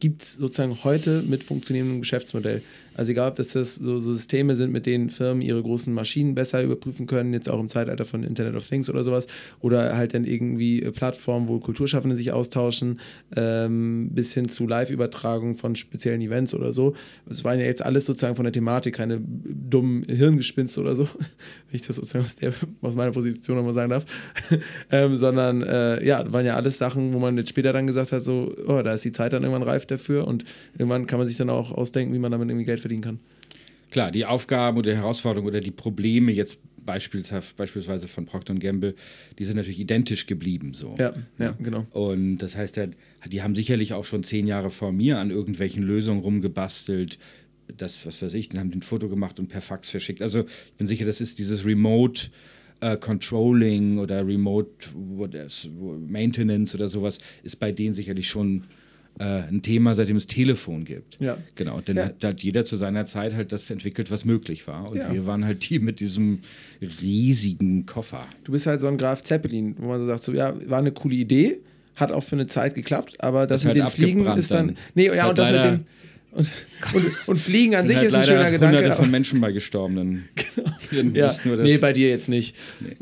gibt 0.00 0.22
es 0.22 0.34
sozusagen 0.34 0.82
heute 0.82 1.22
mit 1.22 1.44
funktionierendem 1.44 2.00
Geschäftsmodell. 2.00 2.62
Also 2.94 3.12
egal, 3.12 3.30
ob 3.30 3.36
das, 3.36 3.52
das 3.52 3.76
so 3.76 3.98
Systeme 4.00 4.56
sind, 4.56 4.72
mit 4.72 4.86
denen 4.86 5.10
Firmen 5.10 5.42
ihre 5.42 5.62
großen 5.62 5.92
Maschinen 5.92 6.34
besser 6.34 6.62
überprüfen 6.62 7.06
können, 7.06 7.32
jetzt 7.32 7.48
auch 7.48 7.60
im 7.60 7.68
Zeitalter 7.68 8.04
von 8.04 8.22
Internet 8.22 8.54
of 8.54 8.68
Things 8.68 8.90
oder 8.90 9.04
sowas, 9.04 9.26
oder 9.60 9.96
halt 9.96 10.14
dann 10.14 10.24
irgendwie 10.24 10.82
äh, 10.82 10.90
Plattformen, 10.90 11.48
wo 11.48 11.58
Kulturschaffende 11.58 12.16
sich 12.16 12.32
austauschen, 12.32 13.00
ähm, 13.36 14.10
bis 14.12 14.34
hin 14.34 14.48
zu 14.48 14.66
Live-Übertragung 14.66 15.56
von 15.56 15.76
speziellen 15.76 16.20
Events 16.20 16.54
oder 16.54 16.72
so. 16.72 16.94
Es 17.28 17.44
waren 17.44 17.58
ja 17.58 17.66
jetzt 17.66 17.84
alles 17.84 18.06
sozusagen 18.06 18.36
von 18.36 18.44
der 18.44 18.52
Thematik 18.52 18.94
keine 18.94 19.20
dummen 19.20 20.04
Hirngespinste 20.04 20.80
oder 20.80 20.94
so, 20.94 21.04
wenn 21.70 21.74
ich 21.74 21.82
das 21.82 21.96
sozusagen 21.96 22.24
aus, 22.24 22.36
der, 22.36 22.52
aus 22.82 22.96
meiner 22.96 23.12
Position 23.12 23.56
nochmal 23.56 23.74
sagen 23.74 23.90
darf, 23.90 24.04
ähm, 24.90 25.16
sondern 25.16 25.62
äh, 25.62 26.04
ja, 26.04 26.30
waren 26.32 26.44
ja 26.44 26.56
alles 26.56 26.78
Sachen, 26.78 27.12
wo 27.12 27.18
man 27.18 27.36
jetzt 27.36 27.50
später 27.50 27.72
dann 27.72 27.86
gesagt 27.86 28.12
hat, 28.12 28.22
so, 28.22 28.52
oh, 28.66 28.82
da 28.82 28.92
ist 28.94 29.04
die 29.04 29.12
Zeit 29.12 29.32
dann 29.32 29.42
irgendwann 29.42 29.62
reif 29.62 29.86
dafür 29.86 30.26
und 30.26 30.44
irgendwann 30.76 31.06
kann 31.06 31.18
man 31.18 31.26
sich 31.26 31.36
dann 31.36 31.50
auch 31.50 31.72
ausdenken, 31.72 32.14
wie 32.14 32.18
man 32.18 32.32
damit 32.32 32.48
irgendwie 32.48 32.64
Geld 32.64 32.81
verdienen 32.82 33.02
kann. 33.02 33.18
Klar, 33.90 34.10
die 34.10 34.24
Aufgaben 34.24 34.78
oder 34.78 34.94
Herausforderungen 34.94 35.48
oder 35.48 35.60
die 35.60 35.70
Probleme 35.70 36.32
jetzt 36.32 36.60
beispielsweise, 36.84 37.46
beispielsweise 37.56 38.08
von 38.08 38.24
Procter 38.24 38.54
Gamble, 38.54 38.94
die 39.38 39.44
sind 39.44 39.56
natürlich 39.56 39.80
identisch 39.80 40.26
geblieben. 40.26 40.74
So. 40.74 40.96
Ja, 40.98 41.14
ja, 41.38 41.54
genau. 41.58 41.86
Und 41.90 42.38
das 42.38 42.56
heißt, 42.56 42.80
die 43.28 43.42
haben 43.42 43.54
sicherlich 43.54 43.92
auch 43.94 44.04
schon 44.04 44.24
zehn 44.24 44.46
Jahre 44.46 44.70
vor 44.70 44.92
mir 44.92 45.18
an 45.18 45.30
irgendwelchen 45.30 45.82
Lösungen 45.82 46.20
rumgebastelt. 46.20 47.18
Das, 47.76 48.04
was 48.04 48.20
weiß 48.20 48.34
ich, 48.34 48.48
dann 48.48 48.60
haben 48.60 48.70
die 48.70 48.78
ein 48.78 48.82
Foto 48.82 49.08
gemacht 49.08 49.38
und 49.38 49.48
per 49.48 49.60
Fax 49.60 49.90
verschickt. 49.90 50.22
Also 50.22 50.40
ich 50.40 50.74
bin 50.74 50.86
sicher, 50.86 51.06
das 51.06 51.20
ist 51.20 51.38
dieses 51.38 51.64
Remote 51.64 52.30
äh, 52.80 52.96
Controlling 52.96 53.98
oder 53.98 54.26
Remote 54.26 54.88
Maintenance 56.06 56.74
oder 56.74 56.88
sowas, 56.88 57.18
ist 57.42 57.58
bei 57.58 57.72
denen 57.72 57.94
sicherlich 57.94 58.28
schon 58.28 58.64
äh, 59.18 59.24
ein 59.24 59.62
Thema, 59.62 59.94
seitdem 59.94 60.16
es 60.16 60.26
Telefon 60.26 60.84
gibt. 60.84 61.18
Ja. 61.20 61.36
Genau, 61.54 61.80
denn 61.80 61.96
Ja. 61.96 62.10
da 62.18 62.28
hat 62.28 62.42
jeder 62.42 62.64
zu 62.64 62.76
seiner 62.76 63.04
Zeit 63.04 63.34
halt 63.34 63.52
das 63.52 63.68
entwickelt, 63.70 64.10
was 64.10 64.24
möglich 64.24 64.66
war. 64.66 64.90
Und 64.90 64.96
Ja. 64.98 65.12
wir 65.12 65.26
waren 65.26 65.44
halt 65.44 65.68
die 65.68 65.78
mit 65.78 66.00
diesem 66.00 66.38
riesigen 67.00 67.86
Koffer. 67.86 68.24
Du 68.44 68.52
bist 68.52 68.66
halt 68.66 68.80
so 68.80 68.88
ein 68.88 68.96
Graf 68.98 69.22
Zeppelin, 69.22 69.74
wo 69.78 69.88
man 69.88 70.00
so 70.00 70.06
sagt, 70.06 70.22
so, 70.22 70.32
ja, 70.32 70.54
war 70.68 70.78
eine 70.78 70.92
coole 70.92 71.14
Idee, 71.14 71.60
hat 71.96 72.10
auch 72.12 72.22
für 72.22 72.36
eine 72.36 72.46
Zeit 72.46 72.74
geklappt, 72.74 73.16
aber 73.22 73.46
das 73.46 73.62
Ist 73.62 73.68
mit 73.74 73.80
halt 73.82 73.92
dem 73.92 73.94
Fliegen 73.94 74.26
ist 74.26 74.50
dann. 74.50 74.68
dann. 74.68 74.76
Nee, 74.94 75.06
Ist 75.08 75.16
ja, 75.16 75.22
halt 75.22 75.30
und 75.30 75.38
das 75.38 75.50
mit 75.50 75.64
dem. 75.64 75.84
Und, 76.32 76.50
und, 76.94 77.28
und 77.28 77.38
Fliegen 77.38 77.74
an 77.74 77.86
sich 77.86 77.98
Sind 77.98 78.06
ist 78.06 78.14
halt 78.14 78.28
ein 78.28 78.34
schöner 78.34 78.50
Gedanke. 78.50 78.78
Hunderte 78.78 78.96
von 78.96 79.10
Menschen 79.10 79.40
bei 79.40 79.52
Gestorbenen. 79.52 80.28
Genau. 80.90 81.18
Ja, 81.18 81.34
nee, 81.44 81.78
bei 81.78 81.94
dir 81.94 82.10
jetzt 82.10 82.28
nicht. 82.28 82.54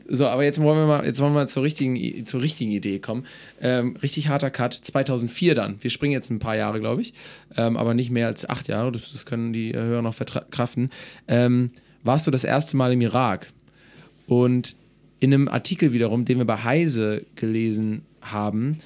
So, 0.08 0.28
aber 0.28 0.44
jetzt 0.44 0.60
wollen 0.60 0.78
wir 0.78 0.86
mal, 0.86 1.04
jetzt 1.04 1.20
wollen 1.20 1.32
wir 1.32 1.40
mal 1.40 1.48
zur 1.48 1.64
richtigen, 1.64 2.24
zur 2.24 2.40
richtigen 2.40 2.70
Idee 2.70 3.00
kommen. 3.00 3.26
Ähm, 3.60 3.96
richtig 4.00 4.28
harter 4.28 4.50
Cut, 4.50 4.74
2004 4.74 5.56
dann. 5.56 5.82
Wir 5.82 5.90
springen 5.90 6.12
jetzt 6.12 6.30
ein 6.30 6.38
paar 6.38 6.56
Jahre, 6.56 6.78
glaube 6.78 7.02
ich, 7.02 7.14
ähm, 7.56 7.76
aber 7.76 7.94
nicht 7.94 8.10
mehr 8.10 8.28
als 8.28 8.48
acht 8.48 8.68
Jahre. 8.68 8.92
Das, 8.92 9.10
das 9.10 9.26
können 9.26 9.52
die 9.52 9.72
äh, 9.72 9.78
Hörer 9.78 10.02
noch 10.02 10.14
verkraften. 10.14 10.88
Ähm, 11.26 11.70
warst 12.04 12.28
du 12.28 12.30
das 12.30 12.44
erste 12.44 12.76
Mal 12.76 12.92
im 12.92 13.00
Irak? 13.00 13.48
Und 14.26 14.76
in 15.18 15.34
einem 15.34 15.48
Artikel 15.48 15.92
wiederum, 15.92 16.24
den 16.24 16.38
wir 16.38 16.44
bei 16.44 16.62
Heise 16.62 17.24
gelesen 17.34 18.02
haben, 18.22 18.78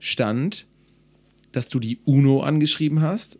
stand, 0.00 0.66
dass 1.52 1.68
du 1.68 1.78
die 1.78 1.98
UNO 2.04 2.40
angeschrieben 2.40 3.00
hast 3.00 3.38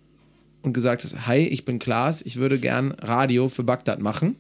und 0.69 0.73
gesagt 0.75 1.05
hast, 1.05 1.27
hi, 1.27 1.39
ich 1.39 1.65
bin 1.65 1.79
Klaas, 1.79 2.23
ich 2.23 2.37
würde 2.37 2.59
gern 2.59 2.93
Radio 2.93 3.49
für 3.49 3.65
Bagdad 3.65 4.01
machen. 4.01 4.37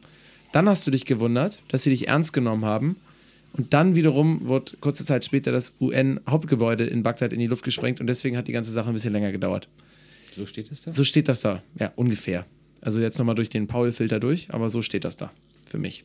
Dann 0.53 0.69
hast 0.69 0.87
du 0.87 0.91
dich 0.91 1.05
gewundert, 1.05 1.59
dass 1.69 1.83
sie 1.83 1.91
dich 1.91 2.09
ernst 2.09 2.33
genommen 2.33 2.65
haben. 2.65 2.97
Und 3.53 3.75
dann 3.75 3.95
wiederum 3.95 4.49
wird 4.49 4.77
kurze 4.81 5.05
Zeit 5.05 5.25
später 5.25 5.53
das 5.53 5.75
UN-Hauptgebäude 5.81 6.85
in 6.85 7.03
Bagdad 7.03 7.33
in 7.33 7.39
die 7.39 7.47
Luft 7.47 7.65
gesprengt 7.65 8.01
und 8.01 8.07
deswegen 8.07 8.37
hat 8.37 8.47
die 8.47 8.53
ganze 8.53 8.71
Sache 8.71 8.89
ein 8.89 8.93
bisschen 8.93 9.13
länger 9.13 9.33
gedauert. 9.33 9.69
So 10.31 10.47
steht 10.47 10.71
es 10.71 10.83
da? 10.83 10.93
So 10.93 11.03
steht 11.03 11.29
das 11.29 11.41
da, 11.41 11.63
ja, 11.79 11.93
ungefähr. 11.97 12.47
Also 12.81 13.01
jetzt 13.01 13.19
nochmal 13.19 13.35
durch 13.35 13.49
den 13.49 13.67
Paul-Filter 13.67 14.21
durch, 14.21 14.49
aber 14.51 14.69
so 14.69 14.83
steht 14.83 15.05
das 15.05 15.17
da 15.17 15.33
für 15.65 15.79
mich. 15.79 16.05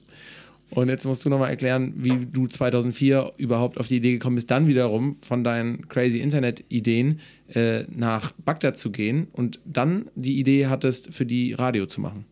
Und 0.74 0.90
jetzt 0.90 1.06
musst 1.06 1.24
du 1.24 1.30
nochmal 1.30 1.52
erklären, 1.52 1.94
wie 1.98 2.26
du 2.26 2.48
2004 2.48 3.34
überhaupt 3.38 3.78
auf 3.78 3.88
die 3.88 3.98
Idee 3.98 4.14
gekommen 4.14 4.36
bist, 4.36 4.50
dann 4.50 4.68
wiederum 4.68 5.14
von 5.14 5.44
deinen 5.44 5.88
crazy 5.88 6.20
Internet-Ideen 6.20 7.20
äh, 7.50 7.84
nach 7.90 8.32
Bagdad 8.44 8.80
zu 8.80 8.92
gehen 8.92 9.28
und 9.34 9.60
dann 9.66 10.10
die 10.16 10.40
Idee 10.40 10.68
hattest, 10.68 11.14
für 11.14 11.28
die 11.28 11.54
Radio 11.54 11.86
zu 11.86 12.02
machen. 12.02 12.26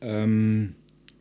Ähm, 0.00 0.74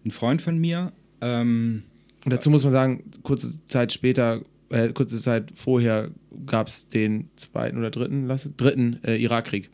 ein 0.05 0.11
Freund 0.11 0.41
von 0.41 0.57
mir, 0.57 0.93
ähm, 1.19 1.83
Und 2.23 2.33
dazu 2.33 2.49
muss 2.49 2.63
man 2.63 2.71
sagen, 2.71 3.03
kurze 3.23 3.65
Zeit 3.67 3.91
später, 3.91 4.41
äh, 4.69 4.93
kurze 4.93 5.21
Zeit 5.21 5.51
vorher 5.55 6.11
gab 6.45 6.67
es 6.67 6.87
den 6.87 7.29
zweiten 7.35 7.77
oder 7.77 7.91
dritten, 7.91 8.27
lass, 8.27 8.49
dritten 8.55 8.99
äh, 9.03 9.17
Irakkrieg. 9.17 9.69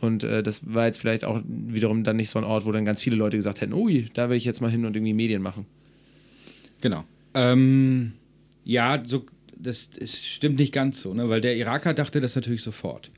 Und 0.00 0.24
äh, 0.24 0.42
das 0.42 0.72
war 0.72 0.86
jetzt 0.86 0.98
vielleicht 0.98 1.24
auch 1.24 1.42
wiederum 1.46 2.04
dann 2.04 2.16
nicht 2.16 2.30
so 2.30 2.38
ein 2.38 2.44
Ort, 2.44 2.64
wo 2.64 2.72
dann 2.72 2.84
ganz 2.84 3.02
viele 3.02 3.16
Leute 3.16 3.36
gesagt 3.36 3.60
hätten, 3.60 3.72
ui, 3.72 4.08
da 4.14 4.30
will 4.30 4.36
ich 4.36 4.44
jetzt 4.44 4.60
mal 4.60 4.70
hin 4.70 4.84
und 4.84 4.94
irgendwie 4.94 5.14
Medien 5.14 5.42
machen. 5.42 5.66
Genau. 6.80 7.04
Ähm, 7.34 8.12
ja, 8.64 9.02
so, 9.04 9.26
das, 9.56 9.90
das 9.98 10.24
stimmt 10.24 10.58
nicht 10.58 10.72
ganz 10.72 11.00
so, 11.00 11.14
ne? 11.14 11.28
weil 11.28 11.40
der 11.40 11.56
Iraker 11.56 11.94
dachte 11.94 12.20
das 12.20 12.36
natürlich 12.36 12.62
sofort. 12.62 13.10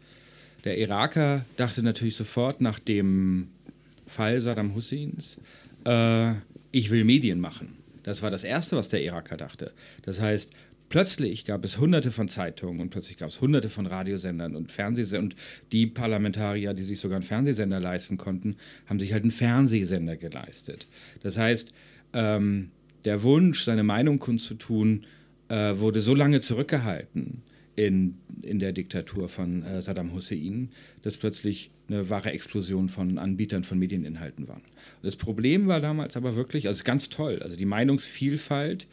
Der 0.65 0.79
Iraker 0.79 1.45
dachte 1.57 1.83
natürlich 1.83 2.17
sofort 2.17 2.61
nach 2.61 2.79
dem 2.79 3.49
Fall 4.07 4.41
Saddam 4.41 4.75
Husseins, 4.75 5.37
äh, 5.87 6.33
ich 6.73 6.91
will 6.91 7.05
Medien 7.05 7.41
machen. 7.41 7.77
Das 8.03 8.23
war 8.23 8.31
das 8.31 8.45
Erste, 8.45 8.77
was 8.77 8.89
der 8.89 9.03
Iraker 9.03 9.37
dachte. 9.37 9.73
Das 10.03 10.21
heißt, 10.21 10.51
plötzlich 10.91 11.47
gab 11.47 11.65
es 11.65 11.79
hunderte 11.79 12.11
von 12.11 12.29
Zeitungen 12.29 12.81
und 12.81 12.91
plötzlich 12.91 13.17
gab 13.17 13.31
es 13.31 13.41
hunderte 13.41 13.71
von 13.71 13.87
Radiosendern 13.87 14.55
und 14.55 14.71
Fernsehsendern. 14.71 15.31
Und 15.31 15.37
die 15.73 15.87
Parlamentarier, 15.87 16.75
die 16.75 16.83
sich 16.83 17.01
sogar 17.01 17.17
einen 17.17 17.25
Fernsehsender 17.25 17.81
leisten 17.81 18.19
konnten, 18.19 18.57
haben 18.87 19.01
sich 19.01 19.15
halt 19.15 19.23
einen 19.23 19.31
Fernsehsender 19.31 20.17
geleistet. 20.17 20.87
Das 21.23 21.39
heißt, 21.39 21.73
ähm, 22.13 22.71
der 23.07 23.23
Wunsch, 23.23 23.65
seine 23.65 23.85
Meinung 23.85 24.19
kundzutun, 24.19 25.07
äh, 25.49 25.79
wurde 25.79 26.01
so 26.01 26.15
lange 26.15 26.41
zurückgehalten 26.41 27.43
in, 27.77 28.19
in 28.43 28.59
der 28.59 28.73
Diktatur 28.73 29.29
von 29.29 29.63
äh, 29.63 29.81
Saddam 29.81 30.13
Hussein, 30.13 30.71
dass 31.03 31.17
plötzlich 31.17 31.71
eine 31.89 32.11
wahre 32.11 32.31
Explosion 32.31 32.89
von 32.89 33.19
Anbietern 33.19 33.65
von 33.65 33.79
Medieninhalten 33.79 34.49
waren. 34.49 34.63
Das 35.03 35.17
Problem 35.17 35.67
war 35.67 35.81
damals 35.81 36.17
aber 36.17 36.37
wirklich, 36.37 36.69
also 36.69 36.85
ganz 36.85 37.09
toll, 37.09 37.41
also 37.43 37.57
die 37.57 37.65
Meinungsvielfalt 37.65 38.87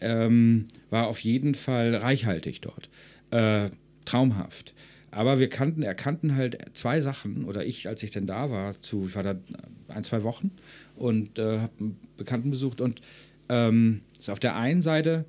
ähm, 0.00 0.66
war 0.90 1.06
auf 1.06 1.20
jeden 1.20 1.54
Fall 1.54 1.94
reichhaltig 1.94 2.60
dort. 2.60 2.88
Äh, 3.30 3.70
traumhaft. 4.04 4.74
Aber 5.10 5.38
wir 5.38 5.48
kannten, 5.48 5.82
erkannten 5.82 6.34
halt 6.34 6.58
zwei 6.72 7.00
Sachen, 7.00 7.44
oder 7.44 7.64
ich, 7.64 7.88
als 7.88 8.02
ich 8.02 8.10
denn 8.10 8.26
da 8.26 8.50
war, 8.50 8.80
zu, 8.80 9.06
ich 9.08 9.14
war 9.14 9.22
da 9.22 9.36
ein, 9.88 10.02
zwei 10.02 10.22
Wochen 10.24 10.50
und 10.96 11.38
äh, 11.38 11.60
habe 11.60 11.72
einen 11.78 11.96
Bekannten 12.16 12.50
besucht 12.50 12.80
und 12.80 13.00
ähm, 13.48 14.02
ist 14.18 14.30
auf 14.30 14.40
der 14.40 14.56
einen 14.56 14.82
Seite 14.82 15.24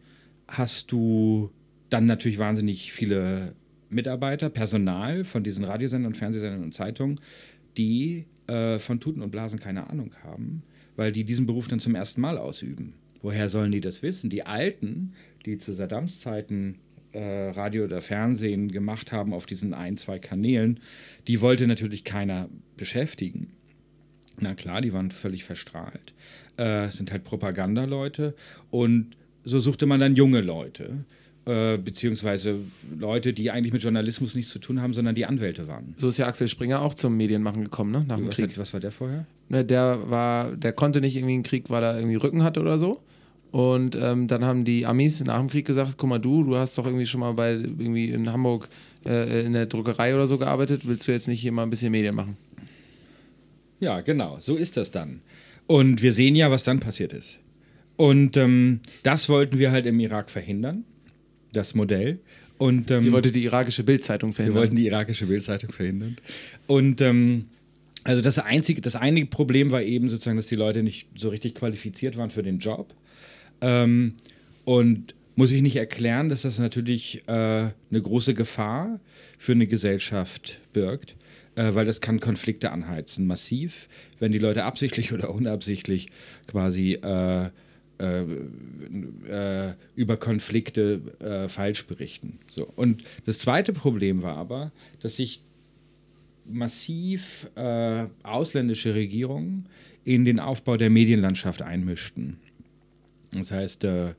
hast 0.48 0.92
du 0.92 1.52
dann 1.90 2.06
natürlich 2.06 2.40
wahnsinnig 2.40 2.92
viele 2.92 3.54
Mitarbeiter, 3.90 4.50
Personal 4.50 5.24
von 5.24 5.44
diesen 5.44 5.64
Radiosendern 5.64 6.16
Fernsehsendern 6.16 6.64
und 6.64 6.74
Zeitungen, 6.74 7.16
die 7.78 8.26
äh, 8.48 8.80
von 8.80 9.00
Tuten 9.00 9.22
und 9.22 9.32
Blasen 9.32 9.60
keine 9.60 9.90
Ahnung 9.90 10.12
haben, 10.24 10.64
weil 10.96 11.12
die 11.12 11.24
diesen 11.24 11.46
Beruf 11.46 11.68
dann 11.68 11.80
zum 11.80 11.96
ersten 11.96 12.22
Mal 12.22 12.38
ausüben. 12.38 12.96
Woher 13.26 13.50
sollen 13.50 13.72
die 13.72 13.82
das 13.82 14.04
wissen? 14.04 14.30
Die 14.30 14.46
Alten, 14.46 15.14
die 15.48 15.58
zu 15.58 15.74
Saddams 15.74 16.20
Zeiten 16.20 16.76
äh, 17.12 17.50
Radio 17.50 17.86
oder 17.86 18.00
Fernsehen 18.00 18.72
gemacht 18.72 19.12
haben 19.12 19.34
auf 19.34 19.48
diesen 19.48 19.74
ein, 19.74 19.98
zwei 19.98 20.20
Kanälen, 20.20 20.80
die 21.28 21.42
wollte 21.42 21.66
natürlich 21.66 22.04
keiner 22.04 22.50
beschäftigen. 22.78 23.48
Na 24.40 24.54
klar, 24.54 24.80
die 24.80 24.94
waren 24.94 25.10
völlig 25.10 25.44
verstrahlt. 25.44 26.14
Äh, 26.58 26.90
sind 26.90 27.12
halt 27.12 27.24
Propagandaleute. 27.24 28.36
Und 28.70 29.18
so 29.44 29.60
suchte 29.60 29.88
man 29.88 30.00
dann 30.00 30.16
junge 30.16 30.42
Leute, 30.42 31.06
äh, 31.46 31.80
beziehungsweise 31.80 32.60
Leute, 32.96 33.34
die 33.34 33.50
eigentlich 33.50 33.74
mit 33.74 33.82
Journalismus 33.82 34.36
nichts 34.36 34.52
zu 34.52 34.60
tun 34.60 34.84
haben, 34.84 34.94
sondern 34.94 35.16
die 35.16 35.26
Anwälte 35.26 35.68
waren. 35.68 35.96
So 35.98 36.10
ist 36.10 36.20
ja 36.20 36.28
Axel 36.28 36.48
Springer 36.48 36.80
auch 36.80 36.94
zum 36.94 37.18
Medienmachen 37.18 37.64
gekommen, 37.64 37.92
ne? 37.92 38.06
Nach 38.08 38.18
dem 38.18 38.28
Was, 38.28 38.36
Krieg. 38.36 38.50
hat, 38.50 38.58
was 38.60 38.72
war 38.74 38.80
der 38.80 38.92
vorher? 38.92 39.26
Ne, 39.50 39.66
Der 39.66 40.12
war, 40.12 40.56
der 40.56 40.74
konnte 40.74 41.02
nicht 41.02 41.16
irgendwie 41.16 41.34
einen 41.34 41.44
Krieg, 41.44 41.72
weil 41.72 41.84
er 41.84 41.96
irgendwie 41.98 42.18
Rücken 42.18 42.44
hatte 42.44 42.60
oder 42.62 42.78
so. 42.78 43.02
Und 43.56 43.96
ähm, 43.96 44.28
dann 44.28 44.44
haben 44.44 44.66
die 44.66 44.86
Amis 44.86 45.24
nach 45.24 45.40
dem 45.40 45.48
Krieg 45.48 45.66
gesagt, 45.66 45.94
guck 45.96 46.10
mal 46.10 46.20
du, 46.20 46.44
du 46.44 46.58
hast 46.58 46.78
doch 46.78 46.86
irgendwie 46.86 47.06
schon 47.06 47.22
mal 47.22 47.36
bei 47.36 47.54
irgendwie 47.54 48.10
in 48.10 48.30
Hamburg 48.30 48.68
äh, 49.06 49.46
in 49.46 49.54
der 49.54 49.68
Druckerei 49.68 50.14
oder 50.14 50.28
so 50.28 50.38
gearbeitet, 50.38 50.82
willst 50.86 51.08
du 51.08 51.14
jetzt 51.14 51.30
nicht 51.30 51.40
hier 51.40 51.54
mal 51.54 51.64
ein 51.64 51.70
bisschen 51.70 51.90
Medien 51.90 52.16
machen? 52.16 52.36
Ja, 53.80 54.02
genau, 54.02 54.40
so 54.42 54.58
ist 54.58 54.76
das 54.76 54.92
dann. 54.92 55.22
Und 55.68 56.02
wir 56.02 56.12
sehen 56.12 56.36
ja, 56.36 56.52
was 56.52 56.64
dann 56.64 56.82
passiert 56.82 57.14
ist. 57.14 57.38
Und 57.96 58.36
ähm, 58.36 58.82
das 59.04 59.30
wollten 59.30 59.58
wir 59.58 59.72
halt 59.72 59.86
im 59.86 60.02
Irak 60.02 60.30
verhindern, 60.30 60.84
das 61.54 61.76
Modell. 61.76 62.20
Und, 62.58 62.92
ähm, 62.92 63.06
Ihr 63.06 63.14
wolltet 63.14 63.36
die 63.36 63.46
irakische 63.46 63.84
Bildzeitung 63.84 64.32
wir 64.32 64.36
verhindern. 64.36 64.60
wollten 64.60 64.76
die 64.76 64.88
irakische 64.88 65.28
Bildzeitung 65.28 65.72
verhindern. 65.72 66.18
Und 66.68 67.00
ähm, 67.00 67.46
also 68.04 68.22
das 68.22 68.38
einzige, 68.38 68.82
das 68.82 68.98
einige 68.98 69.28
Problem 69.28 69.72
war 69.72 69.82
eben 69.82 70.10
sozusagen, 70.10 70.36
dass 70.36 70.48
die 70.48 70.56
Leute 70.56 70.84
nicht 70.84 71.08
so 71.16 71.30
richtig 71.30 71.56
qualifiziert 71.56 72.18
waren 72.18 72.32
für 72.32 72.44
den 72.44 72.60
Job. 72.60 72.94
Ähm, 73.62 74.14
und 74.64 75.16
muss 75.36 75.52
ich 75.52 75.62
nicht 75.62 75.76
erklären, 75.76 76.30
dass 76.30 76.44
das 76.44 76.60
natürlich 76.60 77.28
äh, 77.28 77.32
eine 77.32 78.02
große 78.02 78.34
Gefahr 78.34 79.00
für 79.38 79.52
eine 79.52 79.68
Gesellschaft 79.68 80.62
birgt, 80.74 81.16
äh, 81.56 81.76
weil 81.76 81.86
das 81.86 82.02
kann 82.02 82.20
Konflikte 82.20 82.72
anheizen, 82.72 83.28
massiv, 83.28 83.90
wenn 84.20 84.32
die 84.32 84.40
Leute 84.40 84.64
absichtlich 84.64 85.14
oder 85.14 85.30
unabsichtlich 85.30 86.08
quasi 86.48 86.94
äh, 86.94 87.50
äh, 87.98 88.24
äh, 89.30 89.74
über 89.96 90.18
Konflikte 90.18 91.02
äh, 91.20 91.48
falsch 91.48 91.86
berichten. 91.88 92.40
So. 92.52 92.70
Und 92.76 93.04
das 93.26 93.40
zweite 93.40 93.72
Problem 93.72 94.22
war 94.22 94.36
aber, 94.36 94.74
dass 95.02 95.16
sich 95.16 95.42
massiv 96.48 97.48
ausländische 98.22 98.94
Regierungen 98.94 99.68
in 100.04 100.26
den 100.26 100.40
Aufbau 100.40 100.78
der 100.78 100.92
Medienlandschaft 100.92 101.64
einmischten. 101.64 102.38
Das 103.36 103.52
heißt, 103.52 103.84
äh, 103.84 104.14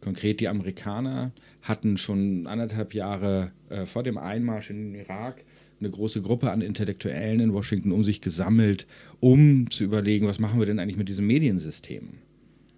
konkret 0.00 0.40
die 0.40 0.48
Amerikaner 0.48 1.32
hatten 1.62 1.96
schon 1.96 2.46
anderthalb 2.46 2.94
Jahre 2.94 3.52
äh, 3.68 3.86
vor 3.86 4.02
dem 4.02 4.18
Einmarsch 4.18 4.70
in 4.70 4.92
den 4.92 4.94
Irak 4.94 5.44
eine 5.80 5.90
große 5.90 6.20
Gruppe 6.20 6.50
an 6.50 6.60
Intellektuellen 6.60 7.40
in 7.40 7.52
Washington 7.52 7.92
um 7.92 8.04
sich 8.04 8.20
gesammelt, 8.20 8.86
um 9.18 9.70
zu 9.70 9.84
überlegen, 9.84 10.26
was 10.26 10.38
machen 10.38 10.58
wir 10.58 10.66
denn 10.66 10.78
eigentlich 10.78 10.98
mit 10.98 11.08
diesem 11.08 11.26
Mediensystem. 11.26 12.18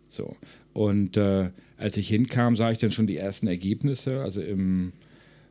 So. 0.08 0.36
Und 0.72 1.16
äh, 1.16 1.50
als 1.76 1.96
ich 1.96 2.08
hinkam, 2.08 2.56
sah 2.56 2.70
ich 2.70 2.78
dann 2.78 2.92
schon 2.92 3.06
die 3.06 3.16
ersten 3.16 3.46
Ergebnisse. 3.46 4.22
Also 4.22 4.40
im 4.40 4.92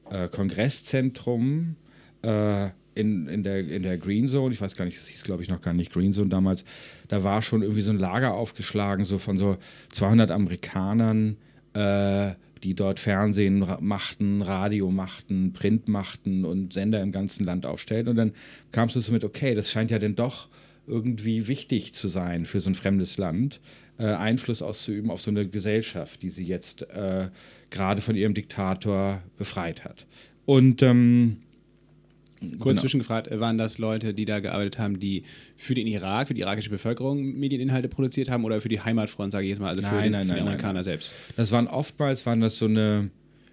äh, 0.09 0.29
Kongresszentrum 0.29 1.75
äh, 2.21 2.69
in, 2.95 3.27
in, 3.27 3.43
der, 3.43 3.59
in 3.59 3.83
der 3.83 3.97
Green 3.97 4.27
Zone, 4.27 4.53
ich 4.53 4.61
weiß 4.61 4.75
gar 4.75 4.85
nicht, 4.85 4.97
es 4.97 5.07
hieß 5.07 5.23
glaube 5.23 5.43
ich 5.43 5.49
noch 5.49 5.61
gar 5.61 5.73
nicht 5.73 5.93
Green 5.93 6.13
Zone 6.13 6.29
damals, 6.29 6.63
da 7.07 7.23
war 7.23 7.41
schon 7.41 7.61
irgendwie 7.61 7.81
so 7.81 7.91
ein 7.91 7.99
Lager 7.99 8.33
aufgeschlagen, 8.33 9.05
so 9.05 9.17
von 9.17 9.37
so 9.37 9.57
200 9.91 10.31
Amerikanern, 10.31 11.37
äh, 11.73 12.31
die 12.63 12.75
dort 12.75 12.99
Fernsehen 12.99 13.65
machten, 13.79 14.41
Radio 14.41 14.91
machten, 14.91 15.53
Print 15.53 15.87
machten 15.87 16.45
und 16.45 16.73
Sender 16.73 17.01
im 17.01 17.11
ganzen 17.11 17.43
Land 17.43 17.65
aufstellten. 17.65 18.09
Und 18.09 18.17
dann 18.17 18.33
kamst 18.71 18.95
du 18.95 18.99
so 18.99 19.11
mit, 19.11 19.23
okay, 19.23 19.55
das 19.55 19.71
scheint 19.71 19.89
ja 19.89 19.97
denn 19.97 20.15
doch 20.15 20.47
irgendwie 20.85 21.47
wichtig 21.47 21.93
zu 21.93 22.07
sein 22.07 22.45
für 22.45 22.59
so 22.59 22.69
ein 22.69 22.75
fremdes 22.75 23.17
Land, 23.17 23.61
äh, 23.97 24.05
Einfluss 24.05 24.61
auszuüben 24.61 25.11
auf 25.11 25.21
so 25.21 25.31
eine 25.31 25.47
Gesellschaft, 25.47 26.21
die 26.21 26.29
sie 26.29 26.45
jetzt 26.45 26.83
äh, 26.89 27.29
gerade 27.69 28.01
von 28.01 28.15
ihrem 28.15 28.33
Diktator 28.33 29.21
befreit 29.37 29.83
hat. 29.83 30.05
Und 30.45 30.81
ähm, 30.81 31.37
Kurz 32.41 32.63
Genau. 32.63 32.81
zwischengefragt, 32.81 33.27
äh, 33.27 33.39
waren 33.39 33.57
das 33.57 33.77
Leute, 33.77 34.13
die 34.13 34.25
da 34.25 34.39
gearbeitet 34.39 34.79
haben, 34.79 34.99
die 34.99 35.23
für 35.57 35.75
den 35.75 35.85
Irak, 35.85 36.27
für 36.27 36.33
die 36.33 36.41
irakische 36.41 36.71
Bevölkerung 36.71 37.21
Medieninhalte 37.39 37.87
produziert 37.87 38.29
haben 38.29 38.45
oder 38.45 38.59
für 38.59 38.69
die 38.69 38.81
Heimatfront, 38.81 39.31
sage 39.31 39.45
ich 39.45 39.51
jetzt 39.51 39.59
mal, 39.59 39.69
also 39.69 39.81
für, 39.83 39.93
Nein, 39.95 40.03
den, 40.03 40.11
nein, 40.13 40.21
für 40.25 40.27
die 40.29 40.39
nein, 40.39 40.47
Amerikaner 40.47 40.83
selbst? 40.83 41.11
Das 41.35 41.51
waren 41.51 41.67
oftmals 41.67 42.25
waren 42.25 42.41
das 42.41 42.57
so 42.57 42.65
eine 42.65 43.11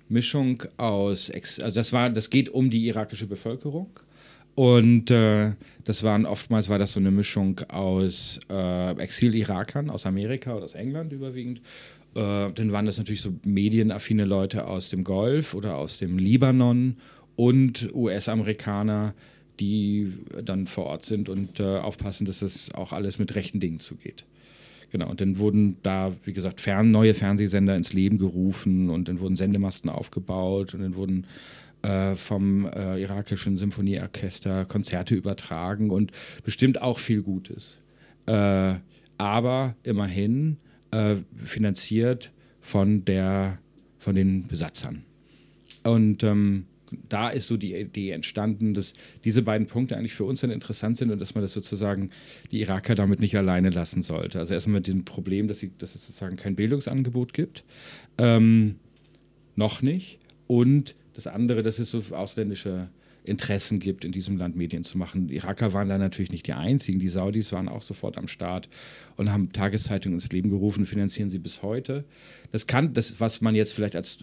Mischung 0.09 0.63
aus, 0.79 1.31
also 1.31 1.75
das 1.75 1.93
war, 1.93 2.09
das 2.09 2.31
geht 2.31 2.49
um 2.49 2.71
die 2.71 2.87
irakische 2.87 3.27
Bevölkerung 3.27 3.91
und 4.55 5.11
äh, 5.11 5.53
das 5.85 6.03
waren 6.03 6.27
oftmals 6.27 6.69
war 6.69 6.79
das 6.79 6.95
so 6.95 7.01
eine 7.01 7.11
Mischung 7.11 7.61
aus 7.69 8.41
äh, 8.51 8.91
Exil-Irakern 9.01 9.91
aus 9.91 10.07
Amerika 10.07 10.55
oder 10.55 10.65
aus 10.65 10.75
England 10.75 11.13
überwiegend. 11.13 11.61
Äh, 12.15 12.51
dann 12.53 12.73
waren 12.73 12.87
das 12.87 12.99
natürlich 12.99 13.21
so 13.21 13.35
medienaffine 13.45 14.25
Leute 14.25 14.67
aus 14.67 14.89
dem 14.91 15.05
Golf 15.05 15.55
oder 15.55 15.77
aus 15.77 15.99
dem 15.99 16.19
Libanon 16.19 16.97
und 17.39 17.95
US-Amerikaner, 17.95 19.15
die 19.61 20.13
dann 20.45 20.67
vor 20.67 20.87
Ort 20.87 21.05
sind 21.05 21.29
und 21.29 21.61
äh, 21.61 21.77
aufpassen, 21.77 22.27
dass 22.27 22.41
das 22.41 22.75
auch 22.75 22.93
alles 22.93 23.21
mit 23.21 23.33
rechten 23.37 23.61
Dingen 23.61 23.79
zugeht. 23.79 24.25
Genau, 24.91 25.09
und 25.09 25.21
dann 25.21 25.39
wurden 25.39 25.77
da, 25.85 26.17
wie 26.25 26.33
gesagt, 26.33 26.61
fern, 26.61 26.91
neue 26.91 27.15
Fernsehsender 27.15 27.77
ins 27.77 27.93
Leben 27.93 28.19
gerufen 28.19 28.91
und 28.91 29.07
dann 29.07 29.21
wurden 29.21 29.37
Sendemasten 29.37 29.89
aufgebaut 29.89 30.75
und 30.75 30.81
dann 30.81 30.97
wurden 30.97 31.27
äh, 31.83 32.17
vom 32.17 32.67
äh, 32.73 33.01
irakischen 33.01 33.57
Symphonieorchester 33.57 34.65
Konzerte 34.65 35.15
übertragen 35.15 35.91
und 35.91 36.11
bestimmt 36.43 36.83
auch 36.83 36.99
viel 36.99 37.23
Gutes. 37.23 37.79
Äh, 38.27 38.75
aber 39.17 39.77
immerhin 39.85 40.57
äh, 40.91 41.15
finanziert 41.37 42.33
von, 42.61 43.05
der, 43.05 43.59
von 44.01 44.17
den 44.17 44.49
Besatzern. 44.49 45.05
Und 45.85 46.25
ähm, 46.25 46.65
da 47.09 47.29
ist 47.29 47.47
so 47.47 47.57
die 47.57 47.75
Idee 47.75 48.11
entstanden, 48.11 48.75
dass 48.75 48.93
diese 49.25 49.43
beiden 49.43 49.67
Punkte 49.67 49.97
eigentlich 49.97 50.15
für 50.15 50.25
uns 50.25 50.41
dann 50.41 50.51
interessant 50.51 50.97
sind 50.97 51.11
und 51.11 51.21
dass 51.21 51.35
man 51.35 51.43
das 51.43 51.53
sozusagen 51.53 52.11
die 52.51 52.61
Iraker 52.61 52.95
damit 52.95 53.21
nicht 53.21 53.37
alleine 53.37 53.71
lassen 53.71 54.03
sollte. 54.03 54.39
Also 54.39 54.55
erstmal 54.55 54.81
mit 54.81 54.87
dem 54.87 55.05
Problem, 55.05 55.49
dass, 55.49 55.59
sie, 55.59 55.73
dass 55.79 55.95
es 55.95 56.07
sozusagen 56.07 56.37
kein 56.37 56.57
Bildungsangebot 56.57 57.33
gibt. 57.33 57.65
Ähm, 58.19 58.77
noch 59.57 59.83
nicht. 59.83 60.19
Und 60.47 60.95
das 61.15 61.27
andere, 61.27 61.63
dass 61.63 61.79
es 61.79 61.91
so 61.91 62.03
ausländische 62.13 62.89
Interessen 63.29 63.79
gibt, 63.79 64.05
in 64.05 64.13
diesem 64.13 64.37
Land 64.37 64.57
Medien 64.57 64.85
zu 64.85 64.99
machen. 64.99 65.29
Die 65.29 65.37
Iraker 65.37 65.73
waren 65.73 65.89
da 65.89 65.99
natürlich 65.99 66.33
nicht 66.33 66.47
die 66.47 66.53
einzigen. 66.53 66.99
Die 66.99 67.09
Saudis 67.09 67.53
waren 67.53 67.69
auch 67.69 67.83
sofort 67.83 68.19
am 68.19 68.29
Start 68.29 68.69
und 69.17 69.31
haben 69.31 69.53
Tageszeitungen 69.53 70.19
ins 70.19 70.31
Leben 70.33 70.51
gerufen, 70.51 70.87
finanzieren 70.87 71.31
sie 71.31 71.39
bis 71.39 71.63
heute. 71.63 72.05
Das 72.53 72.67
kann, 72.67 72.95
das, 72.95 73.21
was 73.21 73.41
man 73.41 73.55
jetzt 73.55 73.73
vielleicht 73.73 73.97
als 73.97 74.19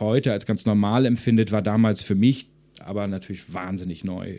heute 0.00 0.32
als 0.32 0.46
ganz 0.46 0.66
normal 0.66 1.06
empfindet, 1.06 1.52
war 1.52 1.62
damals 1.62 2.02
für 2.02 2.14
mich 2.14 2.48
aber 2.80 3.06
natürlich 3.06 3.52
wahnsinnig 3.52 4.04
neu. 4.04 4.38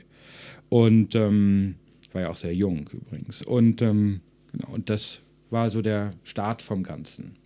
Und 0.69 1.15
ähm, 1.15 1.75
ich 2.01 2.13
war 2.13 2.23
ja 2.23 2.29
auch 2.29 2.37
sehr 2.37 2.53
jung 2.53 2.89
übrigens. 2.91 3.41
Und, 3.41 3.81
ähm, 3.81 4.21
genau, 4.51 4.73
und 4.73 4.89
das 4.89 5.21
war 5.49 5.69
so 5.69 5.81
der 5.81 6.11
Start 6.23 6.61
vom 6.61 6.83
Ganzen. 6.83 7.37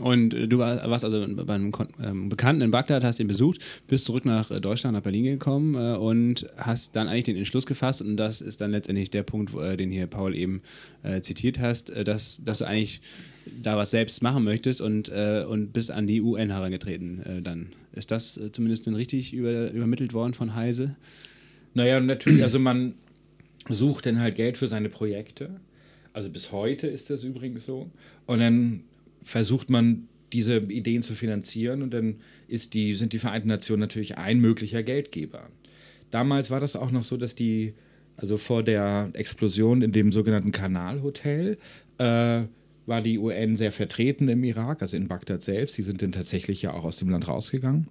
Und 0.00 0.34
äh, 0.34 0.48
du 0.48 0.58
war- 0.58 0.90
warst 0.90 1.04
also 1.04 1.24
bei 1.28 1.54
einem 1.54 1.72
ähm, 2.02 2.28
Bekannten 2.28 2.62
in 2.62 2.70
Bagdad, 2.72 3.04
hast 3.04 3.20
ihn 3.20 3.28
besucht, 3.28 3.60
bist 3.86 4.04
zurück 4.04 4.24
nach 4.24 4.50
äh, 4.50 4.60
Deutschland, 4.60 4.94
nach 4.96 5.02
Berlin 5.02 5.24
gekommen 5.24 5.74
äh, 5.74 5.96
und 5.96 6.46
hast 6.56 6.96
dann 6.96 7.06
eigentlich 7.06 7.24
den 7.24 7.36
Entschluss 7.36 7.66
gefasst 7.66 8.02
und 8.02 8.16
das 8.16 8.40
ist 8.40 8.60
dann 8.60 8.72
letztendlich 8.72 9.10
der 9.10 9.22
Punkt, 9.22 9.52
den 9.54 9.90
hier 9.90 10.06
Paul 10.06 10.34
eben 10.34 10.62
zitiert 11.22 11.58
hast, 11.60 11.92
dass, 12.04 12.40
dass 12.44 12.58
du 12.58 12.66
eigentlich 12.66 13.00
da 13.62 13.76
was 13.76 13.90
selbst 13.90 14.22
machen 14.22 14.44
möchtest 14.44 14.80
und, 14.80 15.08
und 15.08 15.72
bist 15.72 15.90
an 15.90 16.06
die 16.06 16.20
UN 16.20 16.50
herangetreten 16.50 17.40
dann. 17.42 17.68
Ist 17.92 18.10
das 18.10 18.38
zumindest 18.52 18.86
dann 18.86 18.94
richtig 18.94 19.32
über, 19.32 19.70
übermittelt 19.70 20.12
worden 20.12 20.34
von 20.34 20.54
Heise? 20.54 20.96
Naja, 21.74 22.00
natürlich, 22.00 22.42
also 22.42 22.58
man 22.58 22.94
sucht 23.68 24.06
dann 24.06 24.20
halt 24.20 24.34
Geld 24.36 24.58
für 24.58 24.68
seine 24.68 24.88
Projekte. 24.88 25.50
Also 26.12 26.28
bis 26.28 26.52
heute 26.52 26.86
ist 26.86 27.10
das 27.10 27.24
übrigens 27.24 27.64
so. 27.64 27.88
Und 28.26 28.40
dann 28.40 28.82
versucht 29.24 29.70
man 29.70 30.08
diese 30.32 30.58
Ideen 30.58 31.02
zu 31.02 31.14
finanzieren 31.14 31.82
und 31.82 31.92
dann 31.92 32.16
die, 32.48 32.94
sind 32.94 33.12
die 33.12 33.18
Vereinten 33.18 33.48
Nationen 33.48 33.80
natürlich 33.80 34.18
ein 34.18 34.40
möglicher 34.40 34.82
Geldgeber. 34.82 35.48
Damals 36.10 36.50
war 36.50 36.60
das 36.60 36.76
auch 36.76 36.90
noch 36.90 37.04
so, 37.04 37.16
dass 37.16 37.34
die, 37.34 37.74
also 38.16 38.36
vor 38.36 38.62
der 38.62 39.10
Explosion 39.14 39.82
in 39.82 39.92
dem 39.92 40.12
sogenannten 40.12 40.52
Kanalhotel, 40.52 41.58
äh, 41.98 42.42
war 42.86 43.02
die 43.02 43.18
UN 43.18 43.56
sehr 43.56 43.72
vertreten 43.72 44.28
im 44.28 44.42
Irak, 44.42 44.82
also 44.82 44.96
in 44.96 45.06
Bagdad 45.06 45.42
selbst. 45.42 45.78
Die 45.78 45.82
sind 45.82 46.02
dann 46.02 46.12
tatsächlich 46.12 46.62
ja 46.62 46.72
auch 46.72 46.84
aus 46.84 46.96
dem 46.96 47.10
Land 47.10 47.28
rausgegangen 47.28 47.88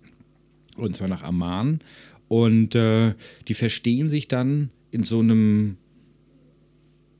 und 0.79 0.95
zwar 0.95 1.07
nach 1.07 1.23
Amman. 1.23 1.79
Und 2.27 2.75
äh, 2.75 3.13
die 3.47 3.53
verstehen 3.53 4.07
sich 4.07 4.27
dann 4.27 4.69
in 4.91 5.03
so 5.03 5.19
einem, 5.19 5.77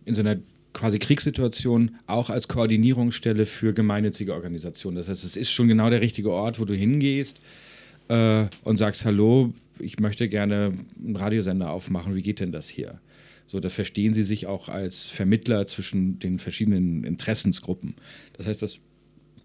in 0.05 0.15
so 0.15 0.21
einer 0.21 0.37
quasi 0.73 0.99
Kriegssituation 0.99 1.97
auch 2.07 2.29
als 2.29 2.47
Koordinierungsstelle 2.47 3.45
für 3.45 3.73
gemeinnützige 3.73 4.33
Organisationen. 4.33 4.97
Das 4.97 5.09
heißt, 5.09 5.23
es 5.23 5.35
ist 5.35 5.51
schon 5.51 5.67
genau 5.67 5.89
der 5.89 6.01
richtige 6.01 6.31
Ort, 6.31 6.59
wo 6.59 6.65
du 6.65 6.75
hingehst 6.75 7.41
äh, 8.07 8.45
und 8.63 8.77
sagst, 8.77 9.05
hallo, 9.05 9.53
ich 9.79 9.99
möchte 9.99 10.29
gerne 10.29 10.73
einen 11.03 11.15
Radiosender 11.15 11.71
aufmachen, 11.71 12.15
wie 12.15 12.21
geht 12.21 12.39
denn 12.39 12.51
das 12.51 12.67
hier? 12.67 12.99
So, 13.47 13.59
da 13.59 13.69
verstehen 13.69 14.13
sie 14.13 14.23
sich 14.23 14.45
auch 14.45 14.69
als 14.69 15.05
Vermittler 15.05 15.65
zwischen 15.65 16.19
den 16.19 16.37
verschiedenen 16.37 17.03
Interessensgruppen. 17.03 17.95
Das 18.37 18.45
heißt, 18.45 18.61
das 18.61 18.77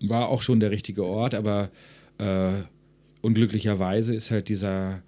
war 0.00 0.28
auch 0.28 0.42
schon 0.42 0.60
der 0.60 0.70
richtige 0.70 1.04
Ort, 1.04 1.34
aber 1.34 1.70
äh, 2.18 2.50
unglücklicherweise 3.22 4.14
ist 4.14 4.30
halt 4.30 4.50
dieser, 4.50 5.02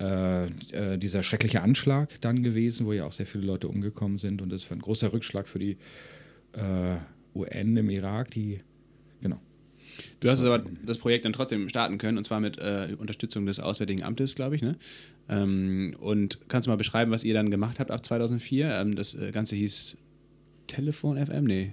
äh, 0.00 0.46
äh, 0.46 0.98
dieser 0.98 1.22
schreckliche 1.22 1.62
Anschlag 1.62 2.08
dann 2.20 2.42
gewesen, 2.42 2.86
wo 2.86 2.92
ja 2.92 3.04
auch 3.04 3.12
sehr 3.12 3.26
viele 3.26 3.44
Leute 3.44 3.68
umgekommen 3.68 4.18
sind 4.18 4.40
und 4.40 4.50
das 4.50 4.68
war 4.70 4.76
ein 4.76 4.80
großer 4.80 5.12
Rückschlag 5.12 5.48
für 5.48 5.58
die 5.58 5.76
äh, 6.52 6.96
UN 7.34 7.76
im 7.76 7.90
Irak, 7.90 8.30
die, 8.30 8.60
genau. 9.20 9.40
Du 10.20 10.30
hast 10.30 10.44
aber 10.44 10.64
das 10.84 10.98
Projekt 10.98 11.24
dann 11.24 11.32
trotzdem 11.32 11.68
starten 11.68 11.98
können 11.98 12.18
und 12.18 12.24
zwar 12.24 12.40
mit 12.40 12.58
äh, 12.58 12.96
Unterstützung 12.98 13.46
des 13.46 13.60
Auswärtigen 13.60 14.02
Amtes, 14.02 14.34
glaube 14.34 14.56
ich. 14.56 14.62
Ne? 14.62 14.76
Ähm, 15.28 15.94
und 16.00 16.38
kannst 16.48 16.66
du 16.66 16.70
mal 16.70 16.76
beschreiben, 16.76 17.10
was 17.10 17.24
ihr 17.24 17.34
dann 17.34 17.50
gemacht 17.50 17.78
habt 17.78 17.90
ab 17.90 18.04
2004? 18.04 18.74
Ähm, 18.74 18.94
das 18.94 19.14
äh, 19.14 19.30
Ganze 19.32 19.56
hieß 19.56 19.96
Telefon 20.66 21.24
FM? 21.24 21.44
Nee. 21.44 21.72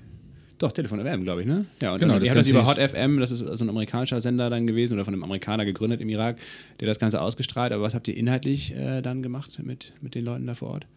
Doch, 0.60 0.72
Telefon 0.72 1.00
FM, 1.00 1.24
glaube 1.24 1.42
ich, 1.42 1.48
ne? 1.48 1.66
Ja, 1.82 1.94
und 1.94 2.00
Genau, 2.00 2.14
dann, 2.14 2.22
das 2.22 2.30
ihr 2.30 2.36
habt 2.36 2.40
das 2.40 2.50
über 2.50 2.66
Hot 2.66 2.78
FM, 2.78 3.20
das 3.20 3.32
ist 3.32 3.40
so 3.40 3.64
ein 3.64 3.70
amerikanischer 3.70 4.20
Sender 4.20 4.50
dann 4.50 4.66
gewesen 4.66 4.94
oder 4.96 5.06
von 5.06 5.14
einem 5.14 5.24
Amerikaner 5.24 5.66
gegründet 5.66 6.02
im 6.02 6.10
Irak, 6.10 6.38
der 6.80 6.88
das 6.88 6.98
Ganze 6.98 7.22
ausgestrahlt. 7.22 7.72
Aber 7.72 7.84
was 7.84 7.94
habt 7.94 8.08
ihr 8.08 8.18
inhaltlich 8.18 8.74
äh, 8.74 9.02
dann 9.02 9.22
gemacht 9.22 9.60
mit, 9.64 9.94
mit 10.02 10.16
den 10.16 10.26
Leuten 10.26 10.48
da 10.48 10.56
vor 10.56 10.70
Ort? 10.70 10.88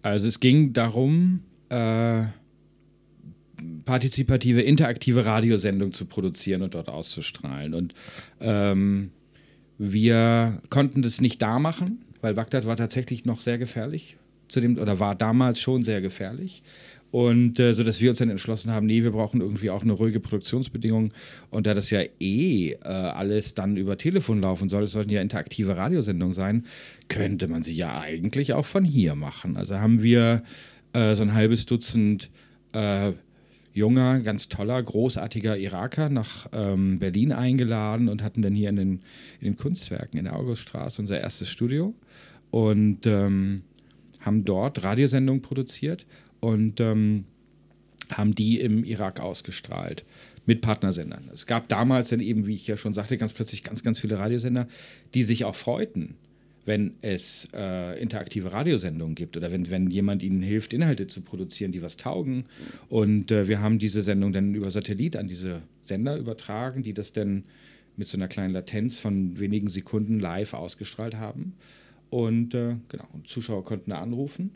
Also 0.00 0.26
es 0.26 0.40
ging 0.40 0.72
darum, 0.72 1.42
äh, 1.68 2.22
partizipative, 3.84 4.62
interaktive 4.62 5.24
Radiosendung 5.24 5.92
zu 5.92 6.06
produzieren 6.06 6.62
und 6.62 6.74
dort 6.74 6.88
auszustrahlen. 6.88 7.74
Und 7.74 7.94
ähm, 8.40 9.10
wir 9.78 10.60
konnten 10.70 11.02
das 11.02 11.20
nicht 11.20 11.42
da 11.42 11.58
machen, 11.58 12.04
weil 12.20 12.34
Bagdad 12.34 12.66
war 12.66 12.76
tatsächlich 12.76 13.24
noch 13.24 13.40
sehr 13.40 13.58
gefährlich 13.58 14.16
zu 14.48 14.60
dem, 14.60 14.78
oder 14.78 15.00
war 15.00 15.14
damals 15.14 15.60
schon 15.60 15.82
sehr 15.82 16.00
gefährlich. 16.00 16.62
Und 17.12 17.60
äh, 17.60 17.74
so 17.74 17.84
dass 17.84 18.00
wir 18.00 18.08
uns 18.08 18.18
dann 18.20 18.30
entschlossen 18.30 18.70
haben, 18.70 18.86
nee, 18.86 19.04
wir 19.04 19.10
brauchen 19.10 19.42
irgendwie 19.42 19.68
auch 19.68 19.82
eine 19.82 19.92
ruhige 19.92 20.18
Produktionsbedingung. 20.18 21.12
Und 21.50 21.66
da 21.66 21.74
das 21.74 21.90
ja 21.90 22.00
eh 22.18 22.70
äh, 22.70 22.78
alles 22.86 23.52
dann 23.52 23.76
über 23.76 23.98
Telefon 23.98 24.40
laufen 24.40 24.70
soll, 24.70 24.84
es 24.84 24.92
sollten 24.92 25.10
ja 25.10 25.20
interaktive 25.20 25.76
Radiosendungen 25.76 26.32
sein, 26.32 26.64
könnte 27.08 27.48
man 27.48 27.62
sie 27.62 27.74
ja 27.74 28.00
eigentlich 28.00 28.54
auch 28.54 28.64
von 28.64 28.82
hier 28.82 29.14
machen. 29.14 29.58
Also 29.58 29.76
haben 29.76 30.02
wir 30.02 30.42
äh, 30.94 31.14
so 31.14 31.22
ein 31.22 31.34
halbes 31.34 31.66
Dutzend 31.66 32.30
äh, 32.72 33.12
junger, 33.74 34.20
ganz 34.20 34.48
toller, 34.48 34.82
großartiger 34.82 35.58
Iraker 35.58 36.08
nach 36.08 36.48
ähm, 36.54 36.98
Berlin 36.98 37.32
eingeladen 37.32 38.08
und 38.08 38.22
hatten 38.22 38.40
dann 38.40 38.54
hier 38.54 38.70
in 38.70 38.76
den, 38.76 38.92
in 39.40 39.52
den 39.52 39.56
Kunstwerken 39.56 40.18
in 40.18 40.24
der 40.24 40.36
Auguststraße 40.36 41.02
unser 41.02 41.20
erstes 41.20 41.50
Studio 41.50 41.94
und 42.50 43.06
ähm, 43.06 43.64
haben 44.20 44.46
dort 44.46 44.82
Radiosendungen 44.82 45.42
produziert 45.42 46.06
und 46.42 46.80
ähm, 46.80 47.24
haben 48.10 48.34
die 48.34 48.60
im 48.60 48.84
Irak 48.84 49.20
ausgestrahlt 49.20 50.04
mit 50.44 50.60
Partnersendern. 50.60 51.30
Es 51.32 51.46
gab 51.46 51.68
damals 51.68 52.08
dann 52.10 52.18
eben, 52.20 52.48
wie 52.48 52.54
ich 52.54 52.66
ja 52.66 52.76
schon 52.76 52.92
sagte, 52.92 53.16
ganz 53.16 53.32
plötzlich 53.32 53.62
ganz, 53.62 53.84
ganz 53.84 54.00
viele 54.00 54.18
Radiosender, 54.18 54.66
die 55.14 55.22
sich 55.22 55.44
auch 55.44 55.54
freuten, 55.54 56.16
wenn 56.64 56.94
es 57.00 57.46
äh, 57.54 58.00
interaktive 58.00 58.52
Radiosendungen 58.52 59.14
gibt 59.14 59.36
oder 59.36 59.52
wenn, 59.52 59.70
wenn 59.70 59.88
jemand 59.88 60.24
ihnen 60.24 60.42
hilft, 60.42 60.72
Inhalte 60.74 61.06
zu 61.06 61.20
produzieren, 61.20 61.70
die 61.70 61.80
was 61.80 61.96
taugen. 61.96 62.44
Und 62.88 63.30
äh, 63.30 63.46
wir 63.46 63.60
haben 63.60 63.78
diese 63.78 64.02
Sendung 64.02 64.32
dann 64.32 64.54
über 64.56 64.72
Satellit 64.72 65.16
an 65.16 65.28
diese 65.28 65.62
Sender 65.84 66.16
übertragen, 66.16 66.82
die 66.82 66.92
das 66.92 67.12
dann 67.12 67.44
mit 67.96 68.08
so 68.08 68.16
einer 68.18 68.28
kleinen 68.28 68.52
Latenz 68.52 68.98
von 68.98 69.38
wenigen 69.38 69.68
Sekunden 69.68 70.18
live 70.18 70.54
ausgestrahlt 70.54 71.14
haben. 71.14 71.54
Und 72.10 72.54
äh, 72.54 72.76
genau, 72.88 73.08
und 73.12 73.28
Zuschauer 73.28 73.62
konnten 73.62 73.90
da 73.90 74.00
anrufen 74.00 74.50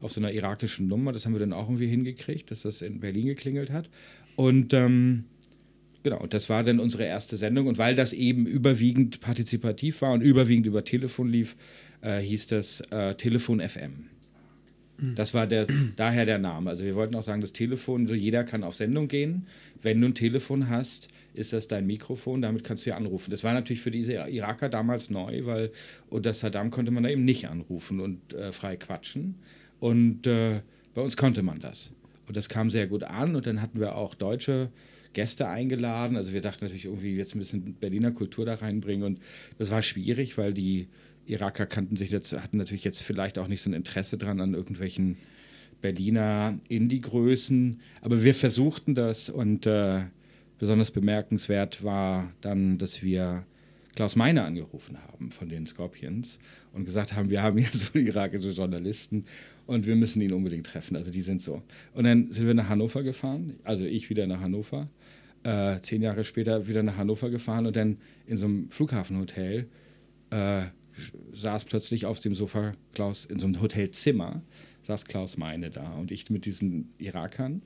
auf 0.00 0.12
so 0.12 0.20
einer 0.20 0.32
irakischen 0.32 0.88
Nummer. 0.88 1.12
Das 1.12 1.24
haben 1.24 1.32
wir 1.32 1.40
dann 1.40 1.52
auch 1.52 1.68
irgendwie 1.68 1.88
hingekriegt, 1.88 2.50
dass 2.50 2.62
das 2.62 2.82
in 2.82 3.00
Berlin 3.00 3.26
geklingelt 3.26 3.70
hat. 3.70 3.88
Und 4.36 4.72
ähm, 4.72 5.24
genau, 6.02 6.20
und 6.20 6.32
das 6.34 6.48
war 6.48 6.64
dann 6.64 6.80
unsere 6.80 7.04
erste 7.04 7.36
Sendung. 7.36 7.66
Und 7.66 7.78
weil 7.78 7.94
das 7.94 8.12
eben 8.12 8.46
überwiegend 8.46 9.20
partizipativ 9.20 10.02
war 10.02 10.12
und 10.12 10.20
überwiegend 10.22 10.66
über 10.66 10.84
Telefon 10.84 11.28
lief, 11.28 11.56
äh, 12.02 12.20
hieß 12.20 12.46
das 12.48 12.80
äh, 12.90 13.14
Telefon 13.14 13.60
FM. 13.60 14.10
Das 15.14 15.34
war 15.34 15.46
der, 15.46 15.66
daher 15.96 16.26
der 16.26 16.38
Name. 16.38 16.70
Also 16.70 16.84
wir 16.84 16.94
wollten 16.94 17.14
auch 17.14 17.22
sagen, 17.22 17.40
das 17.40 17.52
Telefon, 17.52 18.06
so 18.06 18.14
jeder 18.14 18.44
kann 18.44 18.64
auf 18.64 18.74
Sendung 18.74 19.08
gehen. 19.08 19.46
Wenn 19.82 20.00
du 20.00 20.08
ein 20.08 20.14
Telefon 20.14 20.68
hast, 20.68 21.08
ist 21.32 21.52
das 21.52 21.68
dein 21.68 21.86
Mikrofon, 21.86 22.42
damit 22.42 22.64
kannst 22.64 22.84
du 22.84 22.90
ja 22.90 22.96
anrufen. 22.96 23.30
Das 23.30 23.44
war 23.44 23.54
natürlich 23.54 23.80
für 23.80 23.90
diese 23.90 24.12
Iraker 24.12 24.68
damals 24.68 25.10
neu, 25.10 25.46
weil 25.46 25.70
unter 26.08 26.34
Saddam 26.34 26.70
konnte 26.70 26.90
man 26.90 27.02
da 27.02 27.08
eben 27.08 27.24
nicht 27.24 27.48
anrufen 27.48 28.00
und 28.00 28.34
äh, 28.34 28.52
frei 28.52 28.76
quatschen. 28.76 29.36
Und 29.80 30.26
äh, 30.26 30.62
bei 30.94 31.02
uns 31.02 31.16
konnte 31.16 31.42
man 31.42 31.58
das. 31.58 31.90
Und 32.28 32.36
das 32.36 32.48
kam 32.48 32.70
sehr 32.70 32.86
gut 32.86 33.02
an. 33.02 33.34
Und 33.34 33.46
dann 33.46 33.60
hatten 33.60 33.80
wir 33.80 33.96
auch 33.96 34.14
deutsche 34.14 34.70
Gäste 35.12 35.48
eingeladen. 35.48 36.16
Also 36.16 36.32
wir 36.32 36.40
dachten 36.40 36.64
natürlich 36.64 36.84
irgendwie 36.84 37.16
jetzt 37.16 37.34
ein 37.34 37.38
bisschen 37.38 37.74
Berliner 37.74 38.12
Kultur 38.12 38.46
da 38.46 38.54
reinbringen. 38.54 39.04
Und 39.04 39.20
das 39.58 39.70
war 39.70 39.82
schwierig, 39.82 40.38
weil 40.38 40.52
die 40.54 40.88
Iraker 41.26 41.66
kannten 41.66 41.96
sich 41.96 42.10
jetzt, 42.10 42.32
hatten 42.32 42.58
natürlich 42.58 42.84
jetzt 42.84 43.02
vielleicht 43.02 43.38
auch 43.38 43.48
nicht 43.48 43.62
so 43.62 43.70
ein 43.70 43.74
Interesse 43.74 44.18
dran 44.18 44.40
an 44.40 44.54
irgendwelchen 44.54 45.16
Berliner 45.80 46.58
Indie-Größen. 46.68 47.80
Aber 48.02 48.22
wir 48.22 48.34
versuchten 48.34 48.94
das 48.94 49.30
und 49.30 49.66
äh, 49.66 50.02
besonders 50.58 50.90
bemerkenswert 50.90 51.82
war 51.82 52.32
dann, 52.40 52.78
dass 52.78 53.02
wir 53.02 53.44
Klaus 53.94 54.16
Meine 54.16 54.44
angerufen 54.44 54.98
haben 55.08 55.30
von 55.30 55.48
den 55.48 55.66
Scorpions 55.66 56.38
und 56.72 56.84
gesagt 56.84 57.14
haben, 57.14 57.30
wir 57.30 57.42
haben 57.42 57.58
hier 57.58 57.68
so 57.72 57.98
irakische 57.98 58.50
Journalisten 58.50 59.24
und 59.66 59.86
wir 59.86 59.96
müssen 59.96 60.20
ihn 60.22 60.32
unbedingt 60.32 60.66
treffen. 60.66 60.96
Also 60.96 61.10
die 61.10 61.22
sind 61.22 61.42
so. 61.42 61.62
Und 61.94 62.04
dann 62.04 62.30
sind 62.30 62.46
wir 62.46 62.54
nach 62.54 62.68
Hannover 62.68 63.02
gefahren, 63.02 63.58
also 63.64 63.84
ich 63.84 64.10
wieder 64.10 64.26
nach 64.26 64.40
Hannover, 64.40 64.88
äh, 65.42 65.80
zehn 65.80 66.02
Jahre 66.02 66.24
später 66.24 66.68
wieder 66.68 66.82
nach 66.82 66.96
Hannover 66.96 67.30
gefahren 67.30 67.66
und 67.66 67.76
dann 67.76 67.98
in 68.26 68.36
so 68.36 68.46
einem 68.46 68.70
Flughafenhotel 68.70 69.68
äh, 70.30 70.62
saß 71.32 71.64
plötzlich 71.64 72.06
auf 72.06 72.20
dem 72.20 72.34
Sofa 72.34 72.72
Klaus, 72.94 73.24
in 73.24 73.38
so 73.38 73.46
einem 73.46 73.60
Hotelzimmer, 73.60 74.42
saß 74.86 75.06
Klaus 75.06 75.36
Meine 75.36 75.70
da 75.70 75.94
und 75.94 76.10
ich 76.10 76.28
mit 76.30 76.44
diesen 76.44 76.92
Irakern. 76.98 77.62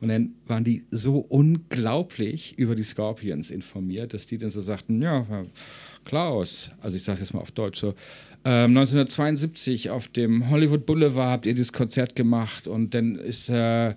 Und 0.00 0.08
dann 0.08 0.34
waren 0.46 0.64
die 0.64 0.84
so 0.90 1.18
unglaublich 1.18 2.58
über 2.58 2.74
die 2.74 2.82
Scorpions 2.82 3.50
informiert, 3.50 4.14
dass 4.14 4.26
die 4.26 4.36
dann 4.36 4.50
so 4.50 4.60
sagten, 4.60 5.00
ja, 5.00 5.26
Klaus, 6.04 6.72
also 6.80 6.96
ich 6.96 7.04
sage 7.04 7.20
jetzt 7.20 7.32
mal 7.34 7.40
auf 7.40 7.52
Deutsch 7.52 7.80
so, 7.80 7.94
ähm, 8.44 8.76
1972 8.76 9.90
auf 9.90 10.08
dem 10.08 10.50
Hollywood 10.50 10.84
Boulevard 10.86 11.30
habt 11.30 11.46
ihr 11.46 11.54
dieses 11.54 11.72
Konzert 11.72 12.16
gemacht 12.16 12.66
und 12.66 12.94
dann 12.94 13.14
ist 13.14 13.48
äh, 13.48 13.94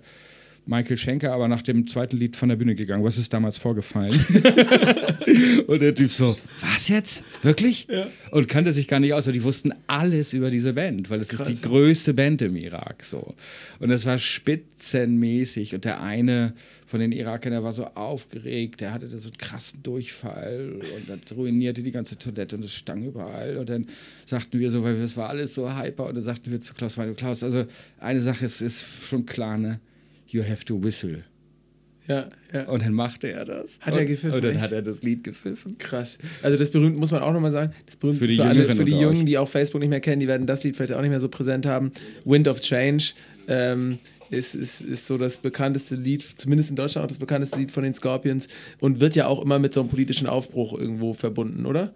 Michael 0.68 0.96
Schenker 0.96 1.32
aber 1.32 1.46
nach 1.46 1.62
dem 1.62 1.86
zweiten 1.86 2.16
Lied 2.16 2.34
von 2.34 2.48
der 2.48 2.56
Bühne 2.56 2.74
gegangen. 2.74 3.04
Was 3.04 3.18
ist 3.18 3.32
damals 3.32 3.56
vorgefallen? 3.56 4.12
und 5.68 5.80
der 5.80 5.94
Typ 5.94 6.10
so, 6.10 6.36
was 6.60 6.88
jetzt? 6.88 7.22
Wirklich? 7.42 7.86
Ja. 7.88 8.08
Und 8.32 8.48
kannte 8.48 8.72
sich 8.72 8.88
gar 8.88 8.98
nicht 8.98 9.14
aus. 9.14 9.28
Und 9.28 9.34
die 9.34 9.44
wussten 9.44 9.72
alles 9.86 10.32
über 10.32 10.50
diese 10.50 10.72
Band, 10.72 11.08
weil 11.08 11.20
es 11.20 11.32
ist 11.32 11.46
die 11.46 11.60
größte 11.60 12.14
Band 12.14 12.42
im 12.42 12.56
Irak 12.56 13.04
so. 13.04 13.34
Und 13.78 13.90
das 13.90 14.06
war 14.06 14.18
spitzenmäßig. 14.18 15.72
Und 15.76 15.84
der 15.84 16.02
eine 16.02 16.52
von 16.86 16.98
den 16.98 17.12
Irakern, 17.12 17.52
der 17.52 17.62
war 17.62 17.72
so 17.72 17.84
aufgeregt, 17.84 18.80
der 18.80 18.92
hatte 18.92 19.06
da 19.06 19.18
so 19.18 19.28
einen 19.28 19.38
krassen 19.38 19.84
Durchfall 19.84 20.80
und 20.80 21.08
das 21.08 21.36
ruinierte 21.36 21.82
die 21.82 21.90
ganze 21.92 22.18
Toilette 22.18 22.56
und 22.56 22.64
es 22.64 22.74
stank 22.74 23.04
überall. 23.04 23.56
Und 23.56 23.68
dann 23.68 23.88
sagten 24.24 24.58
wir 24.58 24.70
so, 24.72 24.82
weil 24.82 24.94
es 24.94 25.16
war 25.16 25.28
alles 25.28 25.54
so 25.54 25.72
hyper, 25.72 26.06
und 26.06 26.16
dann 26.16 26.24
sagten 26.24 26.50
wir 26.50 26.60
zu 26.60 26.74
Klaus, 26.74 26.96
Klaus, 27.16 27.42
also 27.42 27.66
eine 28.00 28.22
Sache 28.22 28.44
ist, 28.44 28.60
ist 28.60 28.84
schon 29.08 29.26
klar, 29.26 29.58
ne? 29.58 29.80
You 30.28 30.42
have 30.42 30.64
to 30.64 30.82
whistle. 30.82 31.24
Ja, 32.08 32.28
ja. 32.52 32.68
Und 32.68 32.82
dann 32.82 32.92
machte 32.92 33.32
er 33.32 33.44
das. 33.44 33.80
Hat 33.80 33.94
er 33.94 34.02
Und- 34.02 34.06
gepfiffen, 34.06 34.32
Und 34.36 34.44
dann 34.44 34.52
echt? 34.52 34.60
hat 34.62 34.72
er 34.72 34.82
das 34.82 35.02
Lied 35.02 35.24
gepfiffen. 35.24 35.76
Krass. 35.78 36.18
Also 36.40 36.56
das 36.56 36.70
berühmt 36.70 36.96
muss 36.98 37.10
man 37.10 37.20
auch 37.22 37.32
nochmal 37.32 37.50
sagen. 37.50 37.72
Das 37.84 37.96
berühmt 37.96 38.18
Für 38.18 38.28
die 38.28 38.40
alle, 38.40 38.54
Jüngeren 38.60 38.76
für 38.76 38.84
die 38.84 38.92
Jungen, 38.92 39.18
euch. 39.18 39.24
die 39.24 39.38
auch 39.38 39.48
Facebook 39.48 39.80
nicht 39.80 39.90
mehr 39.90 40.00
kennen, 40.00 40.20
die 40.20 40.28
werden 40.28 40.46
das 40.46 40.62
Lied 40.62 40.76
vielleicht 40.76 40.92
auch 40.92 41.00
nicht 41.00 41.10
mehr 41.10 41.18
so 41.20 41.28
präsent 41.28 41.66
haben. 41.66 41.90
Wind 42.24 42.46
of 42.46 42.60
Change 42.60 43.12
ähm, 43.48 43.98
ist, 44.30 44.54
ist, 44.54 44.82
ist 44.82 45.06
so 45.06 45.18
das 45.18 45.38
bekannteste 45.38 45.96
Lied, 45.96 46.22
zumindest 46.22 46.70
in 46.70 46.76
Deutschland 46.76 47.04
auch 47.04 47.08
das 47.08 47.18
bekannteste 47.18 47.58
Lied 47.58 47.72
von 47.72 47.82
den 47.82 47.92
Scorpions 47.94 48.46
und 48.78 49.00
wird 49.00 49.16
ja 49.16 49.26
auch 49.26 49.42
immer 49.42 49.58
mit 49.58 49.74
so 49.74 49.80
einem 49.80 49.88
politischen 49.88 50.28
Aufbruch 50.28 50.78
irgendwo 50.78 51.12
verbunden, 51.12 51.66
oder? 51.66 51.92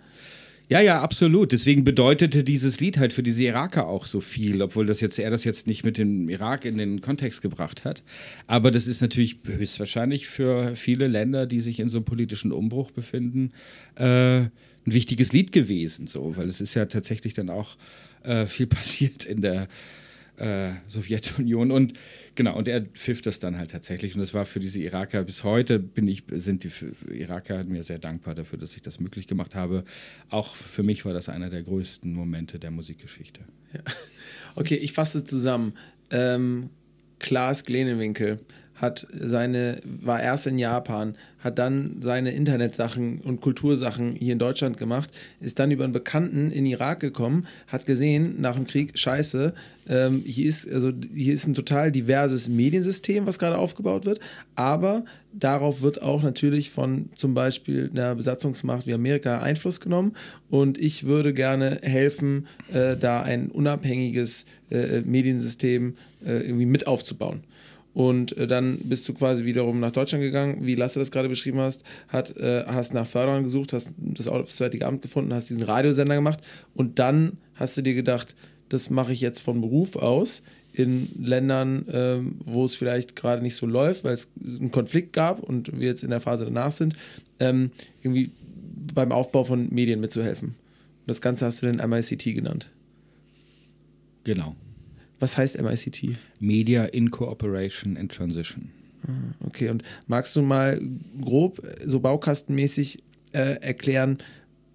Ja, 0.71 0.81
ja, 0.81 1.01
absolut. 1.01 1.51
Deswegen 1.51 1.83
bedeutete 1.83 2.45
dieses 2.45 2.79
Lied 2.79 2.97
halt 2.97 3.13
für 3.13 3.25
diese 3.25 3.43
Iraker 3.43 3.89
auch 3.89 4.07
so 4.07 4.21
viel, 4.21 4.63
obwohl 4.63 4.87
das 4.87 5.01
jetzt 5.01 5.19
er 5.19 5.29
das 5.29 5.43
jetzt 5.43 5.67
nicht 5.67 5.85
mit 5.85 5.99
dem 5.99 6.29
Irak 6.29 6.65
in 6.65 6.79
den 6.79 7.01
Kontext 7.01 7.43
gebracht 7.43 7.85
hat. 7.85 8.05
Aber 8.47 8.71
das 8.71 8.87
ist 8.87 9.01
natürlich 9.01 9.39
höchstwahrscheinlich 9.45 10.29
für 10.29 10.77
viele 10.77 11.09
Länder, 11.09 11.47
die 11.47 11.61
sich 11.61 11.81
in 11.81 11.89
so 11.89 11.99
einem 11.99 12.05
politischen 12.05 12.53
Umbruch 12.53 12.93
befinden, 12.93 13.51
äh, 13.97 14.43
ein 14.43 14.53
wichtiges 14.85 15.33
Lied 15.33 15.51
gewesen, 15.51 16.07
so, 16.07 16.37
weil 16.37 16.49
es 16.49 16.61
ist 16.61 16.75
ja 16.75 16.87
tatsächlich 16.87 17.35
dann 17.35 17.51
auch 17.51 17.77
äh, 18.23 18.47
viel 18.47 18.67
passiert 18.69 19.25
in 19.25 19.43
der 19.43 19.67
äh, 20.41 20.73
Sowjetunion 20.89 21.71
und 21.71 21.93
genau 22.35 22.57
und 22.57 22.69
er 22.69 22.83
pfiff 22.83 23.21
das 23.21 23.39
dann 23.39 23.59
halt 23.59 23.71
tatsächlich 23.71 24.15
und 24.15 24.21
das 24.21 24.35
war 24.35 24.45
für 24.45 24.61
diese 24.61 24.81
Iraker 24.81 25.23
bis 25.25 25.45
heute 25.45 25.79
bin 25.79 26.09
ich 26.09 26.25
sind 26.33 26.65
die 26.65 26.71
Iraker 27.13 27.65
mir 27.65 27.83
sehr 27.83 27.99
dankbar 27.99 28.35
dafür, 28.35 28.59
dass 28.59 28.75
ich 28.75 28.83
das 28.83 29.01
möglich 29.01 29.27
gemacht 29.27 29.55
habe. 29.55 29.85
Auch 30.29 30.55
für 30.55 30.83
mich 30.83 31.05
war 31.05 31.13
das 31.13 31.29
einer 31.29 31.51
der 31.51 31.63
größten 31.63 32.13
Momente 32.13 32.59
der 32.59 32.71
Musikgeschichte. 32.71 33.41
Okay, 34.57 34.75
ich 34.75 34.93
fasse 34.93 35.25
zusammen. 35.25 35.75
Ähm, 36.11 36.71
Klaas 37.21 37.65
Glenewinkel 37.65 38.39
hat 38.81 39.07
seine, 39.13 39.81
war 39.85 40.23
erst 40.23 40.47
in 40.47 40.57
Japan, 40.57 41.15
hat 41.39 41.59
dann 41.59 41.97
seine 42.01 42.33
Internetsachen 42.33 43.21
und 43.21 43.41
Kultursachen 43.41 44.15
hier 44.15 44.33
in 44.33 44.39
Deutschland 44.39 44.79
gemacht, 44.79 45.11
ist 45.41 45.59
dann 45.59 45.71
über 45.71 45.85
einen 45.85 45.93
Bekannten 45.93 46.51
in 46.51 46.65
Irak 46.65 47.01
gekommen, 47.01 47.47
hat 47.67 47.85
gesehen 47.85 48.41
nach 48.41 48.57
dem 48.57 48.67
Krieg, 48.67 48.99
scheiße, 48.99 49.53
ähm, 49.89 50.23
hier, 50.25 50.49
ist, 50.49 50.71
also, 50.71 50.93
hier 51.15 51.35
ist 51.35 51.47
ein 51.47 51.55
total 51.55 51.93
diverses 51.93 52.49
Mediensystem, 52.49 53.27
was 53.27 53.39
gerade 53.39 53.59
aufgebaut 53.59 54.07
wird, 54.07 54.21
aber 54.55 55.05
darauf 55.33 55.83
wird 55.83 56.01
auch 56.01 56.23
natürlich 56.23 56.71
von 56.71 57.11
zum 57.17 57.35
Beispiel 57.35 57.91
einer 57.93 58.15
Besatzungsmacht 58.15 58.87
wie 58.87 58.95
Amerika 58.95 59.41
Einfluss 59.41 59.81
genommen 59.81 60.15
und 60.49 60.79
ich 60.79 61.05
würde 61.05 61.35
gerne 61.35 61.81
helfen, 61.83 62.49
äh, 62.73 62.97
da 62.97 63.23
ein 63.23 63.51
unabhängiges 63.51 64.47
äh, 64.71 65.03
Mediensystem 65.03 65.95
äh, 66.25 66.39
irgendwie 66.41 66.67
mit 66.67 66.87
aufzubauen. 66.87 67.43
Und 67.93 68.37
äh, 68.37 68.47
dann 68.47 68.79
bist 68.85 69.09
du 69.09 69.15
quasi 69.15 69.45
wiederum 69.45 69.81
nach 69.81 69.91
Deutschland 69.91 70.23
gegangen, 70.23 70.65
wie 70.65 70.75
Lasse 70.75 70.99
das 70.99 71.11
gerade 71.11 71.29
beschrieben 71.29 71.59
hast, 71.59 71.83
hat, 72.09 72.37
äh, 72.37 72.65
hast 72.67 72.95
nach 72.95 73.07
Förderern 73.07 73.43
gesucht, 73.43 73.73
hast 73.73 73.93
das 73.97 74.29
Auswärtige 74.29 74.87
Amt 74.87 75.03
gefunden, 75.03 75.35
hast 75.35 75.51
diesen 75.51 75.65
Radiosender 75.65 76.15
gemacht 76.15 76.41
und 76.75 76.99
dann 76.99 77.39
hast 77.55 77.77
du 77.77 77.83
dir 77.83 77.95
gedacht, 77.95 78.37
das 78.69 78.91
mache 78.91 79.13
ich 79.13 79.21
jetzt 79.21 79.41
von 79.41 79.61
Beruf 79.61 79.97
aus 79.97 80.43
in 80.73 81.09
Ländern, 81.19 81.85
ähm, 81.93 82.39
wo 82.45 82.65
es 82.65 82.77
vielleicht 82.77 83.17
gerade 83.17 83.43
nicht 83.43 83.57
so 83.57 83.67
läuft, 83.67 84.05
weil 84.05 84.15
es 84.15 84.29
einen 84.41 84.71
Konflikt 84.71 85.13
gab 85.13 85.43
und 85.43 85.79
wir 85.79 85.89
jetzt 85.89 86.05
in 86.05 86.11
der 86.11 86.21
Phase 86.21 86.45
danach 86.45 86.71
sind, 86.71 86.95
ähm, 87.41 87.73
irgendwie 88.03 88.31
beim 88.95 89.11
Aufbau 89.11 89.43
von 89.43 89.69
Medien 89.71 90.01
mitzuhelfen. 90.01 90.55
Das 91.07 91.21
Ganze 91.21 91.47
hast 91.47 91.63
du 91.63 91.73
dann 91.73 91.91
MICT 91.91 92.23
genannt. 92.35 92.71
Genau. 94.23 94.55
Was 95.21 95.37
heißt 95.37 95.61
MICT? 95.61 96.17
Media 96.41 96.85
in 96.85 97.11
Cooperation 97.11 97.97
and 97.97 98.11
Transition. 98.11 98.71
Ah, 99.07 99.47
okay, 99.47 99.69
und 99.69 99.83
magst 100.07 100.35
du 100.35 100.43
mal 100.43 100.81
grob, 101.21 101.63
so 101.85 102.01
baukastenmäßig 102.01 103.03
äh, 103.33 103.61
erklären, 103.61 104.19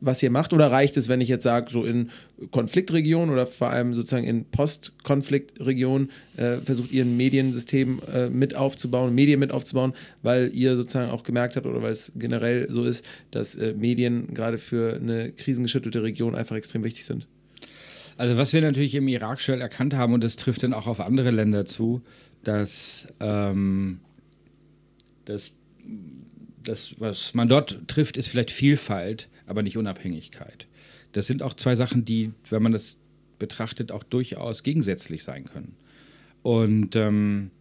was 0.02 0.22
ihr 0.22 0.30
macht? 0.30 0.54
Oder 0.54 0.72
reicht 0.72 0.98
es, 0.98 1.10
wenn 1.10 1.22
ich 1.22 1.30
jetzt 1.30 1.44
sage, 1.44 1.72
so 1.72 1.84
in 1.84 2.10
Konfliktregionen 2.52 3.32
oder 3.32 3.48
vor 3.48 3.70
allem 3.70 3.94
sozusagen 3.94 4.26
in 4.26 4.46
Post-Konfliktregionen 4.46 6.12
äh, 6.38 6.58
versucht 6.58 6.92
ihr 6.92 7.04
ein 7.04 7.18
Mediensystem 7.18 8.02
äh, 8.14 8.30
mit 8.30 8.56
aufzubauen, 8.56 9.16
Medien 9.16 9.40
mit 9.40 9.52
aufzubauen, 9.52 9.94
weil 10.22 10.52
ihr 10.54 10.76
sozusagen 10.76 11.12
auch 11.12 11.24
gemerkt 11.24 11.56
habt 11.56 11.66
oder 11.66 11.82
weil 11.82 11.92
es 11.92 12.12
generell 12.16 12.68
so 12.70 12.84
ist, 12.84 13.06
dass 13.32 13.56
äh, 13.56 13.74
Medien 13.74 14.34
gerade 14.34 14.58
für 14.58 14.96
eine 14.96 15.32
krisengeschüttelte 15.32 16.04
Region 16.04 16.36
einfach 16.36 16.56
extrem 16.56 16.84
wichtig 16.84 17.06
sind? 17.06 17.28
Also 18.18 18.38
was 18.38 18.54
wir 18.54 18.62
natürlich 18.62 18.96
im 18.96 19.08
Irak 19.08 19.42
schnell 19.42 19.62
erkannt 19.62 19.94
haben, 19.94 20.14
und 20.14 20.24
das 20.24 20.38
trifft 20.38 20.64
dann 20.64 20.74
auch 20.74 20.88
auf 20.88 21.00
andere 21.00 21.32
Länder 21.32 21.66
zu, 21.66 22.02
dass 22.44 23.08
ähm, 23.20 24.00
das, 25.26 25.54
das, 26.64 26.96
was 27.00 27.34
man 27.34 27.50
dort 27.50 27.88
trifft, 27.88 28.18
ist 28.18 28.28
vielleicht 28.28 28.52
Vielfalt, 28.52 29.28
aber 29.48 29.64
nicht 29.64 29.78
Unabhängigkeit. 29.78 30.68
Das 31.12 31.28
sind 31.28 31.44
auch 31.44 31.54
zwei 31.54 31.76
Sachen, 31.76 32.06
die, 32.06 32.32
wenn 32.50 32.64
man 32.64 32.72
das 32.72 32.98
betrachtet, 33.38 33.92
auch 33.92 34.04
durchaus 34.04 34.64
gegensätzlich 34.64 35.24
sein 35.24 35.46
können. 35.46 35.76
Und 36.42 36.96
ähm, 36.96 37.52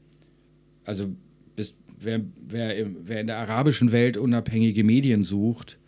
also 0.84 1.09
bis, 1.57 1.74
wer, 1.98 2.20
wer, 2.46 2.86
wer 3.07 3.20
in 3.20 3.26
der 3.26 3.38
arabischen 3.38 3.90
Welt 3.90 4.16
unabhängige 4.16 4.84
Medien 4.84 5.24
sucht, 5.24 5.78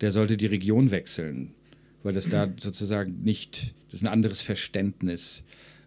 der 0.00 0.10
sollte 0.10 0.36
die 0.36 0.46
Region 0.46 0.90
wechseln 0.90 1.54
weil 2.02 2.12
das 2.12 2.28
da 2.28 2.52
sozusagen 2.58 3.22
nicht, 3.22 3.74
das 3.86 4.00
ist 4.00 4.02
ein 4.02 4.12
anderes 4.12 4.40
Verständnis 4.40 5.42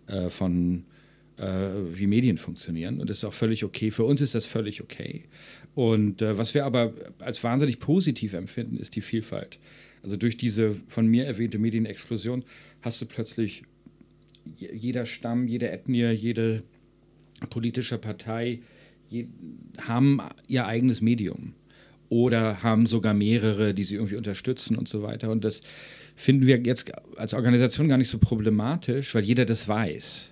äh, 0.08 0.30
von, 0.30 0.86
äh, 1.38 1.46
wie 1.94 2.08
Medien 2.08 2.38
funktionieren. 2.38 3.00
Und 3.00 3.10
das 3.10 3.18
ist 3.18 3.26
auch 3.26 3.34
völlig 3.34 3.64
okay. 3.64 3.92
Für 3.92 4.04
uns 4.04 4.22
ist 4.22 4.36
das 4.36 4.46
völlig 4.46 4.82
okay. 4.82 5.26
Und 5.74 6.22
äh, 6.22 6.38
was 6.38 6.54
wir 6.54 6.66
aber 6.66 6.94
als 7.20 7.44
wahnsinnig 7.44 7.80
positiv 7.80 8.34
empfinden, 8.34 8.78
ist 8.78 8.96
die 8.96 9.02
Vielfalt. 9.02 9.60
Also 10.04 10.18
durch 10.18 10.38
diese 10.38 10.76
von 10.88 11.08
mir 11.08 11.26
erwähnte 11.26 11.60
Medienexplosion 11.60 12.44
hast 12.82 13.02
du 13.02 13.06
plötzlich 13.06 13.64
jeder 14.56 15.06
Stamm, 15.06 15.48
jede 15.48 15.70
Ethnie, 15.70 16.10
jede 16.12 16.64
politische 17.50 17.98
Partei 17.98 18.62
je, 19.08 19.28
haben 19.80 20.20
ihr 20.48 20.66
eigenes 20.66 21.02
Medium 21.02 21.54
oder 22.10 22.64
haben 22.64 22.88
sogar 22.88 23.14
mehrere, 23.14 23.74
die 23.74 23.84
sie 23.84 23.96
irgendwie 23.96 24.16
unterstützen 24.16 24.76
und 24.76 24.90
so 24.90 25.04
weiter. 25.04 25.30
Und 25.30 25.44
das 25.44 25.62
finden 26.22 26.46
wir 26.46 26.60
jetzt 26.60 26.92
als 27.18 27.34
Organisation 27.34 27.88
gar 27.88 27.98
nicht 27.98 28.10
so 28.10 28.20
problematisch, 28.20 29.16
weil 29.16 29.24
jeder 29.24 29.44
das 29.44 29.68
weiß. 29.68 30.32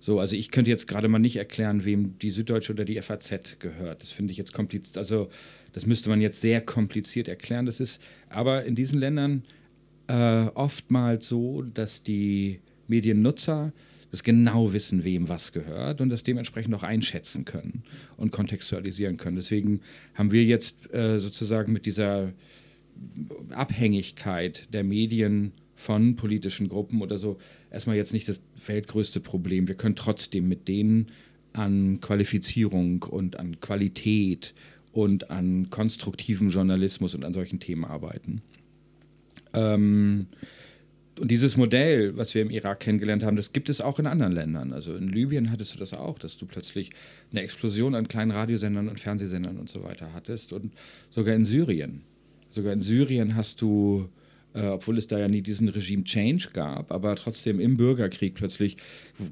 So, 0.00 0.18
also 0.18 0.34
ich 0.34 0.50
könnte 0.50 0.68
jetzt 0.68 0.88
gerade 0.88 1.06
mal 1.06 1.20
nicht 1.20 1.36
erklären, 1.36 1.84
wem 1.84 2.18
die 2.18 2.30
Süddeutsche 2.30 2.72
oder 2.72 2.84
die 2.84 3.00
FAZ 3.00 3.60
gehört. 3.60 4.02
Das 4.02 4.08
finde 4.08 4.32
ich 4.32 4.36
jetzt 4.36 4.52
kompliziert. 4.52 4.98
Also 4.98 5.28
das 5.72 5.86
müsste 5.86 6.10
man 6.10 6.20
jetzt 6.20 6.40
sehr 6.40 6.60
kompliziert 6.60 7.28
erklären. 7.28 7.66
Das 7.66 7.78
ist 7.78 8.00
aber 8.28 8.64
in 8.64 8.74
diesen 8.74 8.98
Ländern 8.98 9.44
äh, 10.08 10.46
oftmals 10.54 11.28
so, 11.28 11.62
dass 11.62 12.02
die 12.02 12.58
Mediennutzer 12.88 13.72
das 14.10 14.24
genau 14.24 14.72
wissen, 14.72 15.04
wem 15.04 15.28
was 15.28 15.52
gehört 15.52 16.00
und 16.00 16.10
das 16.10 16.24
dementsprechend 16.24 16.74
auch 16.74 16.82
einschätzen 16.82 17.44
können 17.44 17.84
und 18.16 18.32
kontextualisieren 18.32 19.18
können. 19.18 19.36
Deswegen 19.36 19.82
haben 20.14 20.32
wir 20.32 20.42
jetzt 20.42 20.92
äh, 20.92 21.20
sozusagen 21.20 21.72
mit 21.72 21.86
dieser 21.86 22.32
Abhängigkeit 23.50 24.68
der 24.72 24.84
Medien 24.84 25.52
von 25.74 26.16
politischen 26.16 26.68
Gruppen 26.68 27.02
oder 27.02 27.18
so 27.18 27.38
erstmal 27.70 27.96
jetzt 27.96 28.12
nicht 28.12 28.28
das 28.28 28.40
weltgrößte 28.66 29.20
Problem. 29.20 29.68
Wir 29.68 29.74
können 29.74 29.96
trotzdem 29.96 30.48
mit 30.48 30.68
denen 30.68 31.06
an 31.52 32.00
Qualifizierung 32.00 33.02
und 33.02 33.38
an 33.38 33.60
Qualität 33.60 34.54
und 34.92 35.30
an 35.30 35.70
konstruktivem 35.70 36.50
Journalismus 36.50 37.14
und 37.14 37.24
an 37.24 37.34
solchen 37.34 37.60
Themen 37.60 37.84
arbeiten. 37.84 38.42
Ähm, 39.54 40.26
und 41.18 41.30
dieses 41.30 41.56
Modell, 41.56 42.16
was 42.16 42.34
wir 42.34 42.42
im 42.42 42.50
Irak 42.50 42.80
kennengelernt 42.80 43.22
haben, 43.22 43.36
das 43.36 43.52
gibt 43.52 43.68
es 43.68 43.80
auch 43.80 43.98
in 43.98 44.06
anderen 44.06 44.32
Ländern. 44.32 44.72
Also 44.72 44.96
in 44.96 45.08
Libyen 45.08 45.50
hattest 45.50 45.74
du 45.74 45.78
das 45.78 45.92
auch, 45.92 46.18
dass 46.18 46.38
du 46.38 46.46
plötzlich 46.46 46.90
eine 47.30 47.42
Explosion 47.42 47.94
an 47.94 48.08
kleinen 48.08 48.30
Radiosendern 48.30 48.88
und 48.88 48.98
Fernsehsendern 48.98 49.58
und 49.58 49.68
so 49.68 49.82
weiter 49.82 50.14
hattest. 50.14 50.52
Und 50.52 50.72
sogar 51.10 51.34
in 51.34 51.44
Syrien. 51.44 52.02
Sogar 52.52 52.74
in 52.74 52.82
Syrien 52.82 53.34
hast 53.34 53.62
du, 53.62 54.08
äh, 54.54 54.66
obwohl 54.66 54.98
es 54.98 55.06
da 55.06 55.18
ja 55.18 55.26
nie 55.26 55.40
diesen 55.40 55.68
Regime-Change 55.68 56.50
gab, 56.52 56.92
aber 56.92 57.16
trotzdem 57.16 57.58
im 57.58 57.78
Bürgerkrieg 57.78 58.34
plötzlich 58.34 58.76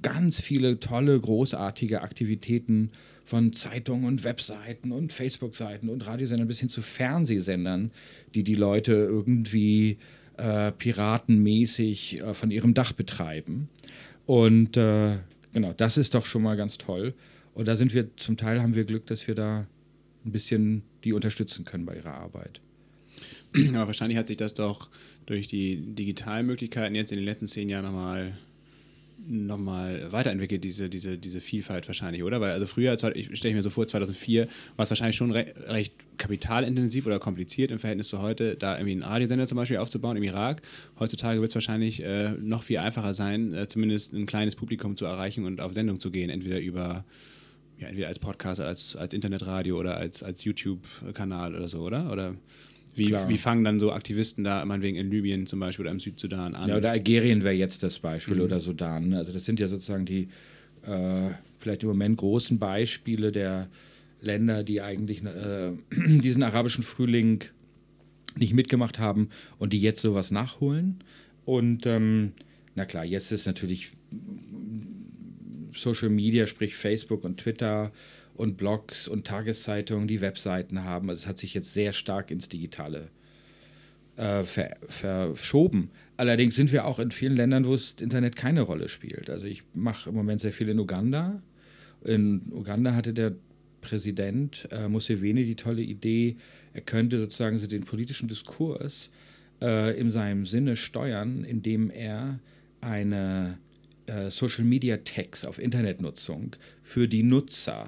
ganz 0.00 0.40
viele 0.40 0.80
tolle, 0.80 1.20
großartige 1.20 2.00
Aktivitäten 2.00 2.90
von 3.24 3.52
Zeitungen 3.52 4.06
und 4.06 4.24
Webseiten 4.24 4.90
und 4.90 5.12
Facebook-Seiten 5.12 5.90
und 5.90 6.06
Radiosendern 6.06 6.48
bis 6.48 6.60
hin 6.60 6.70
zu 6.70 6.80
Fernsehsendern, 6.80 7.92
die 8.34 8.42
die 8.42 8.54
Leute 8.54 8.92
irgendwie 8.92 9.98
äh, 10.38 10.72
piratenmäßig 10.72 12.22
äh, 12.22 12.32
von 12.32 12.50
ihrem 12.50 12.72
Dach 12.72 12.92
betreiben. 12.92 13.68
Und 14.24 14.78
äh, 14.78 15.18
genau, 15.52 15.74
das 15.76 15.98
ist 15.98 16.14
doch 16.14 16.24
schon 16.24 16.42
mal 16.42 16.56
ganz 16.56 16.78
toll. 16.78 17.12
Und 17.52 17.68
da 17.68 17.76
sind 17.76 17.94
wir, 17.94 18.16
zum 18.16 18.38
Teil 18.38 18.62
haben 18.62 18.74
wir 18.74 18.84
Glück, 18.84 19.04
dass 19.04 19.28
wir 19.28 19.34
da 19.34 19.66
ein 20.24 20.32
bisschen 20.32 20.82
die 21.04 21.12
unterstützen 21.12 21.66
können 21.66 21.84
bei 21.84 21.96
ihrer 21.96 22.14
Arbeit. 22.14 22.62
Aber 23.74 23.86
wahrscheinlich 23.86 24.18
hat 24.18 24.28
sich 24.28 24.36
das 24.36 24.54
doch 24.54 24.90
durch 25.26 25.46
die 25.46 25.76
digitalen 25.94 26.46
Möglichkeiten 26.46 26.94
jetzt 26.94 27.12
in 27.12 27.18
den 27.18 27.24
letzten 27.24 27.46
zehn 27.46 27.68
Jahren 27.68 27.84
nochmal 27.84 28.38
noch 29.26 29.58
mal 29.58 30.10
weiterentwickelt, 30.10 30.64
diese, 30.64 30.88
diese, 30.88 31.18
diese 31.18 31.40
Vielfalt 31.40 31.86
wahrscheinlich, 31.86 32.22
oder? 32.22 32.40
Weil 32.40 32.52
also 32.52 32.66
früher, 32.66 32.96
ich 33.14 33.36
stelle 33.36 33.54
mir 33.54 33.62
so 33.62 33.70
vor, 33.70 33.86
2004 33.86 34.48
war 34.76 34.82
es 34.84 34.90
wahrscheinlich 34.90 35.16
schon 35.16 35.32
re 35.32 35.52
recht 35.68 35.94
kapitalintensiv 36.16 37.06
oder 37.06 37.18
kompliziert 37.18 37.70
im 37.70 37.78
Verhältnis 37.78 38.08
zu 38.08 38.20
heute, 38.22 38.56
da 38.56 38.76
irgendwie 38.76 38.92
einen 38.92 39.02
Radiosender 39.02 39.46
zum 39.46 39.56
Beispiel 39.56 39.78
aufzubauen 39.78 40.16
im 40.16 40.22
Irak. 40.22 40.62
Heutzutage 40.98 41.40
wird 41.40 41.50
es 41.50 41.54
wahrscheinlich 41.54 42.02
äh, 42.02 42.30
noch 42.40 42.62
viel 42.62 42.78
einfacher 42.78 43.14
sein, 43.14 43.52
äh, 43.54 43.68
zumindest 43.68 44.12
ein 44.12 44.26
kleines 44.26 44.56
Publikum 44.56 44.96
zu 44.96 45.04
erreichen 45.04 45.44
und 45.44 45.60
auf 45.60 45.72
Sendung 45.72 46.00
zu 46.00 46.10
gehen, 46.10 46.30
entweder 46.30 46.60
über 46.60 47.04
ja, 47.78 47.88
entweder 47.88 48.08
als 48.08 48.18
Podcast, 48.18 48.60
als, 48.60 48.94
als 48.94 49.14
Internetradio 49.14 49.78
oder 49.78 49.96
als, 49.96 50.22
als 50.22 50.44
YouTube-Kanal 50.44 51.54
oder 51.54 51.68
so, 51.68 51.80
oder? 51.80 52.12
Oder 52.12 52.34
wie, 52.96 53.14
wie 53.28 53.36
fangen 53.36 53.64
dann 53.64 53.80
so 53.80 53.92
Aktivisten 53.92 54.44
da, 54.44 54.64
meinetwegen 54.64 54.96
in 54.96 55.10
Libyen 55.10 55.46
zum 55.46 55.60
Beispiel 55.60 55.84
oder 55.84 55.92
im 55.92 56.00
Südsudan 56.00 56.54
an? 56.54 56.68
Ja, 56.68 56.76
oder 56.76 56.90
Algerien 56.90 57.42
wäre 57.42 57.54
jetzt 57.54 57.82
das 57.82 57.98
Beispiel 57.98 58.36
mhm. 58.36 58.42
oder 58.42 58.60
Sudan. 58.60 59.10
Ne? 59.10 59.18
Also 59.18 59.32
das 59.32 59.44
sind 59.44 59.60
ja 59.60 59.66
sozusagen 59.66 60.04
die 60.04 60.28
äh, 60.82 61.30
vielleicht 61.58 61.82
im 61.82 61.88
Moment 61.90 62.16
großen 62.18 62.58
Beispiele 62.58 63.32
der 63.32 63.68
Länder, 64.20 64.62
die 64.64 64.80
eigentlich 64.80 65.22
äh, 65.24 65.72
diesen 65.90 66.42
arabischen 66.42 66.82
Frühling 66.82 67.44
nicht 68.36 68.54
mitgemacht 68.54 68.98
haben 68.98 69.28
und 69.58 69.72
die 69.72 69.80
jetzt 69.80 70.02
sowas 70.02 70.30
nachholen. 70.30 71.02
Und 71.44 71.86
ähm, 71.86 72.32
na 72.74 72.84
klar, 72.84 73.04
jetzt 73.04 73.32
ist 73.32 73.46
natürlich 73.46 73.90
Social 75.72 76.10
Media, 76.10 76.46
sprich 76.46 76.74
Facebook 76.74 77.24
und 77.24 77.38
Twitter 77.38 77.92
und 78.40 78.56
Blogs 78.56 79.06
und 79.06 79.26
Tageszeitungen, 79.26 80.08
die 80.08 80.22
Webseiten 80.22 80.84
haben. 80.84 81.10
Also 81.10 81.20
es 81.20 81.26
hat 81.26 81.36
sich 81.36 81.52
jetzt 81.52 81.74
sehr 81.74 81.92
stark 81.92 82.30
ins 82.30 82.48
Digitale 82.48 83.10
äh, 84.16 84.44
ver 84.44 84.76
verschoben. 84.88 85.90
Allerdings 86.16 86.54
sind 86.54 86.72
wir 86.72 86.86
auch 86.86 86.98
in 86.98 87.10
vielen 87.10 87.36
Ländern, 87.36 87.66
wo 87.66 87.72
das 87.72 87.96
Internet 88.00 88.36
keine 88.36 88.62
Rolle 88.62 88.88
spielt. 88.88 89.28
Also 89.28 89.44
ich 89.44 89.62
mache 89.74 90.08
im 90.08 90.14
Moment 90.16 90.40
sehr 90.40 90.54
viel 90.54 90.70
in 90.70 90.80
Uganda. 90.80 91.42
In 92.02 92.50
Uganda 92.50 92.94
hatte 92.94 93.12
der 93.12 93.34
Präsident 93.82 94.66
äh, 94.70 94.88
Museveni 94.88 95.44
die 95.44 95.56
tolle 95.56 95.82
Idee, 95.82 96.36
er 96.72 96.80
könnte 96.80 97.20
sozusagen 97.20 97.58
so 97.58 97.66
den 97.66 97.84
politischen 97.84 98.28
Diskurs 98.28 99.10
äh, 99.60 99.98
in 99.98 100.10
seinem 100.10 100.46
Sinne 100.46 100.76
steuern, 100.76 101.44
indem 101.44 101.90
er 101.90 102.40
eine 102.80 103.58
äh, 104.06 104.30
Social 104.30 104.64
Media 104.64 104.96
Tax 104.98 105.44
auf 105.44 105.58
Internetnutzung 105.58 106.56
für 106.82 107.06
die 107.06 107.22
Nutzer 107.22 107.86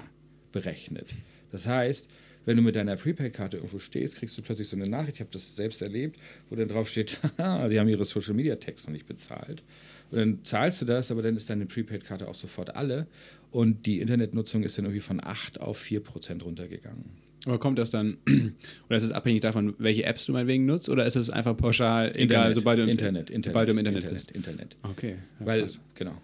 berechnet. 0.53 1.07
Das 1.51 1.67
heißt, 1.67 2.07
wenn 2.45 2.57
du 2.57 2.63
mit 2.63 2.75
deiner 2.75 2.95
Prepaid-Karte 2.95 3.57
irgendwo 3.57 3.79
stehst, 3.79 4.17
kriegst 4.17 4.37
du 4.37 4.41
plötzlich 4.41 4.67
so 4.67 4.75
eine 4.75 4.89
Nachricht, 4.89 5.15
ich 5.15 5.19
habe 5.21 5.29
das 5.31 5.55
selbst 5.55 5.81
erlebt, 5.81 6.19
wo 6.49 6.55
dann 6.55 6.67
drauf 6.67 6.89
steht, 6.89 7.19
sie 7.37 7.79
haben 7.79 7.89
ihre 7.89 8.05
Social 8.05 8.33
Media 8.33 8.55
Tax 8.55 8.85
noch 8.85 8.91
nicht 8.91 9.05
bezahlt. 9.05 9.63
Und 10.11 10.17
dann 10.17 10.43
zahlst 10.43 10.81
du 10.81 10.85
das, 10.85 11.11
aber 11.11 11.21
dann 11.21 11.35
ist 11.35 11.49
deine 11.49 11.65
Prepaid-Karte 11.65 12.27
auch 12.27 12.35
sofort 12.35 12.75
alle. 12.75 13.07
Und 13.51 13.85
die 13.85 13.99
Internetnutzung 13.99 14.63
ist 14.63 14.77
dann 14.77 14.85
irgendwie 14.85 15.01
von 15.01 15.21
8 15.23 15.61
auf 15.61 15.77
4 15.77 16.01
Prozent 16.01 16.43
runtergegangen. 16.45 17.05
Aber 17.45 17.59
kommt 17.59 17.77
das 17.77 17.91
dann, 17.91 18.17
oder 18.87 18.97
ist 18.97 19.03
es 19.03 19.11
abhängig 19.11 19.41
davon, 19.41 19.75
welche 19.77 20.03
Apps 20.03 20.25
du 20.25 20.33
meinetwegen 20.33 20.65
nutzt, 20.65 20.89
oder 20.89 21.05
ist 21.05 21.15
es 21.15 21.29
einfach 21.29 21.55
pauschal, 21.55 22.07
Internet, 22.07 22.31
egal, 22.31 22.53
sobald 22.53 22.79
du, 22.79 22.83
im, 22.83 22.89
Internet, 22.89 23.29
Internet, 23.29 23.45
sobald 23.45 23.67
du 23.67 23.71
im 23.73 23.77
Internet, 23.79 24.03
Internet, 24.03 24.27
bist? 24.27 24.31
Internet. 24.35 24.75
Okay. 24.83 25.15
Ja, 25.39 25.45
Weil, 25.45 25.61
krass. 25.61 25.79
genau. 25.95 26.21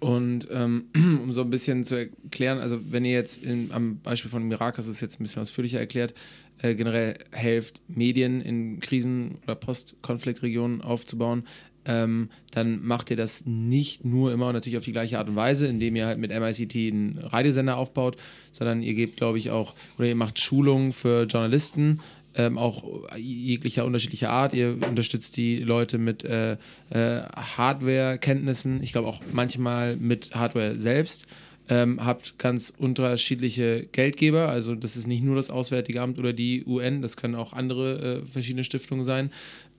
Und 0.00 0.48
ähm, 0.50 0.86
um 1.22 1.32
so 1.32 1.42
ein 1.42 1.50
bisschen 1.50 1.84
zu 1.84 1.96
erklären, 1.96 2.58
also 2.58 2.80
wenn 2.90 3.04
ihr 3.04 3.12
jetzt 3.12 3.44
in, 3.44 3.70
am 3.72 4.00
Beispiel 4.00 4.30
von 4.30 4.50
hast 4.58 4.88
du 4.88 4.92
es 4.92 5.00
jetzt 5.00 5.20
ein 5.20 5.24
bisschen 5.24 5.42
ausführlicher 5.42 5.78
erklärt, 5.78 6.14
äh, 6.62 6.74
generell 6.74 7.14
helft, 7.30 7.80
Medien 7.88 8.40
in 8.40 8.80
Krisen- 8.80 9.38
oder 9.44 9.54
Post-Konfliktregionen 9.54 10.80
aufzubauen, 10.80 11.44
ähm, 11.84 12.28
dann 12.50 12.84
macht 12.84 13.10
ihr 13.10 13.16
das 13.16 13.46
nicht 13.46 14.04
nur 14.04 14.32
immer 14.32 14.48
und 14.48 14.54
natürlich 14.54 14.76
auf 14.76 14.84
die 14.84 14.92
gleiche 14.92 15.18
Art 15.18 15.28
und 15.28 15.36
Weise, 15.36 15.66
indem 15.66 15.96
ihr 15.96 16.06
halt 16.06 16.18
mit 16.18 16.30
MICT 16.30 16.92
einen 16.92 17.18
Radiosender 17.18 17.76
aufbaut, 17.76 18.16
sondern 18.52 18.82
ihr 18.82 18.94
gebt, 18.94 19.16
glaube 19.16 19.38
ich, 19.38 19.50
auch, 19.50 19.74
oder 19.98 20.08
ihr 20.08 20.16
macht 20.16 20.38
Schulungen 20.38 20.92
für 20.92 21.24
Journalisten, 21.24 22.00
ähm, 22.34 22.58
auch 22.58 22.84
jeglicher 23.16 23.84
unterschiedlicher 23.84 24.30
Art. 24.30 24.52
Ihr 24.54 24.78
unterstützt 24.88 25.36
die 25.36 25.56
Leute 25.56 25.98
mit 25.98 26.24
äh, 26.24 26.52
äh, 26.90 27.22
Hardware-Kenntnissen, 27.56 28.82
ich 28.82 28.92
glaube 28.92 29.08
auch 29.08 29.20
manchmal 29.32 29.96
mit 29.96 30.34
Hardware 30.34 30.78
selbst. 30.78 31.26
Ähm, 31.68 32.04
habt 32.04 32.36
ganz 32.38 32.72
unterschiedliche 32.76 33.86
Geldgeber, 33.92 34.48
also 34.48 34.74
das 34.74 34.96
ist 34.96 35.06
nicht 35.06 35.22
nur 35.22 35.36
das 35.36 35.50
Auswärtige 35.50 36.02
Amt 36.02 36.18
oder 36.18 36.32
die 36.32 36.64
UN, 36.66 37.00
das 37.00 37.16
können 37.16 37.36
auch 37.36 37.52
andere 37.52 38.22
äh, 38.22 38.26
verschiedene 38.26 38.64
Stiftungen 38.64 39.04
sein. 39.04 39.30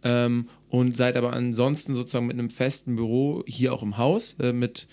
Ähm, 0.03 0.47
und 0.69 0.95
seid 0.95 1.17
aber 1.17 1.33
ansonsten 1.33 1.93
sozusagen 1.93 2.27
mit 2.27 2.39
einem 2.39 2.49
festen 2.49 2.95
Büro 2.95 3.43
hier 3.45 3.73
auch 3.73 3.83
im 3.83 3.97
Haus 3.97 4.35
äh, 4.39 4.53
mit, 4.53 4.87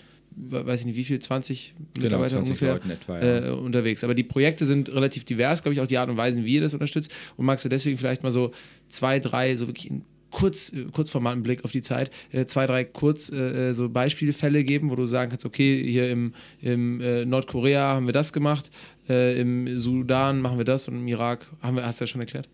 weiß 0.47 0.81
ich 0.81 0.85
nicht 0.87 0.95
wie 0.95 1.03
viel, 1.03 1.19
20 1.19 1.73
Mitarbeiter 1.99 2.41
20 2.41 2.49
ungefähr 2.49 2.75
etwa, 2.75 3.19
ja. 3.19 3.47
äh, 3.47 3.51
unterwegs. 3.51 4.03
Aber 4.03 4.15
die 4.15 4.23
Projekte 4.23 4.65
sind 4.65 4.93
relativ 4.93 5.25
divers, 5.25 5.61
glaube 5.61 5.73
ich, 5.73 5.81
auch 5.81 5.87
die 5.87 5.97
Art 5.97 6.09
und 6.09 6.17
Weise, 6.17 6.43
wie 6.45 6.55
ihr 6.55 6.61
das 6.61 6.73
unterstützt. 6.73 7.11
Und 7.37 7.45
magst 7.45 7.65
du 7.65 7.69
deswegen 7.69 7.97
vielleicht 7.97 8.23
mal 8.23 8.31
so 8.31 8.51
zwei, 8.87 9.19
drei, 9.19 9.55
so 9.55 9.67
wirklich 9.67 9.89
in 9.89 10.03
kurz, 10.31 10.73
äh, 10.73 10.85
Kurzformaten 10.91 11.43
Blick 11.43 11.63
auf 11.65 11.71
die 11.71 11.81
Zeit, 11.81 12.11
äh, 12.31 12.45
zwei, 12.45 12.65
drei 12.65 12.83
kurz 12.83 13.31
äh, 13.31 13.73
so 13.73 13.89
Beispielfälle 13.89 14.63
geben, 14.63 14.89
wo 14.89 14.95
du 14.95 15.05
sagen 15.05 15.29
kannst, 15.29 15.45
okay, 15.45 15.83
hier 15.83 16.09
im, 16.09 16.33
im 16.61 17.01
äh, 17.01 17.25
Nordkorea 17.25 17.95
haben 17.95 18.05
wir 18.05 18.13
das 18.13 18.33
gemacht, 18.33 18.69
äh, 19.07 19.39
im 19.39 19.77
Sudan 19.77 20.41
machen 20.41 20.57
wir 20.57 20.65
das 20.65 20.87
und 20.87 20.95
im 20.95 21.07
Irak 21.07 21.49
haben 21.61 21.77
wir, 21.77 21.85
hast 21.85 21.99
du 21.99 22.03
ja 22.03 22.07
schon 22.07 22.21
erklärt. 22.21 22.49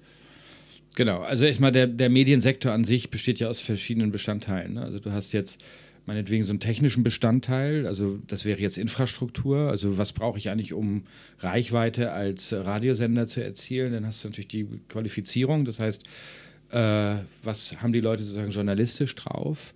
Genau, 0.95 1.19
also 1.21 1.43
erstmal 1.43 1.73
der, 1.73 1.87
der 1.87 2.09
Mediensektor 2.09 2.71
an 2.71 2.85
sich 2.85 3.09
besteht 3.09 3.39
ja 3.39 3.49
aus 3.49 3.59
verschiedenen 3.59 4.11
Bestandteilen. 4.11 4.75
Ne? 4.75 4.81
Also 4.81 4.99
du 4.99 5.11
hast 5.11 5.33
jetzt 5.33 5.61
meinetwegen 6.05 6.43
so 6.43 6.51
einen 6.51 6.59
technischen 6.59 7.03
Bestandteil, 7.03 7.87
also 7.87 8.19
das 8.27 8.45
wäre 8.45 8.59
jetzt 8.59 8.77
Infrastruktur, 8.77 9.69
also 9.69 9.97
was 9.97 10.13
brauche 10.13 10.37
ich 10.37 10.49
eigentlich, 10.49 10.73
um 10.73 11.03
Reichweite 11.39 12.11
als 12.11 12.53
Radiosender 12.53 13.27
zu 13.27 13.43
erzielen? 13.43 13.93
Dann 13.93 14.05
hast 14.05 14.23
du 14.23 14.27
natürlich 14.27 14.47
die 14.47 14.67
Qualifizierung, 14.87 15.65
das 15.65 15.79
heißt, 15.79 16.03
äh, 16.71 17.15
was 17.43 17.81
haben 17.81 17.93
die 17.93 18.01
Leute 18.01 18.23
sozusagen 18.23 18.51
journalistisch 18.51 19.15
drauf? 19.15 19.73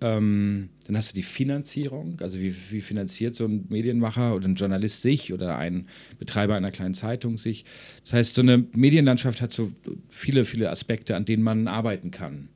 Ähm, 0.00 0.68
dann 0.86 0.96
hast 0.96 1.10
du 1.10 1.14
die 1.14 1.22
Finanzierung, 1.22 2.16
also 2.20 2.40
wie, 2.40 2.54
wie 2.70 2.80
finanziert 2.80 3.36
so 3.36 3.44
ein 3.44 3.66
Medienmacher 3.68 4.34
oder 4.34 4.48
ein 4.48 4.56
Journalist 4.56 5.00
sich 5.00 5.32
oder 5.32 5.56
ein 5.56 5.86
Betreiber 6.18 6.56
einer 6.56 6.72
kleinen 6.72 6.94
Zeitung 6.94 7.38
sich. 7.38 7.64
Das 8.02 8.12
heißt, 8.14 8.34
so 8.34 8.42
eine 8.42 8.66
Medienlandschaft 8.72 9.40
hat 9.40 9.52
so 9.52 9.70
viele, 10.08 10.44
viele 10.44 10.70
Aspekte, 10.70 11.14
an 11.14 11.24
denen 11.24 11.44
man 11.44 11.68
arbeiten 11.68 12.10
kann. 12.10 12.48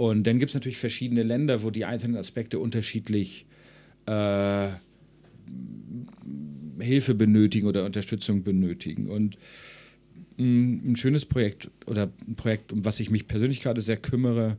Und 0.00 0.26
dann 0.26 0.38
gibt 0.38 0.48
es 0.48 0.54
natürlich 0.54 0.78
verschiedene 0.78 1.22
Länder, 1.22 1.62
wo 1.62 1.68
die 1.68 1.84
einzelnen 1.84 2.16
Aspekte 2.16 2.58
unterschiedlich 2.58 3.44
äh, 4.06 4.68
Hilfe 6.78 7.14
benötigen 7.14 7.66
oder 7.66 7.84
Unterstützung 7.84 8.42
benötigen. 8.42 9.10
Und 9.10 9.36
mh, 10.38 10.90
ein 10.92 10.96
schönes 10.96 11.26
Projekt 11.26 11.70
oder 11.84 12.10
ein 12.26 12.34
Projekt, 12.34 12.72
um 12.72 12.82
was 12.86 12.98
ich 12.98 13.10
mich 13.10 13.28
persönlich 13.28 13.60
gerade 13.60 13.82
sehr 13.82 13.98
kümmere, 13.98 14.56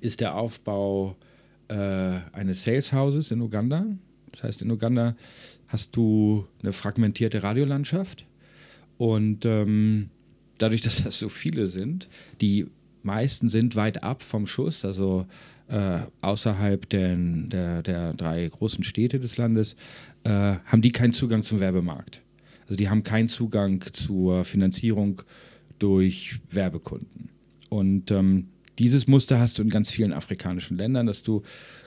ist 0.00 0.18
der 0.18 0.34
Aufbau 0.34 1.16
äh, 1.68 1.74
eines 2.32 2.64
Sales 2.64 2.92
Houses 2.92 3.30
in 3.30 3.42
Uganda. 3.42 3.86
Das 4.32 4.42
heißt, 4.42 4.62
in 4.62 4.72
Uganda 4.72 5.14
hast 5.68 5.94
du 5.94 6.48
eine 6.62 6.72
fragmentierte 6.72 7.44
Radiolandschaft 7.44 8.26
und 8.96 9.46
ähm, 9.46 10.10
dadurch, 10.58 10.80
dass 10.80 11.04
das 11.04 11.16
so 11.16 11.28
viele 11.28 11.68
sind, 11.68 12.08
die 12.40 12.66
meisten 13.04 13.48
sind 13.48 13.76
weit 13.76 14.02
ab 14.02 14.22
vom 14.22 14.46
Schuss, 14.46 14.84
also 14.84 15.26
äh, 15.68 15.98
außerhalb 16.20 16.88
der, 16.88 17.16
der, 17.16 17.82
der 17.82 18.14
drei 18.14 18.46
großen 18.46 18.84
Städte 18.84 19.18
des 19.18 19.36
Landes, 19.36 19.76
äh, 20.24 20.30
haben 20.30 20.82
die 20.82 20.92
keinen 20.92 21.12
Zugang 21.12 21.42
zum 21.42 21.60
Werbemarkt. 21.60 22.22
Also 22.62 22.76
die 22.76 22.88
haben 22.88 23.02
keinen 23.02 23.28
Zugang 23.28 23.80
zur 23.92 24.44
Finanzierung 24.44 25.22
durch 25.78 26.36
Werbekunden. 26.50 27.30
Und 27.68 28.10
ähm, 28.10 28.48
dieses 28.78 29.06
Muster 29.06 29.38
hast 29.38 29.58
du 29.58 29.62
in 29.62 29.68
ganz 29.68 29.90
vielen 29.90 30.12
afrikanischen 30.12 30.78
Ländern, 30.78 31.06
dass 31.06 31.22
du 31.22 31.42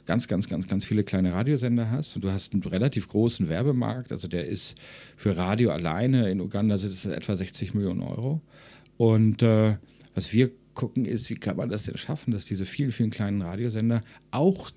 ganz, 0.05 0.27
ganz, 0.27 0.47
ganz, 0.47 0.67
ganz 0.67 0.85
viele 0.85 1.03
kleine 1.03 1.33
Radiosender 1.33 1.89
hast 1.89 2.15
und 2.15 2.23
du 2.23 2.31
hast 2.31 2.53
einen 2.53 2.63
relativ 2.63 3.07
großen 3.07 3.49
Werbemarkt. 3.49 4.11
Also 4.11 4.27
der 4.27 4.47
ist 4.47 4.75
für 5.17 5.35
Radio 5.35 5.71
alleine 5.71 6.29
in 6.29 6.41
Uganda 6.41 6.77
sind 6.77 6.93
es 6.93 7.05
etwa 7.05 7.35
60 7.35 7.73
Millionen 7.73 8.01
Euro. 8.01 8.41
Und 8.97 9.41
äh, 9.43 9.77
was 10.13 10.31
wir 10.31 10.51
gucken 10.75 11.05
ist, 11.05 11.29
wie 11.29 11.35
kann 11.35 11.57
man 11.57 11.69
das 11.69 11.83
denn 11.83 11.97
schaffen, 11.97 12.31
dass 12.31 12.45
diese 12.45 12.65
vielen, 12.65 12.91
vielen 12.91 13.09
kleinen 13.09 13.41
Radiosender 13.41 14.03
auch 14.31 14.71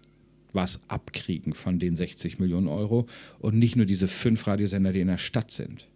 was 0.52 0.80
abkriegen 0.88 1.52
von 1.52 1.78
den 1.78 1.94
60 1.94 2.38
Millionen 2.38 2.68
Euro 2.68 3.06
und 3.38 3.58
nicht 3.58 3.76
nur 3.76 3.84
diese 3.84 4.08
fünf 4.08 4.46
Radiosender, 4.46 4.92
die 4.92 5.00
in 5.00 5.08
der 5.08 5.18
Stadt 5.18 5.50
sind. 5.50 5.88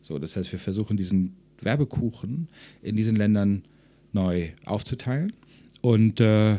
So, 0.00 0.18
das 0.18 0.34
heißt, 0.34 0.50
wir 0.50 0.58
versuchen 0.58 0.96
diesen 0.96 1.36
Werbekuchen 1.60 2.48
in 2.82 2.96
diesen 2.96 3.16
Ländern 3.16 3.62
neu 4.12 4.48
aufzuteilen 4.64 5.32
und 5.80 6.20
äh, 6.20 6.58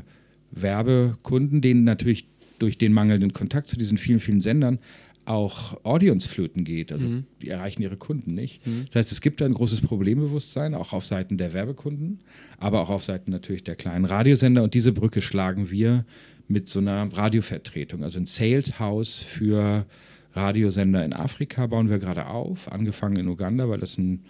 Werbekunden, 0.52 1.62
denen 1.62 1.84
natürlich 1.84 2.28
durch 2.60 2.78
den 2.78 2.94
mangelnden 2.94 3.34
Kontakt 3.34 3.68
zu 3.68 3.78
diesen 3.78 3.98
vielen, 3.98 4.20
vielen 4.20 4.42
Sendern 4.42 4.80
auch 5.26 5.84
Audience 5.86 6.28
flöten 6.28 6.64
geht. 6.64 6.92
Also 6.92 7.08
Mhm. 7.08 7.26
die 7.42 7.50
erreichen 7.50 7.82
ihre 7.82 7.98
Kunden 7.98 8.34
nicht. 8.34 8.62
Das 8.88 8.96
heißt, 8.96 9.12
es 9.12 9.22
gibt 9.22 9.42
ein 9.42 9.54
großes 9.54 9.82
Problembewusstsein, 9.82 10.74
auch 10.76 10.92
auf 10.94 11.06
Seiten 11.06 11.38
der 11.38 11.54
Werbekunden, 11.54 12.20
aber 12.58 12.82
auch 12.82 12.90
auf 12.90 13.04
Seiten 13.06 13.32
natürlich 13.32 13.64
der 13.64 13.76
kleinen 13.76 14.06
Radiosender. 14.06 14.64
Und 14.64 14.74
diese 14.74 14.92
Brücke 14.92 15.22
schlagen 15.22 15.72
wir 15.72 16.06
mit 16.48 16.68
so 16.68 16.80
einer 16.80 17.10
Radiovertretung. 17.16 18.04
Also 18.04 18.20
ein 18.20 18.26
Sales 18.26 18.80
House 18.80 19.14
für 19.16 19.86
Radiosender 20.34 21.06
in 21.06 21.14
Afrika 21.14 21.68
bauen 21.68 21.90
wir 21.90 22.00
gerade 22.00 22.28
auf, 22.28 22.72
angefangen 22.72 23.18
in 23.18 23.28
Uganda, 23.28 23.70
weil 23.70 23.80
das 23.80 23.98
ein 23.98 24.24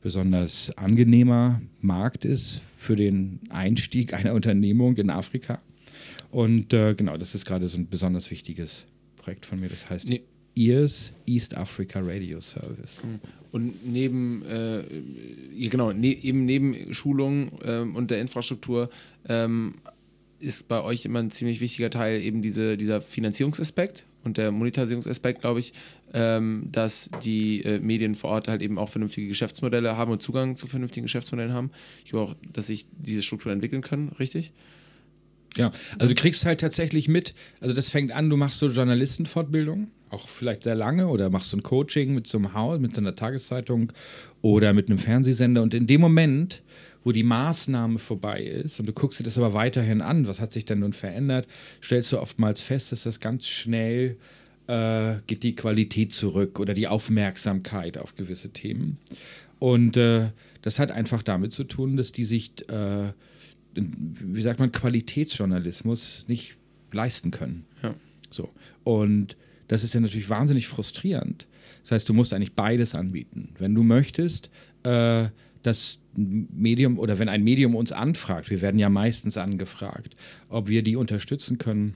besonders 0.00 0.76
angenehmer 0.76 1.62
Markt 1.80 2.24
ist 2.24 2.60
für 2.76 2.96
den 2.96 3.38
Einstieg 3.50 4.14
einer 4.14 4.34
Unternehmung 4.34 4.96
in 4.96 5.10
Afrika. 5.10 5.60
Und 6.30 6.72
äh, 6.72 6.94
genau, 6.94 7.16
das 7.16 7.34
ist 7.34 7.44
gerade 7.44 7.66
so 7.68 7.76
ein 7.78 7.88
besonders 7.88 8.30
wichtiges 8.30 8.86
Projekt 9.16 9.46
von 9.46 9.60
mir. 9.60 9.68
Das 9.68 9.88
heißt 9.88 10.08
Nee. 10.08 10.22
EARS, 10.56 11.12
East 11.26 11.56
Africa 11.56 12.00
Radio 12.00 12.40
Service. 12.40 13.00
Und 13.50 13.86
neben, 13.86 14.44
äh, 14.46 14.82
ja, 15.54 15.68
genau, 15.68 15.92
ne, 15.92 16.08
eben 16.22 16.44
neben 16.44 16.94
Schulung 16.94 17.58
ähm, 17.64 17.96
und 17.96 18.10
der 18.10 18.20
Infrastruktur 18.20 18.90
ähm, 19.28 19.74
ist 20.38 20.68
bei 20.68 20.82
euch 20.82 21.04
immer 21.04 21.20
ein 21.20 21.30
ziemlich 21.30 21.60
wichtiger 21.60 21.90
Teil 21.90 22.20
eben 22.20 22.42
diese, 22.42 22.76
dieser 22.76 23.00
Finanzierungsaspekt 23.00 24.04
und 24.24 24.38
der 24.38 24.50
Monetarisierungsaspekt, 24.50 25.40
glaube 25.40 25.60
ich, 25.60 25.72
ähm, 26.14 26.68
dass 26.70 27.10
die 27.22 27.62
äh, 27.62 27.78
Medien 27.78 28.14
vor 28.14 28.30
Ort 28.30 28.48
halt 28.48 28.62
eben 28.62 28.78
auch 28.78 28.88
vernünftige 28.88 29.28
Geschäftsmodelle 29.28 29.96
haben 29.96 30.10
und 30.10 30.22
Zugang 30.22 30.56
zu 30.56 30.66
vernünftigen 30.66 31.04
Geschäftsmodellen 31.04 31.52
haben. 31.52 31.70
Ich 32.04 32.10
glaube 32.10 32.30
auch, 32.30 32.36
dass 32.52 32.66
sich 32.66 32.86
diese 32.92 33.22
Strukturen 33.22 33.54
entwickeln 33.54 33.82
können, 33.82 34.08
richtig? 34.18 34.52
Genau. 35.54 35.70
Also 35.98 36.14
du 36.14 36.20
kriegst 36.20 36.44
halt 36.46 36.60
tatsächlich 36.60 37.08
mit, 37.08 37.34
also 37.60 37.74
das 37.74 37.88
fängt 37.88 38.12
an, 38.12 38.30
du 38.30 38.36
machst 38.36 38.58
so 38.58 38.68
Journalistenfortbildung, 38.68 39.90
auch 40.12 40.28
vielleicht 40.28 40.62
sehr 40.62 40.74
lange, 40.74 41.08
oder 41.08 41.30
machst 41.30 41.50
so 41.50 41.56
ein 41.56 41.62
Coaching 41.62 42.14
mit 42.14 42.26
so 42.26 42.38
einem 42.38 42.54
Haus, 42.54 42.78
mit 42.78 42.94
so 42.94 43.00
einer 43.00 43.16
Tageszeitung 43.16 43.92
oder 44.40 44.72
mit 44.72 44.88
einem 44.88 44.98
Fernsehsender. 44.98 45.62
Und 45.62 45.74
in 45.74 45.86
dem 45.86 46.00
Moment, 46.00 46.62
wo 47.04 47.12
die 47.12 47.22
Maßnahme 47.22 47.98
vorbei 47.98 48.42
ist 48.42 48.78
und 48.78 48.86
du 48.86 48.92
guckst 48.92 49.20
dir 49.20 49.24
das 49.24 49.38
aber 49.38 49.54
weiterhin 49.54 50.02
an, 50.02 50.28
was 50.28 50.40
hat 50.40 50.52
sich 50.52 50.64
denn 50.64 50.80
nun 50.80 50.92
verändert, 50.92 51.46
stellst 51.82 52.12
du 52.12 52.18
oftmals 52.18 52.60
fest, 52.60 52.92
dass 52.92 53.02
das 53.02 53.20
ganz 53.20 53.46
schnell 53.46 54.16
äh, 54.66 55.16
geht 55.26 55.42
die 55.42 55.56
Qualität 55.56 56.12
zurück 56.12 56.60
oder 56.60 56.74
die 56.74 56.88
Aufmerksamkeit 56.88 57.98
auf 57.98 58.14
gewisse 58.14 58.50
Themen. 58.50 58.98
Und 59.58 59.96
äh, 59.96 60.30
das 60.62 60.78
hat 60.78 60.90
einfach 60.90 61.22
damit 61.22 61.52
zu 61.52 61.64
tun, 61.64 61.96
dass 61.96 62.12
die 62.12 62.24
sich, 62.24 62.52
äh, 62.68 63.12
wie 63.74 64.40
sagt 64.40 64.60
man, 64.60 64.72
Qualitätsjournalismus 64.72 66.24
nicht 66.28 66.56
leisten 66.92 67.30
können. 67.30 67.64
Ja. 67.82 67.94
So. 68.30 68.48
Und 68.84 69.36
das 69.72 69.84
ist 69.84 69.94
ja 69.94 70.00
natürlich 70.00 70.28
wahnsinnig 70.28 70.68
frustrierend. 70.68 71.48
Das 71.80 71.92
heißt, 71.92 72.06
du 72.06 72.12
musst 72.12 72.34
eigentlich 72.34 72.52
beides 72.52 72.94
anbieten. 72.94 73.54
Wenn 73.58 73.74
du 73.74 73.82
möchtest, 73.82 74.50
äh, 74.82 75.28
dass 75.62 75.98
Medium 76.14 76.98
oder 76.98 77.18
wenn 77.18 77.30
ein 77.30 77.42
Medium 77.42 77.74
uns 77.74 77.90
anfragt, 77.90 78.50
wir 78.50 78.60
werden 78.60 78.78
ja 78.78 78.90
meistens 78.90 79.38
angefragt, 79.38 80.12
ob 80.50 80.68
wir 80.68 80.82
die 80.82 80.96
unterstützen 80.96 81.56
können, 81.56 81.94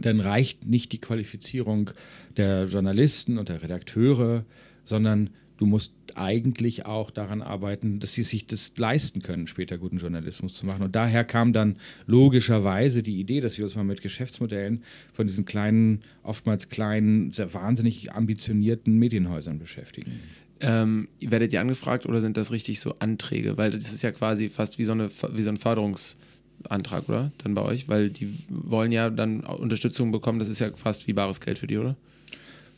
dann 0.00 0.18
reicht 0.18 0.66
nicht 0.66 0.90
die 0.90 1.00
Qualifizierung 1.00 1.92
der 2.36 2.64
Journalisten 2.64 3.38
und 3.38 3.50
der 3.50 3.62
Redakteure, 3.62 4.44
sondern 4.84 5.30
du 5.58 5.66
musst 5.66 5.94
eigentlich 6.14 6.86
auch 6.86 7.10
daran 7.10 7.42
arbeiten, 7.42 7.98
dass 7.98 8.12
sie 8.12 8.22
sich 8.22 8.46
das 8.46 8.72
leisten 8.76 9.20
können, 9.22 9.46
später 9.46 9.78
guten 9.78 9.98
Journalismus 9.98 10.54
zu 10.54 10.66
machen. 10.66 10.82
Und 10.82 10.96
daher 10.96 11.24
kam 11.24 11.52
dann 11.52 11.76
logischerweise 12.06 13.02
die 13.02 13.20
Idee, 13.20 13.40
dass 13.40 13.58
wir 13.58 13.64
uns 13.64 13.74
mal 13.74 13.84
mit 13.84 14.02
Geschäftsmodellen 14.02 14.82
von 15.12 15.26
diesen 15.26 15.44
kleinen, 15.44 16.00
oftmals 16.22 16.68
kleinen, 16.68 17.32
sehr 17.32 17.52
wahnsinnig 17.54 18.12
ambitionierten 18.12 18.98
Medienhäusern 18.98 19.58
beschäftigen. 19.58 20.20
Ähm, 20.60 21.08
werdet 21.20 21.52
ihr 21.52 21.60
angefragt 21.60 22.06
oder 22.06 22.20
sind 22.20 22.36
das 22.36 22.50
richtig 22.50 22.80
so 22.80 22.94
Anträge? 22.98 23.58
Weil 23.58 23.72
das 23.72 23.92
ist 23.92 24.02
ja 24.02 24.10
quasi 24.10 24.48
fast 24.48 24.78
wie 24.78 24.84
so, 24.84 24.92
eine, 24.92 25.10
wie 25.32 25.42
so 25.42 25.50
ein 25.50 25.58
Förderungsantrag, 25.58 27.08
oder? 27.08 27.30
Dann 27.38 27.54
bei 27.54 27.62
euch? 27.62 27.88
Weil 27.88 28.08
die 28.08 28.32
wollen 28.48 28.90
ja 28.90 29.10
dann 29.10 29.40
Unterstützung 29.40 30.12
bekommen, 30.12 30.38
das 30.38 30.48
ist 30.48 30.60
ja 30.60 30.70
fast 30.74 31.06
wie 31.06 31.12
bares 31.12 31.40
Geld 31.40 31.58
für 31.58 31.66
die, 31.66 31.76
oder? 31.76 31.96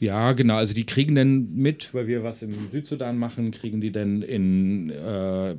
Ja, 0.00 0.32
genau. 0.32 0.56
Also 0.56 0.74
die 0.74 0.86
kriegen 0.86 1.14
dann 1.14 1.54
mit, 1.54 1.92
weil 1.92 2.06
wir 2.06 2.22
was 2.22 2.42
im 2.42 2.70
Südsudan 2.70 3.18
machen, 3.18 3.50
kriegen 3.50 3.80
die 3.80 3.90
dann 3.90 4.22
in, 4.22 4.90
äh, 4.90 5.50
äh, 5.50 5.56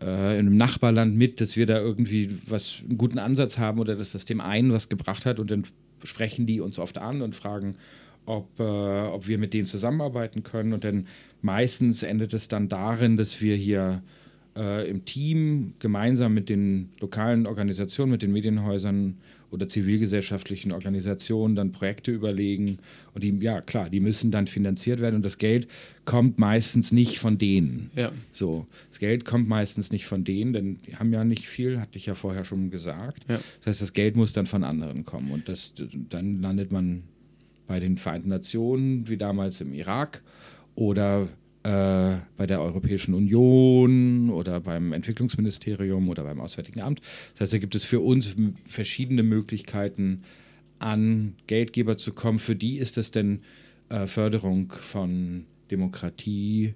in 0.00 0.46
einem 0.46 0.56
Nachbarland 0.56 1.14
mit, 1.14 1.40
dass 1.40 1.56
wir 1.56 1.66
da 1.66 1.78
irgendwie 1.78 2.38
was 2.46 2.82
einen 2.88 2.96
guten 2.96 3.18
Ansatz 3.18 3.58
haben 3.58 3.80
oder 3.80 3.96
dass 3.96 4.12
das 4.12 4.24
dem 4.24 4.40
einen 4.40 4.72
was 4.72 4.88
gebracht 4.88 5.26
hat 5.26 5.38
und 5.38 5.50
dann 5.50 5.64
sprechen 6.04 6.46
die 6.46 6.60
uns 6.60 6.78
oft 6.78 6.98
an 6.98 7.22
und 7.22 7.34
fragen, 7.34 7.76
ob, 8.26 8.58
äh, 8.58 8.62
ob 8.62 9.28
wir 9.28 9.38
mit 9.38 9.52
denen 9.52 9.66
zusammenarbeiten 9.66 10.42
können. 10.42 10.72
Und 10.72 10.84
dann 10.84 11.06
meistens 11.42 12.02
endet 12.02 12.32
es 12.32 12.48
dann 12.48 12.68
darin, 12.68 13.16
dass 13.16 13.42
wir 13.42 13.56
hier 13.56 14.02
äh, 14.56 14.88
im 14.88 15.04
Team 15.04 15.74
gemeinsam 15.78 16.34
mit 16.34 16.48
den 16.48 16.90
lokalen 17.00 17.46
Organisationen, 17.46 18.12
mit 18.12 18.22
den 18.22 18.32
Medienhäusern 18.32 19.18
oder 19.54 19.68
zivilgesellschaftlichen 19.68 20.72
Organisationen 20.72 21.54
dann 21.54 21.72
Projekte 21.72 22.10
überlegen. 22.10 22.78
Und 23.14 23.24
die, 23.24 23.30
ja 23.40 23.60
klar, 23.60 23.88
die 23.88 24.00
müssen 24.00 24.30
dann 24.30 24.46
finanziert 24.46 25.00
werden 25.00 25.16
und 25.16 25.24
das 25.24 25.38
Geld 25.38 25.68
kommt 26.04 26.38
meistens 26.38 26.92
nicht 26.92 27.18
von 27.18 27.38
denen. 27.38 27.90
Ja. 27.94 28.12
So, 28.32 28.66
das 28.90 28.98
Geld 28.98 29.24
kommt 29.24 29.48
meistens 29.48 29.90
nicht 29.90 30.06
von 30.06 30.24
denen, 30.24 30.52
denn 30.52 30.78
die 30.86 30.96
haben 30.96 31.12
ja 31.12 31.24
nicht 31.24 31.48
viel, 31.48 31.80
hatte 31.80 31.96
ich 31.96 32.06
ja 32.06 32.14
vorher 32.14 32.44
schon 32.44 32.70
gesagt. 32.70 33.30
Ja. 33.30 33.40
Das 33.60 33.66
heißt, 33.66 33.82
das 33.82 33.92
Geld 33.92 34.16
muss 34.16 34.32
dann 34.32 34.46
von 34.46 34.64
anderen 34.64 35.04
kommen 35.04 35.30
und 35.30 35.48
das, 35.48 35.72
dann 36.10 36.42
landet 36.42 36.72
man 36.72 37.04
bei 37.66 37.80
den 37.80 37.96
Vereinten 37.96 38.28
Nationen, 38.28 39.08
wie 39.08 39.16
damals 39.16 39.60
im 39.60 39.72
Irak 39.72 40.22
oder 40.74 41.28
äh, 41.64 42.16
bei 42.36 42.46
der 42.46 42.60
Europäischen 42.60 43.14
Union 43.14 44.30
oder 44.30 44.60
beim 44.60 44.92
Entwicklungsministerium 44.92 46.08
oder 46.08 46.22
beim 46.22 46.40
Auswärtigen 46.40 46.80
Amt. 46.80 47.00
Das 47.32 47.40
heißt, 47.40 47.52
da 47.54 47.58
gibt 47.58 47.74
es 47.74 47.84
für 47.84 48.00
uns 48.00 48.36
verschiedene 48.66 49.22
Möglichkeiten, 49.22 50.22
an 50.78 51.34
Geldgeber 51.46 51.96
zu 51.96 52.12
kommen. 52.12 52.38
Für 52.38 52.54
die 52.54 52.76
ist 52.76 52.96
das 52.96 53.10
denn 53.10 53.40
äh, 53.88 54.06
Förderung 54.06 54.72
von 54.72 55.46
Demokratie, 55.70 56.74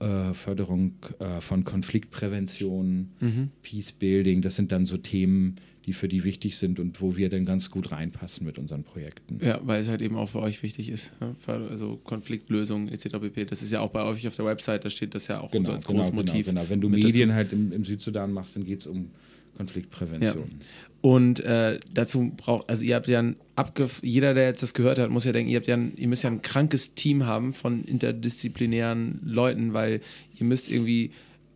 äh, 0.00 0.34
Förderung 0.34 0.94
äh, 1.20 1.40
von 1.40 1.62
Konfliktprävention, 1.64 3.10
Mhm. 3.20 3.50
Peace 3.62 3.92
Building. 3.92 4.42
Das 4.42 4.56
sind 4.56 4.72
dann 4.72 4.86
so 4.86 4.96
Themen, 4.96 5.54
die 5.86 5.92
für 5.92 6.08
die 6.08 6.24
wichtig 6.24 6.56
sind 6.56 6.80
und 6.80 7.00
wo 7.02 7.16
wir 7.16 7.28
dann 7.28 7.44
ganz 7.44 7.70
gut 7.70 7.92
reinpassen 7.92 8.46
mit 8.46 8.58
unseren 8.58 8.84
Projekten. 8.84 9.38
Ja, 9.44 9.60
weil 9.64 9.80
es 9.80 9.88
halt 9.88 10.00
eben 10.00 10.16
auch 10.16 10.28
für 10.28 10.40
euch 10.40 10.62
wichtig 10.62 10.88
ist. 10.88 11.12
Ne? 11.20 11.34
Also 11.46 11.96
Konfliktlösung 12.02 12.88
etc. 12.88 13.18
pp. 13.20 13.44
Das 13.44 13.62
ist 13.62 13.70
ja 13.70 13.80
auch 13.80 13.90
bei 13.90 14.02
euch 14.02 14.26
auf 14.26 14.36
der 14.36 14.46
Website, 14.46 14.84
da 14.84 14.90
steht 14.90 15.14
das 15.14 15.26
ja 15.28 15.40
auch 15.40 15.52
so 15.52 15.72
als 15.72 15.84
großes 15.84 16.12
Motiv. 16.12 16.46
Genau, 16.46 16.60
genau. 16.60 16.70
Wenn 16.70 16.80
du 16.80 16.88
Medien 16.88 17.28
dazu. 17.28 17.36
halt 17.36 17.52
im, 17.52 17.72
im 17.72 17.84
Südsudan 17.84 18.32
machst, 18.32 18.56
dann 18.56 18.64
geht 18.64 18.80
es 18.80 18.86
um 18.86 19.10
Konfliktprävention. 19.56 20.44
Und 21.00 21.40
äh, 21.40 21.78
dazu 21.92 22.32
braucht, 22.34 22.70
also 22.70 22.84
ihr 22.84 22.94
habt 22.94 23.06
ja 23.08 23.20
ein 23.20 23.36
abgef 23.56 24.00
jeder, 24.02 24.32
der 24.32 24.44
jetzt 24.44 24.62
das 24.62 24.72
gehört 24.72 24.98
hat, 24.98 25.10
muss 25.10 25.24
ja 25.24 25.32
denken, 25.32 25.50
ihr 25.50 25.58
habt 25.58 25.66
ja 25.66 25.76
ein, 25.76 25.92
ihr 25.96 26.08
müsst 26.08 26.24
ja 26.24 26.30
ein 26.30 26.40
krankes 26.40 26.94
Team 26.94 27.26
haben 27.26 27.52
von 27.52 27.84
interdisziplinären 27.84 29.20
Leuten, 29.22 29.74
weil 29.74 30.00
ihr 30.34 30.46
müsst 30.46 30.70
irgendwie 30.70 31.10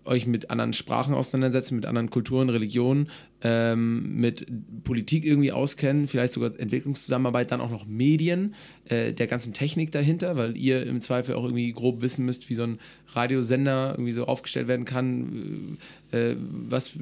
euch 0.08 0.26
mit 0.26 0.50
anderen 0.50 0.72
Sprachen 0.72 1.14
auseinandersetzen, 1.14 1.76
mit 1.76 1.86
anderen 1.86 2.10
Kulturen, 2.10 2.48
Religionen, 2.48 3.08
ähm, 3.42 4.16
mit 4.16 4.46
Politik 4.82 5.24
irgendwie 5.24 5.52
auskennen, 5.52 6.08
vielleicht 6.08 6.32
sogar 6.32 6.58
Entwicklungszusammenarbeit, 6.58 7.52
dann 7.52 7.60
auch 7.60 7.70
noch 7.70 7.86
Medien, 7.86 8.54
äh, 8.86 9.12
der 9.12 9.26
ganzen 9.26 9.52
Technik 9.52 9.92
dahinter, 9.92 10.36
weil 10.36 10.56
ihr 10.56 10.84
im 10.84 11.00
Zweifel 11.00 11.34
auch 11.36 11.44
irgendwie 11.44 11.72
grob 11.72 12.02
wissen 12.02 12.24
müsst, 12.24 12.48
wie 12.48 12.54
so 12.54 12.64
ein 12.64 12.78
Radiosender 13.08 13.92
irgendwie 13.92 14.12
so 14.12 14.24
aufgestellt 14.26 14.66
werden 14.66 14.84
kann, 14.84 15.78
äh, 16.10 16.34
was 16.38 16.92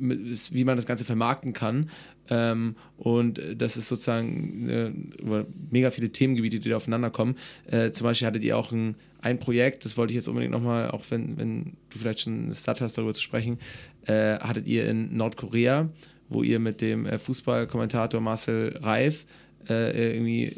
wie 0.00 0.64
man 0.64 0.76
das 0.76 0.86
Ganze 0.86 1.04
vermarkten 1.04 1.52
kann. 1.52 1.90
Ähm, 2.30 2.76
und 2.96 3.40
das 3.56 3.76
ist 3.76 3.88
sozusagen 3.88 4.68
äh, 4.68 4.92
mega 5.70 5.90
viele 5.90 6.10
Themengebiete, 6.10 6.60
die 6.60 6.68
da 6.68 6.76
aufeinander 6.76 7.10
kommen. 7.10 7.36
Äh, 7.66 7.90
zum 7.90 8.04
Beispiel 8.04 8.26
hattet 8.26 8.44
ihr 8.44 8.56
auch 8.56 8.72
ein, 8.72 8.96
ein 9.20 9.38
Projekt, 9.38 9.84
das 9.84 9.96
wollte 9.96 10.12
ich 10.12 10.16
jetzt 10.16 10.28
unbedingt 10.28 10.52
nochmal, 10.52 10.90
auch 10.90 11.04
wenn, 11.10 11.38
wenn 11.38 11.76
du 11.90 11.98
vielleicht 11.98 12.20
schon 12.20 12.52
Start 12.52 12.80
hast, 12.80 12.98
darüber 12.98 13.14
zu 13.14 13.22
sprechen, 13.22 13.58
äh, 14.06 14.38
hattet 14.38 14.68
ihr 14.68 14.88
in 14.88 15.16
Nordkorea, 15.16 15.88
wo 16.28 16.42
ihr 16.42 16.58
mit 16.58 16.80
dem 16.80 17.06
äh, 17.06 17.18
Fußballkommentator 17.18 18.20
Marcel 18.20 18.78
Reif 18.80 19.26
äh, 19.68 20.14
irgendwie 20.14 20.56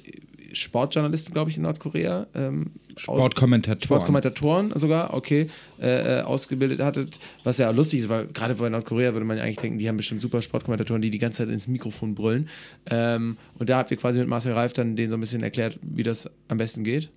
Sportjournalisten, 0.52 1.32
glaube 1.32 1.50
ich, 1.50 1.56
in 1.56 1.62
Nordkorea 1.62 2.26
ähm, 2.34 2.72
Sportkommentatoren. 2.96 3.82
Sportkommentatoren 3.82 4.72
sogar, 4.74 5.14
okay, 5.14 5.48
äh, 5.80 6.18
äh, 6.18 6.22
ausgebildet 6.22 6.80
hattet, 6.80 7.18
was 7.44 7.58
ja 7.58 7.70
lustig 7.70 8.00
ist, 8.00 8.08
weil 8.08 8.26
gerade 8.28 8.54
bei 8.54 8.68
Nordkorea 8.68 9.12
würde 9.12 9.26
man 9.26 9.36
ja 9.36 9.44
eigentlich 9.44 9.58
denken, 9.58 9.78
die 9.78 9.88
haben 9.88 9.96
bestimmt 9.96 10.20
super 10.20 10.42
Sportkommentatoren, 10.42 11.02
die 11.02 11.10
die 11.10 11.18
ganze 11.18 11.38
Zeit 11.38 11.48
ins 11.48 11.68
Mikrofon 11.68 12.14
brüllen. 12.14 12.48
Ähm, 12.86 13.36
und 13.58 13.68
da 13.68 13.78
habt 13.78 13.90
ihr 13.90 13.96
quasi 13.96 14.18
mit 14.20 14.28
Marcel 14.28 14.52
Reif 14.52 14.72
dann 14.72 14.96
denen 14.96 15.08
so 15.08 15.16
ein 15.16 15.20
bisschen 15.20 15.42
erklärt, 15.42 15.78
wie 15.82 16.02
das 16.02 16.28
am 16.48 16.58
besten 16.58 16.84
geht. 16.84 17.10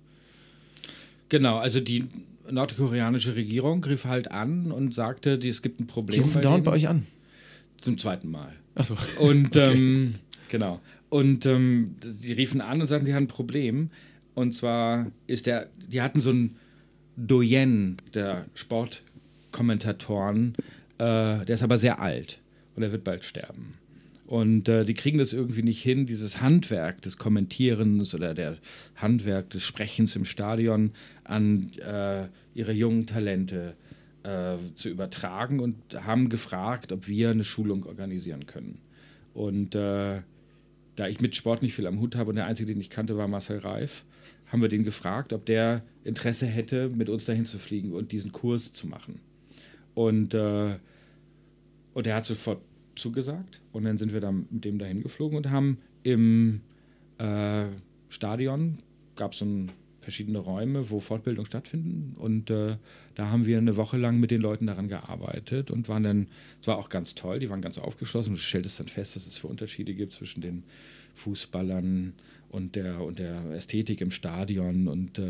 Genau, 1.28 1.58
also 1.58 1.80
die 1.80 2.04
nordkoreanische 2.50 3.34
Regierung 3.34 3.82
rief 3.84 4.04
halt 4.04 4.30
an 4.30 4.70
und 4.70 4.94
sagte, 4.94 5.32
es 5.32 5.62
gibt 5.62 5.80
ein 5.80 5.86
Problem. 5.86 6.20
Die 6.20 6.22
rufen 6.22 6.34
bei 6.34 6.40
dauernd 6.40 6.64
bei 6.64 6.72
euch 6.72 6.88
an. 6.88 7.06
Zum 7.78 7.98
zweiten 7.98 8.30
Mal. 8.30 8.52
Achso. 8.74 8.96
Und 9.18 9.56
ähm, 9.56 10.14
genau. 10.48 10.80
Und 11.14 11.46
ähm, 11.46 11.94
sie 12.00 12.32
riefen 12.32 12.60
an 12.60 12.80
und 12.80 12.88
sagten, 12.88 13.06
sie 13.06 13.14
haben 13.14 13.26
ein 13.26 13.28
Problem. 13.28 13.90
Und 14.34 14.52
zwar 14.52 15.12
ist 15.28 15.46
der, 15.46 15.68
die 15.86 16.02
hatten 16.02 16.20
so 16.20 16.32
ein 16.32 16.56
Doyen 17.16 17.98
der 18.14 18.46
Sportkommentatoren, 18.54 20.56
äh, 20.98 21.44
der 21.44 21.50
ist 21.50 21.62
aber 21.62 21.78
sehr 21.78 22.00
alt 22.00 22.40
und 22.74 22.82
er 22.82 22.90
wird 22.90 23.04
bald 23.04 23.22
sterben. 23.22 23.74
Und 24.26 24.68
äh, 24.68 24.84
die 24.84 24.94
kriegen 24.94 25.18
das 25.18 25.32
irgendwie 25.32 25.62
nicht 25.62 25.80
hin, 25.80 26.04
dieses 26.04 26.40
Handwerk 26.40 27.00
des 27.02 27.16
Kommentierens 27.16 28.12
oder 28.16 28.34
der 28.34 28.56
Handwerk 28.96 29.50
des 29.50 29.62
Sprechens 29.62 30.16
im 30.16 30.24
Stadion 30.24 30.90
an 31.22 31.70
äh, 31.78 32.26
ihre 32.56 32.72
jungen 32.72 33.06
Talente 33.06 33.76
äh, 34.24 34.56
zu 34.74 34.88
übertragen 34.88 35.60
und 35.60 35.76
haben 35.94 36.28
gefragt, 36.28 36.90
ob 36.90 37.06
wir 37.06 37.30
eine 37.30 37.44
Schulung 37.44 37.84
organisieren 37.84 38.46
können. 38.46 38.80
Und 39.32 39.76
äh, 39.76 40.22
da 40.96 41.08
ich 41.08 41.20
mit 41.20 41.34
Sport 41.34 41.62
nicht 41.62 41.74
viel 41.74 41.86
am 41.86 42.00
Hut 42.00 42.16
habe 42.16 42.30
und 42.30 42.36
der 42.36 42.46
Einzige, 42.46 42.72
den 42.72 42.80
ich 42.80 42.90
kannte, 42.90 43.16
war 43.16 43.28
Marcel 43.28 43.58
Reif, 43.58 44.04
haben 44.48 44.62
wir 44.62 44.68
den 44.68 44.84
gefragt, 44.84 45.32
ob 45.32 45.44
der 45.46 45.82
Interesse 46.04 46.46
hätte, 46.46 46.88
mit 46.88 47.08
uns 47.08 47.24
dahin 47.24 47.44
zu 47.44 47.58
fliegen 47.58 47.92
und 47.92 48.12
diesen 48.12 48.32
Kurs 48.32 48.72
zu 48.72 48.86
machen. 48.86 49.20
Und, 49.94 50.34
äh, 50.34 50.78
und 51.94 52.06
er 52.06 52.14
hat 52.14 52.24
sofort 52.24 52.60
zugesagt. 52.96 53.60
Und 53.72 53.84
dann 53.84 53.98
sind 53.98 54.12
wir 54.12 54.20
dann 54.20 54.46
mit 54.50 54.64
dem 54.64 54.78
dahin 54.78 55.02
geflogen 55.02 55.36
und 55.36 55.50
haben 55.50 55.78
im 56.02 56.60
äh, 57.18 57.64
Stadion, 58.08 58.78
gab 59.16 59.32
es 59.32 59.40
so 59.40 59.46
verschiedene 60.04 60.38
Räume, 60.38 60.90
wo 60.90 61.00
Fortbildung 61.00 61.46
stattfinden. 61.46 62.14
Und 62.16 62.50
äh, 62.50 62.76
da 63.14 63.28
haben 63.28 63.46
wir 63.46 63.58
eine 63.58 63.76
Woche 63.76 63.96
lang 63.96 64.20
mit 64.20 64.30
den 64.30 64.40
Leuten 64.40 64.66
daran 64.66 64.88
gearbeitet 64.88 65.70
und 65.70 65.88
waren 65.88 66.04
dann, 66.04 66.26
es 66.60 66.66
war 66.66 66.78
auch 66.78 66.88
ganz 66.88 67.14
toll, 67.14 67.40
die 67.40 67.50
waren 67.50 67.60
ganz 67.60 67.78
aufgeschlossen. 67.78 68.34
Du 68.34 68.40
stelltest 68.40 68.78
dann 68.78 68.88
fest, 68.88 69.16
was 69.16 69.26
es 69.26 69.36
für 69.36 69.48
Unterschiede 69.48 69.94
gibt 69.94 70.12
zwischen 70.12 70.40
den 70.40 70.62
Fußballern 71.14 72.12
und 72.50 72.76
der, 72.76 73.00
und 73.00 73.18
der 73.18 73.50
Ästhetik 73.52 74.00
im 74.00 74.10
Stadion. 74.10 74.86
Und 74.86 75.18
äh, 75.18 75.24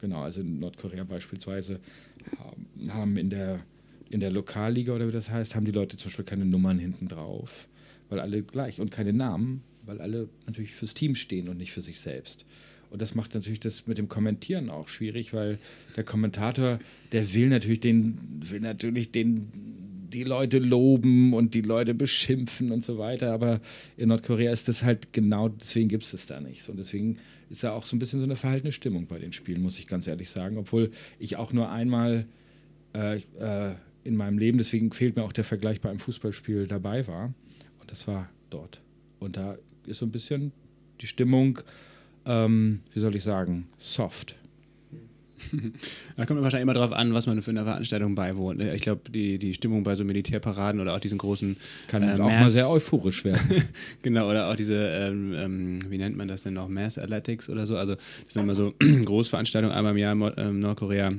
genau, 0.00 0.22
also 0.22 0.40
in 0.40 0.60
Nordkorea 0.60 1.04
beispielsweise 1.04 1.80
haben 2.88 3.16
in 3.16 3.28
der 3.28 3.60
in 4.10 4.20
der 4.20 4.30
Lokalliga 4.30 4.94
oder 4.94 5.08
wie 5.08 5.12
das 5.12 5.28
heißt, 5.30 5.56
haben 5.56 5.64
die 5.64 5.72
Leute 5.72 5.96
zum 5.96 6.08
Beispiel 6.08 6.24
keine 6.24 6.44
Nummern 6.44 6.78
hinten 6.78 7.08
drauf, 7.08 7.66
weil 8.08 8.20
alle 8.20 8.42
gleich 8.42 8.80
und 8.80 8.92
keine 8.92 9.12
Namen, 9.12 9.64
weil 9.84 10.00
alle 10.00 10.28
natürlich 10.46 10.72
fürs 10.72 10.94
Team 10.94 11.16
stehen 11.16 11.48
und 11.48 11.56
nicht 11.56 11.72
für 11.72 11.80
sich 11.80 11.98
selbst. 11.98 12.46
Und 12.94 13.02
das 13.02 13.16
macht 13.16 13.34
natürlich 13.34 13.58
das 13.58 13.88
mit 13.88 13.98
dem 13.98 14.08
Kommentieren 14.08 14.70
auch 14.70 14.86
schwierig, 14.86 15.34
weil 15.34 15.58
der 15.96 16.04
Kommentator, 16.04 16.78
der 17.10 17.34
will 17.34 17.48
natürlich 17.48 17.80
den, 17.80 18.16
will 18.48 18.60
natürlich 18.60 19.10
den, 19.10 19.48
die 20.12 20.22
Leute 20.22 20.60
loben 20.60 21.34
und 21.34 21.54
die 21.54 21.62
Leute 21.62 21.92
beschimpfen 21.92 22.70
und 22.70 22.84
so 22.84 22.96
weiter. 22.96 23.32
Aber 23.32 23.60
in 23.96 24.10
Nordkorea 24.10 24.52
ist 24.52 24.68
das 24.68 24.84
halt 24.84 25.12
genau, 25.12 25.48
deswegen 25.48 25.88
gibt 25.88 26.04
es 26.04 26.12
das 26.12 26.26
da 26.26 26.38
nicht. 26.38 26.68
Und 26.68 26.78
deswegen 26.78 27.18
ist 27.50 27.64
da 27.64 27.72
auch 27.72 27.84
so 27.84 27.96
ein 27.96 27.98
bisschen 27.98 28.20
so 28.20 28.26
eine 28.26 28.36
verhaltene 28.36 28.70
Stimmung 28.70 29.08
bei 29.08 29.18
den 29.18 29.32
Spielen, 29.32 29.60
muss 29.60 29.76
ich 29.80 29.88
ganz 29.88 30.06
ehrlich 30.06 30.30
sagen. 30.30 30.56
Obwohl 30.56 30.92
ich 31.18 31.34
auch 31.34 31.52
nur 31.52 31.72
einmal 31.72 32.26
äh, 32.94 33.16
äh, 33.40 33.74
in 34.04 34.14
meinem 34.14 34.38
Leben, 34.38 34.58
deswegen 34.58 34.92
fehlt 34.92 35.16
mir 35.16 35.24
auch 35.24 35.32
der 35.32 35.42
Vergleich 35.42 35.80
bei 35.80 35.90
einem 35.90 35.98
Fußballspiel 35.98 36.68
dabei 36.68 37.08
war. 37.08 37.34
Und 37.80 37.90
das 37.90 38.06
war 38.06 38.30
dort. 38.50 38.80
Und 39.18 39.36
da 39.36 39.58
ist 39.84 39.98
so 39.98 40.06
ein 40.06 40.12
bisschen 40.12 40.52
die 41.00 41.08
Stimmung 41.08 41.58
ähm, 42.26 42.80
wie 42.92 43.00
soll 43.00 43.14
ich 43.16 43.24
sagen, 43.24 43.66
soft. 43.78 44.36
Da 46.16 46.26
kommt 46.26 46.40
wahrscheinlich 46.42 46.62
immer 46.62 46.74
darauf 46.74 46.92
an, 46.92 47.12
was 47.12 47.26
man 47.26 47.42
für 47.42 47.50
eine 47.50 47.64
Veranstaltung 47.64 48.14
beiwohnt. 48.14 48.58
Ne? 48.58 48.74
Ich 48.74 48.82
glaube, 48.82 49.10
die, 49.10 49.38
die 49.38 49.52
Stimmung 49.52 49.82
bei 49.82 49.94
so 49.94 50.04
Militärparaden 50.04 50.80
oder 50.80 50.94
auch 50.94 51.00
diesen 51.00 51.18
großen. 51.18 51.56
Kann 51.88 52.02
äh, 52.02 52.12
auch 52.12 52.30
mal 52.30 52.48
sehr 52.48 52.70
euphorisch 52.70 53.24
werden. 53.24 53.62
genau, 54.02 54.30
oder 54.30 54.48
auch 54.48 54.56
diese, 54.56 54.76
ähm, 54.76 55.34
ähm, 55.36 55.78
wie 55.88 55.98
nennt 55.98 56.16
man 56.16 56.28
das 56.28 56.42
denn 56.42 56.54
noch? 56.54 56.68
Mass 56.68 56.98
Athletics 56.98 57.50
oder 57.50 57.66
so. 57.66 57.76
Also, 57.76 57.94
das 57.96 58.04
sind 58.28 58.42
immer 58.42 58.54
so 58.54 58.74
Großveranstaltungen 59.04 59.76
einmal 59.76 59.92
im 59.92 59.98
Jahr 59.98 60.12
in 60.12 60.32
ähm, 60.36 60.58
Nordkorea 60.60 61.10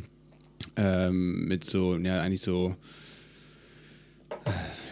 ähm, 0.78 1.46
mit 1.48 1.64
so, 1.64 1.98
ja, 1.98 2.22
eigentlich 2.22 2.42
so 2.42 2.76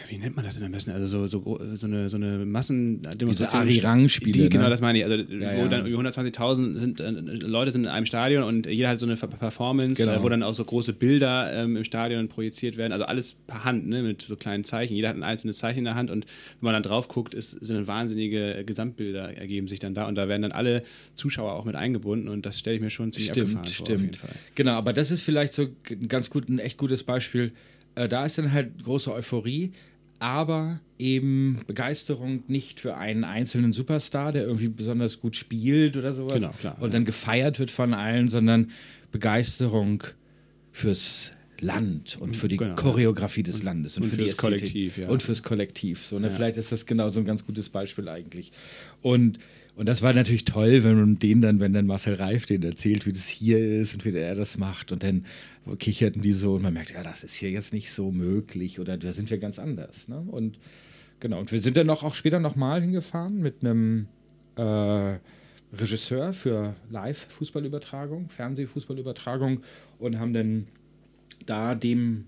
wie 0.07 0.17
nennt 0.17 0.35
man 0.35 0.45
das 0.45 0.55
denn 0.55 0.65
am 0.65 0.71
besten? 0.71 0.91
Also 0.91 1.05
so, 1.05 1.27
so, 1.27 1.59
so 1.73 1.87
eine, 1.87 2.09
so 2.09 2.17
eine 2.17 2.45
Massendemonstration. 2.45 3.67
Die 3.67 3.79
Rang-Spiele. 3.79 4.49
Genau, 4.49 4.65
ne? 4.65 4.69
das 4.69 4.81
meine 4.81 4.99
ich. 4.99 5.05
Also, 5.05 5.17
ja, 5.17 5.55
wo 5.55 5.61
ja. 5.61 5.67
dann 5.67 5.85
über 5.85 6.01
120.000 6.01 6.77
sind, 6.77 6.99
äh, 6.99 7.09
Leute 7.11 7.71
sind 7.71 7.83
in 7.83 7.89
einem 7.89 8.05
Stadion 8.05 8.43
und 8.43 8.65
jeder 8.65 8.89
hat 8.89 8.99
so 8.99 9.05
eine 9.05 9.15
Performance, 9.15 10.01
genau. 10.01 10.17
äh, 10.17 10.23
wo 10.23 10.29
dann 10.29 10.43
auch 10.43 10.53
so 10.53 10.63
große 10.65 10.93
Bilder 10.93 11.51
ähm, 11.53 11.77
im 11.77 11.83
Stadion 11.83 12.27
projiziert 12.27 12.77
werden. 12.77 12.93
Also 12.93 13.05
alles 13.05 13.35
per 13.47 13.63
Hand, 13.63 13.87
ne, 13.87 14.01
mit 14.01 14.21
so 14.21 14.35
kleinen 14.35 14.63
Zeichen. 14.63 14.95
Jeder 14.95 15.09
hat 15.09 15.15
ein 15.15 15.23
einzelnes 15.23 15.57
Zeichen 15.57 15.79
in 15.79 15.85
der 15.85 15.95
Hand 15.95 16.11
und 16.11 16.25
wenn 16.25 16.65
man 16.65 16.73
dann 16.73 16.83
drauf 16.83 17.07
guckt, 17.07 17.33
ist, 17.33 17.51
sind 17.51 17.87
wahnsinnige 17.87 18.63
Gesamtbilder 18.65 19.37
ergeben 19.37 19.67
sich 19.67 19.79
dann 19.79 19.93
da 19.93 20.07
und 20.07 20.15
da 20.15 20.27
werden 20.27 20.41
dann 20.41 20.51
alle 20.51 20.83
Zuschauer 21.15 21.53
auch 21.53 21.65
mit 21.65 21.75
eingebunden 21.75 22.27
und 22.27 22.45
das 22.45 22.59
stelle 22.59 22.75
ich 22.75 22.81
mir 22.81 22.89
schon 22.89 23.11
ziemlich 23.11 23.31
stimmt, 23.31 23.49
abgefahren 23.49 23.67
stimmt. 23.67 23.87
vor. 23.87 23.95
Auf 23.95 24.01
jeden 24.01 24.13
Fall. 24.13 24.29
Genau, 24.55 24.73
aber 24.73 24.93
das 24.93 25.11
ist 25.11 25.21
vielleicht 25.21 25.53
so 25.53 25.67
ein 25.89 26.07
ganz 26.07 26.29
gut, 26.29 26.49
ein 26.49 26.59
echt 26.59 26.77
gutes 26.77 27.03
Beispiel. 27.03 27.51
Äh, 27.95 28.07
da 28.07 28.25
ist 28.25 28.37
dann 28.37 28.51
halt 28.51 28.83
große 28.83 29.13
Euphorie 29.13 29.71
aber 30.23 30.79
eben 30.97 31.59
Begeisterung 31.67 32.43
nicht 32.47 32.79
für 32.79 32.95
einen 32.95 33.25
einzelnen 33.25 33.73
Superstar, 33.73 34.31
der 34.31 34.43
irgendwie 34.43 34.69
besonders 34.69 35.19
gut 35.19 35.35
spielt 35.35 35.97
oder 35.97 36.13
sowas 36.13 36.35
genau, 36.35 36.53
klar, 36.57 36.77
und 36.79 36.93
dann 36.93 37.03
gefeiert 37.03 37.59
wird 37.59 37.69
von 37.69 37.93
allen, 37.93 38.29
sondern 38.29 38.71
Begeisterung 39.11 40.01
fürs 40.71 41.31
Land 41.59 42.17
und 42.21 42.37
für 42.37 42.47
die 42.47 42.55
genau, 42.55 42.75
Choreografie 42.75 43.43
des 43.43 43.55
und, 43.55 43.63
Landes 43.63 43.97
und, 43.97 44.03
und 44.03 44.09
für 44.09 44.15
fürs 44.15 44.37
Kollektiv, 44.37 44.97
ja. 44.97 45.09
Und 45.09 45.21
fürs 45.21 45.43
Kollektiv. 45.43 46.05
So, 46.05 46.19
ne? 46.19 46.27
Ja. 46.27 46.33
Vielleicht 46.33 46.55
ist 46.55 46.71
das 46.71 46.85
genau 46.85 47.09
so 47.09 47.19
ein 47.19 47.25
ganz 47.25 47.45
gutes 47.45 47.67
Beispiel 47.67 48.07
eigentlich. 48.07 48.53
Und 49.01 49.39
und 49.75 49.87
das 49.87 50.03
war 50.03 50.13
natürlich 50.13 50.45
toll, 50.45 50.83
wenn 50.83 50.95
man 50.95 51.19
den 51.19 51.41
dann, 51.41 51.59
wenn 51.59 51.73
dann 51.73 51.87
Marcel 51.87 52.13
Reif 52.13 52.45
den 52.45 52.61
erzählt, 52.61 53.07
wie 53.07 53.11
das 53.11 53.27
hier 53.27 53.57
ist 53.57 53.95
und 53.95 54.05
wie 54.05 54.15
er 54.15 54.35
das 54.35 54.57
macht. 54.57 54.91
Und 54.91 55.01
dann 55.01 55.25
kicherten 55.79 56.21
die 56.21 56.33
so 56.33 56.55
und 56.55 56.61
man 56.61 56.73
merkt, 56.73 56.91
ja, 56.91 57.01
das 57.01 57.23
ist 57.23 57.33
hier 57.33 57.49
jetzt 57.49 57.73
nicht 57.73 57.91
so 57.91 58.11
möglich 58.11 58.79
oder 58.79 58.97
da 58.97 59.11
sind 59.11 59.31
wir 59.31 59.39
ganz 59.39 59.57
anders. 59.57 60.07
Ne? 60.07 60.19
Und 60.19 60.59
genau, 61.19 61.39
und 61.39 61.51
wir 61.51 61.59
sind 61.59 61.75
dann 61.75 61.87
noch, 61.87 62.03
auch 62.03 62.13
später 62.13 62.39
nochmal 62.39 62.81
hingefahren 62.81 63.41
mit 63.41 63.61
einem 63.61 64.07
äh, 64.57 65.17
Regisseur 65.75 66.33
für 66.33 66.75
Live-Fußballübertragung, 66.91 68.29
Fernsehfußballübertragung 68.29 69.61
und 69.97 70.19
haben 70.19 70.33
dann 70.33 70.65
da 71.47 71.73
dem 71.73 72.25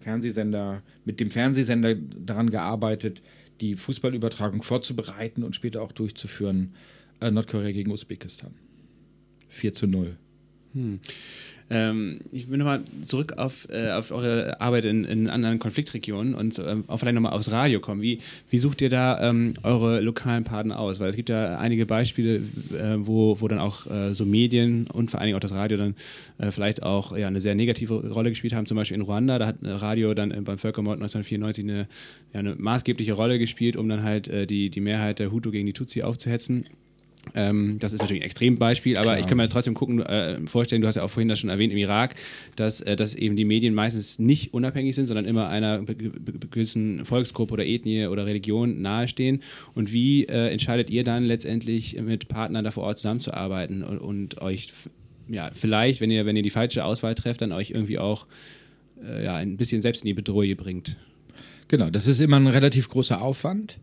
Fernsehsender, 0.00 0.82
mit 1.04 1.20
dem 1.20 1.30
Fernsehsender 1.30 1.94
daran 1.94 2.50
gearbeitet, 2.50 3.22
die 3.60 3.76
Fußballübertragung 3.76 4.62
vorzubereiten 4.62 5.42
und 5.42 5.54
später 5.54 5.82
auch 5.82 5.92
durchzuführen. 5.92 6.74
Äh, 7.20 7.30
Nordkorea 7.30 7.72
gegen 7.72 7.90
Usbekistan. 7.90 8.54
4 9.48 9.74
zu 9.74 9.86
0. 9.86 10.16
Hm. 10.74 11.00
Ähm, 11.70 12.20
ich 12.32 12.48
bin 12.48 12.58
nochmal 12.58 12.82
zurück 13.02 13.34
auf, 13.36 13.68
äh, 13.70 13.90
auf 13.90 14.10
eure 14.10 14.60
Arbeit 14.60 14.86
in, 14.86 15.04
in 15.04 15.28
anderen 15.28 15.58
Konfliktregionen 15.58 16.34
und 16.34 16.58
ähm, 16.58 16.84
auch 16.86 16.98
vielleicht 16.98 17.14
nochmal 17.14 17.32
aufs 17.32 17.50
Radio 17.50 17.80
kommen. 17.80 18.00
Wie, 18.00 18.20
wie 18.48 18.58
sucht 18.58 18.80
ihr 18.80 18.88
da 18.88 19.20
ähm, 19.28 19.54
eure 19.62 20.00
lokalen 20.00 20.44
Partner 20.44 20.78
aus? 20.78 21.00
Weil 21.00 21.10
es 21.10 21.16
gibt 21.16 21.28
ja 21.28 21.58
einige 21.58 21.84
Beispiele, 21.84 22.36
äh, 22.36 22.96
wo, 22.98 23.40
wo 23.40 23.48
dann 23.48 23.58
auch 23.58 23.86
äh, 23.86 24.14
so 24.14 24.24
Medien 24.24 24.86
und 24.92 25.10
vor 25.10 25.20
allen 25.20 25.26
Dingen 25.26 25.36
auch 25.36 25.40
das 25.40 25.52
Radio 25.52 25.76
dann 25.76 25.94
äh, 26.38 26.50
vielleicht 26.50 26.82
auch 26.82 27.16
ja, 27.16 27.26
eine 27.26 27.40
sehr 27.40 27.54
negative 27.54 28.12
Rolle 28.12 28.30
gespielt 28.30 28.54
haben. 28.54 28.66
Zum 28.66 28.76
Beispiel 28.76 28.96
in 28.96 29.02
Ruanda, 29.02 29.38
da 29.38 29.46
hat 29.46 29.56
Radio 29.62 30.14
dann 30.14 30.30
äh, 30.30 30.40
beim 30.40 30.58
Völkermord 30.58 30.96
1994 30.96 31.64
eine, 31.64 31.88
ja, 32.32 32.40
eine 32.40 32.54
maßgebliche 32.54 33.12
Rolle 33.12 33.38
gespielt, 33.38 33.76
um 33.76 33.88
dann 33.88 34.02
halt 34.02 34.28
äh, 34.28 34.46
die, 34.46 34.70
die 34.70 34.80
Mehrheit 34.80 35.18
der 35.18 35.32
Hutu 35.32 35.50
gegen 35.50 35.66
die 35.66 35.74
Tutsi 35.74 36.02
aufzuhetzen. 36.02 36.64
Ähm, 37.34 37.78
das 37.78 37.92
ist 37.92 38.00
natürlich 38.00 38.22
ein 38.22 38.26
Extrembeispiel, 38.26 38.96
aber 38.96 39.10
Klar. 39.10 39.18
ich 39.20 39.26
kann 39.26 39.36
mir 39.36 39.48
trotzdem 39.48 39.74
gucken, 39.74 40.00
äh, 40.00 40.38
vorstellen, 40.46 40.82
du 40.82 40.88
hast 40.88 40.96
ja 40.96 41.02
auch 41.02 41.10
vorhin 41.10 41.28
das 41.28 41.38
schon 41.38 41.50
erwähnt 41.50 41.72
im 41.72 41.78
Irak, 41.78 42.14
dass, 42.56 42.80
äh, 42.80 42.96
dass 42.96 43.14
eben 43.14 43.36
die 43.36 43.44
Medien 43.44 43.74
meistens 43.74 44.18
nicht 44.18 44.54
unabhängig 44.54 44.94
sind, 44.94 45.06
sondern 45.06 45.24
immer 45.24 45.48
einer 45.48 45.82
gewissen 45.82 47.04
Volksgruppe 47.04 47.54
oder 47.54 47.66
Ethnie 47.66 48.06
oder 48.06 48.26
Religion 48.26 48.80
nahestehen. 48.80 49.42
Und 49.74 49.92
wie 49.92 50.24
äh, 50.24 50.50
entscheidet 50.50 50.90
ihr 50.90 51.04
dann 51.04 51.24
letztendlich 51.24 52.00
mit 52.00 52.28
Partnern 52.28 52.64
da 52.64 52.70
vor 52.70 52.84
Ort 52.84 52.98
zusammenzuarbeiten 52.98 53.82
und, 53.82 53.98
und 53.98 54.40
euch 54.40 54.72
ja, 55.28 55.50
vielleicht, 55.52 56.00
wenn 56.00 56.10
ihr, 56.10 56.26
wenn 56.26 56.36
ihr 56.36 56.42
die 56.42 56.50
falsche 56.50 56.84
Auswahl 56.84 57.14
trefft, 57.14 57.42
dann 57.42 57.52
euch 57.52 57.70
irgendwie 57.70 57.98
auch 57.98 58.26
äh, 59.04 59.24
ja, 59.24 59.36
ein 59.36 59.56
bisschen 59.56 59.82
selbst 59.82 60.02
in 60.02 60.06
die 60.06 60.14
Bedrohung 60.14 60.56
bringt? 60.56 60.96
Genau, 61.68 61.90
das 61.90 62.06
ist 62.06 62.20
immer 62.20 62.36
ein 62.36 62.46
relativ 62.46 62.88
großer 62.88 63.20
Aufwand 63.20 63.78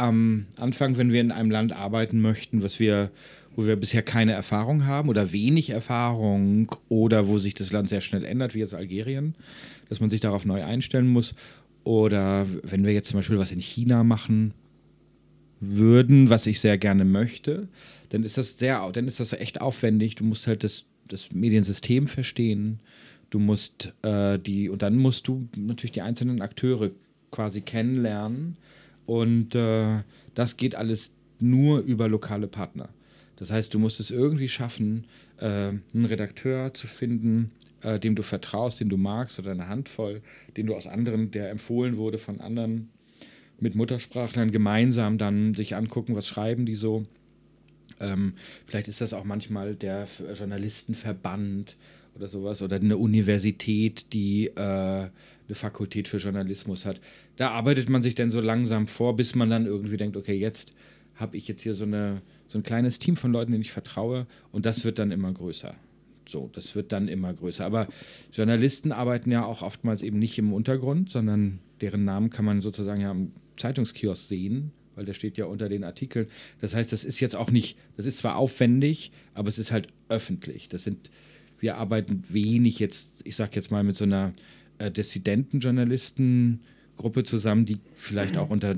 am 0.00 0.46
Anfang, 0.58 0.96
wenn 0.96 1.12
wir 1.12 1.20
in 1.20 1.30
einem 1.30 1.50
Land 1.50 1.72
arbeiten 1.72 2.20
möchten, 2.20 2.62
was 2.62 2.80
wir, 2.80 3.10
wo 3.54 3.66
wir 3.66 3.76
bisher 3.76 4.02
keine 4.02 4.32
Erfahrung 4.32 4.86
haben 4.86 5.08
oder 5.08 5.32
wenig 5.32 5.70
Erfahrung 5.70 6.74
oder 6.88 7.28
wo 7.28 7.38
sich 7.38 7.54
das 7.54 7.70
Land 7.70 7.88
sehr 7.88 8.00
schnell 8.00 8.24
ändert, 8.24 8.54
wie 8.54 8.60
jetzt 8.60 8.74
Algerien, 8.74 9.34
dass 9.88 10.00
man 10.00 10.08
sich 10.08 10.20
darauf 10.20 10.46
neu 10.46 10.64
einstellen 10.64 11.08
muss. 11.08 11.34
Oder 11.84 12.46
wenn 12.62 12.84
wir 12.84 12.92
jetzt 12.92 13.08
zum 13.08 13.18
Beispiel 13.18 13.38
was 13.38 13.52
in 13.52 13.60
China 13.60 14.02
machen 14.02 14.54
würden, 15.60 16.30
was 16.30 16.46
ich 16.46 16.60
sehr 16.60 16.78
gerne 16.78 17.04
möchte, 17.04 17.68
dann 18.08 18.22
ist 18.22 18.38
das 18.38 18.58
sehr, 18.58 18.88
dann 18.92 19.06
ist 19.06 19.20
das 19.20 19.34
echt 19.34 19.60
aufwendig. 19.60 20.14
Du 20.14 20.24
musst 20.24 20.46
halt 20.46 20.64
das, 20.64 20.84
das 21.08 21.30
Mediensystem 21.32 22.06
verstehen. 22.06 22.80
Du 23.28 23.38
musst 23.38 23.92
äh, 24.02 24.38
die, 24.38 24.70
und 24.70 24.80
dann 24.80 24.96
musst 24.96 25.28
du 25.28 25.46
natürlich 25.56 25.92
die 25.92 26.02
einzelnen 26.02 26.40
Akteure 26.40 26.90
quasi 27.30 27.60
kennenlernen 27.60 28.56
und 29.10 29.56
äh, 29.56 30.04
das 30.34 30.56
geht 30.56 30.76
alles 30.76 31.10
nur 31.40 31.80
über 31.80 32.06
lokale 32.06 32.46
Partner. 32.46 32.90
Das 33.34 33.50
heißt, 33.50 33.74
du 33.74 33.80
musst 33.80 33.98
es 33.98 34.12
irgendwie 34.12 34.48
schaffen, 34.48 35.04
äh, 35.38 35.46
einen 35.46 36.04
Redakteur 36.04 36.72
zu 36.74 36.86
finden, 36.86 37.50
äh, 37.82 37.98
dem 37.98 38.14
du 38.14 38.22
vertraust, 38.22 38.78
den 38.78 38.88
du 38.88 38.96
magst, 38.96 39.40
oder 39.40 39.50
eine 39.50 39.66
Handvoll, 39.66 40.22
den 40.56 40.68
du 40.68 40.76
aus 40.76 40.86
anderen, 40.86 41.32
der 41.32 41.50
empfohlen 41.50 41.96
wurde 41.96 42.18
von 42.18 42.40
anderen 42.40 42.90
mit 43.58 43.74
Muttersprachlern, 43.74 44.52
gemeinsam 44.52 45.18
dann 45.18 45.54
sich 45.54 45.74
angucken, 45.74 46.14
was 46.14 46.28
schreiben 46.28 46.64
die 46.64 46.76
so. 46.76 47.02
Ähm, 47.98 48.34
vielleicht 48.64 48.86
ist 48.86 49.00
das 49.00 49.12
auch 49.12 49.24
manchmal 49.24 49.74
der 49.74 50.06
Journalistenverband 50.38 51.76
oder 52.14 52.28
sowas 52.28 52.62
oder 52.62 52.76
eine 52.76 52.96
Universität, 52.96 54.12
die 54.12 54.46
äh, 54.54 55.10
eine 55.50 55.54
Fakultät 55.54 56.06
für 56.06 56.18
Journalismus 56.18 56.86
hat. 56.86 57.00
Da 57.40 57.52
arbeitet 57.52 57.88
man 57.88 58.02
sich 58.02 58.14
dann 58.14 58.30
so 58.30 58.42
langsam 58.42 58.86
vor, 58.86 59.16
bis 59.16 59.34
man 59.34 59.48
dann 59.48 59.64
irgendwie 59.64 59.96
denkt, 59.96 60.14
okay, 60.14 60.34
jetzt 60.34 60.72
habe 61.14 61.38
ich 61.38 61.48
jetzt 61.48 61.62
hier 61.62 61.72
so, 61.72 61.86
eine, 61.86 62.20
so 62.48 62.58
ein 62.58 62.62
kleines 62.62 62.98
Team 62.98 63.16
von 63.16 63.32
Leuten, 63.32 63.52
denen 63.52 63.62
ich 63.62 63.72
vertraue 63.72 64.26
und 64.52 64.66
das 64.66 64.84
wird 64.84 64.98
dann 64.98 65.10
immer 65.10 65.32
größer. 65.32 65.74
So, 66.28 66.50
das 66.52 66.74
wird 66.74 66.92
dann 66.92 67.08
immer 67.08 67.32
größer. 67.32 67.64
Aber 67.64 67.88
Journalisten 68.30 68.92
arbeiten 68.92 69.30
ja 69.30 69.42
auch 69.42 69.62
oftmals 69.62 70.02
eben 70.02 70.18
nicht 70.18 70.36
im 70.38 70.52
Untergrund, 70.52 71.08
sondern 71.08 71.60
deren 71.80 72.04
Namen 72.04 72.28
kann 72.28 72.44
man 72.44 72.60
sozusagen 72.60 73.00
ja 73.00 73.10
am 73.10 73.32
Zeitungskiosk 73.56 74.26
sehen, 74.26 74.72
weil 74.94 75.06
der 75.06 75.14
steht 75.14 75.38
ja 75.38 75.46
unter 75.46 75.70
den 75.70 75.82
Artikeln. 75.82 76.26
Das 76.60 76.74
heißt, 76.74 76.92
das 76.92 77.04
ist 77.04 77.20
jetzt 77.20 77.36
auch 77.36 77.50
nicht, 77.50 77.78
das 77.96 78.04
ist 78.04 78.18
zwar 78.18 78.36
aufwendig, 78.36 79.12
aber 79.32 79.48
es 79.48 79.58
ist 79.58 79.72
halt 79.72 79.88
öffentlich. 80.10 80.68
Das 80.68 80.84
sind 80.84 81.10
wir 81.58 81.78
arbeiten 81.78 82.22
wenig 82.28 82.80
jetzt, 82.80 83.12
ich 83.24 83.34
sag 83.34 83.56
jetzt 83.56 83.70
mal, 83.70 83.82
mit 83.82 83.96
so 83.96 84.04
einer 84.04 84.34
äh, 84.76 84.90
Dissidenten-Journalisten-Gruppe 87.00 87.24
zusammen, 87.24 87.64
die 87.66 87.78
vielleicht 87.94 88.36
auch 88.36 88.50
unter, 88.50 88.70
äh, 88.70 88.76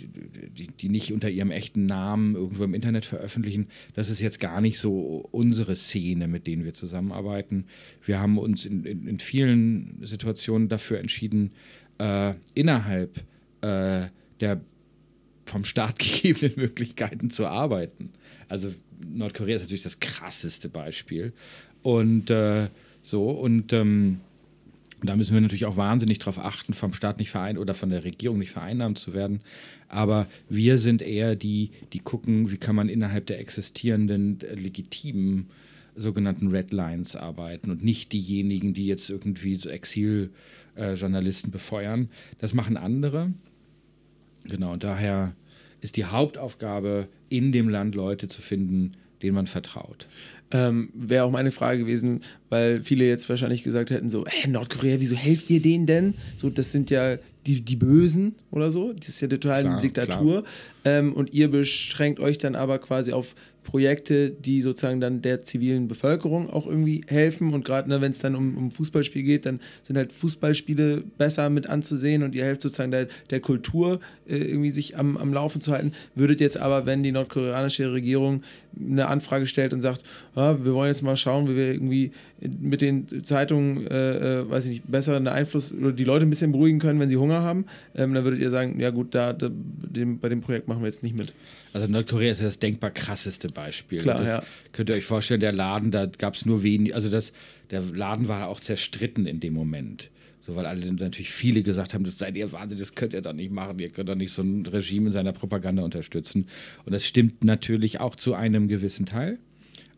die, 0.00 0.68
die, 0.68 0.88
nicht 0.88 1.12
unter 1.12 1.28
ihrem 1.28 1.50
echten 1.50 1.86
Namen 1.86 2.34
irgendwo 2.34 2.64
im 2.64 2.74
Internet 2.74 3.04
veröffentlichen. 3.04 3.68
Das 3.94 4.10
ist 4.10 4.20
jetzt 4.20 4.40
gar 4.40 4.60
nicht 4.60 4.78
so 4.78 5.28
unsere 5.30 5.74
Szene, 5.74 6.28
mit 6.28 6.46
denen 6.46 6.64
wir 6.64 6.74
zusammenarbeiten. 6.74 7.64
Wir 8.02 8.20
haben 8.20 8.38
uns 8.38 8.64
in, 8.64 8.84
in, 8.84 9.06
in 9.06 9.18
vielen 9.18 9.98
Situationen 10.02 10.68
dafür 10.68 10.98
entschieden, 10.98 11.52
äh, 11.98 12.34
innerhalb 12.54 13.18
äh, 13.62 14.02
der 14.40 14.60
vom 15.46 15.64
Staat 15.64 15.98
gegebenen 15.98 16.54
Möglichkeiten 16.56 17.30
zu 17.30 17.46
arbeiten. 17.46 18.10
Also 18.48 18.70
Nordkorea 19.08 19.56
ist 19.56 19.62
natürlich 19.62 19.82
das 19.82 19.98
krasseste 19.98 20.68
Beispiel. 20.68 21.32
Und 21.82 22.30
äh, 22.30 22.68
so, 23.02 23.30
und 23.30 23.72
ähm, 23.72 24.20
da 25.02 25.14
müssen 25.14 25.34
wir 25.34 25.40
natürlich 25.40 25.66
auch 25.66 25.76
wahnsinnig 25.76 26.18
darauf 26.18 26.38
achten, 26.38 26.74
vom 26.74 26.92
Staat 26.92 27.18
nicht 27.18 27.30
vereinnahmt 27.30 27.60
oder 27.60 27.74
von 27.74 27.90
der 27.90 28.04
Regierung 28.04 28.38
nicht 28.38 28.50
vereinnahmt 28.50 28.98
zu 28.98 29.14
werden. 29.14 29.40
Aber 29.88 30.26
wir 30.48 30.76
sind 30.76 31.02
eher 31.02 31.36
die, 31.36 31.70
die 31.92 32.00
gucken, 32.00 32.50
wie 32.50 32.56
kann 32.56 32.74
man 32.74 32.88
innerhalb 32.88 33.26
der 33.26 33.38
existierenden 33.38 34.40
äh, 34.40 34.54
legitimen 34.54 35.48
sogenannten 35.94 36.48
Red 36.48 36.72
Lines 36.72 37.16
arbeiten 37.16 37.70
und 37.70 37.82
nicht 37.82 38.12
diejenigen, 38.12 38.74
die 38.74 38.86
jetzt 38.86 39.10
irgendwie 39.10 39.56
so 39.56 39.68
Exiljournalisten 39.68 41.50
äh, 41.50 41.52
befeuern. 41.52 42.08
Das 42.38 42.54
machen 42.54 42.76
andere. 42.76 43.32
Genau, 44.44 44.72
und 44.72 44.84
daher 44.84 45.34
ist 45.80 45.96
die 45.96 46.06
Hauptaufgabe, 46.06 47.08
in 47.28 47.52
dem 47.52 47.68
Land 47.68 47.94
Leute 47.94 48.28
zu 48.28 48.42
finden, 48.42 48.92
denen 49.22 49.34
man 49.34 49.46
vertraut. 49.46 50.06
Ähm, 50.50 50.90
Wäre 50.94 51.24
auch 51.24 51.30
meine 51.30 51.50
Frage 51.50 51.80
gewesen, 51.80 52.20
weil 52.48 52.82
viele 52.82 53.06
jetzt 53.06 53.28
wahrscheinlich 53.28 53.62
gesagt 53.62 53.90
hätten: 53.90 54.10
so, 54.10 54.24
hey, 54.26 54.50
Nordkorea, 54.50 55.00
wieso 55.00 55.16
helft 55.16 55.50
ihr 55.50 55.60
denen 55.60 55.86
denn? 55.86 56.14
So, 56.36 56.50
das 56.50 56.72
sind 56.72 56.90
ja 56.90 57.16
die, 57.48 57.62
die 57.62 57.76
Bösen 57.76 58.34
oder 58.50 58.70
so. 58.70 58.92
Das 58.92 59.08
ist 59.08 59.20
ja 59.20 59.28
total 59.28 59.66
eine 59.66 59.80
Diktatur. 59.80 60.44
Ähm, 60.84 61.14
und 61.14 61.32
ihr 61.32 61.50
beschränkt 61.50 62.20
euch 62.20 62.38
dann 62.38 62.54
aber 62.54 62.78
quasi 62.78 63.12
auf 63.12 63.34
Projekte, 63.68 64.30
die 64.30 64.62
sozusagen 64.62 64.98
dann 64.98 65.20
der 65.20 65.44
zivilen 65.44 65.88
Bevölkerung 65.88 66.48
auch 66.48 66.66
irgendwie 66.66 67.02
helfen. 67.06 67.52
Und 67.52 67.66
gerade 67.66 67.88
ne, 67.88 68.00
wenn 68.00 68.12
es 68.12 68.18
dann 68.18 68.34
um, 68.34 68.56
um 68.56 68.70
Fußballspiel 68.70 69.22
geht, 69.22 69.44
dann 69.44 69.60
sind 69.82 69.96
halt 69.96 70.10
Fußballspiele 70.10 71.02
besser 71.18 71.50
mit 71.50 71.68
anzusehen 71.68 72.22
und 72.22 72.34
ihr 72.34 72.44
helft 72.44 72.62
sozusagen 72.62 72.92
der, 72.92 73.08
der 73.28 73.40
Kultur 73.40 74.00
äh, 74.26 74.36
irgendwie 74.36 74.70
sich 74.70 74.96
am, 74.96 75.18
am 75.18 75.34
Laufen 75.34 75.60
zu 75.60 75.72
halten. 75.72 75.92
Würdet 76.14 76.40
jetzt 76.40 76.58
aber, 76.58 76.86
wenn 76.86 77.02
die 77.02 77.12
nordkoreanische 77.12 77.92
Regierung 77.92 78.42
eine 78.80 79.08
Anfrage 79.08 79.46
stellt 79.46 79.74
und 79.74 79.82
sagt, 79.82 80.02
ah, 80.34 80.56
wir 80.62 80.72
wollen 80.72 80.88
jetzt 80.88 81.02
mal 81.02 81.16
schauen, 81.16 81.46
wie 81.48 81.56
wir 81.56 81.72
irgendwie 81.72 82.12
mit 82.40 82.80
den 82.80 83.06
Zeitungen, 83.22 83.86
äh, 83.86 84.40
äh, 84.40 84.50
weiß 84.50 84.64
ich 84.64 84.70
nicht, 84.70 84.90
besser 84.90 85.14
einen 85.14 85.28
Einfluss 85.28 85.72
oder 85.72 85.92
die 85.92 86.04
Leute 86.04 86.26
ein 86.26 86.30
bisschen 86.30 86.52
beruhigen 86.52 86.78
können, 86.78 87.00
wenn 87.00 87.10
sie 87.10 87.18
Hunger 87.18 87.37
haben, 87.42 87.66
ähm, 87.94 88.14
dann 88.14 88.24
würdet 88.24 88.40
ihr 88.40 88.50
sagen, 88.50 88.78
ja 88.80 88.90
gut, 88.90 89.14
da, 89.14 89.32
da 89.32 89.48
dem, 89.50 90.18
bei 90.18 90.28
dem 90.28 90.40
Projekt 90.40 90.68
machen 90.68 90.82
wir 90.82 90.86
jetzt 90.86 91.02
nicht 91.02 91.16
mit. 91.16 91.34
Also 91.72 91.86
Nordkorea 91.90 92.32
ist 92.32 92.42
das 92.42 92.58
denkbar 92.58 92.90
krasseste 92.90 93.48
Beispiel. 93.48 94.02
Klar, 94.02 94.18
das 94.18 94.28
ja. 94.28 94.42
Könnt 94.72 94.90
ihr 94.90 94.96
euch 94.96 95.04
vorstellen, 95.04 95.40
der 95.40 95.52
Laden, 95.52 95.90
da 95.90 96.06
gab 96.06 96.34
es 96.34 96.46
nur 96.46 96.62
wenig, 96.62 96.94
also 96.94 97.08
das, 97.08 97.32
der 97.70 97.80
Laden 97.80 98.28
war 98.28 98.48
auch 98.48 98.60
zerstritten 98.60 99.26
in 99.26 99.40
dem 99.40 99.54
Moment. 99.54 100.10
So, 100.40 100.56
weil 100.56 100.64
alle 100.64 100.90
natürlich 100.94 101.30
viele 101.30 101.62
gesagt 101.62 101.92
haben, 101.92 102.04
das 102.04 102.16
seid 102.16 102.34
ihr 102.34 102.50
Wahnsinn, 102.52 102.78
das 102.78 102.94
könnt 102.94 103.12
ihr 103.12 103.20
doch 103.20 103.34
nicht 103.34 103.52
machen, 103.52 103.78
ihr 103.80 103.90
könnt 103.90 104.08
doch 104.08 104.14
nicht 104.14 104.32
so 104.32 104.40
ein 104.40 104.64
Regime 104.64 105.08
in 105.08 105.12
seiner 105.12 105.32
Propaganda 105.32 105.82
unterstützen. 105.82 106.46
Und 106.86 106.94
das 106.94 107.04
stimmt 107.04 107.44
natürlich 107.44 108.00
auch 108.00 108.16
zu 108.16 108.32
einem 108.32 108.66
gewissen 108.66 109.04
Teil. 109.04 109.38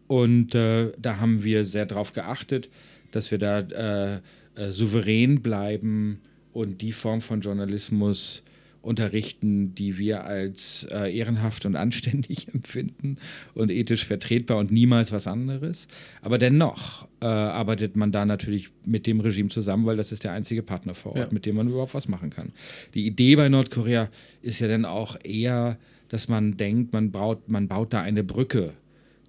Und 0.09 0.57
äh, 0.57 0.91
da 0.99 1.21
haben 1.21 1.45
wir 1.45 1.65
sehr 1.65 1.87
darauf 1.87 2.12
geachtet, 2.12 2.69
dass 3.12 3.31
wir 3.31 3.39
da 3.39 3.61
äh, 3.61 4.21
äh, 4.57 4.73
souverän 4.73 5.41
bleiben 5.41 6.21
und 6.52 6.81
die 6.82 6.93
Form 6.93 7.20
von 7.20 7.40
Journalismus 7.40 8.43
unterrichten, 8.82 9.74
die 9.74 9.98
wir 9.98 10.24
als 10.24 10.86
äh, 10.90 11.14
ehrenhaft 11.14 11.66
und 11.66 11.77
anständig 11.77 12.48
empfinden 12.55 13.18
und 13.55 13.70
ethisch 13.70 14.06
vertretbar 14.06 14.56
und 14.56 14.70
niemals 14.70 15.12
was 15.12 15.27
anderes. 15.27 15.86
Aber 16.22 16.39
dennoch 16.39 17.06
äh, 17.20 17.27
arbeitet 17.27 17.97
man 17.97 18.10
da 18.10 18.24
natürlich 18.24 18.70
mit 18.86 19.06
dem 19.06 19.20
Regime 19.20 19.51
zusammen, 19.51 19.85
weil 19.85 19.98
das 19.98 20.12
ist 20.12 20.24
der 20.24 20.32
einzige 20.32 20.62
Partner 20.62 20.94
vor 20.94 21.12
Ort, 21.12 21.18
Ja. 21.18 21.28
mit 21.31 21.44
dem 21.44 21.56
man 21.56 21.68
überhaupt 21.68 21.93
was 21.94 22.09
machen 22.09 22.31
kann. 22.31 22.52
Die 22.94 23.06
Idee 23.06 23.36
bei 23.36 23.48
Nordkorea 23.51 24.09
ist 24.40 24.60
ja 24.60 24.68
dann 24.68 24.86
auch 24.86 25.18
eher, 25.22 25.78
dass 26.09 26.28
man 26.28 26.56
denkt, 26.56 26.93
man 26.94 27.10
baut, 27.10 27.48
man 27.51 27.68
baut 27.68 27.93
da 27.93 28.01
eine 28.01 28.24
Brücke 28.24 28.72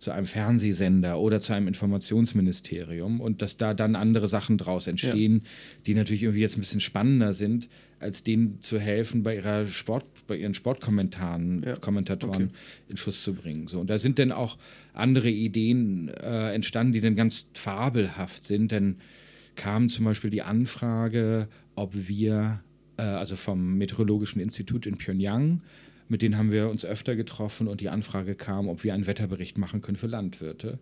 zu 0.01 0.09
einem 0.09 0.25
Fernsehsender 0.25 1.19
oder 1.19 1.39
zu 1.39 1.53
einem 1.53 1.67
Informationsministerium 1.67 3.21
und 3.21 3.43
dass 3.43 3.57
da 3.57 3.75
dann 3.75 3.95
andere 3.95 4.27
Sachen 4.27 4.57
draus 4.57 4.87
entstehen, 4.87 5.43
die 5.85 5.93
natürlich 5.93 6.23
irgendwie 6.23 6.41
jetzt 6.41 6.57
ein 6.57 6.61
bisschen 6.61 6.79
spannender 6.79 7.33
sind, 7.33 7.69
als 7.99 8.23
denen 8.23 8.59
zu 8.61 8.79
helfen, 8.79 9.21
bei 9.21 9.35
ihrer 9.35 9.67
Sport, 9.67 10.05
bei 10.25 10.37
ihren 10.37 10.55
Sportkommentaren, 10.55 11.61
Ja, 11.63 11.75
Kommentatoren 11.75 12.45
okay. 12.45 12.53
in 12.89 12.97
Schuss 12.97 13.23
zu 13.23 13.35
bringen. 13.35 13.67
So, 13.67 13.79
und 13.79 13.91
da 13.91 13.99
sind 13.99 14.17
dann 14.17 14.31
auch 14.31 14.57
andere 14.93 15.29
Ideen 15.29 16.09
äh, 16.09 16.51
entstanden, 16.51 16.93
die 16.93 17.01
dann 17.01 17.15
ganz 17.15 17.45
fabelhaft 17.53 18.43
sind. 18.43 18.71
Denn 18.71 18.95
kam 19.53 19.87
zum 19.87 20.05
Beispiel 20.05 20.31
die 20.31 20.41
Anfrage, 20.41 21.47
ob 21.75 21.93
wir, 21.93 22.63
äh, 22.97 23.03
also 23.03 23.35
vom 23.35 23.77
Meteorologischen 23.77 24.41
Institut 24.41 24.87
in 24.87 24.97
Pyongyang, 24.97 25.61
mit 26.11 26.21
denen 26.21 26.37
haben 26.37 26.51
wir 26.51 26.69
uns 26.69 26.83
öfter 26.83 27.15
getroffen 27.15 27.69
und 27.69 27.79
die 27.79 27.87
Anfrage 27.87 28.35
kam, 28.35 28.67
ob 28.67 28.83
wir 28.83 28.93
einen 28.93 29.07
Wetterbericht 29.07 29.57
machen 29.57 29.81
können 29.81 29.95
für 29.95 30.07
Landwirte, 30.07 30.77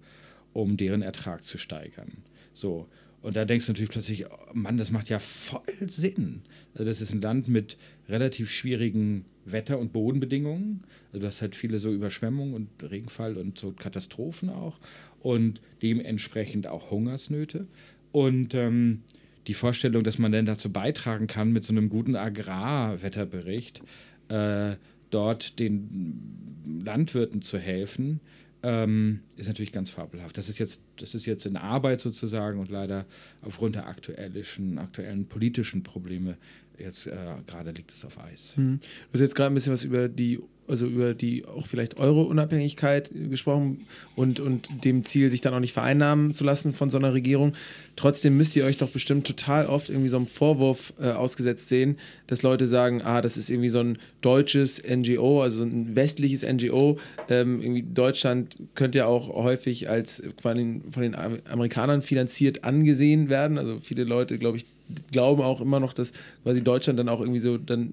um 0.54 0.76
deren 0.76 1.04
Ertrag 1.04 1.46
zu 1.46 1.60
steigern. 1.60 2.24
So. 2.56 2.88
Und 3.22 3.36
da 3.36 3.46
denkst 3.46 3.68
du 3.68 3.74
natürlich 3.74 3.92
plötzlich, 3.92 4.26
oh 4.26 4.54
Mann, 4.54 4.78
das 4.78 4.90
macht 4.90 5.08
ja 5.10 5.20
voll 5.20 5.62
Sinn. 5.88 6.42
Also 6.74 6.84
das 6.84 7.00
ist 7.00 7.14
ein 7.14 7.22
Land 7.22 7.48
mit 7.48 7.78
relativ 8.08 8.50
schwierigen 8.50 9.26
Wetter- 9.46 9.78
und 9.78 9.94
Bodenbedingungen. 9.94 10.82
Also 11.10 11.20
du 11.20 11.28
hast 11.28 11.42
halt 11.42 11.56
viele 11.56 11.78
so 11.78 11.92
Überschwemmungen 11.92 12.56
und 12.56 12.70
Regenfall 12.90 13.38
und 13.38 13.60
so 13.60 13.72
Katastrophen 13.72 14.50
auch. 14.50 14.80
Und 15.20 15.62
dementsprechend 15.84 16.68
auch 16.68 16.90
Hungersnöte. 16.90 17.68
Und 18.12 18.56
ähm, 18.56 19.04
die 19.46 19.54
Vorstellung, 19.54 20.04
dass 20.04 20.18
man 20.18 20.32
dann 20.32 20.48
dazu 20.48 20.72
beitragen 20.72 21.28
kann, 21.28 21.52
mit 21.52 21.64
so 21.64 21.74
einem 21.74 21.90
guten 21.90 22.16
Agrarwetterbericht 22.16 23.84
äh, 24.30 24.76
dort 25.10 25.60
den 25.60 26.82
Landwirten 26.84 27.42
zu 27.42 27.58
helfen, 27.58 28.20
ähm, 28.62 29.22
ist 29.38 29.48
natürlich 29.48 29.72
ganz 29.72 29.90
fabelhaft. 29.90 30.38
Das 30.38 30.50
ist 30.50 30.60
jetzt, 30.60 30.82
das 30.98 31.16
ist 31.16 31.26
jetzt 31.26 31.46
in 31.46 31.56
Arbeit 31.56 32.02
sozusagen 32.02 32.60
und 32.60 32.70
leider 32.70 33.06
aufgrund 33.42 33.76
der 33.76 33.88
aktuellen, 33.88 34.78
aktuellen 34.78 35.28
politischen 35.28 35.84
Probleme 35.84 36.38
jetzt 36.80 37.08
äh, 37.08 37.16
gerade 37.46 37.72
liegt 37.72 37.92
es 37.92 38.06
auf 38.06 38.20
Eis. 38.20 38.54
Du 38.80 39.14
hast 39.14 39.22
jetzt 39.22 39.36
gerade 39.36 39.52
ein 39.52 39.54
bisschen 39.54 39.74
was 39.74 39.84
über 39.84 40.08
die, 40.08 40.40
also 40.70 40.86
über 40.86 41.14
die 41.14 41.46
auch 41.46 41.68
vielleicht 41.68 41.98
Euro-Unabhängigkeit 41.98 43.12
gesprochen 43.30 43.80
und, 44.16 44.40
und 44.40 44.86
dem 44.86 45.04
Ziel, 45.04 45.30
sich 45.30 45.42
dann 45.42 45.54
auch 45.54 45.60
nicht 45.60 45.74
vereinnahmen 45.74 46.34
zu 46.34 46.44
lassen 46.44 46.74
von 46.74 46.90
so 46.90 46.98
einer 46.98 47.14
Regierung. 47.14 47.54
Trotzdem 47.96 48.38
müsst 48.38 48.56
ihr 48.56 48.66
euch 48.66 48.78
doch 48.78 48.90
bestimmt 48.90 49.28
total 49.28 49.66
oft 49.66 49.90
irgendwie 49.90 50.10
so 50.10 50.18
einem 50.18 50.28
Vorwurf 50.28 50.94
äh, 51.02 51.10
ausgesetzt 51.12 51.68
sehen, 51.68 51.98
dass 52.28 52.44
Leute 52.44 52.68
sagen, 52.68 53.02
ah, 53.04 53.22
das 53.22 53.36
ist 53.36 53.50
irgendwie 53.50 53.70
so 53.70 53.80
ein 53.80 53.98
deutsches 54.22 54.82
NGO, 54.84 55.42
also 55.42 55.64
ein 55.64 55.96
westliches 55.96 56.44
NGO. 56.44 56.98
Ähm, 57.30 57.62
irgendwie 57.62 57.84
Deutschland 57.84 58.56
könnte 58.76 59.00
ja 59.00 59.06
auch 59.06 59.30
häufig 59.30 59.90
als 59.90 60.24
von 60.42 60.56
den, 60.56 60.92
von 60.92 61.04
den 61.04 61.16
Amerikanern 61.16 62.02
finanziert 62.02 62.64
angesehen 62.64 63.30
werden. 63.30 63.58
Also 63.58 63.80
viele 63.82 64.04
Leute, 64.04 64.38
glaube 64.38 64.58
ich, 64.58 64.66
glauben 65.12 65.42
auch 65.42 65.62
immer 65.62 65.80
noch, 65.80 65.94
dass 65.94 66.14
quasi 66.44 66.64
Deutschland 66.64 67.00
dann 67.00 67.10
auch 67.10 67.20
irgendwie 67.20 67.40
so 67.40 67.58
dann 67.58 67.92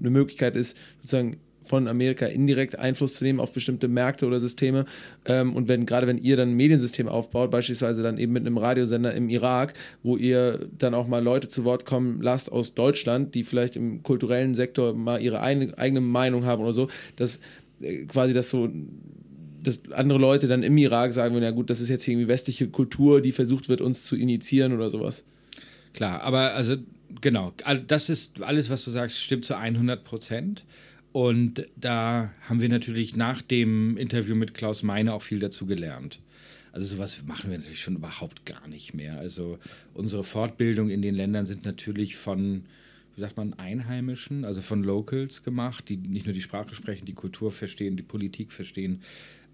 eine 0.00 0.10
Möglichkeit 0.10 0.56
ist, 0.56 0.76
sozusagen 1.02 1.36
von 1.62 1.88
Amerika 1.88 2.26
indirekt 2.26 2.78
Einfluss 2.78 3.14
zu 3.14 3.24
nehmen 3.24 3.40
auf 3.40 3.52
bestimmte 3.52 3.88
Märkte 3.88 4.26
oder 4.26 4.40
Systeme. 4.40 4.84
Ähm, 5.24 5.54
und 5.54 5.68
wenn, 5.68 5.86
gerade 5.86 6.06
wenn 6.06 6.18
ihr 6.18 6.36
dann 6.36 6.50
ein 6.50 6.56
Mediensystem 6.56 7.08
aufbaut, 7.08 7.50
beispielsweise 7.50 8.02
dann 8.02 8.18
eben 8.18 8.32
mit 8.32 8.44
einem 8.44 8.58
Radiosender 8.58 9.14
im 9.14 9.28
Irak, 9.28 9.74
wo 10.02 10.16
ihr 10.16 10.68
dann 10.78 10.94
auch 10.94 11.06
mal 11.06 11.22
Leute 11.22 11.48
zu 11.48 11.64
Wort 11.64 11.84
kommen 11.86 12.20
lasst 12.20 12.50
aus 12.50 12.74
Deutschland, 12.74 13.34
die 13.34 13.44
vielleicht 13.44 13.76
im 13.76 14.02
kulturellen 14.02 14.54
Sektor 14.54 14.94
mal 14.94 15.20
ihre 15.20 15.40
eigene 15.40 16.00
Meinung 16.00 16.44
haben 16.44 16.62
oder 16.62 16.72
so, 16.72 16.88
dass 17.16 17.40
äh, 17.80 18.04
quasi 18.06 18.32
das 18.32 18.50
so 18.50 18.68
dass 19.62 19.82
andere 19.92 20.18
Leute 20.18 20.48
dann 20.48 20.64
im 20.64 20.76
Irak 20.76 21.12
sagen 21.12 21.34
würden, 21.34 21.44
ja 21.44 21.52
gut, 21.52 21.70
das 21.70 21.80
ist 21.80 21.88
jetzt 21.88 22.08
irgendwie 22.08 22.26
westliche 22.26 22.68
Kultur, 22.68 23.20
die 23.20 23.30
versucht 23.30 23.68
wird, 23.68 23.80
uns 23.80 24.04
zu 24.04 24.16
initiieren 24.16 24.72
oder 24.72 24.90
sowas. 24.90 25.22
Klar, 25.92 26.22
aber 26.22 26.54
also 26.54 26.76
genau, 27.20 27.52
das 27.86 28.08
ist 28.08 28.42
alles, 28.42 28.70
was 28.70 28.84
du 28.84 28.90
sagst, 28.90 29.20
stimmt 29.20 29.44
zu 29.44 29.56
100 29.56 30.04
Prozent. 30.04 30.64
Und 31.12 31.68
da 31.76 32.32
haben 32.48 32.60
wir 32.62 32.70
natürlich 32.70 33.16
nach 33.16 33.42
dem 33.42 33.98
Interview 33.98 34.34
mit 34.34 34.54
Klaus 34.54 34.82
Meine 34.82 35.12
auch 35.12 35.22
viel 35.22 35.38
dazu 35.38 35.66
gelernt. 35.66 36.20
Also 36.72 36.86
sowas 36.86 37.22
machen 37.26 37.50
wir 37.50 37.58
natürlich 37.58 37.82
schon 37.82 37.96
überhaupt 37.96 38.46
gar 38.46 38.66
nicht 38.66 38.94
mehr. 38.94 39.18
Also 39.18 39.58
unsere 39.92 40.24
Fortbildung 40.24 40.88
in 40.88 41.02
den 41.02 41.14
Ländern 41.14 41.44
sind 41.44 41.66
natürlich 41.66 42.16
von, 42.16 42.64
wie 43.14 43.20
sagt 43.20 43.36
man, 43.36 43.52
Einheimischen, 43.54 44.46
also 44.46 44.62
von 44.62 44.82
Locals 44.82 45.42
gemacht, 45.42 45.90
die 45.90 45.98
nicht 45.98 46.24
nur 46.24 46.32
die 46.32 46.40
Sprache 46.40 46.74
sprechen, 46.74 47.04
die 47.04 47.12
Kultur 47.12 47.52
verstehen, 47.52 47.98
die 47.98 48.02
Politik 48.02 48.52
verstehen. 48.52 49.02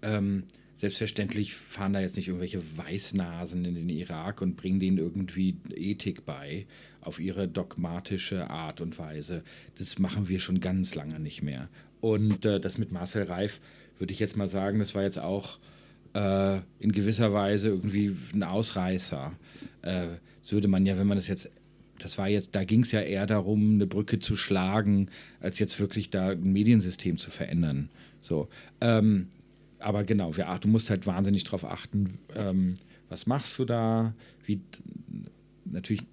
Ähm, 0.01 0.43
selbstverständlich 0.79 1.55
fahren 1.55 1.91
da 1.91 1.99
jetzt 1.99 2.15
nicht 2.15 2.29
irgendwelche 2.29 2.77
Weißnasen 2.77 3.65
in 3.65 3.75
den 3.75 3.89
Irak 3.89 4.41
und 4.41 4.55
bringen 4.55 4.79
denen 4.79 4.97
irgendwie 4.97 5.57
Ethik 5.75 6.25
bei 6.25 6.65
auf 7.01 7.19
ihre 7.19 7.49
dogmatische 7.49 8.49
Art 8.49 8.79
und 8.79 8.97
Weise. 8.97 9.43
Das 9.77 9.99
machen 9.99 10.29
wir 10.29 10.39
schon 10.39 10.61
ganz 10.61 10.95
lange 10.95 11.19
nicht 11.19 11.43
mehr. 11.43 11.67
Und 11.99 12.45
äh, 12.45 12.61
das 12.61 12.77
mit 12.77 12.93
Marcel 12.93 13.23
Reif 13.23 13.59
würde 13.97 14.13
ich 14.13 14.19
jetzt 14.19 14.37
mal 14.37 14.47
sagen, 14.47 14.79
das 14.79 14.95
war 14.95 15.03
jetzt 15.03 15.19
auch 15.19 15.59
äh, 16.13 16.59
in 16.79 16.93
gewisser 16.93 17.33
Weise 17.33 17.67
irgendwie 17.67 18.15
ein 18.33 18.43
Ausreißer. 18.43 19.33
Äh, 19.81 20.07
das 20.41 20.53
würde 20.53 20.69
man 20.69 20.85
ja, 20.85 20.97
wenn 20.97 21.07
man 21.07 21.17
das 21.17 21.27
jetzt 21.27 21.49
das 22.01 22.17
war 22.17 22.29
jetzt, 22.29 22.55
da 22.55 22.63
ging 22.63 22.83
es 22.83 22.93
ja 22.93 23.01
eher 23.01 23.25
darum, 23.25 23.73
eine 23.73 23.85
Brücke 23.85 24.19
zu 24.19 24.37
schlagen, 24.37 25.09
als 25.41 25.59
jetzt 25.59 25.81
wirklich 25.81 26.09
da 26.09 26.29
ein 26.29 26.53
Mediensystem 26.53 27.17
zu 27.17 27.29
verändern. 27.29 27.89
So. 28.21 28.47
Ähm, 28.79 29.27
aber 29.79 30.03
genau, 30.03 30.35
wir, 30.37 30.45
du 30.61 30.67
musst 30.67 30.89
halt 30.89 31.07
wahnsinnig 31.07 31.43
darauf 31.43 31.65
achten, 31.65 32.19
ähm, 32.35 32.75
was 33.09 33.25
machst 33.25 33.57
du 33.57 33.65
da, 33.65 34.13
wie 34.45 34.61
natürlich 35.65 36.03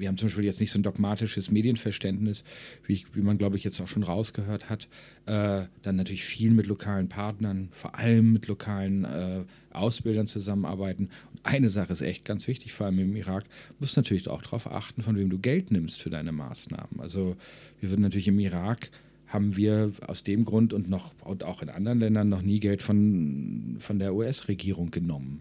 wir 0.00 0.08
haben 0.08 0.16
zum 0.16 0.26
Beispiel 0.26 0.44
jetzt 0.44 0.60
nicht 0.60 0.70
so 0.70 0.78
ein 0.78 0.82
dogmatisches 0.82 1.50
Medienverständnis, 1.50 2.42
wie, 2.86 2.94
ich, 2.94 3.14
wie 3.14 3.20
man, 3.20 3.38
glaube 3.38 3.56
ich, 3.56 3.64
jetzt 3.64 3.80
auch 3.80 3.86
schon 3.86 4.02
rausgehört 4.02 4.70
hat. 4.70 4.88
Äh, 5.26 5.66
dann 5.82 5.96
natürlich 5.96 6.24
viel 6.24 6.50
mit 6.50 6.66
lokalen 6.66 7.08
Partnern, 7.08 7.68
vor 7.72 7.98
allem 7.98 8.32
mit 8.32 8.46
lokalen 8.46 9.04
äh, 9.04 9.44
Ausbildern 9.72 10.26
zusammenarbeiten. 10.26 11.10
Und 11.32 11.40
eine 11.44 11.68
Sache 11.68 11.92
ist 11.92 12.00
echt 12.00 12.24
ganz 12.24 12.48
wichtig, 12.48 12.72
vor 12.72 12.86
allem 12.86 12.98
im 12.98 13.14
Irak, 13.14 13.44
musst 13.78 13.96
natürlich 13.96 14.26
auch 14.28 14.42
darauf 14.42 14.66
achten, 14.72 15.02
von 15.02 15.16
wem 15.16 15.28
du 15.28 15.38
Geld 15.38 15.70
nimmst 15.70 16.00
für 16.00 16.10
deine 16.10 16.32
Maßnahmen. 16.32 16.98
Also 16.98 17.36
wir 17.80 17.90
würden 17.90 18.02
natürlich 18.02 18.28
im 18.28 18.40
Irak 18.40 18.90
haben 19.30 19.56
wir 19.56 19.92
aus 20.06 20.24
dem 20.24 20.44
Grund 20.44 20.72
und 20.72 20.90
noch 20.90 21.14
und 21.24 21.44
auch 21.44 21.62
in 21.62 21.70
anderen 21.70 22.00
Ländern 22.00 22.28
noch 22.28 22.42
nie 22.42 22.60
Geld 22.60 22.82
von, 22.82 23.76
von 23.78 23.98
der 23.98 24.14
US-Regierung 24.14 24.90
genommen. 24.90 25.40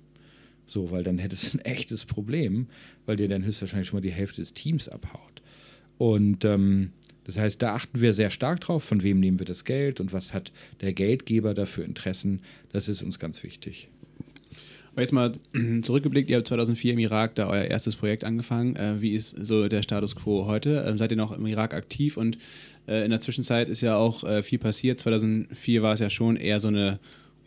So, 0.65 0.91
weil 0.91 1.03
dann 1.03 1.17
hättest 1.17 1.53
du 1.53 1.57
ein 1.57 1.65
echtes 1.65 2.05
Problem, 2.05 2.67
weil 3.07 3.15
dir 3.15 3.27
dann 3.27 3.43
höchstwahrscheinlich 3.43 3.87
schon 3.87 3.97
mal 3.97 4.01
die 4.01 4.11
Hälfte 4.11 4.41
des 4.41 4.53
Teams 4.53 4.87
abhaut. 4.87 5.41
Und 5.97 6.45
ähm, 6.45 6.91
das 7.23 7.37
heißt, 7.37 7.61
da 7.61 7.73
achten 7.73 7.99
wir 7.99 8.13
sehr 8.13 8.29
stark 8.29 8.59
drauf, 8.61 8.83
von 8.83 9.01
wem 9.01 9.19
nehmen 9.19 9.39
wir 9.39 9.45
das 9.47 9.65
Geld 9.65 9.99
und 9.99 10.13
was 10.13 10.33
hat 10.33 10.51
der 10.81 10.93
Geldgeber 10.93 11.55
dafür 11.55 11.83
Interessen. 11.83 12.41
Das 12.71 12.87
ist 12.87 13.01
uns 13.01 13.17
ganz 13.17 13.43
wichtig. 13.43 13.89
Aber 14.91 15.01
jetzt 15.01 15.11
mal 15.11 15.31
zurückgeblickt, 15.81 16.29
ihr 16.29 16.37
habt 16.37 16.47
2004 16.47 16.93
im 16.93 16.99
Irak 16.99 17.35
da 17.35 17.47
euer 17.47 17.65
erstes 17.65 17.95
Projekt 17.95 18.23
angefangen. 18.23 18.75
Äh, 18.75 19.01
wie 19.01 19.13
ist 19.13 19.35
so 19.37 19.67
der 19.67 19.81
Status 19.81 20.15
quo 20.15 20.45
heute? 20.45 20.85
Ähm, 20.87 20.97
seid 20.97 21.11
ihr 21.11 21.17
noch 21.17 21.31
im 21.31 21.45
Irak 21.45 21.73
aktiv? 21.73 22.17
Und 22.17 22.37
äh, 22.89 23.03
in 23.03 23.11
der 23.11 23.19
Zwischenzeit 23.19 23.69
ist 23.69 23.81
ja 23.81 23.95
auch 23.95 24.23
äh, 24.23 24.41
viel 24.41 24.59
passiert. 24.59 24.99
2004 24.99 25.81
war 25.81 25.93
es 25.93 25.99
ja 25.99 26.09
schon 26.09 26.35
eher 26.35 26.59
so 26.59 26.69
eine 26.69 26.99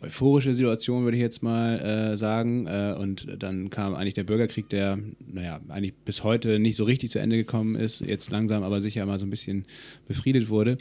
euphorische 0.03 0.53
Situation, 0.53 1.03
würde 1.03 1.17
ich 1.17 1.23
jetzt 1.23 1.43
mal 1.43 1.79
äh, 1.79 2.17
sagen. 2.17 2.67
Äh, 2.67 2.95
und 2.97 3.27
dann 3.41 3.69
kam 3.69 3.95
eigentlich 3.95 4.13
der 4.13 4.23
Bürgerkrieg, 4.23 4.69
der, 4.69 4.99
naja, 5.31 5.59
eigentlich 5.69 5.93
bis 6.05 6.23
heute 6.23 6.59
nicht 6.59 6.75
so 6.75 6.83
richtig 6.83 7.09
zu 7.09 7.19
Ende 7.19 7.37
gekommen 7.37 7.75
ist, 7.75 8.01
jetzt 8.01 8.29
langsam 8.31 8.63
aber 8.63 8.81
sicher 8.81 9.05
mal 9.05 9.19
so 9.19 9.25
ein 9.25 9.29
bisschen 9.29 9.65
befriedet 10.07 10.49
wurde. 10.49 10.77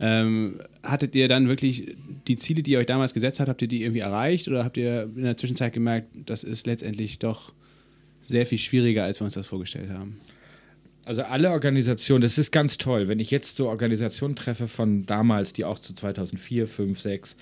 Ähm, 0.00 0.60
hattet 0.84 1.14
ihr 1.14 1.28
dann 1.28 1.48
wirklich 1.48 1.96
die 2.28 2.36
Ziele, 2.36 2.62
die 2.62 2.72
ihr 2.72 2.78
euch 2.78 2.86
damals 2.86 3.12
gesetzt 3.12 3.40
habt, 3.40 3.48
habt 3.48 3.62
ihr 3.62 3.68
die 3.68 3.82
irgendwie 3.82 4.00
erreicht 4.00 4.48
oder 4.48 4.64
habt 4.64 4.76
ihr 4.76 5.10
in 5.16 5.24
der 5.24 5.36
Zwischenzeit 5.36 5.72
gemerkt, 5.72 6.08
das 6.26 6.44
ist 6.44 6.66
letztendlich 6.66 7.18
doch 7.18 7.52
sehr 8.22 8.46
viel 8.46 8.58
schwieriger, 8.58 9.04
als 9.04 9.20
wir 9.20 9.24
uns 9.24 9.34
das 9.34 9.46
vorgestellt 9.46 9.90
haben? 9.90 10.20
Also 11.10 11.24
alle 11.24 11.50
Organisationen, 11.50 12.22
das 12.22 12.38
ist 12.38 12.52
ganz 12.52 12.78
toll, 12.78 13.08
wenn 13.08 13.18
ich 13.18 13.32
jetzt 13.32 13.56
so 13.56 13.68
Organisationen 13.68 14.36
treffe 14.36 14.68
von 14.68 15.06
damals, 15.06 15.52
die 15.52 15.64
auch 15.64 15.80
zu 15.80 15.92
2004, 15.92 16.68
5, 16.68 17.00
6 17.00 17.36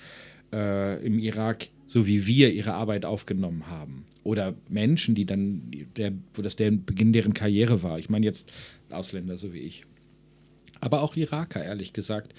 äh, 0.51 1.05
im 1.05 1.19
Irak, 1.19 1.67
so 1.85 2.07
wie 2.07 2.25
wir 2.25 2.51
ihre 2.51 2.73
Arbeit 2.73 3.05
aufgenommen 3.05 3.67
haben. 3.67 4.05
Oder 4.23 4.55
Menschen, 4.69 5.13
die 5.13 5.27
dann, 5.27 5.69
der, 5.97 6.13
wo 6.33 6.41
das 6.41 6.55
der 6.55 6.71
Beginn 6.71 7.13
deren 7.13 7.35
Karriere 7.35 7.83
war. 7.83 7.99
Ich 7.99 8.09
meine 8.09 8.25
jetzt 8.25 8.51
Ausländer, 8.89 9.37
so 9.37 9.53
wie 9.53 9.59
ich. 9.59 9.83
Aber 10.79 11.03
auch 11.03 11.15
Iraker, 11.15 11.63
ehrlich 11.63 11.93
gesagt. 11.93 12.33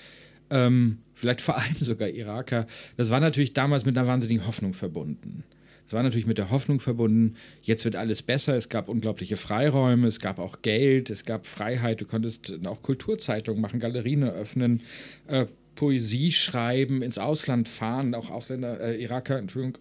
Ähm, 0.50 0.98
vielleicht 1.14 1.42
vor 1.42 1.56
allem 1.58 1.76
sogar 1.78 2.08
Iraker. 2.08 2.66
Das 2.96 3.10
war 3.10 3.20
natürlich 3.20 3.52
damals 3.52 3.84
mit 3.84 3.96
einer 3.96 4.08
wahnsinnigen 4.08 4.48
Hoffnung 4.48 4.74
verbunden. 4.74 5.44
Es 5.90 5.94
war 5.94 6.04
natürlich 6.04 6.28
mit 6.28 6.38
der 6.38 6.52
Hoffnung 6.52 6.78
verbunden, 6.78 7.34
jetzt 7.64 7.84
wird 7.84 7.96
alles 7.96 8.22
besser, 8.22 8.56
es 8.56 8.68
gab 8.68 8.88
unglaubliche 8.88 9.36
Freiräume, 9.36 10.06
es 10.06 10.20
gab 10.20 10.38
auch 10.38 10.62
Geld, 10.62 11.10
es 11.10 11.24
gab 11.24 11.48
Freiheit, 11.48 12.00
du 12.00 12.04
konntest 12.04 12.64
auch 12.64 12.80
Kulturzeitungen 12.80 13.60
machen, 13.60 13.80
Galerien 13.80 14.22
eröffnen, 14.22 14.82
äh, 15.26 15.46
Poesie 15.74 16.30
schreiben, 16.30 17.02
ins 17.02 17.18
Ausland 17.18 17.68
fahren, 17.68 18.14
auch 18.14 18.30
Ausländer, 18.30 18.80
äh, 18.80 19.02
Iraker, 19.02 19.38
Entschuldigung, 19.38 19.78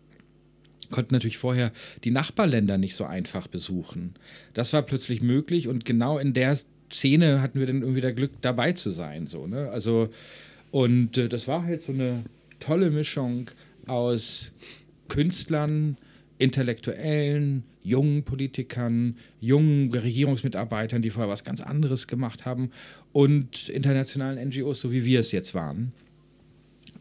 konnten 0.89 1.13
natürlich 1.13 1.37
vorher 1.37 1.71
die 2.03 2.09
Nachbarländer 2.09 2.79
nicht 2.79 2.95
so 2.95 3.05
einfach 3.05 3.47
besuchen. 3.47 4.15
Das 4.55 4.73
war 4.73 4.81
plötzlich 4.81 5.21
möglich 5.21 5.67
und 5.67 5.85
genau 5.85 6.17
in 6.17 6.33
der 6.33 6.57
Szene 6.91 7.43
hatten 7.43 7.59
wir 7.59 7.67
dann 7.67 7.83
irgendwie 7.83 8.01
das 8.01 8.15
Glück, 8.15 8.31
dabei 8.41 8.71
zu 8.71 8.89
sein. 8.89 9.27
So, 9.27 9.45
ne? 9.45 9.69
Also, 9.69 10.09
und 10.71 11.19
äh, 11.19 11.29
das 11.29 11.47
war 11.47 11.65
halt 11.65 11.83
so 11.83 11.93
eine 11.93 12.23
tolle 12.59 12.89
Mischung 12.89 13.51
aus 13.85 14.51
Künstlern, 15.09 15.97
Intellektuellen, 16.37 17.65
jungen 17.83 18.23
Politikern, 18.23 19.17
jungen 19.41 19.91
Regierungsmitarbeitern, 19.91 21.01
die 21.01 21.09
vorher 21.09 21.29
was 21.29 21.43
ganz 21.43 21.59
anderes 21.59 22.07
gemacht 22.07 22.45
haben 22.45 22.71
und 23.11 23.67
internationalen 23.67 24.49
NGOs, 24.49 24.79
so 24.79 24.93
wie 24.93 25.03
wir 25.03 25.19
es 25.19 25.33
jetzt 25.33 25.53
waren. 25.53 25.91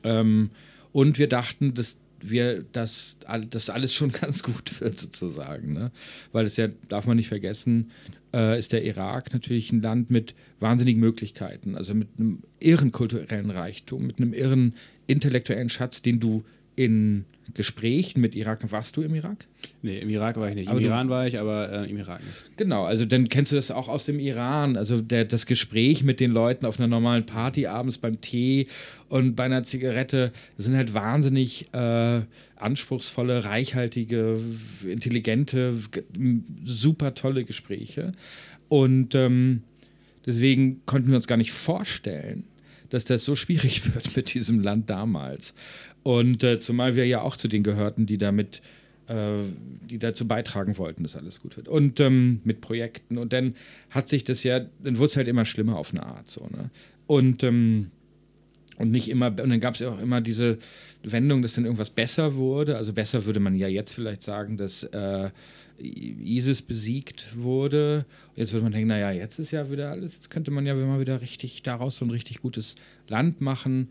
Ähm, 0.02 0.50
und 0.92 1.18
wir 1.18 1.28
dachten, 1.28 1.74
dass 1.74 1.96
wir 2.20 2.64
das, 2.72 3.16
das 3.50 3.70
alles 3.70 3.94
schon 3.94 4.10
ganz 4.20 4.42
gut 4.42 4.80
wird, 4.80 4.98
sozusagen. 4.98 5.72
Ne? 5.72 5.92
Weil 6.32 6.46
es 6.46 6.56
ja, 6.56 6.68
darf 6.88 7.06
man 7.06 7.16
nicht 7.16 7.28
vergessen, 7.28 7.90
äh, 8.34 8.58
ist 8.58 8.72
der 8.72 8.84
Irak 8.84 9.32
natürlich 9.32 9.72
ein 9.72 9.82
Land 9.82 10.10
mit 10.10 10.34
wahnsinnigen 10.60 11.00
Möglichkeiten, 11.00 11.76
also 11.76 11.94
mit 11.94 12.08
einem 12.18 12.42
irren 12.60 12.92
kulturellen 12.92 13.50
Reichtum, 13.50 14.06
mit 14.06 14.18
einem 14.18 14.32
irren 14.32 14.74
intellektuellen 15.06 15.68
Schatz, 15.68 16.02
den 16.02 16.20
du 16.20 16.44
in 16.78 17.24
Gesprächen 17.54 18.20
mit 18.20 18.36
Irak. 18.36 18.60
Warst 18.70 18.96
du 18.96 19.02
im 19.02 19.12
Irak? 19.16 19.48
Nee, 19.82 19.98
im 19.98 20.10
Irak 20.10 20.36
war 20.36 20.48
ich 20.48 20.54
nicht. 20.54 20.70
Im 20.70 20.78
Iran 20.78 21.08
war 21.08 21.26
ich, 21.26 21.36
aber 21.38 21.72
äh, 21.72 21.90
im 21.90 21.96
Irak 21.96 22.20
nicht. 22.24 22.56
Genau, 22.56 22.84
also 22.84 23.04
dann 23.04 23.28
kennst 23.28 23.50
du 23.50 23.56
das 23.56 23.72
auch 23.72 23.88
aus 23.88 24.04
dem 24.04 24.20
Iran. 24.20 24.76
Also 24.76 25.00
der, 25.00 25.24
das 25.24 25.46
Gespräch 25.46 26.04
mit 26.04 26.20
den 26.20 26.30
Leuten 26.30 26.66
auf 26.66 26.78
einer 26.78 26.86
normalen 26.86 27.26
Party 27.26 27.66
abends 27.66 27.98
beim 27.98 28.20
Tee 28.20 28.68
und 29.08 29.34
bei 29.34 29.44
einer 29.44 29.64
Zigarette. 29.64 30.30
Das 30.56 30.66
sind 30.66 30.76
halt 30.76 30.94
wahnsinnig 30.94 31.74
äh, 31.74 32.20
anspruchsvolle, 32.54 33.44
reichhaltige, 33.44 34.38
intelligente, 34.86 35.74
super 36.62 37.14
tolle 37.14 37.42
Gespräche. 37.42 38.12
Und 38.68 39.16
ähm, 39.16 39.62
deswegen 40.26 40.82
konnten 40.86 41.08
wir 41.08 41.16
uns 41.16 41.26
gar 41.26 41.38
nicht 41.38 41.52
vorstellen, 41.52 42.44
dass 42.90 43.04
das 43.04 43.24
so 43.24 43.34
schwierig 43.34 43.94
wird 43.94 44.16
mit 44.16 44.34
diesem 44.34 44.60
Land 44.60 44.90
damals. 44.90 45.54
Und 46.02 46.42
äh, 46.44 46.58
zumal 46.58 46.94
wir 46.94 47.06
ja 47.06 47.20
auch 47.20 47.36
zu 47.36 47.48
denen 47.48 47.64
gehörten, 47.64 48.06
die 48.06 48.18
damit, 48.18 48.62
äh, 49.08 49.38
die 49.88 49.98
dazu 49.98 50.26
beitragen 50.26 50.78
wollten, 50.78 51.02
dass 51.02 51.16
alles 51.16 51.40
gut 51.40 51.56
wird. 51.56 51.68
Und 51.68 52.00
ähm, 52.00 52.40
mit 52.44 52.60
Projekten. 52.60 53.18
Und 53.18 53.32
dann 53.32 53.54
hat 53.90 54.08
sich 54.08 54.24
das 54.24 54.42
ja, 54.42 54.60
dann 54.60 54.98
wurde 54.98 55.06
es 55.06 55.16
halt 55.16 55.28
immer 55.28 55.44
schlimmer 55.44 55.76
auf 55.76 55.92
eine 55.92 56.04
Art 56.04 56.30
so. 56.30 56.46
Ne? 56.50 56.70
Und 57.06 57.42
ähm, 57.42 57.90
und 58.78 58.92
nicht 58.92 59.08
immer, 59.08 59.26
und 59.26 59.50
dann 59.50 59.60
gab 59.60 59.74
es 59.74 59.80
ja 59.80 59.90
auch 59.90 60.00
immer 60.00 60.20
diese 60.20 60.58
Wendung, 61.02 61.42
dass 61.42 61.54
dann 61.54 61.64
irgendwas 61.64 61.90
besser 61.90 62.36
wurde. 62.36 62.76
Also 62.76 62.92
besser 62.92 63.24
würde 63.24 63.40
man 63.40 63.56
ja 63.56 63.66
jetzt 63.66 63.92
vielleicht 63.92 64.22
sagen, 64.22 64.56
dass 64.56 64.84
äh, 64.84 65.30
ISIS 65.80 66.62
besiegt 66.62 67.36
wurde. 67.36 68.06
Jetzt 68.36 68.52
würde 68.52 68.62
man 68.62 68.72
denken, 68.72 68.88
naja, 68.88 69.10
jetzt 69.10 69.38
ist 69.40 69.50
ja 69.50 69.70
wieder 69.70 69.90
alles, 69.90 70.14
jetzt 70.14 70.30
könnte 70.30 70.52
man 70.52 70.64
ja 70.64 70.74
mal 70.74 71.00
wieder 71.00 71.20
richtig 71.20 71.62
daraus 71.62 71.98
so 71.98 72.04
ein 72.04 72.10
richtig 72.10 72.40
gutes 72.40 72.76
Land 73.08 73.40
machen. 73.40 73.88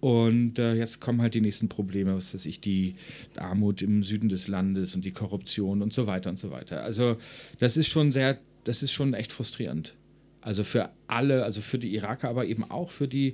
Und 0.00 0.58
äh, 0.58 0.74
jetzt 0.74 1.00
kommen 1.00 1.20
halt 1.20 1.34
die 1.34 1.40
nächsten 1.40 1.68
Probleme, 1.68 2.14
was 2.14 2.32
weiß 2.32 2.46
ich, 2.46 2.60
die 2.60 2.94
Armut 3.36 3.82
im 3.82 4.04
Süden 4.04 4.28
des 4.28 4.46
Landes 4.46 4.94
und 4.94 5.04
die 5.04 5.10
Korruption 5.10 5.82
und 5.82 5.92
so 5.92 6.06
weiter 6.06 6.30
und 6.30 6.38
so 6.38 6.50
weiter. 6.50 6.82
Also 6.82 7.16
das 7.58 7.76
ist 7.76 7.88
schon 7.88 8.12
sehr, 8.12 8.38
das 8.64 8.82
ist 8.82 8.92
schon 8.92 9.14
echt 9.14 9.32
frustrierend. 9.32 9.94
Also 10.40 10.62
für 10.62 10.90
alle, 11.08 11.44
also 11.44 11.60
für 11.60 11.78
die 11.78 11.94
Iraker, 11.94 12.28
aber 12.28 12.46
eben 12.46 12.70
auch 12.70 12.90
für 12.90 13.08
die 13.08 13.32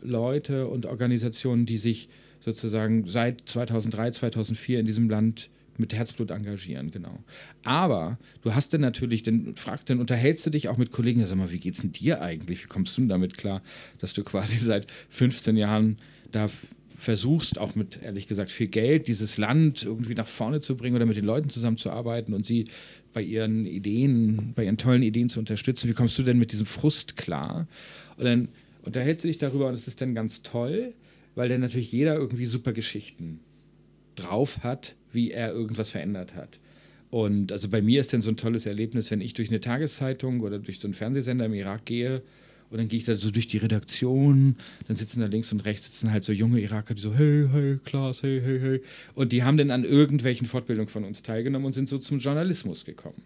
Leute 0.00 0.68
und 0.68 0.86
Organisationen, 0.86 1.66
die 1.66 1.78
sich 1.78 2.08
sozusagen 2.38 3.08
seit 3.08 3.42
2003, 3.46 4.12
2004 4.12 4.80
in 4.80 4.86
diesem 4.86 5.10
Land 5.10 5.50
mit 5.78 5.94
Herzblut 5.94 6.30
engagieren, 6.30 6.90
genau. 6.90 7.18
Aber 7.64 8.18
du 8.42 8.54
hast 8.54 8.72
dann 8.72 8.80
natürlich, 8.80 9.22
dann 9.22 9.56
fragst, 9.56 9.90
dann 9.90 10.00
unterhältst 10.00 10.44
du 10.46 10.50
dich 10.50 10.68
auch 10.68 10.76
mit 10.76 10.90
Kollegen, 10.90 11.24
sag 11.26 11.36
mal, 11.36 11.52
wie 11.52 11.58
geht's 11.58 11.80
denn 11.80 11.92
dir 11.92 12.22
eigentlich? 12.22 12.64
Wie 12.64 12.68
kommst 12.68 12.96
du 12.96 13.02
denn 13.02 13.08
damit 13.08 13.36
klar, 13.36 13.62
dass 13.98 14.12
du 14.12 14.22
quasi 14.22 14.58
seit 14.58 14.86
15 15.10 15.56
Jahren 15.56 15.98
da 16.30 16.48
versuchst, 16.94 17.58
auch 17.58 17.74
mit 17.74 18.02
ehrlich 18.02 18.28
gesagt 18.28 18.50
viel 18.50 18.68
Geld, 18.68 19.08
dieses 19.08 19.36
Land 19.36 19.84
irgendwie 19.84 20.14
nach 20.14 20.28
vorne 20.28 20.60
zu 20.60 20.76
bringen 20.76 20.94
oder 20.94 21.06
mit 21.06 21.16
den 21.16 21.24
Leuten 21.24 21.50
zusammenzuarbeiten 21.50 22.34
und 22.34 22.46
sie 22.46 22.64
bei 23.12 23.22
ihren 23.22 23.66
Ideen, 23.66 24.52
bei 24.54 24.64
ihren 24.64 24.76
tollen 24.76 25.02
Ideen 25.02 25.28
zu 25.28 25.40
unterstützen. 25.40 25.88
Wie 25.88 25.94
kommst 25.94 26.18
du 26.18 26.22
denn 26.22 26.38
mit 26.38 26.52
diesem 26.52 26.66
Frust 26.66 27.16
klar? 27.16 27.66
Und 28.16 28.24
dann 28.24 28.48
unterhältst 28.82 29.24
du 29.24 29.28
dich 29.28 29.38
darüber 29.38 29.68
und 29.68 29.74
es 29.74 29.88
ist 29.88 30.00
dann 30.00 30.14
ganz 30.14 30.42
toll, 30.42 30.92
weil 31.34 31.48
dann 31.48 31.60
natürlich 31.60 31.90
jeder 31.90 32.14
irgendwie 32.14 32.44
super 32.44 32.72
Geschichten 32.72 33.40
drauf 34.14 34.62
hat, 34.62 34.94
wie 35.12 35.30
er 35.30 35.52
irgendwas 35.52 35.90
verändert 35.90 36.34
hat. 36.34 36.58
Und 37.10 37.52
also 37.52 37.68
bei 37.68 37.80
mir 37.80 38.00
ist 38.00 38.12
dann 38.12 38.22
so 38.22 38.30
ein 38.30 38.36
tolles 38.36 38.66
Erlebnis, 38.66 39.10
wenn 39.10 39.20
ich 39.20 39.34
durch 39.34 39.48
eine 39.48 39.60
Tageszeitung 39.60 40.40
oder 40.40 40.58
durch 40.58 40.80
so 40.80 40.88
einen 40.88 40.94
Fernsehsender 40.94 41.46
im 41.46 41.54
Irak 41.54 41.84
gehe 41.84 42.22
und 42.70 42.78
dann 42.78 42.88
gehe 42.88 42.98
ich 42.98 43.04
da 43.04 43.14
so 43.14 43.30
durch 43.30 43.46
die 43.46 43.58
Redaktion, 43.58 44.56
dann 44.88 44.96
sitzen 44.96 45.20
da 45.20 45.26
links 45.26 45.52
und 45.52 45.64
rechts 45.64 45.84
sitzen 45.84 46.10
halt 46.10 46.24
so 46.24 46.32
junge 46.32 46.60
Iraker, 46.60 46.94
die 46.94 47.00
so, 47.00 47.14
hey, 47.14 47.46
hey, 47.52 47.78
Klaas, 47.84 48.24
hey, 48.24 48.40
hey, 48.44 48.58
hey. 48.58 48.80
Und 49.14 49.30
die 49.30 49.44
haben 49.44 49.56
dann 49.56 49.70
an 49.70 49.84
irgendwelchen 49.84 50.48
Fortbildungen 50.48 50.88
von 50.88 51.04
uns 51.04 51.22
teilgenommen 51.22 51.66
und 51.66 51.72
sind 51.72 51.88
so 51.88 51.98
zum 51.98 52.18
Journalismus 52.18 52.84
gekommen. 52.84 53.22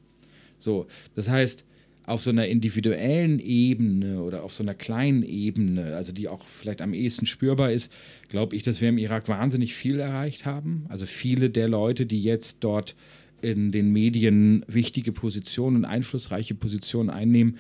So, 0.59 0.87
das 1.15 1.31
heißt, 1.31 1.65
auf 2.09 2.23
so 2.23 2.31
einer 2.31 2.47
individuellen 2.47 3.39
Ebene 3.39 4.23
oder 4.23 4.43
auf 4.43 4.53
so 4.53 4.63
einer 4.63 4.75
kleinen 4.75 5.23
Ebene, 5.23 5.95
also 5.95 6.13
die 6.13 6.29
auch 6.29 6.45
vielleicht 6.47 6.81
am 6.81 6.95
ehesten 6.95 7.27
spürbar 7.27 7.71
ist, 7.71 7.93
glaube 8.29 8.57
ich, 8.57 8.63
dass 8.63 8.81
wir 8.81 8.89
im 8.89 8.99
Irak 8.99 9.29
wahnsinnig 9.29 9.75
viel 9.75 10.01
erreicht 10.01 10.47
haben. 10.47 10.87
Also 10.89 11.07
viele 11.07 11.51
der 11.51 11.69
Leute, 11.69 12.07
die 12.07 12.23
jetzt 12.23 12.59
dort 12.61 12.97
in 13.43 13.71
den 13.71 13.93
Medien 13.93 14.65
wichtige 14.67 15.13
Positionen 15.13 15.77
und 15.77 15.85
einflussreiche 15.85 16.55
Positionen 16.55 17.11
einnehmen, 17.11 17.59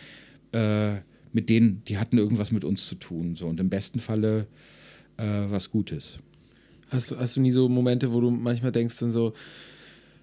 äh, 0.53 0.95
mit 1.33 1.51
denen, 1.51 1.83
die 1.87 1.99
hatten 1.99 2.19
irgendwas 2.19 2.51
mit 2.51 2.65
uns 2.65 2.87
zu 2.87 2.95
tun. 2.95 3.37
So. 3.37 3.47
Und 3.47 3.61
im 3.61 3.69
besten 3.69 3.99
Falle 3.99 4.47
äh, 5.19 5.25
was 5.49 5.71
Gutes. 5.71 6.19
Hast 6.91 7.15
hast 7.17 7.37
du 7.37 7.43
nie 7.43 7.53
so 7.53 7.69
Momente, 7.69 8.13
wo 8.13 8.21
du 8.21 8.31
manchmal 8.31 8.73
denkst, 8.73 8.99
dann 8.99 9.13
so, 9.13 9.35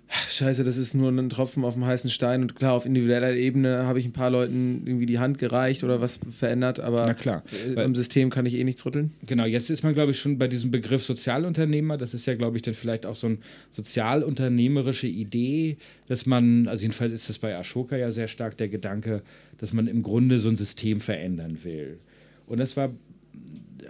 Scheiße, 0.07 0.63
das 0.63 0.77
ist 0.77 0.93
nur 0.93 1.09
ein 1.09 1.29
Tropfen 1.29 1.63
auf 1.63 1.73
dem 1.73 1.85
heißen 1.85 2.09
Stein 2.09 2.43
und 2.43 2.55
klar, 2.55 2.73
auf 2.73 2.85
individueller 2.85 3.33
Ebene 3.33 3.85
habe 3.85 3.99
ich 3.99 4.05
ein 4.05 4.13
paar 4.13 4.29
Leuten 4.29 4.83
irgendwie 4.85 5.05
die 5.07 5.17
Hand 5.17 5.39
gereicht 5.39 5.83
oder 5.83 5.99
was 5.99 6.19
verändert, 6.29 6.79
aber 6.79 7.05
Na 7.07 7.13
klar, 7.13 7.43
im 7.75 7.95
System 7.95 8.29
kann 8.29 8.45
ich 8.45 8.55
eh 8.55 8.63
nichts 8.63 8.85
rütteln. 8.85 9.13
Genau, 9.25 9.45
jetzt 9.45 9.69
ist 9.69 9.83
man, 9.83 9.93
glaube 9.93 10.11
ich, 10.11 10.19
schon 10.19 10.37
bei 10.37 10.47
diesem 10.47 10.69
Begriff 10.69 11.03
Sozialunternehmer. 11.03 11.97
Das 11.97 12.13
ist 12.13 12.27
ja, 12.27 12.35
glaube 12.35 12.57
ich, 12.57 12.61
dann 12.61 12.75
vielleicht 12.75 13.05
auch 13.05 13.15
so 13.15 13.27
eine 13.27 13.37
sozialunternehmerische 13.71 15.07
Idee, 15.07 15.77
dass 16.07 16.25
man, 16.25 16.67
also 16.67 16.83
jedenfalls 16.83 17.11
ist 17.11 17.27
das 17.27 17.39
bei 17.39 17.57
Ashoka 17.57 17.95
ja 17.95 18.11
sehr 18.11 18.27
stark 18.27 18.57
der 18.57 18.69
Gedanke, 18.69 19.23
dass 19.57 19.73
man 19.73 19.87
im 19.87 20.03
Grunde 20.03 20.39
so 20.39 20.49
ein 20.49 20.55
System 20.55 20.99
verändern 20.99 21.63
will. 21.63 21.99
Und 22.45 22.59
das 22.59 22.77
war 22.77 22.91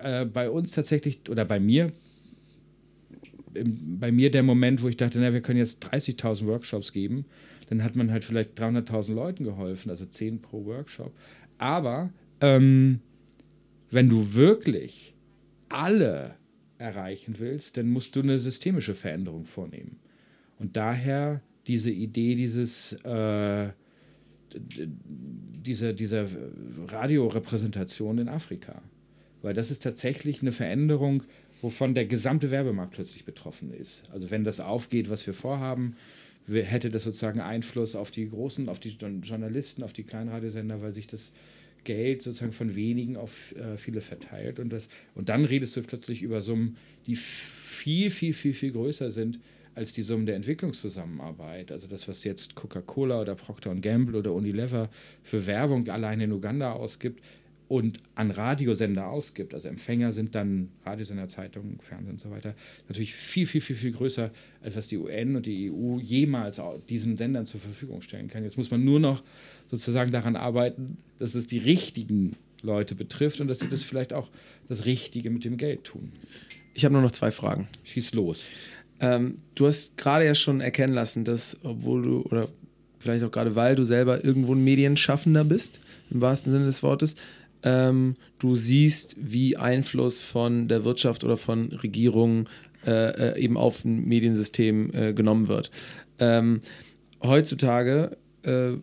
äh, 0.01 0.25
bei 0.25 0.49
uns 0.49 0.71
tatsächlich, 0.71 1.19
oder 1.29 1.43
bei 1.43 1.59
mir 1.59 1.91
bei 3.63 4.11
mir 4.11 4.31
der 4.31 4.43
Moment, 4.43 4.81
wo 4.81 4.89
ich 4.89 4.97
dachte, 4.97 5.19
na, 5.19 5.33
wir 5.33 5.41
können 5.41 5.59
jetzt 5.59 5.85
30.000 5.85 6.45
Workshops 6.45 6.91
geben. 6.91 7.25
Dann 7.69 7.83
hat 7.83 7.95
man 7.95 8.11
halt 8.11 8.23
vielleicht 8.25 8.59
300.000 8.59 9.13
Leuten 9.13 9.43
geholfen, 9.43 9.89
also 9.89 10.05
10 10.05 10.41
pro 10.41 10.65
Workshop. 10.65 11.13
Aber 11.57 12.11
ähm, 12.41 12.99
wenn 13.89 14.09
du 14.09 14.33
wirklich 14.33 15.15
alle 15.69 16.35
erreichen 16.77 17.35
willst, 17.39 17.77
dann 17.77 17.89
musst 17.89 18.15
du 18.15 18.21
eine 18.21 18.37
systemische 18.39 18.95
Veränderung 18.95 19.45
vornehmen. 19.45 19.99
Und 20.59 20.75
daher 20.75 21.41
diese 21.67 21.91
Idee 21.91 22.35
dieses, 22.35 22.93
äh, 23.03 23.69
dieser, 24.53 25.93
dieser 25.93 26.27
Radiorepräsentation 26.87 28.19
in 28.19 28.29
Afrika. 28.29 28.81
Weil 29.41 29.53
das 29.53 29.71
ist 29.71 29.83
tatsächlich 29.83 30.41
eine 30.41 30.51
Veränderung, 30.51 31.23
wovon 31.65 31.95
der 31.95 32.05
gesamte 32.05 32.51
Werbemarkt 32.51 32.93
plötzlich 32.93 33.25
betroffen 33.25 33.73
ist. 33.73 34.03
Also 34.13 34.29
wenn 34.29 34.43
das 34.43 34.59
aufgeht, 34.59 35.09
was 35.09 35.25
wir 35.25 35.33
vorhaben, 35.33 35.95
hätte 36.47 36.91
das 36.91 37.05
sozusagen 37.05 37.39
Einfluss 37.39 37.95
auf 37.95 38.11
die 38.11 38.29
großen, 38.29 38.69
auf 38.69 38.79
die 38.79 38.89
Journalisten, 38.89 39.81
auf 39.81 39.91
die 39.91 40.03
kleinen 40.03 40.29
Radiosender, 40.29 40.83
weil 40.83 40.93
sich 40.93 41.07
das 41.07 41.31
Geld 41.83 42.21
sozusagen 42.21 42.51
von 42.51 42.75
wenigen 42.75 43.17
auf 43.17 43.55
äh, 43.55 43.77
viele 43.77 44.01
verteilt. 44.01 44.59
Und, 44.59 44.69
das, 44.69 44.89
und 45.15 45.29
dann 45.29 45.43
redest 45.43 45.75
du 45.75 45.81
plötzlich 45.81 46.21
über 46.21 46.39
Summen, 46.39 46.77
die 47.07 47.15
viel, 47.15 48.11
viel, 48.11 48.35
viel, 48.35 48.53
viel 48.53 48.71
größer 48.71 49.09
sind 49.09 49.39
als 49.73 49.91
die 49.91 50.03
Summen 50.03 50.27
der 50.27 50.35
Entwicklungszusammenarbeit. 50.35 51.71
Also 51.71 51.87
das, 51.87 52.07
was 52.07 52.23
jetzt 52.23 52.53
Coca-Cola 52.53 53.21
oder 53.21 53.33
Procter 53.33 53.73
Gamble 53.73 54.17
oder 54.17 54.33
Unilever 54.33 54.87
für 55.23 55.47
Werbung 55.47 55.89
allein 55.89 56.21
in 56.21 56.31
Uganda 56.31 56.73
ausgibt, 56.73 57.23
und 57.67 57.97
an 58.13 58.31
Radiosender 58.31 59.07
ausgibt, 59.07 59.53
also 59.53 59.67
Empfänger 59.67 60.13
sind 60.13 60.35
dann 60.35 60.69
Radiosender, 60.85 61.27
Zeitungen, 61.27 61.79
Fernsehen 61.79 62.13
und 62.13 62.21
so 62.21 62.29
weiter, 62.29 62.55
natürlich 62.87 63.15
viel, 63.15 63.47
viel, 63.47 63.61
viel, 63.61 63.75
viel 63.75 63.91
größer, 63.91 64.31
als 64.61 64.75
was 64.75 64.87
die 64.87 64.97
UN 64.97 65.35
und 65.35 65.45
die 65.45 65.71
EU 65.71 65.99
jemals 65.99 66.61
diesen 66.89 67.17
Sendern 67.17 67.45
zur 67.45 67.59
Verfügung 67.59 68.01
stellen 68.01 68.27
kann. 68.27 68.43
Jetzt 68.43 68.57
muss 68.57 68.71
man 68.71 68.83
nur 68.83 68.99
noch 68.99 69.23
sozusagen 69.67 70.11
daran 70.11 70.35
arbeiten, 70.35 70.97
dass 71.17 71.33
es 71.33 71.47
die 71.47 71.57
richtigen 71.57 72.35
Leute 72.61 72.95
betrifft 72.95 73.39
und 73.39 73.47
dass 73.47 73.59
sie 73.59 73.69
das 73.69 73.83
vielleicht 73.83 74.13
auch 74.13 74.29
das 74.67 74.85
Richtige 74.85 75.29
mit 75.29 75.45
dem 75.45 75.57
Geld 75.57 75.83
tun. 75.85 76.11
Ich 76.73 76.85
habe 76.85 76.93
nur 76.93 77.01
noch 77.01 77.11
zwei 77.11 77.31
Fragen. 77.31 77.67
Schieß 77.83 78.13
los. 78.13 78.47
Ähm, 78.99 79.39
du 79.55 79.67
hast 79.67 79.97
gerade 79.97 80.25
ja 80.25 80.35
schon 80.35 80.61
erkennen 80.61 80.93
lassen, 80.93 81.23
dass, 81.23 81.57
obwohl 81.63 82.03
du, 82.03 82.21
oder 82.23 82.47
vielleicht 82.99 83.23
auch 83.23 83.31
gerade 83.31 83.55
weil 83.55 83.75
du 83.75 83.83
selber 83.83 84.23
irgendwo 84.23 84.53
ein 84.53 84.63
Medienschaffender 84.63 85.43
bist, 85.43 85.79
im 86.09 86.21
wahrsten 86.21 86.51
Sinne 86.51 86.65
des 86.65 86.81
Wortes, 86.81 87.15
ähm, 87.65 88.15
du 88.39 88.55
siehst, 88.55 89.17
wie 89.19 89.57
Einfluss 89.57 90.21
von 90.21 90.69
der 90.69 90.85
Wirtschaft 90.85 91.23
oder 91.23 91.35
von 91.35 91.73
Regierungen 91.73 92.47
äh, 92.85 93.31
äh, 93.31 93.39
eben 93.39 93.57
auf 93.57 93.83
ein 93.83 94.05
Mediensystem 94.05 94.91
äh, 94.93 95.13
genommen 95.13 95.47
wird. 95.47 95.71
Ähm, 96.19 96.61
heutzutage 97.21 98.15
äh, 98.43 98.73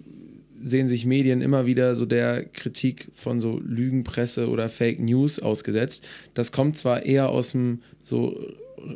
sehen 0.60 0.88
sich 0.88 1.06
Medien 1.06 1.40
immer 1.40 1.66
wieder 1.66 1.96
so 1.96 2.04
der 2.04 2.44
Kritik 2.44 3.08
von 3.12 3.40
so 3.40 3.60
Lügenpresse 3.64 4.48
oder 4.48 4.68
Fake 4.68 5.00
News 5.00 5.38
ausgesetzt. 5.38 6.04
Das 6.34 6.52
kommt 6.52 6.76
zwar 6.76 7.04
eher 7.04 7.28
aus 7.28 7.52
dem 7.52 7.80
so 8.02 8.36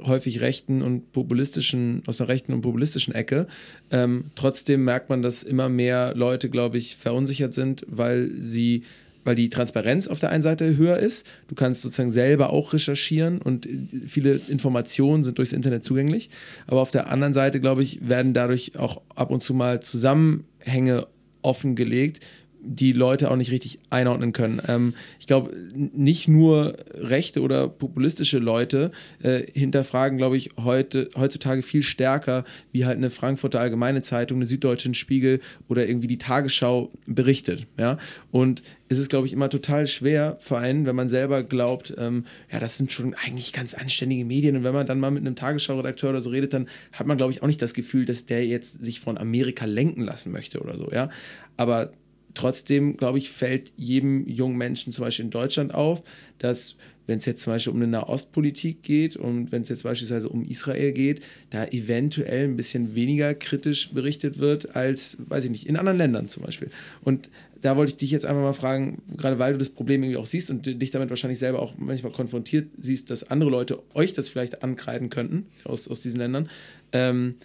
häufig 0.05 0.41
rechten 0.41 0.83
und 0.83 1.13
populistischen, 1.13 2.03
aus 2.07 2.17
der 2.17 2.29
rechten 2.29 2.53
und 2.53 2.63
populistischen 2.63 3.15
Ecke. 3.15 3.47
Ähm, 3.93 4.25
trotzdem 4.35 4.85
merkt 4.85 5.11
man, 5.11 5.23
dass 5.23 5.45
immer 5.45 5.69
mehr 5.69 6.15
Leute, 6.17 6.51
glaube 6.51 6.79
ich, 6.79 6.97
verunsichert 6.97 7.55
sind, 7.55 7.87
weil 7.89 8.31
sie 8.39 8.83
weil 9.27 9.35
die 9.35 9.51
Transparenz 9.51 10.07
auf 10.07 10.21
der 10.21 10.31
einen 10.31 10.43
Seite 10.43 10.77
höher 10.77 10.99
ist. 10.99 11.27
Du 11.49 11.57
kannst 11.57 11.83
sozusagen 11.83 12.11
selber 12.11 12.51
auch 12.51 12.73
recherchieren 12.73 13.43
und 13.43 13.69
viele 14.07 14.41
Informationen 14.49 15.25
sind 15.25 15.37
durchs 15.39 15.53
Internet 15.53 15.85
zugänglich. 15.85 16.31
Aber 16.69 16.81
auf 16.81 16.93
der 16.93 17.09
anderen 17.11 17.35
Seite, 17.35 17.59
glaube 17.59 17.83
ich, 17.83 18.09
werden 18.09 18.35
dadurch 18.35 18.79
auch 18.79 19.03
ab 19.17 19.31
und 19.31 19.43
zu 19.43 19.53
mal 19.53 19.81
Zusammenhänge 19.81 21.09
offengelegt, 21.43 22.21
die 22.67 22.93
Leute 22.93 23.31
auch 23.31 23.37
nicht 23.37 23.51
richtig 23.51 23.79
einordnen 23.91 24.33
können. 24.33 24.63
Ähm, 24.67 24.95
ich 25.21 25.27
glaube, 25.27 25.55
nicht 25.75 26.29
nur 26.29 26.77
rechte 26.95 27.43
oder 27.43 27.69
populistische 27.69 28.39
Leute 28.39 28.91
äh, 29.23 29.43
hinterfragen, 29.53 30.17
glaube 30.17 30.37
ich, 30.37 30.51
heute, 30.57 31.11
heutzutage 31.17 31.63
viel 31.63 31.83
stärker, 31.83 32.45
wie 32.73 32.87
halt 32.87 32.97
eine 32.97 33.11
Frankfurter 33.11 33.61
Allgemeine 33.61 34.03
Zeitung, 34.03 34.39
eine 34.39 34.47
Süddeutsche 34.47 34.87
Spiegel 34.95 35.41
oder 35.69 35.89
irgendwie 35.89 36.07
die 36.07 36.19
Tagesschau 36.19 36.91
berichtet. 37.07 37.67
Ja? 37.79 37.99
Und 38.31 38.63
es 38.89 38.99
ist, 38.99 39.09
glaube 39.09 39.27
ich, 39.27 39.33
immer 39.33 39.49
total 39.49 39.87
schwer 39.87 40.37
vor 40.41 40.59
allem, 40.59 40.87
wenn 40.87 40.97
man 40.97 41.09
selber 41.09 41.43
glaubt, 41.43 41.95
ähm, 41.99 42.25
ja, 42.53 42.61
das 42.61 42.77
sind 42.77 42.93
schon 42.93 43.15
eigentlich 43.15 43.53
ganz 43.53 43.75
anständige 43.75 44.25
Medien. 44.25 44.57
Und 44.57 44.65
wenn 44.65 44.75
man 44.75 44.87
dann 44.87 45.01
mal 45.01 45.11
mit 45.11 45.27
einem 45.27 45.37
Tagesschau-Redakteur 45.37 46.11
oder 46.11 46.21
so 46.21 46.31
redet, 46.31 46.53
dann 46.53 46.69
hat 46.93 47.07
man, 47.07 47.17
glaube 47.17 47.33
ich, 47.33 47.43
auch 47.43 47.47
nicht 47.47 47.63
das 47.63 47.75
Gefühl, 47.75 48.05
dass 48.05 48.27
der 48.27 48.47
jetzt 48.47 48.85
sich 48.85 49.01
von 49.01 49.19
Amerika 49.19 49.65
lenken 49.65 50.03
lassen 50.03 50.33
möchte 50.33 50.61
oder 50.61 50.77
so. 50.77 50.91
Ja? 50.93 51.09
Aber 51.57 51.91
trotzdem, 52.37 52.97
glaube 52.97 53.19
ich, 53.19 53.31
fällt 53.31 53.73
jedem 53.77 54.29
jungen 54.29 54.57
Menschen 54.57 54.93
zum 54.93 55.05
Beispiel 55.05 55.25
in 55.25 55.31
Deutschland 55.31 55.75
auf, 55.75 56.05
dass 56.39 56.77
wenn 57.07 57.19
es 57.19 57.25
jetzt 57.25 57.43
zum 57.43 57.53
Beispiel 57.53 57.73
um 57.73 57.79
eine 57.79 57.87
Nahostpolitik 57.87 58.83
geht 58.83 59.17
und 59.17 59.53
wenn 59.53 59.63
es 59.63 59.69
jetzt 59.69 59.85
beispielsweise 59.85 60.29
um 60.29 60.45
Israel 60.45 60.93
geht, 60.93 61.23
da 61.51 61.65
eventuell 61.67 62.45
ein 62.45 62.57
bisschen 62.57 62.95
weniger 62.95 63.33
kritisch 63.35 63.91
berichtet 63.91 64.41
wird 64.41 64.75
als, 64.75 65.17
weiß 65.21 65.45
ich 65.45 65.51
nicht, 65.51 65.67
in 65.67 65.77
anderen 65.77 65.99
Ländern 65.99 66.29
zum 66.29 66.43
Beispiel. 66.43 66.69
Und 67.03 67.31
da 67.61 67.77
wollte 67.77 67.93
ich 67.93 67.97
dich 67.97 68.11
jetzt 68.11 68.27
einfach 68.27 68.43
mal 68.43 68.53
fragen, 68.53 69.03
gerade 69.17 69.39
weil 69.39 69.53
du 69.53 69.59
das 69.59 69.71
Problem 69.71 70.03
irgendwie 70.03 70.19
auch 70.19 70.27
siehst 70.27 70.51
und 70.51 70.67
dich 70.67 70.91
damit 70.91 71.11
wahrscheinlich 71.11 71.39
selber 71.39 71.61
auch 71.61 71.75
manchmal 71.79 72.13
konfrontiert 72.13 72.69
siehst, 72.79 73.11
dass 73.11 73.31
andere 73.31 73.51
Leute 73.51 73.79
euch 73.95 74.13
das 74.13 74.29
vielleicht 74.29 74.63
ankreiden 74.63 75.09
könnten 75.09 75.47
aus, 75.65 75.89
aus 75.89 76.01
diesen 76.01 76.19
Ländern. 76.19 76.51
Ähm, 76.93 77.37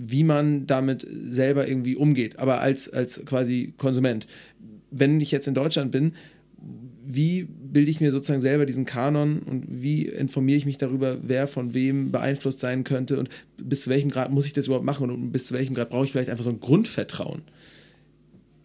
wie 0.00 0.22
man 0.22 0.66
damit 0.68 1.04
selber 1.10 1.66
irgendwie 1.66 1.96
umgeht, 1.96 2.38
aber 2.38 2.60
als, 2.60 2.88
als 2.88 3.24
quasi 3.24 3.74
Konsument. 3.76 4.28
Wenn 4.92 5.20
ich 5.20 5.32
jetzt 5.32 5.48
in 5.48 5.54
Deutschland 5.54 5.90
bin, 5.90 6.12
wie 7.04 7.44
bilde 7.44 7.90
ich 7.90 8.00
mir 8.00 8.12
sozusagen 8.12 8.38
selber 8.38 8.64
diesen 8.64 8.84
Kanon 8.84 9.40
und 9.40 9.64
wie 9.68 10.06
informiere 10.06 10.56
ich 10.56 10.66
mich 10.66 10.78
darüber, 10.78 11.18
wer 11.22 11.48
von 11.48 11.74
wem 11.74 12.12
beeinflusst 12.12 12.60
sein 12.60 12.84
könnte 12.84 13.18
und 13.18 13.28
bis 13.56 13.82
zu 13.82 13.90
welchem 13.90 14.08
Grad 14.08 14.30
muss 14.30 14.46
ich 14.46 14.52
das 14.52 14.66
überhaupt 14.66 14.84
machen 14.84 15.10
und 15.10 15.32
bis 15.32 15.48
zu 15.48 15.54
welchem 15.54 15.74
Grad 15.74 15.90
brauche 15.90 16.04
ich 16.04 16.12
vielleicht 16.12 16.30
einfach 16.30 16.44
so 16.44 16.50
ein 16.50 16.60
Grundvertrauen 16.60 17.42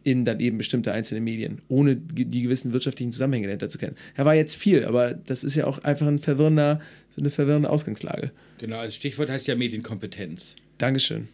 in 0.03 0.25
dann 0.25 0.39
eben 0.39 0.57
bestimmte 0.57 0.91
einzelne 0.91 1.21
Medien, 1.21 1.61
ohne 1.67 1.95
die 1.95 2.43
gewissen 2.43 2.73
wirtschaftlichen 2.73 3.11
Zusammenhänge 3.11 3.47
dahinter 3.47 3.69
zu 3.69 3.79
kennen. 3.79 3.95
Er 4.15 4.25
war 4.25 4.35
jetzt 4.35 4.55
viel, 4.55 4.85
aber 4.85 5.13
das 5.13 5.43
ist 5.43 5.55
ja 5.55 5.65
auch 5.65 5.79
einfach 5.79 6.07
ein 6.07 6.19
verwirrender, 6.19 6.79
eine 7.17 7.29
verwirrende 7.29 7.69
Ausgangslage. 7.69 8.31
Genau, 8.59 8.77
als 8.77 8.95
Stichwort 8.95 9.29
heißt 9.29 9.47
ja 9.47 9.55
Medienkompetenz. 9.55 10.55
Dankeschön. 10.83 11.29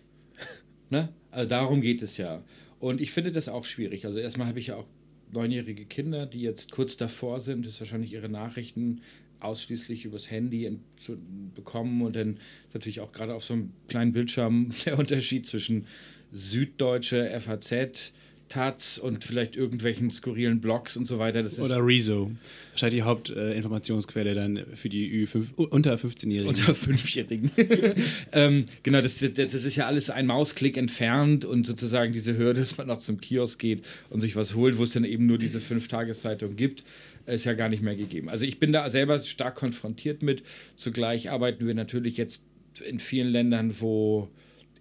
Ne? 0.91 1.09
Also 1.31 1.49
darum 1.49 1.81
geht 1.81 2.01
es 2.01 2.17
ja. 2.17 2.43
Und 2.79 3.01
ich 3.01 3.11
finde 3.11 3.31
das 3.31 3.49
auch 3.49 3.65
schwierig. 3.65 4.05
Also 4.05 4.19
erstmal 4.19 4.47
habe 4.47 4.59
ich 4.59 4.67
ja 4.67 4.75
auch 4.75 4.87
neunjährige 5.31 5.85
Kinder, 5.85 6.25
die 6.25 6.41
jetzt 6.41 6.71
kurz 6.71 6.97
davor 6.97 7.39
sind, 7.39 7.65
ist 7.65 7.79
wahrscheinlich 7.79 8.13
ihre 8.13 8.29
Nachrichten 8.29 9.01
ausschließlich 9.39 10.05
übers 10.05 10.29
Handy 10.29 10.79
zu 10.97 11.17
bekommen 11.55 12.01
und 12.01 12.15
dann 12.15 12.37
ist 12.67 12.73
natürlich 12.73 12.99
auch 12.99 13.11
gerade 13.11 13.33
auf 13.33 13.43
so 13.43 13.53
einem 13.53 13.71
kleinen 13.87 14.13
Bildschirm 14.13 14.71
der 14.85 14.99
Unterschied 14.99 15.45
zwischen 15.45 15.87
Süddeutsche, 16.31 17.27
FAZ, 17.39 18.13
Taz 18.49 18.97
und 18.97 19.23
vielleicht 19.23 19.55
irgendwelchen 19.55 20.11
skurrilen 20.11 20.59
Blogs 20.59 20.97
und 20.97 21.05
so 21.05 21.19
weiter. 21.19 21.45
Oder 21.59 21.85
Rezo. 21.85 22.31
Wahrscheinlich 22.71 22.99
die 22.99 23.03
Hauptinformationsquelle 23.03 24.31
äh, 24.31 24.35
dann 24.35 24.65
für 24.73 24.89
die 24.89 25.25
Ü5, 25.25 25.55
unter 25.55 25.93
15-Jährigen. 25.93 26.49
Unter 26.49 26.73
5-Jährigen. 26.73 27.51
ähm, 28.33 28.65
genau, 28.83 29.01
das, 29.01 29.19
das, 29.19 29.53
ist 29.53 29.75
ja 29.75 29.85
alles 29.85 30.09
ein 30.09 30.25
Mausklick 30.25 30.77
entfernt 30.77 31.45
und 31.45 31.65
sozusagen 31.65 32.11
diese 32.11 32.37
Hürde, 32.37 32.59
dass 32.59 32.77
man 32.77 32.87
noch 32.87 32.97
zum 32.97 33.21
Kiosk 33.21 33.59
geht 33.59 33.85
und 34.09 34.19
sich 34.19 34.35
was 34.35 34.55
holt, 34.55 34.77
wo 34.77 34.83
es 34.83 34.91
dann 34.91 35.05
eben 35.05 35.25
nur 35.25 35.37
diese 35.37 35.59
fünf 35.59 35.87
Tageszeitung 35.87 36.55
gibt, 36.55 36.83
ist 37.25 37.45
ja 37.45 37.53
gar 37.53 37.69
nicht 37.69 37.83
mehr 37.83 37.95
gegeben. 37.95 38.29
Also 38.29 38.45
ich 38.45 38.59
bin 38.59 38.73
da 38.73 38.89
selber 38.89 39.19
stark 39.19 39.55
konfrontiert 39.55 40.23
mit. 40.23 40.43
Zugleich 40.75 41.29
arbeiten 41.29 41.67
wir 41.67 41.75
natürlich 41.75 42.17
jetzt 42.17 42.43
in 42.85 42.99
vielen 42.99 43.29
Ländern, 43.29 43.79
wo 43.79 44.29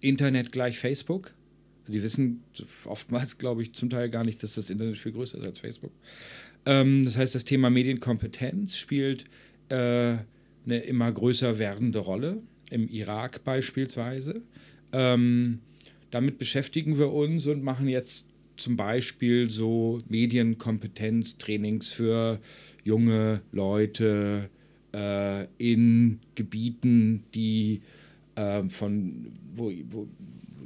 Internet 0.01 0.51
gleich 0.51 0.79
Facebook 0.79 1.33
die 1.89 2.03
wissen 2.03 2.43
oftmals, 2.85 3.37
glaube 3.37 3.61
ich, 3.61 3.73
zum 3.73 3.89
Teil 3.89 4.09
gar 4.09 4.23
nicht, 4.23 4.41
dass 4.43 4.55
das 4.55 4.69
Internet 4.69 4.97
viel 4.97 5.11
größer 5.11 5.37
ist 5.37 5.45
als 5.45 5.59
Facebook. 5.59 5.91
Ähm, 6.65 7.05
das 7.05 7.17
heißt, 7.17 7.35
das 7.35 7.45
Thema 7.45 7.69
Medienkompetenz 7.69 8.77
spielt 8.77 9.25
äh, 9.69 10.17
eine 10.65 10.77
immer 10.85 11.11
größer 11.11 11.57
werdende 11.57 11.99
Rolle, 11.99 12.41
im 12.69 12.87
Irak 12.87 13.43
beispielsweise. 13.43 14.41
Ähm, 14.91 15.59
damit 16.11 16.37
beschäftigen 16.37 16.97
wir 16.97 17.11
uns 17.11 17.47
und 17.47 17.63
machen 17.63 17.87
jetzt 17.87 18.25
zum 18.57 18.75
Beispiel 18.75 19.49
so 19.49 20.01
Medienkompetenztrainings 20.09 21.89
für 21.89 22.39
junge 22.83 23.41
Leute 23.51 24.49
äh, 24.93 25.45
in 25.57 26.19
Gebieten, 26.35 27.23
die 27.33 27.81
äh, 28.35 28.63
von 28.69 29.31
wo, 29.55 29.71
wo, 29.89 30.07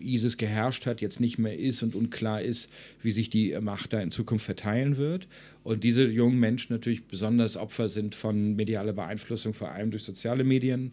ISIS 0.03 0.37
geherrscht 0.37 0.85
hat, 0.85 1.01
jetzt 1.01 1.19
nicht 1.19 1.37
mehr 1.37 1.57
ist 1.57 1.83
und 1.83 1.95
unklar 1.95 2.41
ist, 2.41 2.69
wie 3.01 3.11
sich 3.11 3.29
die 3.29 3.57
Macht 3.59 3.93
da 3.93 4.01
in 4.01 4.11
Zukunft 4.11 4.45
verteilen 4.45 4.97
wird. 4.97 5.27
Und 5.63 5.83
diese 5.83 6.05
jungen 6.05 6.39
Menschen 6.39 6.73
natürlich 6.73 7.05
besonders 7.05 7.57
Opfer 7.57 7.87
sind 7.87 8.15
von 8.15 8.55
medialer 8.55 8.93
Beeinflussung, 8.93 9.53
vor 9.53 9.71
allem 9.71 9.91
durch 9.91 10.03
soziale 10.03 10.43
Medien 10.43 10.91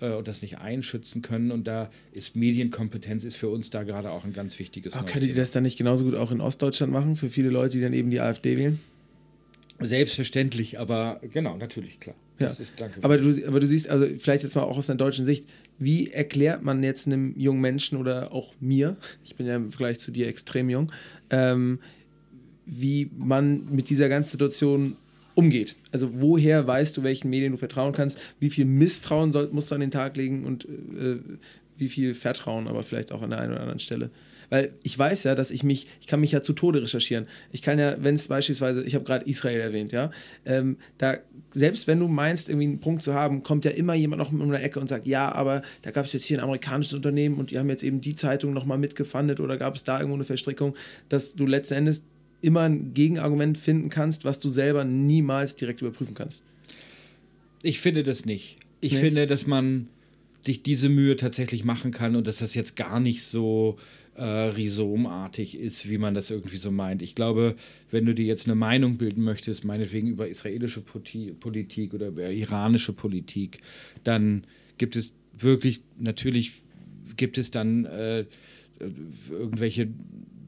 äh, 0.00 0.12
und 0.12 0.28
das 0.28 0.42
nicht 0.42 0.58
einschützen 0.58 1.22
können. 1.22 1.50
Und 1.50 1.66
da 1.66 1.90
ist 2.12 2.36
Medienkompetenz 2.36 3.24
ist 3.24 3.36
für 3.36 3.48
uns 3.48 3.70
da 3.70 3.82
gerade 3.82 4.10
auch 4.10 4.24
ein 4.24 4.32
ganz 4.32 4.58
wichtiges 4.58 4.94
Aber 4.94 5.06
Könnt 5.06 5.26
ihr 5.26 5.34
das 5.34 5.50
dann 5.50 5.62
nicht 5.62 5.78
genauso 5.78 6.04
gut 6.04 6.14
auch 6.14 6.30
in 6.30 6.40
Ostdeutschland 6.40 6.92
machen, 6.92 7.16
für 7.16 7.28
viele 7.28 7.50
Leute, 7.50 7.78
die 7.78 7.82
dann 7.82 7.92
eben 7.92 8.10
die 8.10 8.20
AfD 8.20 8.56
wählen? 8.56 8.80
Selbstverständlich, 9.78 10.78
aber 10.78 11.20
genau, 11.32 11.56
natürlich, 11.56 12.00
klar. 12.00 12.16
Ja. 12.40 12.46
Ist, 12.46 12.72
aber, 13.02 13.18
du, 13.18 13.46
aber 13.46 13.60
du 13.60 13.66
siehst, 13.66 13.88
also 13.88 14.06
vielleicht 14.18 14.42
jetzt 14.42 14.56
mal 14.56 14.62
auch 14.62 14.78
aus 14.78 14.86
der 14.86 14.96
deutschen 14.96 15.24
Sicht, 15.24 15.46
wie 15.78 16.10
erklärt 16.10 16.62
man 16.62 16.82
jetzt 16.82 17.06
einem 17.06 17.34
jungen 17.38 17.60
Menschen 17.60 17.98
oder 17.98 18.32
auch 18.32 18.54
mir, 18.60 18.96
ich 19.24 19.36
bin 19.36 19.46
ja 19.46 19.56
im 19.56 19.70
Vergleich 19.70 19.98
zu 19.98 20.10
dir 20.10 20.26
extrem 20.26 20.70
jung, 20.70 20.90
ähm, 21.30 21.80
wie 22.64 23.10
man 23.16 23.66
mit 23.70 23.90
dieser 23.90 24.08
ganzen 24.08 24.30
Situation 24.30 24.96
umgeht. 25.34 25.76
Also 25.92 26.20
woher 26.20 26.66
weißt 26.66 26.96
du, 26.96 27.02
welchen 27.02 27.30
Medien 27.30 27.52
du 27.52 27.58
vertrauen 27.58 27.92
kannst, 27.92 28.18
wie 28.38 28.50
viel 28.50 28.64
Misstrauen 28.64 29.32
soll, 29.32 29.48
musst 29.52 29.70
du 29.70 29.74
an 29.74 29.80
den 29.80 29.90
Tag 29.90 30.16
legen 30.16 30.44
und 30.44 30.64
äh, 30.64 31.18
wie 31.76 31.88
viel 31.88 32.14
Vertrauen, 32.14 32.68
aber 32.68 32.82
vielleicht 32.82 33.10
auch 33.10 33.22
an 33.22 33.30
der 33.30 33.40
einen 33.40 33.52
oder 33.52 33.62
anderen 33.62 33.80
Stelle. 33.80 34.10
Weil 34.50 34.74
ich 34.82 34.98
weiß 34.98 35.24
ja, 35.24 35.34
dass 35.34 35.50
ich 35.50 35.62
mich, 35.62 35.86
ich 36.00 36.06
kann 36.06 36.20
mich 36.20 36.32
ja 36.32 36.42
zu 36.42 36.52
Tode 36.52 36.82
recherchieren. 36.82 37.26
Ich 37.52 37.62
kann 37.62 37.78
ja, 37.78 37.96
wenn 38.02 38.16
es 38.16 38.28
beispielsweise, 38.28 38.84
ich 38.84 38.94
habe 38.94 39.04
gerade 39.04 39.24
Israel 39.24 39.60
erwähnt, 39.60 39.92
ja, 39.92 40.10
ähm, 40.44 40.76
da, 40.98 41.16
selbst 41.52 41.86
wenn 41.86 41.98
du 41.98 42.08
meinst, 42.08 42.48
irgendwie 42.48 42.66
einen 42.66 42.80
Punkt 42.80 43.02
zu 43.02 43.14
haben, 43.14 43.42
kommt 43.42 43.64
ja 43.64 43.72
immer 43.72 43.94
jemand 43.94 44.20
noch 44.20 44.32
um 44.32 44.40
eine 44.40 44.62
Ecke 44.62 44.80
und 44.80 44.88
sagt, 44.88 45.06
ja, 45.06 45.32
aber 45.32 45.62
da 45.82 45.90
gab 45.90 46.06
es 46.06 46.12
jetzt 46.12 46.24
hier 46.24 46.38
ein 46.38 46.44
amerikanisches 46.44 46.94
Unternehmen 46.94 47.36
und 47.36 47.50
die 47.50 47.58
haben 47.58 47.68
jetzt 47.68 47.82
eben 47.82 48.00
die 48.00 48.14
Zeitung 48.14 48.52
nochmal 48.52 48.78
mitgefundet 48.78 49.40
oder 49.40 49.56
gab 49.56 49.74
es 49.74 49.84
da 49.84 49.98
irgendwo 49.98 50.14
eine 50.14 50.24
Verstrickung, 50.24 50.74
dass 51.08 51.34
du 51.34 51.46
letzten 51.46 51.74
Endes 51.74 52.04
immer 52.40 52.62
ein 52.62 52.94
Gegenargument 52.94 53.58
finden 53.58 53.90
kannst, 53.90 54.24
was 54.24 54.38
du 54.38 54.48
selber 54.48 54.84
niemals 54.84 55.56
direkt 55.56 55.82
überprüfen 55.82 56.14
kannst. 56.14 56.42
Ich 57.62 57.80
finde 57.80 58.02
das 58.02 58.24
nicht. 58.24 58.56
Ich 58.80 58.92
nee. 58.92 58.98
finde, 58.98 59.26
dass 59.26 59.46
man 59.46 59.88
sich 60.46 60.62
diese 60.62 60.88
Mühe 60.88 61.16
tatsächlich 61.16 61.64
machen 61.64 61.90
kann 61.90 62.16
und 62.16 62.26
dass 62.26 62.38
das 62.38 62.54
jetzt 62.54 62.76
gar 62.76 63.00
nicht 63.00 63.22
so 63.24 63.76
äh, 64.14 64.22
rhizomartig 64.22 65.58
ist, 65.58 65.88
wie 65.88 65.98
man 65.98 66.14
das 66.14 66.30
irgendwie 66.30 66.56
so 66.56 66.70
meint. 66.70 67.02
Ich 67.02 67.14
glaube, 67.14 67.56
wenn 67.90 68.06
du 68.06 68.14
dir 68.14 68.26
jetzt 68.26 68.46
eine 68.46 68.54
Meinung 68.54 68.96
bilden 68.96 69.22
möchtest, 69.22 69.64
meinetwegen 69.64 70.08
über 70.08 70.28
israelische 70.28 70.82
Politik 70.82 71.94
oder 71.94 72.08
über 72.08 72.30
iranische 72.30 72.92
Politik, 72.92 73.58
dann 74.04 74.44
gibt 74.78 74.96
es 74.96 75.14
wirklich, 75.36 75.82
natürlich 75.98 76.62
gibt 77.16 77.38
es 77.38 77.50
dann 77.50 77.84
äh, 77.86 78.24
irgendwelche 79.30 79.88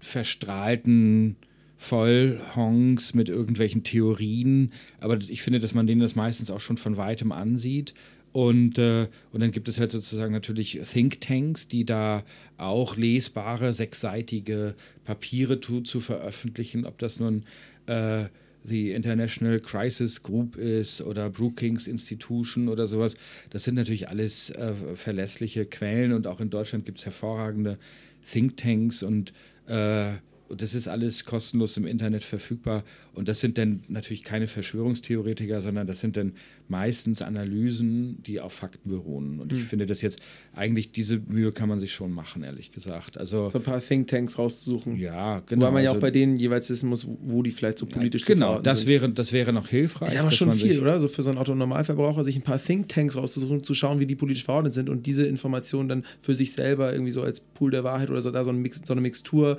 verstrahlten 0.01 1.37
Vollhongs 1.77 3.15
mit 3.15 3.29
irgendwelchen 3.29 3.83
Theorien, 3.83 4.71
aber 5.01 5.17
ich 5.17 5.43
finde, 5.43 5.59
dass 5.59 5.75
man 5.75 5.87
denen 5.87 6.01
das 6.01 6.15
meistens 6.15 6.51
auch 6.51 6.61
schon 6.61 6.77
von 6.77 6.97
weitem 6.97 7.33
ansieht 7.33 7.95
und, 8.33 8.79
äh, 8.79 9.09
und 9.31 9.41
dann 9.41 9.51
gibt 9.51 9.69
es 9.69 9.79
halt 9.79 9.91
sozusagen 9.91 10.33
natürlich 10.33 10.81
Thinktanks, 10.91 11.69
die 11.69 11.85
da 11.85 12.25
auch 12.57 12.97
lesbare, 12.97 13.73
sechsseitige 13.73 14.75
Papiere 15.05 15.61
zu, 15.61 15.83
zu 15.83 16.01
veröffentlichen, 16.01 16.87
ob 16.87 16.99
das 16.99 17.21
nun 17.21 17.45
äh, 17.87 18.25
The 18.65 18.93
International 18.93 19.59
Crisis 19.61 20.23
Group 20.23 20.57
ist 20.57 21.03
oder 21.03 21.29
Brookings 21.31 21.87
Institution 21.87 22.69
oder 22.69 22.87
sowas. 22.87 23.17
Das 23.51 23.65
sind 23.65 23.75
natürlich 23.75 24.09
alles 24.09 24.51
äh, 24.51 24.73
verlässliche 24.95 25.67
Quellen. 25.67 26.13
Und 26.13 26.27
auch 26.27 26.41
in 26.41 26.49
Deutschland 26.49 26.85
gibt 26.85 26.99
es 26.99 27.05
hervorragende 27.05 27.79
Thinktanks 28.23 29.03
und 29.03 29.33
äh, 29.67 30.13
und 30.53 30.61
das 30.61 30.75
ist 30.75 30.87
alles 30.87 31.25
kostenlos 31.25 31.79
im 31.79 31.87
Internet 31.87 32.23
verfügbar. 32.23 32.85
Und 33.15 33.27
das 33.29 33.41
sind 33.41 33.57
dann 33.57 33.81
natürlich 33.89 34.23
keine 34.23 34.47
Verschwörungstheoretiker, 34.47 35.63
sondern 35.63 35.87
das 35.87 36.01
sind 36.01 36.15
dann 36.19 36.35
meistens 36.69 37.23
Analysen, 37.23 38.23
die 38.23 38.39
auf 38.39 38.53
Fakten 38.53 38.91
beruhen. 38.91 39.41
Und 39.41 39.51
mhm. 39.51 39.57
ich 39.57 39.63
hm. 39.63 39.69
finde 39.71 39.87
das 39.87 40.03
jetzt 40.03 40.21
eigentlich, 40.55 40.93
diese 40.93 41.21
Mühe 41.21 41.53
kann 41.53 41.71
man 41.71 41.81
sich 41.81 41.93
schon 41.93 42.13
machen, 42.13 42.43
ehrlich 42.43 42.71
gesagt. 42.71 43.17
Also, 43.17 43.49
so 43.49 43.61
ein 43.61 43.65
paar 43.65 43.81
Thinktanks 43.81 44.37
rauszusuchen. 44.37 44.99
Ja, 44.99 45.41
genau. 45.41 45.65
Weil 45.65 45.73
man 45.73 45.85
ja 45.85 45.89
auch 45.89 45.95
also 45.95 46.03
bei 46.03 46.11
denen 46.11 46.37
jeweils 46.37 46.69
wissen 46.69 46.91
muss, 46.91 47.09
wo 47.23 47.43
die 47.43 47.51
vielleicht 47.51 47.79
so 47.79 47.87
politisch 47.87 48.29
ja, 48.29 48.35
Genau, 48.35 48.59
das 48.61 48.81
sind. 48.81 48.91
wäre, 48.91 49.11
das 49.11 49.33
wäre 49.33 49.55
noch 49.55 49.69
hilfreich. 49.69 50.11
Ist 50.11 50.19
aber 50.19 50.31
schon 50.31 50.53
viel, 50.53 50.81
oder? 50.81 51.01
So 51.01 51.09
für 51.09 51.23
so 51.23 51.31
einen 51.31 51.39
Autonormalverbraucher, 51.39 52.25
sich 52.25 52.37
ein 52.37 52.43
paar 52.43 52.63
Thinktanks 52.63 53.17
rauszusuchen, 53.17 53.65
zu 53.65 53.73
schauen, 53.73 54.01
wie 54.01 54.07
die 54.07 54.17
politisch 54.17 54.45
verordnet 54.45 54.75
sind 54.75 54.91
und 54.91 55.07
diese 55.07 55.25
Informationen 55.25 55.89
dann 55.89 56.05
für 56.21 56.35
sich 56.35 56.53
selber 56.53 56.93
irgendwie 56.93 57.13
so 57.13 57.23
als 57.23 57.41
Pool 57.41 57.71
der 57.71 57.85
Wahrheit 57.85 58.11
oder 58.11 58.21
so, 58.21 58.31
da 58.31 58.45
so, 58.45 58.51
ein 58.51 58.59
Mix, 58.59 58.83
so 58.85 58.93
eine 58.93 59.01
Mixtur 59.01 59.59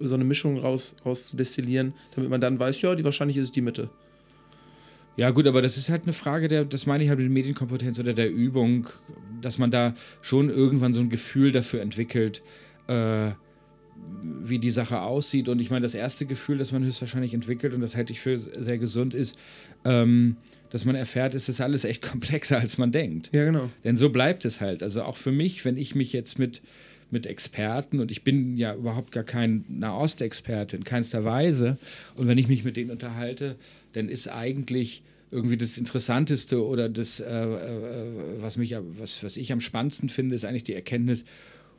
so 0.00 0.14
eine 0.14 0.24
Mischung 0.24 0.58
raus, 0.58 0.94
raus 1.04 1.28
zu 1.28 1.36
destillieren, 1.36 1.94
damit 2.14 2.30
man 2.30 2.40
dann 2.40 2.58
weiß, 2.58 2.80
ja, 2.82 2.94
die 2.94 3.04
wahrscheinlich 3.04 3.36
ist 3.36 3.44
es 3.44 3.52
die 3.52 3.62
Mitte. 3.62 3.90
Ja, 5.18 5.30
gut, 5.30 5.48
aber 5.48 5.62
das 5.62 5.76
ist 5.76 5.88
halt 5.88 6.04
eine 6.04 6.12
Frage 6.12 6.46
der, 6.46 6.64
das 6.64 6.86
meine 6.86 7.02
ich 7.02 7.10
halt 7.10 7.18
mit 7.18 7.28
Medienkompetenz 7.28 7.98
oder 7.98 8.14
der 8.14 8.30
Übung, 8.30 8.86
dass 9.40 9.58
man 9.58 9.72
da 9.72 9.94
schon 10.22 10.48
irgendwann 10.48 10.94
so 10.94 11.00
ein 11.00 11.08
Gefühl 11.08 11.50
dafür 11.50 11.80
entwickelt, 11.80 12.42
äh, 12.86 13.30
wie 14.22 14.60
die 14.60 14.70
Sache 14.70 15.00
aussieht. 15.00 15.48
Und 15.48 15.60
ich 15.60 15.70
meine, 15.70 15.82
das 15.82 15.94
erste 15.94 16.24
Gefühl, 16.24 16.58
das 16.58 16.70
man 16.70 16.84
höchstwahrscheinlich 16.84 17.34
entwickelt, 17.34 17.74
und 17.74 17.80
das 17.80 17.96
halte 17.96 18.12
ich 18.12 18.20
für 18.20 18.38
sehr 18.38 18.78
gesund, 18.78 19.12
ist, 19.12 19.36
ähm, 19.84 20.36
dass 20.70 20.84
man 20.84 20.94
erfährt, 20.94 21.34
es 21.34 21.48
ist 21.48 21.60
alles 21.60 21.84
echt 21.84 22.02
komplexer, 22.10 22.60
als 22.60 22.78
man 22.78 22.92
denkt. 22.92 23.30
Ja, 23.32 23.44
genau. 23.44 23.70
Denn 23.82 23.96
so 23.96 24.10
bleibt 24.10 24.44
es 24.44 24.60
halt. 24.60 24.84
Also 24.84 25.02
auch 25.02 25.16
für 25.16 25.32
mich, 25.32 25.64
wenn 25.64 25.76
ich 25.76 25.96
mich 25.96 26.12
jetzt 26.12 26.38
mit 26.38 26.62
mit 27.10 27.26
Experten 27.26 28.00
und 28.00 28.10
ich 28.10 28.22
bin 28.22 28.56
ja 28.56 28.74
überhaupt 28.74 29.12
gar 29.12 29.24
kein 29.24 29.64
Nahostexperte 29.68 30.76
in 30.76 30.84
keinster 30.84 31.24
Weise. 31.24 31.78
Und 32.16 32.26
wenn 32.28 32.38
ich 32.38 32.48
mich 32.48 32.64
mit 32.64 32.76
denen 32.76 32.90
unterhalte, 32.90 33.56
dann 33.92 34.08
ist 34.08 34.28
eigentlich 34.28 35.02
irgendwie 35.30 35.56
das 35.56 35.78
Interessanteste 35.78 36.64
oder 36.64 36.88
das, 36.88 37.20
äh, 37.20 37.24
äh, 37.26 38.40
was, 38.40 38.56
mich, 38.56 38.74
was, 38.98 39.22
was 39.22 39.36
ich 39.36 39.52
am 39.52 39.60
spannendsten 39.60 40.08
finde, 40.08 40.34
ist 40.34 40.44
eigentlich 40.44 40.64
die 40.64 40.74
Erkenntnis, 40.74 41.24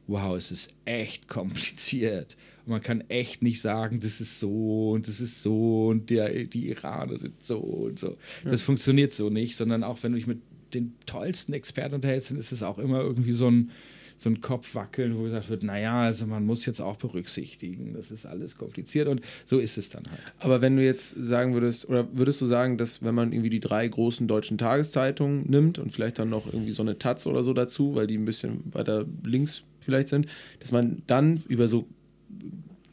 wow, 0.07 0.35
es 0.35 0.51
ist 0.51 0.73
echt 0.85 1.27
kompliziert. 1.27 2.35
Und 2.65 2.71
man 2.71 2.81
kann 2.81 3.03
echt 3.09 3.41
nicht 3.41 3.61
sagen, 3.61 3.99
das 3.99 4.21
ist 4.21 4.39
so 4.39 4.91
und 4.91 5.07
das 5.07 5.21
ist 5.21 5.41
so 5.41 5.87
und 5.87 6.09
der, 6.09 6.45
die 6.45 6.69
Iraner 6.69 7.17
sind 7.17 7.41
so 7.41 7.59
und 7.59 7.99
so. 7.99 8.09
Ja. 8.43 8.51
Das 8.51 8.61
funktioniert 8.61 9.11
so 9.11 9.29
nicht, 9.29 9.55
sondern 9.55 9.83
auch 9.83 10.01
wenn 10.03 10.11
du 10.11 10.17
dich 10.17 10.27
mit 10.27 10.41
den 10.73 10.93
tollsten 11.05 11.53
Experten 11.53 11.95
unterhältst, 11.95 12.31
dann 12.31 12.37
ist 12.37 12.51
es 12.51 12.61
auch 12.61 12.77
immer 12.77 13.01
irgendwie 13.01 13.33
so 13.33 13.49
ein, 13.49 13.71
so 14.19 14.29
ein 14.29 14.41
Kopfwackeln, 14.41 15.17
wo 15.17 15.23
gesagt 15.23 15.49
wird, 15.49 15.63
naja, 15.63 16.01
also 16.01 16.25
man 16.25 16.45
muss 16.45 16.65
jetzt 16.65 16.81
auch 16.81 16.97
berücksichtigen, 16.97 17.93
das 17.93 18.11
ist 18.11 18.25
alles 18.25 18.57
kompliziert 18.57 19.07
und 19.07 19.21
so 19.45 19.59
ist 19.59 19.77
es 19.77 19.89
dann 19.89 20.03
halt. 20.11 20.19
Aber 20.39 20.59
wenn 20.59 20.75
du 20.75 20.83
jetzt 20.83 21.15
sagen 21.17 21.53
würdest, 21.53 21.87
oder 21.87 22.05
würdest 22.11 22.41
du 22.41 22.45
sagen, 22.45 22.77
dass 22.77 23.01
wenn 23.01 23.15
man 23.15 23.31
irgendwie 23.31 23.49
die 23.49 23.61
drei 23.61 23.87
großen 23.87 24.27
deutschen 24.27 24.57
Tageszeitungen 24.57 25.49
nimmt 25.49 25.79
und 25.79 25.93
vielleicht 25.93 26.19
dann 26.19 26.29
noch 26.29 26.51
irgendwie 26.51 26.73
so 26.73 26.83
eine 26.83 26.99
Taz 26.99 27.27
oder 27.27 27.43
so 27.43 27.53
dazu, 27.53 27.95
weil 27.95 28.07
die 28.07 28.17
ein 28.17 28.25
bisschen 28.25 28.61
weiter 28.73 29.05
links 29.23 29.63
vielleicht 29.79 30.09
sind, 30.09 30.27
dass 30.59 30.73
man 30.73 31.01
dann 31.07 31.41
über 31.47 31.69
so 31.69 31.87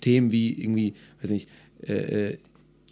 Themen 0.00 0.30
wie 0.30 0.52
irgendwie, 0.52 0.94
weiß 1.20 1.30
nicht, 1.30 1.48
äh, 1.82 2.28
äh 2.30 2.38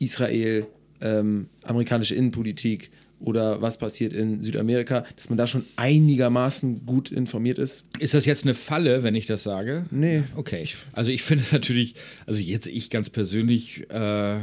Israel, 0.00 0.66
ähm, 1.00 1.46
amerikanische 1.62 2.16
Innenpolitik 2.16 2.90
oder 3.20 3.62
was 3.62 3.78
passiert 3.78 4.12
in 4.12 4.42
Südamerika, 4.42 5.04
dass 5.16 5.28
man 5.28 5.38
da 5.38 5.46
schon 5.46 5.64
einigermaßen 5.76 6.84
gut 6.84 7.10
informiert 7.10 7.58
ist. 7.58 7.84
Ist 7.98 8.14
das 8.14 8.26
jetzt 8.26 8.44
eine 8.44 8.54
Falle, 8.54 9.02
wenn 9.02 9.14
ich 9.14 9.26
das 9.26 9.42
sage? 9.42 9.86
Nee. 9.90 10.24
Okay. 10.36 10.66
Also 10.92 11.10
ich 11.10 11.22
finde 11.22 11.42
es 11.44 11.52
natürlich, 11.52 11.94
also 12.26 12.40
jetzt 12.40 12.66
ich 12.66 12.90
ganz 12.90 13.10
persönlich 13.10 13.88
äh, 13.90 14.38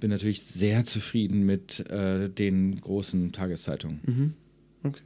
bin 0.00 0.10
natürlich 0.10 0.42
sehr 0.42 0.84
zufrieden 0.84 1.44
mit 1.44 1.88
äh, 1.90 2.28
den 2.28 2.80
großen 2.80 3.32
Tageszeitungen. 3.32 4.34
Okay. 4.82 5.00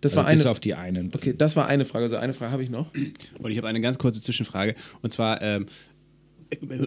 Das 0.00 0.12
Also 0.12 0.16
war 0.18 0.26
eine. 0.26 0.38
bis 0.38 0.46
auf 0.46 0.60
die 0.60 0.74
einen. 0.74 1.10
Okay, 1.14 1.34
das 1.36 1.56
war 1.56 1.66
eine 1.66 1.84
Frage. 1.86 2.02
Also 2.04 2.16
eine 2.16 2.34
Frage 2.34 2.52
habe 2.52 2.62
ich 2.62 2.68
noch. 2.68 2.92
Und 3.38 3.50
ich 3.50 3.56
habe 3.56 3.68
eine 3.68 3.80
ganz 3.80 3.96
kurze 3.96 4.20
Zwischenfrage. 4.20 4.74
Und 5.00 5.12
zwar, 5.12 5.40
ähm, 5.40 5.64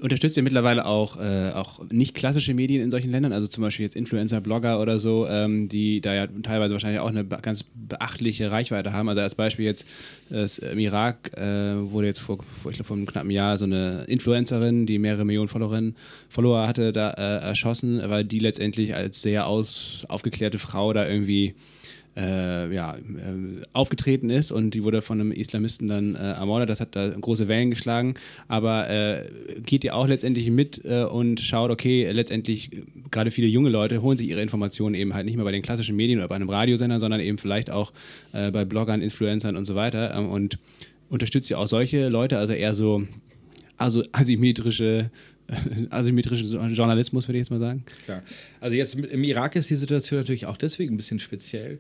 unterstützt 0.02 0.38
ihr 0.38 0.44
mittlerweile 0.44 0.86
auch, 0.86 1.18
äh, 1.18 1.52
auch 1.52 1.82
nicht 1.90 2.14
klassische 2.14 2.54
Medien 2.54 2.84
in 2.84 2.92
solchen 2.92 3.12
Ländern, 3.12 3.34
also 3.34 3.48
zum 3.48 3.64
Beispiel 3.64 3.86
jetzt 3.86 3.96
Influencer, 3.96 4.42
Blogger 4.42 4.80
oder 4.82 5.00
so, 5.00 5.28
ähm, 5.28 5.68
die 5.70 6.02
da 6.02 6.14
ja 6.14 6.28
teilweise 6.44 6.74
wahrscheinlich 6.74 7.00
auch 7.00 7.10
eine 7.10 7.26
ganz 7.26 7.64
beachtliche 7.74 8.52
Reichweite 8.52 8.94
haben. 8.94 9.10
Also 9.10 9.22
als 9.22 9.36
Beispiel 9.36 9.66
jetzt 9.66 9.86
das, 10.30 10.58
im 10.58 10.80
Irak 10.80 11.38
äh, 11.38 11.76
wurde 11.92 12.08
jetzt 12.08 12.20
vor, 12.20 12.38
vor, 12.42 12.72
ich 12.72 12.78
glaube, 12.78 12.88
vor 12.88 12.98
einem 12.98 13.06
knappen 13.06 13.32
Jahr 13.32 13.58
so 13.58 13.66
eine 13.66 14.06
Influencerin, 14.08 14.86
die 14.86 15.00
mehrere 15.00 15.26
Millionen 15.26 15.48
Followerinnen, 15.48 15.96
Follower 16.30 16.68
hatte, 16.68 16.92
da 16.92 17.12
äh, 17.12 17.46
erschossen, 17.46 18.02
weil 18.06 18.24
die 18.24 18.40
letztendlich 18.40 18.96
als 18.96 19.22
sehr 19.22 19.48
aus, 19.48 20.06
aufgeklärte 20.10 20.60
Frau 20.60 20.94
da 20.94 21.08
irgendwie 21.08 21.56
äh, 22.18 22.74
ja, 22.74 22.96
äh, 22.96 23.00
aufgetreten 23.74 24.30
ist 24.30 24.52
und 24.52 24.72
die 24.72 24.84
wurde 24.84 25.02
von 25.02 25.22
einem 25.22 25.32
Islamisten 25.32 25.88
dann 25.88 26.16
äh, 26.16 26.32
ermordet. 26.34 26.70
Das 26.70 26.80
hat 26.80 26.96
da 26.96 27.10
große 27.10 27.48
Wellen 27.48 27.70
geschlagen. 27.70 28.16
Aber 28.48 28.90
äh, 28.90 29.26
geht 29.64 29.84
ihr 29.84 29.96
auch 29.96 30.08
letztendlich 30.08 30.50
mit 30.50 30.84
äh, 30.84 31.04
und 31.04 31.40
schaut, 31.40 31.70
okay, 31.70 32.12
letztendlich 32.12 32.72
gerade 33.12 33.30
viele 33.30 33.48
junge 33.48 33.70
Leute 33.70 34.02
holen 34.02 34.18
sich 34.18 34.28
ihre 34.28 34.42
Informationen 34.42 34.96
eben 34.96 35.14
halt 35.14 35.26
nicht 35.26 35.36
mehr 35.36 35.46
bei 35.46 35.52
den 35.52 35.62
klassischen 35.62 35.96
Medien 35.96 36.20
oder 36.20 36.28
bei 36.28 36.36
einem 36.36 36.50
Radiosender, 36.50 37.00
sondern 37.00 37.22
eben 37.22 37.38
vielleicht 37.38 37.70
auch 37.70 37.94
äh, 38.34 38.50
bei 38.52 38.66
Bloggern, 38.66 39.02
Influencern 39.02 39.56
und 39.56 39.66
so 39.66 39.76
weiter. 39.76 40.16
Ähm, 40.16 40.30
und 40.30 40.58
unterstützt 41.10 41.50
ihr 41.50 41.60
auch 41.60 41.68
solche 41.68 42.10
Leute, 42.10 42.38
also 42.40 42.54
eher 42.54 42.74
so 42.74 43.04
also 43.78 44.04
asymmetrische, 44.12 45.12
asymmetrischen 45.90 46.74
Journalismus, 46.74 47.28
würde 47.28 47.38
ich 47.38 47.42
jetzt 47.42 47.52
mal 47.52 47.60
sagen. 47.60 47.84
Klar. 48.06 48.22
Also 48.60 48.76
jetzt 48.76 48.96
im 48.96 49.24
Irak 49.24 49.56
ist 49.56 49.70
die 49.70 49.76
Situation 49.76 50.20
natürlich 50.20 50.46
auch 50.46 50.58
deswegen 50.58 50.94
ein 50.94 50.98
bisschen 50.98 51.20
speziell, 51.20 51.80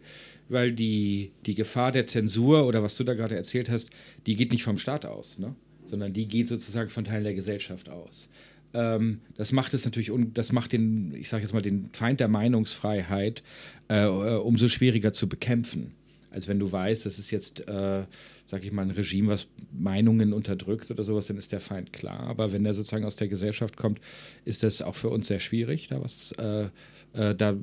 weil 0.49 0.72
die, 0.72 1.31
die 1.45 1.56
Gefahr 1.56 1.91
der 1.91 2.06
Zensur 2.06 2.65
oder 2.65 2.84
was 2.84 2.95
du 2.95 3.03
da 3.03 3.14
gerade 3.14 3.35
erzählt 3.35 3.69
hast, 3.69 3.89
die 4.26 4.35
geht 4.35 4.52
nicht 4.52 4.64
vom 4.64 4.77
Staat 4.77 5.06
aus, 5.06 5.38
ne? 5.38 5.56
sondern 5.89 6.14
die 6.14 6.27
geht 6.27 6.48
sozusagen 6.48 6.89
von 6.89 7.03
Teilen 7.03 7.23
der 7.23 7.34
Gesellschaft 7.34 7.89
aus. 7.89 8.30
Ähm, 8.73 9.22
das 9.35 9.52
macht 9.52 9.73
es 9.73 9.85
natürlich, 9.85 10.11
das 10.34 10.52
macht 10.52 10.73
den, 10.73 11.14
ich 11.15 11.30
sage 11.30 11.44
jetzt 11.44 11.53
mal, 11.53 11.61
den 11.61 11.89
Feind 11.94 12.19
der 12.19 12.27
Meinungsfreiheit 12.27 13.44
äh, 13.88 14.06
umso 14.06 14.68
schwieriger 14.68 15.14
zu 15.14 15.27
bekämpfen. 15.27 15.94
Als 16.30 16.48
wenn 16.48 16.60
du 16.60 16.72
weißt, 16.72 17.06
das 17.06 17.19
ist 17.19 17.31
jetzt, 17.31 17.68
äh, 17.68 18.03
sag 18.48 18.64
ich 18.64 18.72
mal, 18.72 18.84
ein 18.84 18.91
Regime, 18.91 19.30
was 19.30 19.48
Meinungen 19.72 20.34
unterdrückt 20.34 20.90
oder 20.90 21.03
sowas, 21.03 21.28
dann 21.28 21.38
ist 21.38 21.52
der 21.52 21.60
Feind 21.60 21.94
klar. 21.94 22.22
Aber 22.22 22.52
wenn 22.52 22.64
der 22.64 22.74
sozusagen 22.74 23.06
aus 23.06 23.15
der 23.15 23.28
Gesellschaft 23.28 23.78
kommt, 23.78 23.99
ist 24.45 24.64
das 24.64 24.82
auch 24.82 24.95
für 24.95 25.10
uns 25.10 25.28
sehr 25.28 25.40
schwierig, 25.40 25.88
da 25.88 26.02
was, 26.03 26.32
äh, 26.34 26.69
äh, 27.14 27.36
da, 27.36 27.56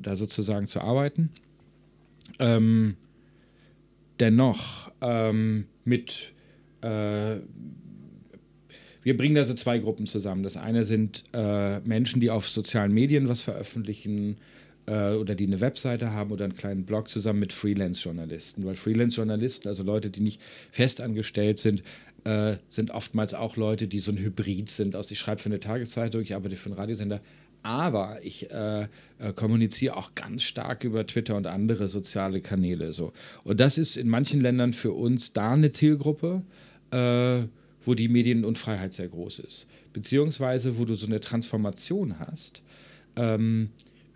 da 0.00 0.16
sozusagen 0.16 0.66
zu 0.66 0.80
arbeiten. 0.80 1.30
Ähm, 2.38 2.96
dennoch 4.20 4.90
ähm, 5.00 5.66
mit 5.84 6.32
äh, 6.80 7.40
wir 9.04 9.16
bringen 9.16 9.34
da 9.34 9.44
so 9.44 9.54
zwei 9.54 9.78
Gruppen 9.78 10.06
zusammen. 10.06 10.42
Das 10.44 10.56
eine 10.56 10.84
sind 10.84 11.24
äh, 11.32 11.80
Menschen, 11.80 12.20
die 12.20 12.30
auf 12.30 12.48
sozialen 12.48 12.92
Medien 12.92 13.28
was 13.28 13.42
veröffentlichen 13.42 14.36
äh, 14.86 15.14
oder 15.14 15.34
die 15.34 15.46
eine 15.46 15.60
Webseite 15.60 16.12
haben 16.12 16.30
oder 16.32 16.44
einen 16.44 16.54
kleinen 16.54 16.84
Blog 16.84 17.08
zusammen 17.08 17.40
mit 17.40 17.52
Freelance-Journalisten. 17.52 18.64
Weil 18.64 18.74
Freelance-Journalisten, 18.74 19.68
also 19.68 19.82
Leute, 19.82 20.10
die 20.10 20.20
nicht 20.20 20.40
festangestellt 20.70 21.58
sind, 21.58 21.82
äh, 22.24 22.56
sind 22.68 22.90
oftmals 22.90 23.34
auch 23.34 23.56
Leute, 23.56 23.88
die 23.88 23.98
so 23.98 24.12
ein 24.12 24.18
Hybrid 24.18 24.68
sind. 24.68 24.96
Aus 24.96 25.10
ich 25.10 25.18
schreibe 25.18 25.40
für 25.40 25.48
eine 25.48 25.60
Tageszeitung, 25.60 26.22
ich 26.22 26.34
arbeite 26.34 26.56
für 26.56 26.66
einen 26.66 26.78
Radiosender. 26.78 27.20
Aber 27.64 28.18
ich 28.24 28.50
äh, 28.50 28.82
äh, 28.82 29.32
kommuniziere 29.34 29.96
auch 29.96 30.16
ganz 30.16 30.42
stark 30.42 30.82
über 30.82 31.06
Twitter 31.06 31.36
und 31.36 31.46
andere 31.46 31.88
soziale 31.88 32.40
Kanäle. 32.40 32.92
So. 32.92 33.12
Und 33.44 33.60
das 33.60 33.78
ist 33.78 33.96
in 33.96 34.08
manchen 34.08 34.40
Ländern 34.40 34.72
für 34.72 34.92
uns 34.92 35.32
da 35.32 35.52
eine 35.52 35.70
Zielgruppe, 35.70 36.42
äh, 36.90 37.46
wo 37.84 37.94
die 37.94 38.08
Medienunfreiheit 38.08 38.92
sehr 38.92 39.08
groß 39.08 39.40
ist. 39.40 39.66
Beziehungsweise, 39.92 40.78
wo 40.78 40.84
du 40.84 40.94
so 40.94 41.06
eine 41.06 41.20
Transformation 41.20 42.18
hast, 42.18 42.62
ähm, 43.16 43.70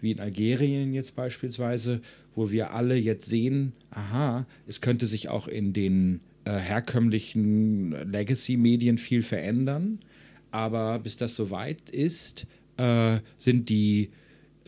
wie 0.06 0.12
in 0.12 0.20
Algerien 0.20 0.94
jetzt 0.94 1.16
beispielsweise, 1.16 2.00
wo 2.36 2.52
wir 2.52 2.72
alle 2.72 2.94
jetzt 2.94 3.28
sehen, 3.28 3.72
aha, 3.90 4.46
es 4.68 4.80
könnte 4.80 5.06
sich 5.06 5.28
auch 5.28 5.48
in 5.48 5.72
den 5.72 6.20
äh, 6.44 6.52
herkömmlichen 6.52 7.90
Legacy-Medien 8.12 8.98
viel 8.98 9.24
verändern. 9.24 9.98
Aber 10.52 11.00
bis 11.00 11.16
das 11.16 11.34
soweit 11.34 11.90
ist, 11.90 12.46
äh, 12.76 13.18
sind 13.36 13.68
die 13.68 14.10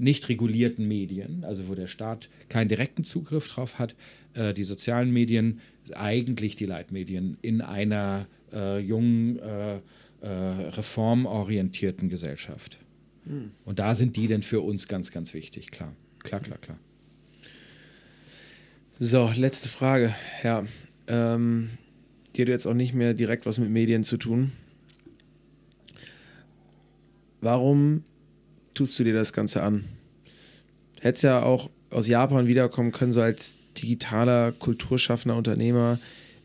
nicht 0.01 0.28
regulierten 0.28 0.89
Medien, 0.89 1.44
also 1.44 1.69
wo 1.69 1.77
der 1.77 1.86
Staat 1.86 2.28
keinen 2.48 2.69
direkten 2.69 3.05
Zugriff 3.05 3.48
drauf 3.48 3.78
hat, 3.78 3.94
äh, 4.35 4.52
die 4.52 4.65
sozialen 4.65 5.12
Medien, 5.12 5.60
eigentlich 5.94 6.56
die 6.56 6.66
Leitmedien 6.66 7.36
in 7.43 7.60
einer 7.60 8.27
äh, 8.52 8.81
jungen, 8.81 9.39
äh, 9.39 9.77
äh, 10.20 10.28
reformorientierten 10.70 12.09
Gesellschaft. 12.09 12.78
Und 13.64 13.78
da 13.78 13.94
sind 13.94 14.16
die 14.16 14.26
denn 14.26 14.42
für 14.42 14.60
uns 14.60 14.88
ganz, 14.88 15.10
ganz 15.10 15.34
wichtig, 15.34 15.70
klar. 15.70 15.94
Klar, 16.20 16.40
klar, 16.40 16.59
klar. 16.59 16.78
So, 18.98 19.30
letzte 19.36 19.68
Frage. 19.68 20.14
Ja, 20.42 20.64
ähm, 21.06 21.70
die 22.34 22.42
hat 22.42 22.48
jetzt 22.48 22.66
auch 22.66 22.74
nicht 22.74 22.94
mehr 22.94 23.14
direkt 23.14 23.46
was 23.46 23.59
mit 23.59 23.70
Medien 23.70 24.02
zu 24.02 24.16
tun. 24.16 24.52
Warum 27.40 28.02
tust 28.74 28.98
du 28.98 29.05
dir 29.05 29.14
das 29.14 29.32
Ganze 29.32 29.62
an? 29.62 29.84
Hättest 31.00 31.24
ja 31.24 31.42
auch 31.42 31.70
aus 31.90 32.09
Japan 32.09 32.46
wiederkommen 32.46 32.92
können, 32.92 33.12
so 33.12 33.20
als 33.20 33.59
digitaler, 33.76 34.52
kulturschaffender 34.52 35.36
Unternehmer 35.36 35.98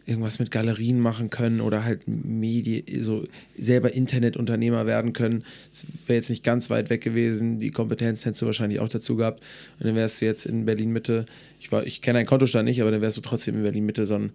irgendwas 0.05 0.39
mit 0.39 0.51
Galerien 0.51 0.99
machen 0.99 1.29
können 1.29 1.61
oder 1.61 1.85
halt 1.85 2.07
Medien, 2.07 2.83
so 3.01 3.25
selber 3.57 3.93
Internetunternehmer 3.93 4.85
werden 4.85 5.13
können. 5.13 5.45
Das 5.71 5.85
wäre 6.07 6.17
jetzt 6.17 6.29
nicht 6.29 6.43
ganz 6.43 6.69
weit 6.69 6.89
weg 6.89 6.99
gewesen. 7.01 7.59
Die 7.59 7.71
Kompetenz 7.71 8.25
hättest 8.25 8.41
du 8.41 8.45
wahrscheinlich 8.45 8.79
auch 8.79 8.89
dazu 8.89 9.15
gehabt. 9.15 9.41
Und 9.79 9.87
dann 9.87 9.95
wärst 9.95 10.21
du 10.21 10.25
jetzt 10.25 10.45
in 10.45 10.65
Berlin-Mitte, 10.65 11.23
ich, 11.59 11.71
ich 11.71 12.01
kenne 12.01 12.19
deinen 12.19 12.25
Kontostand 12.25 12.65
nicht, 12.65 12.81
aber 12.81 12.91
dann 12.91 12.99
wärst 13.01 13.15
du 13.17 13.21
trotzdem 13.21 13.55
in 13.55 13.63
Berlin-Mitte 13.63 14.05
so 14.05 14.15
ein 14.15 14.33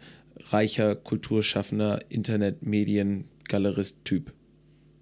reicher, 0.51 0.95
kulturschaffender 0.95 2.01
Internet-Medien-Galerist-Typ. 2.09 4.33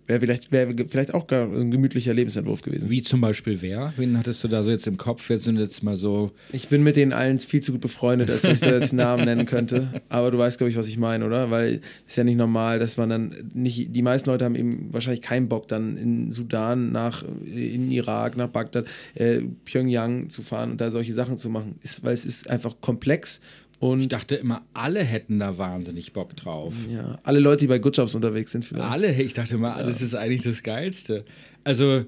Wäre 0.07 0.21
vielleicht, 0.21 0.53
wär 0.53 0.73
vielleicht 0.87 1.15
auch 1.15 1.27
gar 1.27 1.47
ein 1.53 1.71
gemütlicher 1.71 2.15
Lebensentwurf 2.15 2.63
gewesen. 2.63 2.91
Wie 2.91 3.03
zum 3.03 3.21
Beispiel 3.21 3.61
wer? 3.61 3.93
Wen 3.97 4.17
hattest 4.17 4.45
du 4.45 4.49
da 4.49 4.63
so 4.63 4.71
jetzt 4.71 4.87
im 4.87 4.97
Kopf? 4.97 5.29
Wer 5.29 5.39
sind 5.39 5.59
jetzt 5.59 5.83
mal 5.83 5.97
so. 5.97 6.31
Ich 6.53 6.69
bin 6.69 6.85
mit 6.85 6.95
denen 6.95 7.13
allen 7.13 7.39
viel 7.39 7.61
zu 7.61 7.73
gut 7.73 7.81
befreundet, 7.81 8.29
dass 8.29 8.45
ich 8.45 8.61
da 8.61 8.71
jetzt 8.71 8.93
Namen 8.93 9.25
nennen 9.25 9.47
könnte. 9.47 9.89
Aber 10.09 10.31
du 10.31 10.39
weißt, 10.39 10.59
glaube 10.59 10.71
ich, 10.71 10.77
was 10.77 10.87
ich 10.87 10.97
meine, 10.97 11.27
oder? 11.27 11.51
Weil 11.51 11.81
es 12.05 12.11
ist 12.11 12.17
ja 12.17 12.25
nicht 12.25 12.37
normal, 12.37 12.79
dass 12.79 12.97
man 12.97 13.09
dann 13.09 13.35
nicht. 13.53 13.95
Die 13.95 14.03
meisten 14.03 14.31
Leute 14.31 14.45
haben 14.45 14.55
eben 14.55 14.93
wahrscheinlich 14.93 15.23
keinen 15.23 15.49
Bock, 15.49 15.67
dann 15.67 15.97
in 15.97 16.31
Sudan, 16.31 16.93
nach, 16.93 17.25
in 17.45 17.91
Irak, 17.91 18.37
nach 18.37 18.49
Bagdad, 18.49 18.87
äh, 19.15 19.41
Pyongyang 19.65 20.29
zu 20.29 20.43
fahren 20.43 20.73
und 20.73 20.81
da 20.81 20.91
solche 20.93 21.15
Sachen 21.15 21.37
zu 21.37 21.51
machen. 21.51 21.77
Ist, 21.83 22.05
weil 22.05 22.15
es 22.15 22.25
ist 22.25 22.49
einfach 22.49 22.77
komplex 22.81 23.41
und 23.79 24.01
Ich 24.01 24.09
dachte 24.09 24.37
immer, 24.37 24.63
alle 24.73 25.01
hätten 25.05 25.39
da 25.39 25.59
wahnsinnig 25.59 26.13
Bock 26.13 26.35
drauf. 26.37 26.75
ja, 26.93 27.19
alle 27.23 27.39
Leute, 27.41 27.61
die 27.61 27.67
bei 27.67 27.79
Good 27.79 27.97
Jobs 27.97 28.15
unterwegs 28.15 28.53
sind, 28.53 28.65
vielleicht. 28.65 28.91
Alle, 28.91 29.13
ich 29.23 29.35
dachte 29.35 29.55
immer, 29.57 29.77
das 29.83 30.01
ist 30.03 30.15
eigentlich 30.15 30.43
das 30.43 30.63
Geilste. 30.63 31.25
Also, 31.65 32.05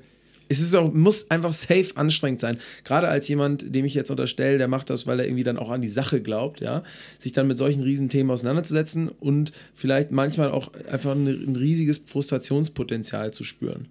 Es 0.50 0.60
ist 0.60 0.74
auch, 0.74 0.90
muss 0.94 1.30
einfach 1.30 1.52
safe 1.52 1.88
anstrengend 1.96 2.40
sein. 2.40 2.56
Gerade 2.82 3.08
als 3.08 3.28
jemand, 3.28 3.74
dem 3.74 3.84
ich 3.84 3.92
jetzt 3.92 4.10
unterstelle, 4.10 4.56
der 4.56 4.66
macht 4.66 4.88
das, 4.88 5.06
weil 5.06 5.20
er 5.20 5.26
irgendwie 5.26 5.44
dann 5.44 5.58
auch 5.58 5.68
an 5.68 5.82
die 5.82 5.88
Sache 5.88 6.22
glaubt, 6.22 6.62
ja, 6.62 6.82
sich 7.18 7.32
dann 7.32 7.48
mit 7.48 7.58
solchen 7.58 7.82
Riesenthemen 7.82 8.30
auseinanderzusetzen 8.30 9.08
und 9.08 9.52
vielleicht 9.74 10.10
manchmal 10.10 10.50
auch 10.50 10.72
einfach 10.90 11.12
ein, 11.12 11.26
ein 11.26 11.54
riesiges 11.56 11.98
Frustrationspotenzial 12.06 13.32
zu 13.34 13.44
spüren. 13.44 13.88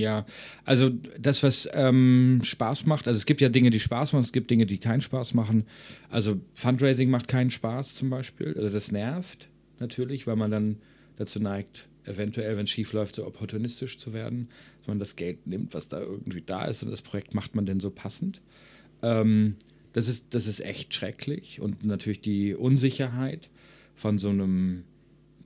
Ja, 0.00 0.24
also 0.64 0.88
das, 1.20 1.42
was 1.42 1.68
ähm, 1.74 2.40
Spaß 2.42 2.86
macht, 2.86 3.06
also 3.06 3.18
es 3.18 3.26
gibt 3.26 3.42
ja 3.42 3.50
Dinge, 3.50 3.68
die 3.68 3.78
Spaß 3.78 4.14
machen, 4.14 4.22
es 4.22 4.32
gibt 4.32 4.50
Dinge, 4.50 4.64
die 4.64 4.78
keinen 4.78 5.02
Spaß 5.02 5.34
machen. 5.34 5.66
Also 6.08 6.40
Fundraising 6.54 7.10
macht 7.10 7.28
keinen 7.28 7.50
Spaß 7.50 7.96
zum 7.96 8.08
Beispiel. 8.08 8.54
Also 8.56 8.70
das 8.70 8.90
nervt 8.90 9.50
natürlich, 9.78 10.26
weil 10.26 10.36
man 10.36 10.50
dann 10.50 10.76
dazu 11.16 11.38
neigt, 11.38 11.86
eventuell, 12.04 12.56
wenn 12.56 12.64
es 12.64 12.70
schief 12.70 12.94
läuft, 12.94 13.16
so 13.16 13.26
opportunistisch 13.26 13.98
zu 13.98 14.14
werden, 14.14 14.48
dass 14.78 14.88
man 14.88 14.98
das 14.98 15.16
Geld 15.16 15.46
nimmt, 15.46 15.74
was 15.74 15.90
da 15.90 16.00
irgendwie 16.00 16.40
da 16.40 16.64
ist 16.64 16.82
und 16.82 16.90
das 16.90 17.02
Projekt 17.02 17.34
macht 17.34 17.54
man 17.54 17.66
denn 17.66 17.78
so 17.78 17.90
passend. 17.90 18.40
Ähm, 19.02 19.56
das, 19.92 20.08
ist, 20.08 20.24
das 20.30 20.46
ist 20.46 20.60
echt 20.60 20.94
schrecklich 20.94 21.60
und 21.60 21.84
natürlich 21.84 22.22
die 22.22 22.54
Unsicherheit 22.54 23.50
von 23.94 24.18
so 24.18 24.30
einem 24.30 24.84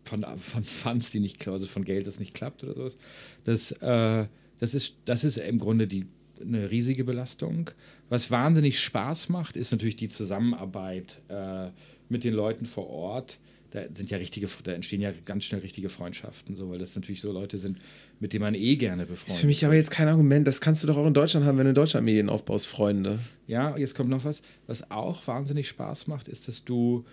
von, 0.05 0.23
von 0.39 0.63
Funds, 0.63 1.11
die 1.11 1.21
nicht, 1.21 1.47
also 1.49 1.67
von 1.67 1.83
Geld, 1.83 2.07
das 2.07 2.21
nicht 2.21 2.35
klappt 2.35 2.63
oder 2.63 2.75
sowas. 2.75 2.97
Das, 3.45 3.73
äh, 3.73 4.27
das, 4.65 4.73
ist, 4.73 4.95
das 5.05 5.25
ist 5.25 5.37
im 5.37 5.59
Grunde 5.59 5.87
die, 5.87 6.07
eine 6.41 6.71
riesige 6.71 7.05
Belastung. 7.05 7.71
Was 8.09 8.31
wahnsinnig 8.31 8.81
Spaß 8.81 9.29
macht, 9.29 9.57
ist 9.57 9.73
natürlich 9.73 9.97
die 9.97 10.09
Zusammenarbeit 10.09 11.21
äh, 11.29 11.69
mit 12.09 12.25
den 12.25 12.33
Leuten 12.33 12.65
vor 12.65 12.89
Ort. 12.89 13.39
Da 13.73 13.83
sind 13.93 14.11
ja 14.11 14.17
richtige, 14.19 14.49
da 14.63 14.73
entstehen 14.73 15.03
ja 15.03 15.13
ganz 15.27 15.45
schnell 15.45 15.61
richtige 15.61 15.91
Freundschaften, 15.91 16.57
so, 16.57 16.71
weil 16.71 16.79
das 16.79 16.95
natürlich 16.95 17.21
so 17.21 17.31
Leute 17.31 17.59
sind, 17.59 17.79
mit 18.21 18.33
denen 18.33 18.45
man 18.45 18.55
eh 18.55 18.77
gerne 18.77 19.05
befreundet 19.05 19.35
ist. 19.35 19.41
Für 19.41 19.47
mich 19.47 19.65
aber 19.67 19.75
jetzt 19.75 19.91
kein 19.91 20.09
Argument. 20.09 20.47
Das 20.47 20.63
kannst 20.63 20.83
du 20.83 20.87
doch 20.87 20.97
auch 20.97 21.07
in 21.07 21.15
Deutschland 21.15 21.45
haben, 21.45 21.59
wenn 21.59 21.65
du 21.65 21.71
in 21.71 21.75
Deutschland 21.75 22.07
Medien 22.07 22.31
aufbaust, 22.31 22.69
Freunde. 22.69 23.19
Ja, 23.47 23.77
jetzt 23.77 23.95
kommt 23.95 24.09
noch 24.09 24.25
was. 24.25 24.41
Was 24.67 24.91
auch 24.91 25.27
wahnsinnig 25.27 25.69
Spaß 25.69 26.07
macht, 26.07 26.29
ist, 26.29 26.49
dass 26.49 26.65
du 26.65 27.05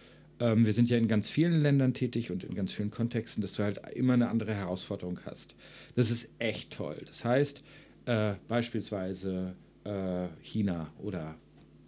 ähm, 0.42 0.66
wir 0.66 0.74
sind 0.74 0.90
ja 0.90 0.98
in 0.98 1.08
ganz 1.08 1.30
vielen 1.30 1.62
Ländern 1.62 1.94
tätig 1.94 2.32
und 2.32 2.44
in 2.44 2.56
ganz 2.56 2.74
vielen 2.74 2.92
Kontexten, 2.92 3.42
dass 3.42 3.54
du 3.54 3.64
halt 3.64 3.80
immer 3.96 4.14
eine 4.14 4.30
andere 4.30 4.54
Herausforderung 4.54 5.20
hast. 5.26 5.56
Das 5.96 6.12
ist 6.12 6.30
echt 6.40 6.74
toll. 6.74 6.98
Das 7.06 7.24
heißt, 7.24 7.64
äh, 8.06 8.34
beispielsweise 8.48 9.56
äh, 9.84 10.28
China 10.42 10.92
oder 11.00 11.36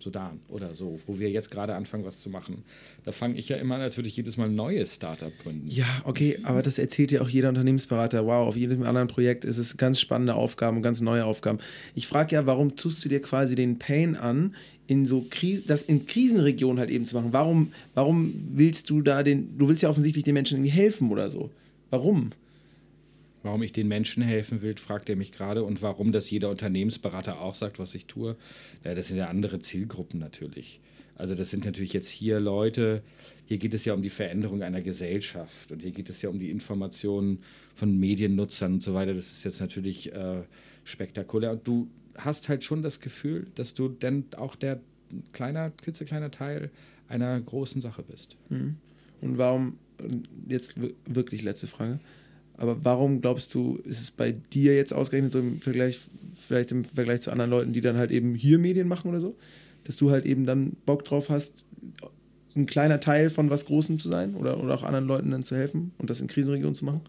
Sudan 0.04 0.40
oder 0.50 0.76
so, 0.76 1.00
wo 1.08 1.18
wir 1.18 1.30
jetzt 1.30 1.50
gerade 1.50 1.76
anfangen, 1.76 2.06
was 2.06 2.20
zu 2.20 2.30
machen. 2.30 2.64
Da 3.06 3.12
fange 3.12 3.36
ich 3.38 3.50
ja 3.50 3.58
immer 3.58 3.76
an, 3.76 3.82
als 3.82 3.98
würde 3.98 4.10
ich 4.10 4.18
jedes 4.18 4.38
Mal 4.38 4.50
ein 4.50 4.56
neues 4.56 4.96
Startup 4.96 5.32
gründen. 5.42 5.68
Ja, 5.70 5.86
okay, 6.04 6.38
aber 6.44 6.62
das 6.62 6.78
erzählt 6.78 7.12
ja 7.12 7.22
auch 7.22 7.30
jeder 7.30 7.50
Unternehmensberater. 7.50 8.26
Wow, 8.26 8.48
auf 8.48 8.56
jedem 8.56 8.84
anderen 8.84 9.08
Projekt 9.08 9.46
ist 9.46 9.58
es 9.58 9.78
ganz 9.78 10.00
spannende 10.00 10.36
Aufgaben, 10.36 10.82
ganz 10.82 11.02
neue 11.02 11.26
Aufgaben. 11.26 11.60
Ich 11.96 12.08
frage 12.08 12.36
ja, 12.36 12.46
warum 12.46 12.76
tust 12.76 13.04
du 13.04 13.10
dir 13.10 13.22
quasi 13.22 13.56
den 13.56 13.80
Pain 13.80 14.16
an, 14.16 14.56
in 14.86 15.06
so 15.06 15.26
Kris 15.30 15.66
das 15.66 15.84
in 15.84 16.06
Krisenregionen 16.06 16.80
halt 16.80 16.90
eben 16.90 17.06
zu 17.06 17.16
machen? 17.16 17.32
Warum, 17.32 17.72
warum 17.94 18.34
willst 18.52 18.90
du 18.90 19.02
da 19.02 19.24
den, 19.24 19.58
du 19.58 19.70
willst 19.70 19.84
ja 19.84 19.90
offensichtlich 19.90 20.26
den 20.26 20.34
Menschen 20.34 20.58
irgendwie 20.58 20.72
helfen 20.72 21.10
oder 21.10 21.30
so. 21.30 21.50
Warum? 21.90 22.32
Warum 23.44 23.61
ich 23.61 23.74
den 23.74 23.88
Menschen 23.88 24.24
helfen 24.24 24.61
will, 24.61 24.76
fragt 24.78 25.10
er 25.10 25.15
mich 25.15 25.32
gerade. 25.32 25.64
Und 25.64 25.82
warum 25.82 26.11
das 26.11 26.30
jeder 26.32 26.49
Unternehmensberater 26.49 27.41
auch 27.41 27.56
sagt, 27.56 27.78
was 27.78 27.94
ich 27.94 28.06
tue. 28.06 28.36
Ja, 28.84 28.95
das 28.95 29.10
sind 29.10 29.18
ja 29.18 29.28
andere 29.28 29.60
Zielgruppen 29.60 30.20
natürlich. 30.20 30.80
Also 31.15 31.36
das 31.36 31.52
sind 31.52 31.65
natürlich 31.65 31.94
jetzt 31.94 32.07
hier 32.07 32.40
Leute, 32.40 33.03
hier 33.45 33.57
geht 33.57 33.74
es 33.74 33.86
ja 33.86 33.94
um 33.94 34.02
die 34.02 34.10
Veränderung 34.10 34.64
einer 34.64 34.82
Gesellschaft 34.82 35.72
und 35.72 35.82
hier 35.82 35.91
geht 35.91 36.10
es 36.10 36.22
ja 36.24 36.30
um 36.30 36.40
die 36.40 36.49
Informationen 36.49 37.44
von 37.76 37.99
Mediennutzern 37.99 38.74
und 38.74 38.84
so 38.84 38.95
weiter. 38.95 39.14
Das 39.14 39.28
ist 39.28 39.44
jetzt 39.44 39.60
natürlich 39.60 40.11
äh, 40.14 40.41
spektakulär. 40.84 41.52
Und 41.52 41.68
du 41.68 41.88
hast 42.18 42.49
halt 42.49 42.64
schon 42.64 42.82
das 42.82 42.99
Gefühl, 42.99 43.48
dass 43.56 43.74
du 43.74 43.90
dann 43.90 44.26
auch 44.38 44.56
der 44.56 44.80
kleiner, 45.34 45.70
klitzekleiner 45.70 46.32
Teil 46.32 46.72
einer 47.07 47.40
großen 47.40 47.82
Sache 47.82 48.03
bist. 48.03 48.36
Mhm. 48.49 48.78
Und 49.22 49.38
warum, 49.38 49.78
jetzt 50.48 50.76
wirklich 51.06 51.44
letzte 51.44 51.68
Frage, 51.68 51.99
aber 52.58 52.84
warum 52.84 53.22
glaubst 53.22 53.54
du, 53.54 53.80
ist 53.84 54.00
es 54.00 54.12
bei 54.12 54.32
dir 54.32 54.76
jetzt 54.76 54.94
ausgerechnet 54.94 55.32
so 55.32 55.40
im 55.40 55.60
Vergleich, 55.60 56.00
vielleicht 56.36 56.72
im 56.72 56.84
Vergleich 56.84 57.22
zu 57.22 57.32
anderen 57.32 57.52
Leuten, 57.52 57.74
die 57.74 57.82
dann 57.82 57.98
halt 57.98 58.12
eben 58.12 58.36
hier 58.36 58.60
Medien 58.60 58.88
machen 58.88 59.10
oder 59.10 59.20
so, 59.20 59.36
dass 59.84 59.96
du 59.96 60.12
halt 60.12 60.26
eben 60.26 60.46
dann 60.46 60.74
Bock 60.86 61.04
drauf 61.04 61.30
hast, 61.30 61.66
ein 62.56 62.66
kleiner 62.68 63.00
Teil 63.00 63.30
von 63.30 63.50
was 63.50 63.66
Großem 63.66 63.98
zu 64.00 64.10
sein 64.10 64.36
oder, 64.36 64.64
oder 64.64 64.76
auch 64.76 64.84
anderen 64.84 65.08
Leuten 65.08 65.32
dann 65.32 65.42
zu 65.42 65.56
helfen 65.56 65.92
und 65.98 66.10
das 66.10 66.22
in 66.22 66.28
Krisenregionen 66.28 66.76
zu 66.76 66.86
machen? 66.86 67.02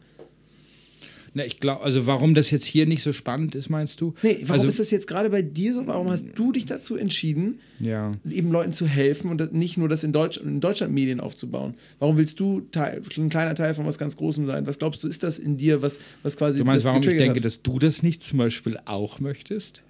Na, 1.36 1.44
ich 1.44 1.58
glaube, 1.58 1.82
also 1.82 2.06
warum 2.06 2.34
das 2.34 2.52
jetzt 2.52 2.64
hier 2.64 2.86
nicht 2.86 3.02
so 3.02 3.12
spannend 3.12 3.56
ist, 3.56 3.68
meinst 3.68 4.00
du? 4.00 4.14
Nee, 4.22 4.38
warum 4.42 4.52
also, 4.52 4.68
ist 4.68 4.78
das 4.78 4.92
jetzt 4.92 5.08
gerade 5.08 5.30
bei 5.30 5.42
dir 5.42 5.74
so? 5.74 5.84
Warum 5.88 6.08
hast 6.08 6.26
du 6.36 6.52
dich 6.52 6.64
dazu 6.64 6.96
entschieden, 6.96 7.58
ja. 7.80 8.12
eben 8.30 8.52
Leuten 8.52 8.72
zu 8.72 8.86
helfen 8.86 9.28
und 9.28 9.52
nicht 9.52 9.76
nur 9.76 9.88
das 9.88 10.04
in, 10.04 10.12
Deutsch, 10.12 10.36
in 10.36 10.60
Deutschland 10.60 10.94
Medien 10.94 11.18
aufzubauen? 11.18 11.74
Warum 11.98 12.16
willst 12.16 12.38
du 12.38 12.60
Teil, 12.70 13.02
ein 13.16 13.30
kleiner 13.30 13.56
Teil 13.56 13.74
von 13.74 13.84
was 13.84 13.98
ganz 13.98 14.16
Großem 14.16 14.46
sein? 14.46 14.64
Was 14.68 14.78
glaubst 14.78 15.02
du, 15.02 15.08
ist 15.08 15.24
das 15.24 15.40
in 15.40 15.56
dir, 15.56 15.82
was, 15.82 15.98
was 16.22 16.36
quasi. 16.36 16.60
Du 16.60 16.64
meinst, 16.64 16.84
warum 16.84 17.00
ich 17.00 17.06
denke, 17.08 17.36
hat? 17.36 17.44
dass 17.44 17.62
du 17.62 17.80
das 17.80 18.04
nicht 18.04 18.22
zum 18.22 18.38
Beispiel 18.38 18.78
auch 18.84 19.18
möchtest? 19.18 19.82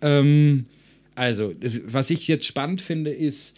Ähm, 0.00 0.64
also, 1.14 1.52
das, 1.52 1.82
was 1.84 2.08
ich 2.08 2.26
jetzt 2.28 2.46
spannend 2.46 2.80
finde, 2.80 3.10
ist, 3.10 3.54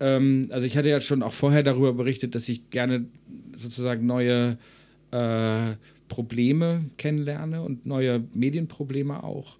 ähm, 0.00 0.48
also 0.50 0.66
ich 0.66 0.76
hatte 0.76 0.88
ja 0.88 1.00
schon 1.00 1.22
auch 1.22 1.32
vorher 1.32 1.62
darüber 1.62 1.92
berichtet, 1.92 2.34
dass 2.34 2.48
ich 2.48 2.70
gerne 2.70 3.04
sozusagen 3.56 4.06
neue 4.06 4.58
äh, 5.12 5.76
Probleme 6.14 6.84
kennenlerne 6.96 7.60
und 7.62 7.86
neue 7.86 8.22
Medienprobleme 8.34 9.24
auch. 9.24 9.58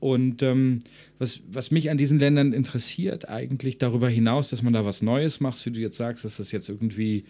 Und 0.00 0.42
ähm, 0.42 0.80
was, 1.18 1.40
was 1.50 1.70
mich 1.70 1.88
an 1.90 1.96
diesen 1.96 2.18
Ländern 2.18 2.52
interessiert, 2.52 3.30
eigentlich 3.30 3.78
darüber 3.78 4.10
hinaus, 4.10 4.50
dass 4.50 4.62
man 4.62 4.74
da 4.74 4.84
was 4.84 5.00
Neues 5.00 5.40
macht, 5.40 5.64
wie 5.64 5.70
du 5.70 5.80
jetzt 5.80 5.96
sagst, 5.96 6.26
dass 6.26 6.36
das 6.36 6.52
jetzt 6.52 6.68
irgendwie 6.68 7.24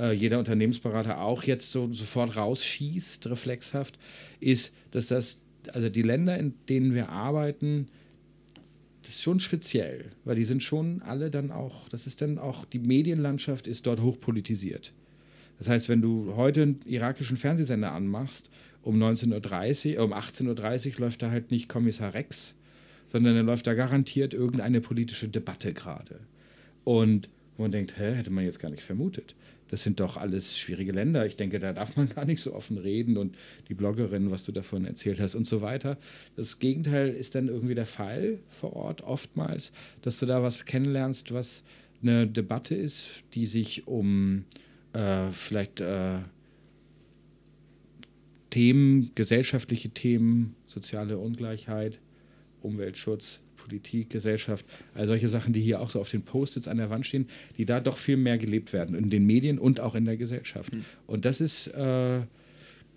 äh, 0.00 0.12
jeder 0.12 0.40
Unternehmensberater 0.40 1.20
auch 1.20 1.44
jetzt 1.44 1.70
so 1.70 1.92
sofort 1.92 2.36
rausschießt, 2.36 3.28
reflexhaft, 3.28 3.96
ist, 4.40 4.72
dass 4.90 5.06
das, 5.06 5.38
also 5.72 5.88
die 5.88 6.02
Länder, 6.02 6.36
in 6.36 6.54
denen 6.68 6.94
wir 6.94 7.10
arbeiten, 7.10 7.86
das 9.02 9.10
ist 9.10 9.22
schon 9.22 9.38
speziell, 9.38 10.06
weil 10.24 10.34
die 10.34 10.44
sind 10.44 10.64
schon 10.64 11.02
alle 11.02 11.30
dann 11.30 11.52
auch, 11.52 11.88
das 11.90 12.08
ist 12.08 12.22
dann 12.22 12.38
auch, 12.38 12.64
die 12.64 12.80
Medienlandschaft 12.80 13.68
ist 13.68 13.86
dort 13.86 14.02
hochpolitisiert. 14.02 14.92
Das 15.58 15.68
heißt, 15.68 15.88
wenn 15.88 16.02
du 16.02 16.34
heute 16.36 16.62
einen 16.62 16.80
irakischen 16.86 17.36
Fernsehsender 17.36 17.92
anmachst, 17.92 18.50
um 18.82 19.02
19.30 19.02 19.96
Uhr, 19.96 20.04
um 20.04 20.12
18.30 20.12 20.94
Uhr 20.94 21.00
läuft 21.00 21.22
da 21.22 21.30
halt 21.30 21.50
nicht 21.50 21.68
Kommissar 21.68 22.14
Rex, 22.14 22.54
sondern 23.08 23.34
dann 23.34 23.46
läuft 23.46 23.66
da 23.66 23.74
garantiert 23.74 24.34
irgendeine 24.34 24.80
politische 24.80 25.28
Debatte 25.28 25.72
gerade. 25.72 26.20
Und 26.84 27.28
man 27.58 27.72
denkt, 27.72 27.98
hä, 27.98 28.12
hätte 28.12 28.30
man 28.30 28.44
jetzt 28.44 28.60
gar 28.60 28.70
nicht 28.70 28.82
vermutet. 28.82 29.34
Das 29.68 29.82
sind 29.82 29.98
doch 29.98 30.16
alles 30.16 30.56
schwierige 30.56 30.92
Länder. 30.92 31.26
Ich 31.26 31.36
denke, 31.36 31.58
da 31.58 31.72
darf 31.72 31.96
man 31.96 32.08
gar 32.14 32.24
nicht 32.24 32.40
so 32.40 32.54
offen 32.54 32.78
reden 32.78 33.16
und 33.16 33.34
die 33.68 33.74
Bloggerin, 33.74 34.30
was 34.30 34.44
du 34.44 34.52
davon 34.52 34.84
erzählt 34.84 35.20
hast 35.20 35.34
und 35.34 35.46
so 35.46 35.60
weiter. 35.60 35.98
Das 36.36 36.58
Gegenteil 36.58 37.08
ist 37.08 37.34
dann 37.34 37.48
irgendwie 37.48 37.74
der 37.74 37.86
Fall 37.86 38.38
vor 38.50 38.74
Ort 38.74 39.02
oftmals, 39.02 39.72
dass 40.02 40.18
du 40.18 40.26
da 40.26 40.42
was 40.42 40.64
kennenlernst, 40.64 41.32
was 41.32 41.62
eine 42.02 42.26
Debatte 42.26 42.74
ist, 42.74 43.08
die 43.34 43.46
sich 43.46 43.88
um 43.88 44.44
äh, 44.96 45.32
vielleicht 45.32 45.80
äh, 45.80 46.18
Themen, 48.50 49.10
gesellschaftliche 49.14 49.90
Themen, 49.90 50.56
soziale 50.66 51.18
Ungleichheit, 51.18 52.00
Umweltschutz, 52.62 53.40
Politik, 53.56 54.10
Gesellschaft, 54.10 54.64
all 54.94 55.06
solche 55.06 55.28
Sachen, 55.28 55.52
die 55.52 55.60
hier 55.60 55.80
auch 55.80 55.90
so 55.90 56.00
auf 56.00 56.08
den 56.08 56.22
Post-its 56.22 56.68
an 56.68 56.78
der 56.78 56.88
Wand 56.88 57.04
stehen, 57.04 57.26
die 57.58 57.64
da 57.64 57.80
doch 57.80 57.98
viel 57.98 58.16
mehr 58.16 58.38
gelebt 58.38 58.72
werden, 58.72 58.96
in 58.96 59.10
den 59.10 59.26
Medien 59.26 59.58
und 59.58 59.80
auch 59.80 59.94
in 59.94 60.04
der 60.04 60.16
Gesellschaft. 60.16 60.72
Mhm. 60.72 60.84
Und 61.06 61.24
das 61.24 61.40
ist, 61.40 61.66
äh, 61.68 62.20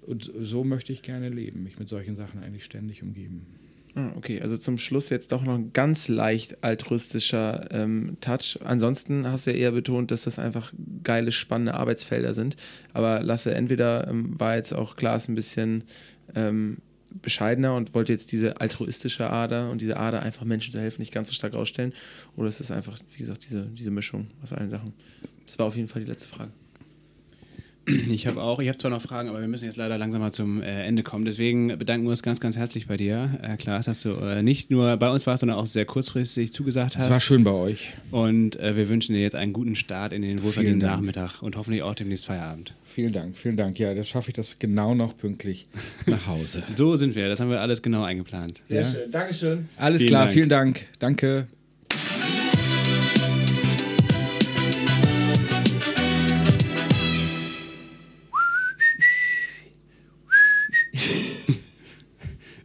und 0.04 0.32
so 0.40 0.64
möchte 0.64 0.94
ich 0.94 1.02
gerne 1.02 1.30
leben, 1.30 1.64
mich 1.64 1.80
mit 1.80 1.90
solchen 1.90 2.16
Sachen 2.16 2.42
eigentlich 2.42 2.64
ständig 2.64 3.04
umgeben. 3.04 3.46
Ah, 3.96 4.12
okay, 4.16 4.40
also 4.42 4.56
zum 4.58 4.78
Schluss 4.78 5.10
jetzt 5.10 5.32
doch 5.32 5.44
noch 5.44 5.56
ein 5.56 5.74
ganz 5.74 6.08
leicht 6.08 6.64
altruistischer 6.64 7.68
ähm, 7.72 8.18
Touch. 8.22 8.60
Ansonsten 8.64 9.28
hast 9.28 9.48
du 9.48 9.52
ja 9.52 9.58
eher 9.58 9.72
betont, 9.72 10.12
dass 10.12 10.24
das 10.24 10.38
einfach 10.38 10.72
geile, 11.04 11.32
spannende 11.32 11.74
Arbeitsfelder 11.74 12.34
sind. 12.34 12.56
Aber 12.94 13.24
Lasse, 13.24 13.54
entweder 13.54 14.08
ähm, 14.08 14.40
war 14.40 14.56
jetzt 14.56 14.74
auch 14.74 14.96
Klaas 14.96 15.28
ein 15.28 15.36
bisschen 15.36 15.84
ähm, 16.36 16.78
bescheidener 17.22 17.76
und 17.76 17.96
wollte 17.96 18.12
jetzt 18.12 18.32
diese 18.32 18.62
altruistische 18.62 19.30
Ader 19.32 19.72
und 19.72 19.82
diese 19.82 19.98
Ader 19.98 20.22
einfach 20.22 20.46
Menschen 20.46 20.72
zu 20.72 20.80
helfen 20.80 21.02
nicht 21.02 21.14
ganz 21.14 21.30
so 21.30 21.34
stark 21.34 21.56
ausstellen. 21.56 21.94
Oder 22.36 22.50
ist 22.50 22.60
das 22.60 22.70
einfach, 22.70 23.00
wie 23.14 23.18
gesagt, 23.18 23.46
diese, 23.46 23.66
diese 23.66 23.92
Mischung 23.92 24.28
aus 24.44 24.54
allen 24.54 24.70
Sachen? 24.70 24.94
Das 25.46 25.58
war 25.58 25.66
auf 25.66 25.76
jeden 25.76 25.88
Fall 25.88 26.04
die 26.04 26.10
letzte 26.10 26.28
Frage. 26.28 26.52
Ich 27.86 28.28
habe 28.28 28.42
auch, 28.42 28.60
ich 28.60 28.68
habe 28.68 28.78
zwar 28.78 28.92
noch 28.92 29.02
Fragen, 29.02 29.30
aber 29.30 29.42
wir 29.42 29.48
müssen 29.48 29.66
jetzt 29.66 29.78
leider 29.78 29.98
langsam 29.98 30.22
mal 30.22 30.32
zum 30.32 30.62
äh, 30.62 30.84
Ende 30.86 31.04
kommen. 31.04 31.26
Deswegen 31.26 31.78
bedanken 31.78 32.06
wir 32.06 32.12
uns 32.12 32.22
ganz, 32.22 32.40
ganz 32.40 32.56
herzlich 32.56 32.88
bei 32.88 32.98
dir, 32.98 33.40
äh, 33.42 33.58
Klaas, 33.58 33.86
dass 33.86 34.02
du 34.02 34.12
äh, 34.16 34.44
nicht 34.44 34.70
nur 34.70 34.96
bei 34.98 35.10
uns 35.10 35.26
warst, 35.26 35.42
sondern 35.42 35.58
auch 35.58 35.66
sehr 35.66 35.86
kurzfristig 35.86 36.54
zugesagt 36.54 36.98
hast. 36.98 37.10
War 37.10 37.22
schön 37.22 37.44
bei 37.44 37.52
euch. 37.52 37.92
Und 38.12 38.60
äh, 38.60 38.76
wir 38.76 38.90
wünschen 38.90 39.14
dir 39.14 39.22
jetzt 39.22 39.36
einen 39.36 39.54
guten 39.54 39.76
Start 39.76 40.14
in 40.14 40.22
den 40.22 40.44
wohlverdienten 40.44 40.88
Nachmittag 40.88 41.42
und 41.42 41.56
hoffentlich 41.56 41.82
auch 41.82 41.96
demnächst 41.96 42.26
Feierabend. 42.26 42.74
Vielen 42.94 43.14
Dank, 43.14 43.38
vielen 43.38 43.56
Dank. 43.56 43.80
Ja, 43.80 43.94
das 43.94 44.08
schaffe 44.08 44.30
ich 44.30 44.34
das 44.34 44.58
genau 44.60 44.94
noch 44.94 45.18
pünktlich 45.18 45.68
nach 46.06 46.28
Hause. 46.28 46.64
so 46.72 46.96
sind 46.96 47.16
wir, 47.16 47.30
das 47.30 47.40
haben 47.40 47.50
wir 47.50 47.62
alles 47.62 47.82
genau 47.82 48.04
eingeplant. 48.04 48.60
Sehr 48.64 48.82
ja? 48.82 48.88
schön, 48.88 49.12
Dankeschön. 49.12 49.70
Alles 49.78 50.00
vielen 50.00 50.10
klar, 50.10 50.22
Dank. 50.24 50.34
vielen 50.34 50.50
Dank. 50.50 50.88
Danke. 51.00 51.48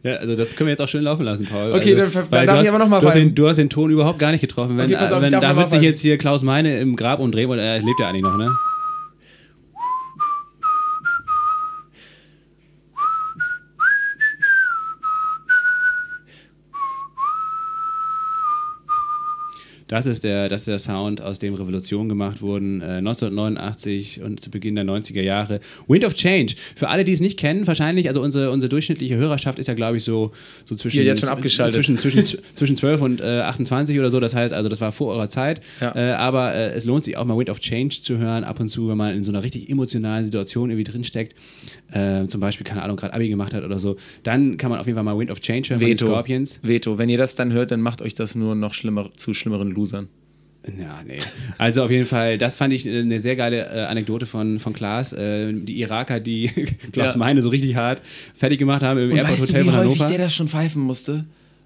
Ja, 0.05 0.17
also 0.17 0.35
das 0.35 0.55
können 0.55 0.67
wir 0.67 0.71
jetzt 0.73 0.81
auch 0.81 0.87
schön 0.87 1.03
laufen 1.03 1.25
lassen, 1.25 1.47
Paul. 1.47 1.71
Okay, 1.71 1.99
also, 1.99 2.19
dann, 2.19 2.29
dann 2.29 2.45
darf 2.45 2.61
ich 2.61 2.69
aber 2.69 2.77
nochmal 2.77 3.01
hast 3.03 3.15
den, 3.15 3.33
du 3.33 3.47
hast 3.47 3.57
den 3.57 3.71
Ton 3.71 3.89
überhaupt 3.89 4.19
gar 4.19 4.31
nicht 4.31 4.41
getroffen. 4.41 4.77
Wenn, 4.77 4.85
okay, 4.85 4.97
pass 4.99 5.11
auf, 5.11 5.19
wenn, 5.19 5.31
da 5.31 5.55
wird 5.55 5.71
sich 5.71 5.81
jetzt 5.81 5.99
hier 5.99 6.19
Klaus 6.19 6.43
Meine 6.43 6.77
im 6.77 6.95
Grab 6.95 7.19
umdrehen, 7.19 7.49
weil 7.49 7.57
er 7.57 7.79
lebt 7.79 7.99
ja 7.99 8.09
eigentlich 8.09 8.21
noch, 8.21 8.37
ne? 8.37 8.47
Das 19.87 20.07
ist 20.07 20.23
der, 20.23 20.49
das 20.49 20.61
ist 20.61 20.67
der 20.67 20.79
Sound, 20.79 21.21
aus 21.21 21.37
dem 21.37 21.53
Revolutionen 21.53 22.09
gemacht 22.09 22.41
wurden, 22.41 22.81
äh, 22.81 22.97
1989 22.97 24.21
und 24.23 24.39
zu 24.39 24.49
Beginn 24.49 24.75
der 24.75 24.83
90er 24.83 25.21
Jahre. 25.21 25.59
Wind 25.87 26.03
of 26.05 26.15
Change. 26.15 26.55
Für 26.75 26.89
alle, 26.89 27.03
die 27.03 27.11
es 27.11 27.19
nicht 27.19 27.37
kennen, 27.37 27.67
wahrscheinlich, 27.67 28.07
also 28.07 28.21
unsere, 28.21 28.49
unsere 28.51 28.69
durchschnittliche 28.69 29.15
Hörerschaft 29.15 29.59
ist 29.59 29.67
ja, 29.67 29.75
glaube 29.75 29.97
ich, 29.97 30.03
so, 30.03 30.31
so 30.63 30.73
zwischen, 30.75 31.03
jetzt 31.03 31.19
schon 31.19 31.29
abgeschaltet. 31.29 31.75
zwischen, 31.75 31.99
zwischen, 31.99 32.25
zwischen 32.55 32.77
12 32.77 33.01
und 33.01 33.21
äh, 33.21 33.41
28 33.41 33.99
oder 33.99 34.09
so. 34.09 34.19
Das 34.19 34.33
heißt, 34.33 34.53
also 34.53 34.69
das 34.69 34.81
war 34.81 34.91
vor 34.91 35.13
eurer 35.13 35.29
Zeit. 35.29 35.61
Ja. 35.79 35.95
Äh, 35.95 36.13
aber 36.13 36.53
äh, 36.55 36.73
es 36.73 36.85
lohnt 36.85 37.03
sich 37.03 37.15
auch 37.17 37.25
mal 37.25 37.37
Wind 37.37 37.51
of 37.51 37.59
Change 37.59 38.01
zu 38.01 38.17
hören, 38.17 38.43
ab 38.43 38.59
und 38.59 38.69
zu, 38.69 38.89
wenn 38.89 38.97
man 38.97 39.13
in 39.13 39.23
so 39.23 39.31
einer 39.31 39.43
richtig 39.43 39.69
emotionalen 39.69 40.25
Situation 40.25 40.71
irgendwie 40.71 40.91
drinsteckt. 40.91 41.35
Äh, 41.91 42.27
zum 42.27 42.41
Beispiel, 42.41 42.65
keine 42.65 42.81
Ahnung, 42.81 42.97
gerade 42.97 43.13
Abi 43.13 43.29
gemacht 43.29 43.53
hat 43.53 43.63
oder 43.63 43.79
so. 43.79 43.95
Dann 44.23 44.57
kann 44.57 44.69
man 44.69 44.79
auf 44.79 44.87
jeden 44.87 44.95
Fall 44.95 45.03
mal 45.03 45.17
Wind 45.17 45.31
of 45.31 45.39
Change 45.39 45.69
hören 45.69 45.79
von 45.79 45.87
den 45.87 45.97
Veto. 45.97 46.07
Scorpions. 46.07 46.59
Veto. 46.61 46.97
Wenn 46.97 47.09
ihr 47.09 47.17
das 47.17 47.35
dann 47.35 47.53
hört, 47.53 47.71
dann 47.71 47.81
macht 47.81 48.01
euch 48.01 48.13
das 48.13 48.35
nur 48.35 48.55
noch 48.55 48.73
schlimmer, 48.73 49.07
zu 49.15 49.33
schlimmeren 49.33 49.71
Losern. 49.71 50.07
Ja, 50.79 51.01
nee. 51.05 51.19
Also 51.59 51.83
auf 51.83 51.91
jeden 51.91 52.07
Fall, 52.07 52.39
das 52.39 52.55
fand 52.55 52.73
ich 52.73 52.89
eine 52.89 53.19
sehr 53.19 53.35
geile 53.35 53.67
äh, 53.67 53.85
Anekdote 53.85 54.25
von, 54.25 54.59
von 54.59 54.73
Klaas. 54.73 55.13
Äh, 55.13 55.53
die 55.53 55.79
Iraker, 55.79 56.19
die 56.19 56.47
Klaus 56.91 57.13
Ja. 57.13 57.17
Meine 57.17 57.43
so 57.43 57.49
richtig 57.49 57.75
hart 57.75 58.01
fertig 58.33 58.57
gemacht 58.57 58.81
haben 58.81 58.99
im 58.99 59.15
Airport 59.15 59.41
Hotel 59.41 59.63
von 59.63 59.73
Hannover. 59.73 60.17
das 60.17 60.33
schon 60.33 60.47
pfeifen 60.47 60.81
musste? 60.81 61.23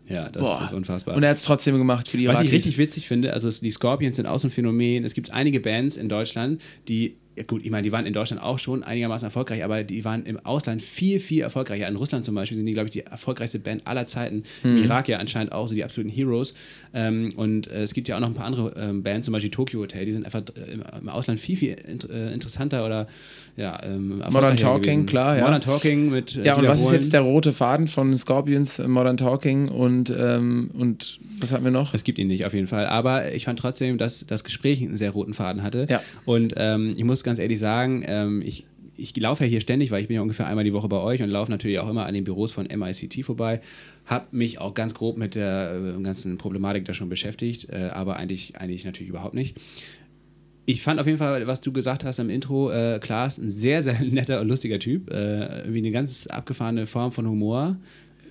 ja, 0.09 0.27
das 0.29 0.41
Boah. 0.41 0.63
ist 0.65 0.73
unfassbar. 0.73 1.15
Und 1.15 1.23
er 1.23 1.29
hat 1.29 1.37
es 1.37 1.43
trotzdem 1.43 1.77
gemacht 1.77 2.09
für 2.09 2.17
die 2.17 2.27
Was 2.27 2.41
ich 2.41 2.51
richtig 2.51 2.77
witzig 2.77 3.07
finde, 3.07 3.31
also 3.33 3.49
die 3.49 3.71
Scorpions 3.71 4.15
sind 4.15 4.25
auch 4.25 4.39
so 4.39 4.47
ein 4.47 4.51
Phänomen. 4.51 5.05
Es 5.05 5.13
gibt 5.13 5.31
einige 5.31 5.59
Bands 5.59 5.97
in 5.97 6.09
Deutschland, 6.09 6.61
die, 6.87 7.15
ja 7.39 7.45
gut, 7.45 7.63
ich 7.63 7.71
meine, 7.71 7.83
die 7.83 7.93
waren 7.93 8.05
in 8.05 8.11
Deutschland 8.11 8.43
auch 8.43 8.59
schon 8.59 8.83
einigermaßen 8.83 9.25
erfolgreich, 9.25 9.63
aber 9.63 9.83
die 9.83 10.03
waren 10.03 10.25
im 10.25 10.45
Ausland 10.45 10.81
viel, 10.81 11.19
viel 11.19 11.41
erfolgreicher. 11.41 11.87
In 11.87 11.95
Russland 11.95 12.25
zum 12.25 12.35
Beispiel 12.35 12.57
sind 12.57 12.65
die, 12.65 12.73
glaube 12.73 12.87
ich, 12.87 12.91
die 12.91 13.05
erfolgreichste 13.05 13.59
Band 13.59 13.87
aller 13.87 14.05
Zeiten. 14.05 14.43
Mhm. 14.61 14.77
Im 14.77 14.83
Irak 14.83 15.07
ja 15.07 15.19
anscheinend 15.19 15.53
auch 15.53 15.69
so 15.69 15.73
die 15.73 15.85
absoluten 15.85 16.09
Heroes. 16.09 16.53
Ähm, 16.93 17.31
und 17.37 17.71
äh, 17.71 17.83
es 17.83 17.93
gibt 17.93 18.09
ja 18.09 18.17
auch 18.17 18.19
noch 18.19 18.27
ein 18.27 18.33
paar 18.33 18.45
andere 18.45 18.73
ähm, 18.77 19.03
Bands, 19.03 19.23
zum 19.23 19.31
Beispiel 19.31 19.51
Tokyo 19.51 19.79
Hotel, 19.79 20.03
die 20.03 20.11
sind 20.11 20.25
einfach 20.25 20.41
äh, 20.57 20.73
im, 20.73 20.83
im 21.01 21.07
Ausland 21.07 21.39
viel, 21.39 21.55
viel 21.55 21.75
int 21.75 22.09
äh, 22.09 22.33
interessanter 22.33 22.85
oder 22.85 23.07
ja, 23.55 23.81
ähm, 23.83 24.21
erfolgreicher 24.21 24.55
Talking, 24.55 24.81
gewesen. 24.81 25.05
klar, 25.05 25.37
ja. 25.37 25.43
Modern 25.43 25.61
Talking 25.61 26.09
mit 26.09 26.35
äh, 26.37 26.45
Ja, 26.45 26.55
und 26.55 26.67
was 26.67 26.81
ist 26.81 26.91
jetzt 26.91 27.13
der 27.13 27.21
rote 27.21 27.53
Faden 27.53 27.87
von 27.87 28.15
Scorpions, 28.15 28.79
äh, 28.79 28.87
Modern 28.87 29.17
Talking 29.17 29.67
und, 29.67 30.13
ähm, 30.17 30.71
und 30.73 31.19
was 31.39 31.51
hatten 31.51 31.63
wir 31.63 31.71
noch? 31.71 31.93
Es 31.93 32.03
gibt 32.03 32.19
ihn 32.19 32.27
nicht, 32.27 32.45
auf 32.45 32.53
jeden 32.53 32.67
Fall. 32.67 32.87
Aber 32.87 33.33
ich 33.33 33.45
fand 33.45 33.59
trotzdem, 33.59 33.97
dass 33.97 34.25
das 34.25 34.43
Gespräch 34.43 34.81
einen 34.81 34.97
sehr 34.97 35.11
roten 35.11 35.33
Faden 35.33 35.61
hatte. 35.61 35.87
Ja. 35.89 36.01
Und 36.25 36.53
ähm, 36.57 36.91
ich 36.95 37.03
muss 37.03 37.23
ganz 37.23 37.28
ehrlich 37.37 37.59
sagen, 37.59 38.03
ähm, 38.07 38.41
ich, 38.43 38.65
ich 38.95 39.15
laufe 39.17 39.43
ja 39.43 39.49
hier 39.49 39.61
ständig, 39.61 39.91
weil 39.91 40.01
ich 40.01 40.07
bin 40.07 40.15
ja 40.15 40.21
ungefähr 40.21 40.47
einmal 40.47 40.63
die 40.63 40.73
Woche 40.73 40.87
bei 40.87 40.97
euch 40.97 41.21
und 41.21 41.29
laufe 41.29 41.51
natürlich 41.51 41.79
auch 41.79 41.89
immer 41.89 42.05
an 42.05 42.13
den 42.13 42.23
Büros 42.23 42.51
von 42.51 42.65
MICT 42.65 43.23
vorbei. 43.23 43.59
Hab 44.05 44.33
mich 44.33 44.59
auch 44.59 44.73
ganz 44.73 44.93
grob 44.93 45.17
mit 45.17 45.35
der 45.35 45.95
äh, 45.97 46.01
ganzen 46.01 46.37
Problematik 46.37 46.85
da 46.85 46.93
schon 46.93 47.09
beschäftigt, 47.09 47.69
äh, 47.69 47.89
aber 47.93 48.17
eigentlich, 48.17 48.57
eigentlich 48.57 48.85
natürlich 48.85 49.09
überhaupt 49.09 49.35
nicht. 49.35 49.57
Ich 50.69 50.83
fand 50.83 50.99
auf 50.99 51.07
jeden 51.07 51.17
Fall, 51.17 51.47
was 51.47 51.61
du 51.61 51.71
gesagt 51.71 52.05
hast 52.05 52.19
im 52.19 52.29
Intro, 52.29 52.69
äh, 52.69 52.99
Klaas, 53.01 53.39
ein 53.39 53.49
sehr, 53.49 53.81
sehr 53.81 53.99
netter 54.03 54.39
und 54.39 54.47
lustiger 54.47 54.77
Typ. 54.77 55.09
Äh, 55.09 55.61
irgendwie 55.61 55.79
eine 55.79 55.91
ganz 55.91 56.27
abgefahrene 56.27 56.85
Form 56.85 57.11
von 57.11 57.27
Humor. 57.27 57.77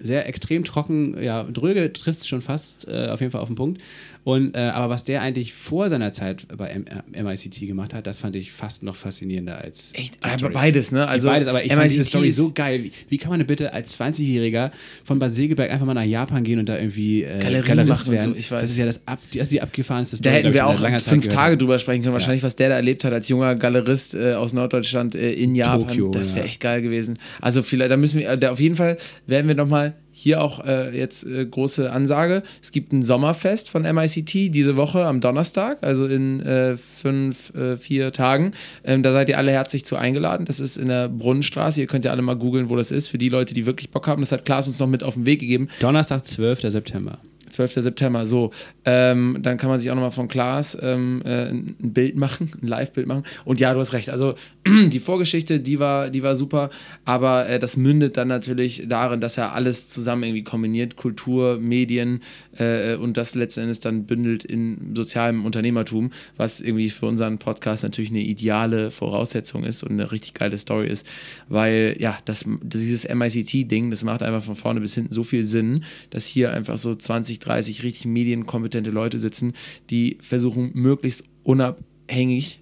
Sehr 0.01 0.29
extrem 0.29 0.63
trocken, 0.63 1.21
ja, 1.21 1.43
dröge 1.43 1.93
trifft 1.93 2.29
schon 2.29 2.41
fast 2.41 2.87
äh, 2.87 3.09
auf 3.09 3.21
jeden 3.21 3.33
Fall 3.33 3.41
auf 3.41 3.49
den 3.49 3.57
Punkt. 3.57 3.83
Und, 4.29 4.55
äh, 4.55 4.59
aber 4.59 4.91
was 4.91 5.05
der 5.05 5.23
eigentlich 5.23 5.55
vor 5.55 5.89
seiner 5.89 6.13
Zeit 6.13 6.47
bei 6.55 6.69
M 6.69 6.85
äh, 7.15 7.23
MICT 7.23 7.61
gemacht 7.61 7.95
hat, 7.95 8.07
das 8.07 8.19
fand 8.19 8.37
ich 8.37 8.53
fast 8.53 8.83
noch 8.83 8.95
faszinierender 8.95 9.57
als. 9.57 9.89
Echt? 9.95 10.17
die 10.23 10.45
Aber 10.45 10.51
beides, 10.51 10.93
ne? 10.93 11.09
Also 11.09 11.29
Beides, 11.29 11.49
aber 11.49 11.65
ich 11.65 11.73
fand 11.73 11.87
diese 11.87 12.01
MICT 12.01 12.09
Story 12.11 12.29
ist- 12.29 12.37
so 12.37 12.53
geil. 12.53 12.85
Wie, 12.85 12.93
wie 13.09 13.17
kann 13.17 13.31
man 13.31 13.39
denn 13.39 13.47
bitte 13.47 13.73
als 13.73 13.99
20-Jähriger 13.99 14.71
von 15.03 15.19
Bad 15.19 15.33
Segeberg 15.33 15.71
einfach 15.71 15.87
mal 15.87 15.95
nach 15.95 16.05
Japan 16.05 16.45
gehen 16.45 16.59
und 16.59 16.69
da 16.69 16.77
irgendwie 16.77 17.23
äh, 17.23 17.39
Galerien 17.39 17.65
Galerist 17.65 17.89
machen 17.89 18.13
werden? 18.13 18.33
so, 18.35 18.39
ich 18.39 18.51
weiß. 18.53 18.61
Das 18.61 18.71
ist 18.71 18.77
ja 18.77 18.85
das, 18.85 19.01
ab, 19.07 19.19
das 19.33 19.45
ist 19.45 19.53
die 19.53 19.63
abgefahrenste 19.63 20.17
Da 20.17 20.19
Story, 20.19 20.35
hätten 20.35 20.53
glaub 20.53 20.55
wir 20.55 20.75
die 20.77 20.85
auch 20.85 20.91
Zeit 20.91 21.01
fünf 21.01 21.25
gehört 21.25 21.35
Tage 21.35 21.57
drüber 21.57 21.79
sprechen 21.79 22.03
können. 22.03 22.13
Wahrscheinlich, 22.13 22.43
was 22.43 22.55
der 22.55 22.69
da 22.69 22.75
erlebt 22.75 23.05
hat 23.05 23.15
als 23.15 23.31
junger 23.31 23.55
Galerist 23.55 24.13
äh, 24.13 24.35
aus 24.35 24.53
Norddeutschland 24.53 25.15
äh, 25.15 25.33
in 25.33 25.55
Japan. 25.55 25.89
Tokio, 25.89 26.11
das 26.11 26.35
wäre 26.35 26.45
ja. 26.45 26.51
echt 26.51 26.61
geil 26.61 26.83
gewesen. 26.83 27.15
Also 27.41 27.63
vielleicht, 27.63 27.91
da 27.91 27.97
müssen 27.97 28.21
wir, 28.21 28.29
äh, 28.29 28.37
da 28.37 28.51
auf 28.51 28.61
jeden 28.61 28.75
Fall 28.75 28.99
werden 29.27 29.49
wir 29.49 29.55
nochmal 29.55 29.95
hier 30.19 30.43
auch 30.43 30.65
äh, 30.65 30.97
jetzt 30.97 31.25
äh, 31.25 31.47
große 31.47 31.91
Ansage. 31.93 32.43
Es 32.61 32.73
gibt 32.73 32.93
ein 32.93 33.03
Sommerfest 33.03 33.71
von 33.71 33.83
MICT 33.83 34.55
diese 34.55 34.77
Woche 34.77 35.07
am 35.07 35.21
Donnerstag, 35.21 35.79
also 35.83 36.07
in 36.07 36.41
äh, 36.41 36.77
fünf, 36.77 37.55
äh, 37.55 37.77
vier 37.77 38.13
Tagen. 38.13 38.51
Ähm, 38.85 39.03
da 39.03 39.13
seid 39.13 39.29
ihr 39.29 39.39
alle 39.39 39.53
herzlich 39.53 39.85
zu 39.85 39.97
eingeladen. 39.97 40.45
Das 40.45 40.61
ist 40.61 40.77
in 40.77 40.89
der 40.89 41.09
Brunnenstraße. 41.09 41.81
Ihr 41.81 41.87
könnt 41.87 42.05
ja 42.05 42.11
alle 42.11 42.23
mal 42.23 42.37
googeln, 42.37 42.69
wo 42.69 42.77
das 42.77 42.91
ist, 42.91 43.09
für 43.09 43.19
die 43.19 43.29
Leute, 43.29 43.55
die 43.55 43.67
wirklich 43.67 43.91
Bock 43.91 44.07
haben. 44.07 44.23
Das 44.23 44.33
hat 44.33 44.45
Klaas 44.45 44.67
uns 44.67 44.79
noch 44.79 44.89
mit 44.89 45.05
auf 45.05 45.15
den 45.15 45.27
Weg 45.27 45.41
gegeben. 45.41 45.69
Donnerstag, 45.81 46.27
12. 46.27 46.63
September. 46.63 47.19
12. 47.59 47.73
September, 47.73 48.25
so. 48.25 48.53
Ähm, 48.85 49.39
dann 49.43 49.57
kann 49.57 49.69
man 49.69 49.81
sich 49.81 49.91
auch 49.91 49.97
nochmal 49.97 50.13
von 50.13 50.29
Klaas 50.29 50.79
ähm, 50.81 51.23
äh, 51.25 51.49
ein 51.49 51.75
Bild 51.81 52.15
machen, 52.15 52.53
ein 52.63 52.69
Live-Bild 52.69 53.09
machen. 53.09 53.25
Und 53.45 53.59
ja, 53.59 53.75
du 53.75 53.81
hast 53.81 53.93
recht. 53.93 54.11
Also 54.11 54.37
die 54.67 55.01
Vorgeschichte, 55.01 55.59
die 55.59 55.81
war, 55.81 56.09
die 56.09 56.23
war 56.23 56.37
super, 56.37 56.71
aber 57.05 57.49
äh, 57.49 57.59
das 57.59 57.77
mündet 57.77 58.17
dann 58.17 58.29
natürlich 58.29 58.85
darin, 58.87 59.21
dass 59.21 59.39
er 59.39 59.55
alles 59.55 59.89
zusammen 59.89 60.23
irgendwie 60.23 60.45
kombiniert, 60.45 60.95
Kultur, 60.95 61.59
Medien 61.59 62.21
äh, 62.57 62.95
und 62.95 63.17
das 63.17 63.35
letzten 63.35 63.63
Endes 63.63 63.81
dann 63.81 64.05
bündelt 64.05 64.45
in 64.45 64.95
sozialem 64.95 65.45
Unternehmertum, 65.45 66.11
was 66.37 66.61
irgendwie 66.61 66.91
für 66.91 67.07
unseren 67.07 67.39
Podcast 67.39 67.83
natürlich 67.83 68.11
eine 68.11 68.21
ideale 68.21 68.93
Voraussetzung 68.93 69.65
ist 69.65 69.83
und 69.83 69.93
eine 69.93 70.13
richtig 70.13 70.35
geile 70.35 70.59
Story 70.59 70.87
ist, 70.87 71.05
weil 71.49 71.97
ja, 71.99 72.17
das, 72.25 72.45
dieses 72.63 73.09
MICT-Ding, 73.09 73.91
das 73.91 74.05
macht 74.05 74.23
einfach 74.23 74.45
von 74.45 74.55
vorne 74.55 74.81
bis 74.81 74.95
hinten 74.95 75.13
so 75.13 75.25
viel 75.25 75.43
Sinn, 75.43 75.83
dass 76.11 76.25
hier 76.25 76.53
einfach 76.53 76.79
so 76.79 76.95
20, 76.95 77.41
30 77.41 77.48
richtig 77.57 78.07
medienkompetente 78.07 78.91
Leute 78.91 79.19
sitzen, 79.19 79.55
die 79.91 80.19
versuchen, 80.21 80.71
möglichst 80.75 81.25
unabhängig, 81.43 82.61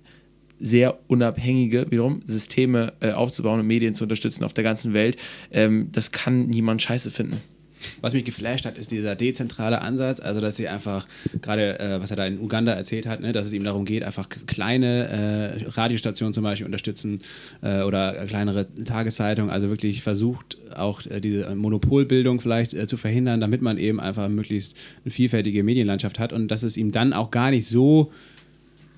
sehr 0.59 0.99
unabhängige, 1.07 1.91
wiederum, 1.91 2.21
Systeme 2.25 2.95
äh, 3.01 3.13
aufzubauen 3.13 3.61
und 3.61 3.67
Medien 3.67 3.95
zu 3.95 4.05
unterstützen 4.05 4.45
auf 4.45 4.55
der 4.55 4.65
ganzen 4.65 4.95
Welt. 4.95 5.17
Ähm, 5.51 5.89
das 5.93 6.13
kann 6.13 6.47
niemand 6.47 6.83
scheiße 6.83 7.11
finden. 7.11 7.41
Was 8.01 8.13
mich 8.13 8.25
geflasht 8.25 8.67
hat, 8.67 8.79
ist 8.79 8.91
dieser 8.91 9.17
dezentrale 9.17 9.83
Ansatz, 9.83 10.21
also 10.21 10.41
dass 10.41 10.57
sie 10.57 10.69
einfach, 10.69 11.07
gerade 11.43 11.79
äh, 11.79 12.01
was 12.01 12.11
er 12.11 12.17
da 12.17 12.27
in 12.27 12.41
Uganda 12.41 12.73
erzählt 12.73 13.07
hat, 13.07 13.21
ne, 13.21 13.33
dass 13.33 13.47
es 13.47 13.53
ihm 13.53 13.65
darum 13.65 13.85
geht, 13.85 14.05
einfach 14.05 14.29
kleine 14.47 15.57
äh, 15.61 15.69
Radiostationen 15.71 16.35
zum 16.35 16.45
Beispiel 16.45 16.67
unterstützen 16.67 17.21
äh, 17.63 17.83
oder 17.83 18.27
kleinere 18.27 18.67
Tageszeitungen, 18.85 19.51
also 19.51 19.71
wirklich 19.71 20.03
versucht 20.03 20.59
auch 20.75 21.05
äh, 21.07 21.21
diese 21.21 21.55
Monopolbildung 21.55 22.41
vielleicht 22.41 22.75
äh, 22.75 22.87
zu 22.87 22.97
verhindern, 22.97 23.41
damit 23.41 23.63
man 23.63 23.79
eben 23.79 24.01
einfach 24.01 24.29
möglichst 24.29 24.75
eine 25.05 25.11
vielfältige 25.11 25.63
Medienlandschaft 25.63 26.19
hat. 26.19 26.33
Und 26.33 26.49
dass 26.49 26.63
es 26.63 26.77
ihm 26.77 26.93
dann 26.93 27.13
auch 27.13 27.31
gar 27.31 27.51
nicht 27.51 27.67
so 27.67 28.13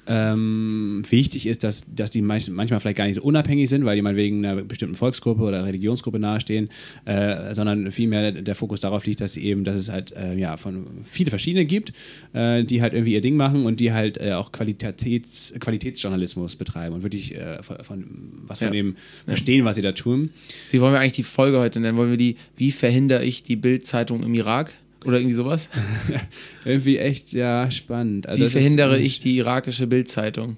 ähm, 0.09 1.03
wichtig 1.09 1.47
ist, 1.47 1.63
dass, 1.65 1.85
dass 1.95 2.11
die 2.11 2.23
manchmal 2.23 2.81
vielleicht 2.81 2.97
gar 2.97 3.05
nicht 3.05 3.17
so 3.17 3.23
unabhängig 3.23 3.69
sind, 3.69 3.85
weil 3.85 3.97
die 3.97 4.03
mal 4.03 4.17
wegen 4.17 4.45
einer 4.45 4.63
bestimmten 4.63 4.95
Volksgruppe 4.97 5.43
oder 5.43 5.65
Religionsgruppe 5.67 6.19
nahestehen, 6.19 6.71
äh, 7.05 7.55
sondern 7.55 7.91
vielmehr 7.91 8.33
der, 8.33 8.43
der 8.43 8.55
Fokus 8.55 8.81
darauf 8.81 9.07
liegt, 9.07 9.21
dass 9.21 9.33
sie 9.33 9.45
eben, 9.45 9.65
dass 9.65 9.77
es 9.77 9.91
halt 9.91 10.13
äh, 10.17 10.35
ja 10.35 10.57
von 10.57 10.87
viele 11.05 11.31
verschiedene 11.31 11.65
gibt, 11.67 11.93
äh, 12.33 12.65
die 12.65 12.81
halt 12.83 12.95
irgendwie 12.95 13.13
ihr 13.15 13.21
Ding 13.21 13.37
machen 13.37 13.67
und 13.67 13.81
die 13.81 13.93
halt 13.93 14.19
äh, 14.19 14.33
auch 14.33 14.51
Qualitäts, 14.53 15.53
Qualitätsjournalismus 15.61 16.57
betreiben 16.57 16.95
und 16.95 17.03
wirklich 17.03 17.35
äh, 17.35 17.63
von, 17.63 17.77
von 17.83 18.05
was 18.47 18.59
von 18.59 18.69
Ja. 18.69 18.73
dem 18.73 18.97
verstehen, 19.27 19.65
was 19.65 19.77
sie 19.77 19.83
da 19.83 19.93
tun. 19.93 20.31
Wie 20.71 20.81
wollen 20.81 20.93
wir 20.95 21.01
eigentlich 21.01 21.13
die 21.13 21.23
Folge 21.23 21.59
heute 21.59 21.81
nennen? 21.81 21.99
Wollen 21.99 22.11
wir 22.11 22.17
die, 22.19 22.37
wie 22.57 22.73
verhindere 22.73 23.25
ich 23.25 23.43
die 23.43 23.57
Bild-Zeitung 23.57 24.23
im 24.23 24.35
Irak? 24.35 24.73
Oder 25.05 25.19
irgendwie 25.19 25.35
sowas? 25.35 25.69
Irgendwie 26.65 26.99
echt, 26.99 27.33
ja, 27.33 27.71
spannend. 27.71 28.27
Also 28.27 28.45
Wie 28.45 28.49
verhindere 28.51 28.99
ich 28.99 29.21
die 29.21 29.37
irakische 29.37 29.87
Bild-Zeitung? 29.87 30.57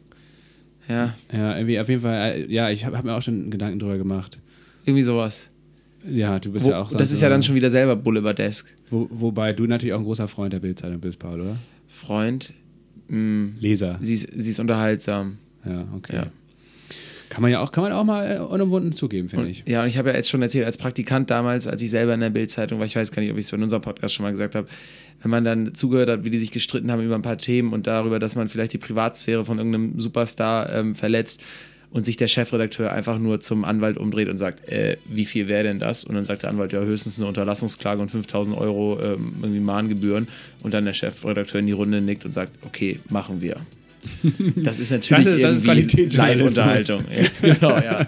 Ja, 0.88 1.14
Ja, 1.32 1.56
irgendwie 1.56 1.78
auf 1.78 1.88
jeden 1.88 2.00
Fall, 2.00 2.32
äh, 2.32 2.46
ja, 2.52 2.70
ich 2.70 2.84
habe 2.84 2.96
hab 2.96 3.04
mir 3.04 3.14
auch 3.14 3.22
schon 3.22 3.50
Gedanken 3.50 3.78
drüber 3.78 3.98
gemacht. 3.98 4.40
irgendwie 4.86 5.02
sowas. 5.02 5.48
Ja, 6.10 6.38
du 6.38 6.52
bist 6.52 6.64
Wo, 6.64 6.70
ja 6.70 6.80
auch 6.80 6.90
das 6.90 7.12
ist 7.12 7.20
ja 7.20 7.28
dann 7.28 7.42
schon 7.42 7.54
wieder 7.54 7.68
selber 7.68 7.94
Boulevardesk. 7.94 8.66
Wo, 8.90 9.06
wobei 9.10 9.52
du 9.52 9.66
natürlich 9.66 9.92
auch 9.92 9.98
ein 9.98 10.04
großer 10.04 10.26
Freund 10.26 10.52
der 10.54 10.60
Bildzeitung 10.60 10.98
bist, 11.00 11.18
Paul, 11.18 11.42
oder? 11.42 11.56
Freund, 11.86 12.54
mh, 13.08 13.50
Leser. 13.60 13.98
sie, 14.00 14.14
ist, 14.14 14.28
sie 14.34 14.50
ist 14.50 14.58
unterhaltsam. 14.60 15.36
Ja, 15.66 15.86
okay. 15.94 16.16
Ja. 16.16 16.26
Kann 17.30 17.42
man 17.42 17.50
ja 17.52 17.60
auch, 17.60 17.70
kann 17.70 17.84
man 17.84 17.92
auch 17.92 18.04
mal 18.04 18.36
äh, 18.36 18.38
unumwunden 18.40 18.92
zugeben, 18.92 19.28
finde 19.28 19.48
ich. 19.48 19.62
Ja, 19.66 19.82
und 19.82 19.88
ich 19.88 19.96
habe 19.96 20.10
ja 20.10 20.16
jetzt 20.16 20.28
schon 20.28 20.42
erzählt, 20.42 20.66
als 20.66 20.76
Praktikant 20.76 21.30
damals, 21.30 21.68
als 21.68 21.80
ich 21.80 21.88
selber 21.88 22.12
in 22.12 22.20
der 22.20 22.30
Bild-Zeitung 22.30 22.80
war, 22.80 22.86
ich 22.86 22.96
weiß 22.96 23.12
gar 23.12 23.22
nicht, 23.22 23.30
ob 23.30 23.38
ich 23.38 23.44
es 23.44 23.52
in 23.52 23.62
unserem 23.62 23.82
Podcast 23.82 24.14
schon 24.14 24.24
mal 24.24 24.32
gesagt 24.32 24.56
habe, 24.56 24.66
wenn 25.22 25.30
man 25.30 25.44
dann 25.44 25.72
zugehört 25.72 26.08
hat, 26.08 26.24
wie 26.24 26.30
die 26.30 26.38
sich 26.38 26.50
gestritten 26.50 26.90
haben 26.90 27.02
über 27.02 27.14
ein 27.14 27.22
paar 27.22 27.38
Themen 27.38 27.72
und 27.72 27.86
darüber, 27.86 28.18
dass 28.18 28.34
man 28.34 28.48
vielleicht 28.48 28.72
die 28.72 28.78
Privatsphäre 28.78 29.44
von 29.44 29.58
irgendeinem 29.58 30.00
Superstar 30.00 30.72
ähm, 30.72 30.96
verletzt 30.96 31.42
und 31.92 32.04
sich 32.04 32.16
der 32.16 32.26
Chefredakteur 32.26 32.92
einfach 32.92 33.18
nur 33.18 33.38
zum 33.38 33.64
Anwalt 33.64 33.96
umdreht 33.96 34.28
und 34.28 34.36
sagt, 34.36 34.68
äh, 34.68 34.96
wie 35.04 35.24
viel 35.24 35.46
wäre 35.46 35.62
denn 35.62 35.78
das? 35.78 36.02
Und 36.02 36.16
dann 36.16 36.24
sagt 36.24 36.42
der 36.42 36.50
Anwalt, 36.50 36.72
ja, 36.72 36.80
höchstens 36.80 37.18
eine 37.18 37.28
Unterlassungsklage 37.28 38.02
und 38.02 38.10
5000 38.10 38.56
Euro 38.56 38.98
ähm, 39.00 39.34
irgendwie 39.40 39.60
Mahngebühren. 39.60 40.26
Und 40.62 40.74
dann 40.74 40.84
der 40.84 40.94
Chefredakteur 40.94 41.60
in 41.60 41.66
die 41.66 41.72
Runde 41.72 42.00
nickt 42.00 42.24
und 42.24 42.32
sagt, 42.32 42.52
okay, 42.64 43.00
machen 43.08 43.40
wir. 43.40 43.56
Das 44.56 44.78
ist 44.78 44.90
natürlich 44.90 45.24
Das 45.24 45.34
ist- 45.34 45.42
das 45.44 45.56
ist 45.58 45.64
irgendwie 45.66 45.86
Qualitätsjournalismus. 45.86 46.56
Live-Unterhaltung. 46.56 47.04
Ja, 47.42 47.54
genau, 47.54 47.76
ja. 47.78 48.06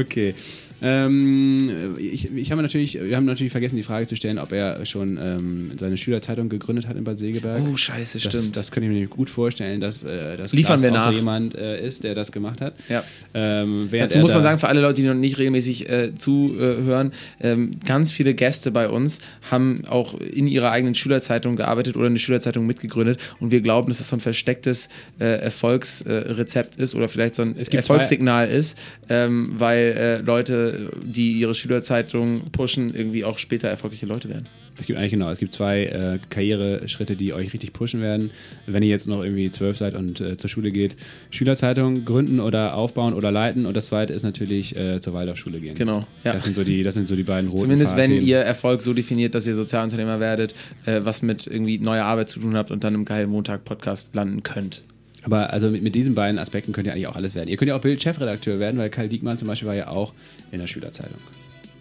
Okay. 0.00 0.34
Ähm, 0.82 1.94
ich, 1.98 2.34
ich 2.34 2.50
habe 2.52 2.62
natürlich, 2.62 3.00
wir 3.00 3.16
haben 3.16 3.24
natürlich 3.24 3.50
vergessen, 3.50 3.76
die 3.76 3.82
Frage 3.82 4.06
zu 4.06 4.16
stellen, 4.16 4.38
ob 4.38 4.52
er 4.52 4.84
schon 4.84 5.18
ähm, 5.20 5.70
seine 5.78 5.96
Schülerzeitung 5.96 6.48
gegründet 6.48 6.86
hat 6.86 6.96
in 6.96 7.04
Bad 7.04 7.18
Segeberg. 7.18 7.62
Oh, 7.66 7.76
scheiße, 7.76 8.18
das, 8.20 8.32
stimmt. 8.32 8.56
Das 8.56 8.70
könnte 8.70 8.88
ich 8.90 8.94
mir 8.98 9.06
gut 9.06 9.30
vorstellen, 9.30 9.80
dass 9.80 10.02
äh, 10.02 10.36
das 10.36 10.52
Liefern 10.52 10.82
wir 10.82 10.90
nach. 10.90 11.12
jemand 11.12 11.54
äh, 11.54 11.84
ist, 11.86 12.04
der 12.04 12.14
das 12.14 12.30
gemacht 12.32 12.60
hat. 12.60 12.74
Ja. 12.88 13.02
Ähm, 13.34 13.88
Dazu 13.90 14.18
muss 14.18 14.32
man 14.32 14.42
da- 14.42 14.50
sagen, 14.50 14.58
für 14.58 14.68
alle 14.68 14.80
Leute, 14.80 15.00
die 15.00 15.08
noch 15.08 15.14
nicht 15.14 15.38
regelmäßig 15.38 15.88
äh, 15.88 16.14
zuhören, 16.14 17.12
ähm, 17.40 17.70
ganz 17.86 18.10
viele 18.10 18.34
Gäste 18.34 18.70
bei 18.70 18.88
uns 18.88 19.20
haben 19.50 19.84
auch 19.86 20.14
in 20.20 20.46
ihrer 20.46 20.70
eigenen 20.72 20.94
Schülerzeitung 20.94 21.56
gearbeitet 21.56 21.96
oder 21.96 22.06
eine 22.06 22.18
Schülerzeitung 22.18 22.66
mitgegründet 22.66 23.18
und 23.40 23.50
wir 23.50 23.60
glauben, 23.60 23.88
dass 23.88 23.98
das 23.98 24.10
so 24.10 24.16
ein 24.16 24.20
verstecktes 24.20 24.88
äh, 25.18 25.24
Erfolgsrezept 25.40 26.76
ist 26.76 26.94
oder 26.94 27.08
vielleicht 27.08 27.34
so 27.34 27.42
ein 27.42 27.56
Erfolgssignal 27.56 28.48
ist, 28.48 28.76
ähm, 29.08 29.48
weil 29.58 30.22
äh, 30.68 30.90
die 31.04 31.32
ihre 31.32 31.54
Schülerzeitung 31.54 32.42
pushen, 32.52 32.94
irgendwie 32.94 33.24
auch 33.24 33.38
später 33.38 33.68
erfolgreiche 33.68 34.06
Leute 34.06 34.28
werden. 34.28 34.44
Es 34.78 34.86
gibt 34.86 34.98
eigentlich 34.98 35.12
genau, 35.12 35.30
es 35.30 35.38
gibt 35.38 35.54
zwei 35.54 35.84
äh, 35.84 36.18
Karriereschritte, 36.28 37.16
die 37.16 37.32
euch 37.32 37.52
richtig 37.54 37.72
pushen 37.72 38.02
werden. 38.02 38.30
Wenn 38.66 38.82
ihr 38.82 38.90
jetzt 38.90 39.06
noch 39.08 39.22
irgendwie 39.22 39.50
zwölf 39.50 39.76
seid 39.76 39.94
und 39.94 40.20
äh, 40.20 40.36
zur 40.36 40.50
Schule 40.50 40.70
geht, 40.70 40.96
Schülerzeitung 41.30 42.04
gründen 42.04 42.40
oder 42.40 42.74
aufbauen 42.74 43.14
oder 43.14 43.30
leiten. 43.30 43.64
Und 43.64 43.74
das 43.76 43.86
zweite 43.86 44.12
ist 44.12 44.22
natürlich 44.22 44.76
äh, 44.76 45.00
zur 45.00 45.14
Waldorfschule 45.14 45.60
gehen. 45.60 45.74
Genau, 45.74 46.06
ja. 46.24 46.34
Das 46.34 46.44
sind 46.44 46.56
so 46.56 46.64
die, 46.64 46.82
das 46.82 46.94
sind 46.94 47.08
so 47.08 47.16
die 47.16 47.22
beiden 47.22 47.48
roten 47.48 47.62
Zumindest 47.62 47.96
wenn 47.96 48.10
Fahrthemen. 48.10 48.26
ihr 48.28 48.38
Erfolg 48.38 48.82
so 48.82 48.92
definiert, 48.92 49.34
dass 49.34 49.46
ihr 49.46 49.54
Sozialunternehmer 49.54 50.20
werdet, 50.20 50.54
äh, 50.84 51.00
was 51.02 51.22
mit 51.22 51.46
irgendwie 51.46 51.78
neuer 51.78 52.04
Arbeit 52.04 52.28
zu 52.28 52.40
tun 52.40 52.56
habt 52.56 52.70
und 52.70 52.84
dann 52.84 52.94
im 52.94 53.06
geilen 53.06 53.30
Montag-Podcast 53.30 54.14
landen 54.14 54.42
könnt. 54.42 54.82
Aber 55.26 55.52
also 55.52 55.70
mit, 55.70 55.82
mit 55.82 55.94
diesen 55.96 56.14
beiden 56.14 56.38
Aspekten 56.38 56.72
könnt 56.72 56.86
ihr 56.86 56.92
eigentlich 56.92 57.08
auch 57.08 57.16
alles 57.16 57.34
werden. 57.34 57.48
Ihr 57.48 57.56
könnt 57.56 57.68
ja 57.68 57.74
auch 57.76 57.80
Bild-Chefredakteur 57.80 58.60
werden, 58.60 58.78
weil 58.78 58.90
Karl 58.90 59.08
Diekmann 59.08 59.36
zum 59.38 59.48
Beispiel 59.48 59.66
war 59.68 59.74
ja 59.74 59.88
auch 59.88 60.14
in 60.52 60.60
der 60.60 60.68
Schülerzeitung. 60.68 61.18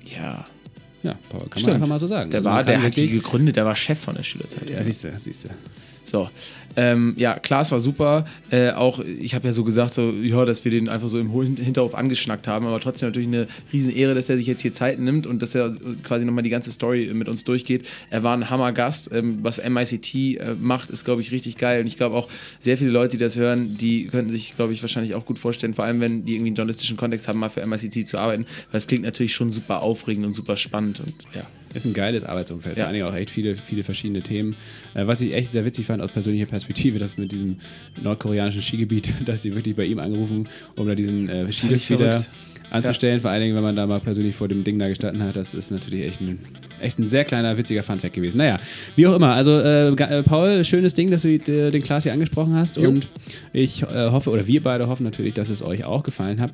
Ja, 0.04 0.44
Ja, 1.04 1.16
Paul, 1.30 1.42
kann 1.42 1.50
Stimmt. 1.52 1.66
man 1.68 1.76
einfach 1.76 1.88
mal 1.88 2.00
so 2.00 2.08
sagen. 2.08 2.32
der 2.32 2.40
Also 2.40 2.50
war, 2.50 2.64
der 2.64 2.82
hat 2.82 2.96
die 2.98 3.08
gegründet, 3.08 3.56
der 3.56 3.66
war 3.66 3.76
Chef 3.76 4.00
von 4.00 4.16
der 4.16 4.24
Schülerzeitung. 4.24 4.74
Ja, 4.74 4.84
siehst 4.84 5.04
du, 5.04 5.12
siehst 5.16 5.44
du. 5.46 5.50
So. 6.06 6.30
Ähm, 6.78 7.14
ja, 7.16 7.40
Klaas 7.40 7.72
war 7.72 7.80
super. 7.80 8.26
Äh, 8.50 8.72
auch, 8.72 9.00
ich 9.00 9.34
habe 9.34 9.48
ja 9.48 9.54
so 9.54 9.64
gesagt, 9.64 9.94
so, 9.94 10.12
ja, 10.12 10.44
dass 10.44 10.66
wir 10.66 10.72
den 10.72 10.90
einfach 10.90 11.08
so 11.08 11.18
im 11.20 11.32
Hin- 11.32 11.56
Hinterhof 11.56 11.96
angeschnackt 11.96 12.50
haben, 12.50 12.68
aber 12.68 12.82
trotzdem 12.82 13.08
natürlich 13.08 13.30
eine 13.30 13.48
Riesenehre, 13.72 14.14
dass 14.14 14.28
er 14.28 14.38
sich 14.38 14.46
jetzt 14.48 14.62
hier 14.62 14.74
Zeit 14.74 15.00
nimmt 15.00 15.26
und 15.26 15.42
dass 15.42 15.56
er 15.56 15.74
quasi 16.04 16.26
nochmal 16.26 16.44
die 16.44 16.50
ganze 16.50 16.72
Story 16.72 17.10
mit 17.14 17.30
uns 17.30 17.46
durchgeht. 17.46 17.88
Er 18.10 18.24
war 18.24 18.36
ein 18.36 18.50
Hammergast. 18.50 19.10
Ähm, 19.14 19.40
was 19.42 19.58
MICT 19.58 20.16
äh, 20.16 20.56
macht, 20.60 20.90
ist, 20.90 21.06
glaube 21.06 21.22
ich, 21.22 21.32
richtig 21.32 21.56
geil. 21.58 21.80
Und 21.80 21.88
ich 21.88 21.96
glaube 21.96 22.16
auch, 22.16 22.28
sehr 22.60 22.78
viele 22.78 22.92
Leute, 22.92 23.18
die 23.18 23.24
das 23.24 23.38
hören, 23.38 23.78
die 23.78 24.08
könnten 24.08 24.30
sich, 24.30 24.56
glaube 24.56 24.74
ich, 24.74 24.82
wahrscheinlich 24.82 25.16
auch 25.16 25.26
gut 25.26 25.40
vorstellen, 25.40 25.74
vor 25.74 25.86
allem 25.86 26.02
wenn 26.02 26.26
die 26.26 26.34
irgendwie 26.34 26.48
einen 26.48 26.56
journalistischen 26.56 26.98
Kontext 26.98 27.28
haben, 27.30 27.40
mal 27.40 27.50
für 27.50 27.66
MICT 27.66 28.06
zu 28.06 28.18
arbeiten. 28.18 28.46
Weil 28.72 28.80
es 28.80 28.88
klingt 28.88 29.06
natürlich 29.06 29.34
schon 29.34 29.50
super 29.50 29.82
aufregend 29.82 30.26
und 30.26 30.34
super 30.34 30.58
spannend 30.58 31.00
und 31.00 31.14
ja. 31.34 31.48
Ist 31.76 31.86
ein 31.86 31.94
geiles 31.94 32.24
Arbeitsumfeld. 32.24 32.78
Ja. 32.78 32.84
Vor 32.84 32.88
allen 32.88 32.96
Dingen 32.96 33.08
auch 33.08 33.16
echt 33.16 33.30
viele, 33.30 33.56
viele 33.56 33.84
verschiedene 33.84 34.22
Themen. 34.22 34.56
Äh, 34.94 35.08
was 35.08 35.20
ich 35.20 35.34
echt 35.34 35.52
sehr 35.52 35.66
witzig 35.66 35.86
fand 35.86 36.02
aus 36.02 36.10
persönlicher 36.10 36.46
Perspektive, 36.46 37.00
das 37.00 37.18
mit 37.18 37.34
diesem 37.34 37.58
nordkoreanischen 38.02 38.62
Skigebiet, 38.62 39.10
dass 39.26 39.42
die 39.42 39.54
wirklich 39.54 39.76
bei 39.76 39.84
ihm 39.84 40.00
angerufen, 40.00 40.48
um 40.78 40.88
da 40.88 40.96
diesen 40.96 41.28
äh, 41.28 41.52
Skilift 41.52 41.90
wieder 41.90 42.20
verrückt. 42.20 42.30
Anzustellen. 42.76 43.20
Vor 43.20 43.32
allen 43.32 43.42
Dingen, 43.42 43.56
wenn 43.56 43.64
man 43.64 43.76
da 43.76 43.88
mal 43.88 44.00
persönlich 44.00 44.36
vor 44.36 44.48
dem 44.48 44.64
Ding 44.64 44.78
da 44.80 44.88
gestanden 44.88 45.24
hat. 45.24 45.36
Das 45.36 45.54
ist 45.54 45.72
natürlich 45.72 46.04
echt 46.06 46.22
ein, 46.22 46.40
echt 46.82 47.00
ein 47.00 47.08
sehr 47.08 47.26
kleiner, 47.26 47.58
witziger 47.58 47.84
Funfact 47.84 48.14
gewesen. 48.14 48.38
Naja, 48.38 48.60
wie 48.96 49.08
auch 49.08 49.16
immer. 49.16 49.34
Also, 49.34 49.60
äh, 49.60 49.90
äh, 49.90 50.24
Paul, 50.24 50.64
schönes 50.64 50.94
Ding, 50.94 51.10
dass 51.12 51.24
du 51.24 51.30
äh, 51.30 51.72
den 51.72 51.82
Klaas 51.82 52.04
hier 52.04 52.14
angesprochen 52.14 52.54
hast. 52.56 52.78
Jo. 52.78 52.90
Und 52.90 53.08
ich 53.54 53.82
äh, 53.84 54.10
hoffe, 54.10 54.30
oder 54.30 54.46
wir 54.48 54.62
beide 54.62 54.88
hoffen 54.88 55.04
natürlich, 55.04 55.34
dass 55.34 55.50
es 55.50 55.62
euch 55.62 55.84
auch 55.84 56.04
gefallen 56.04 56.40
hat. 56.40 56.52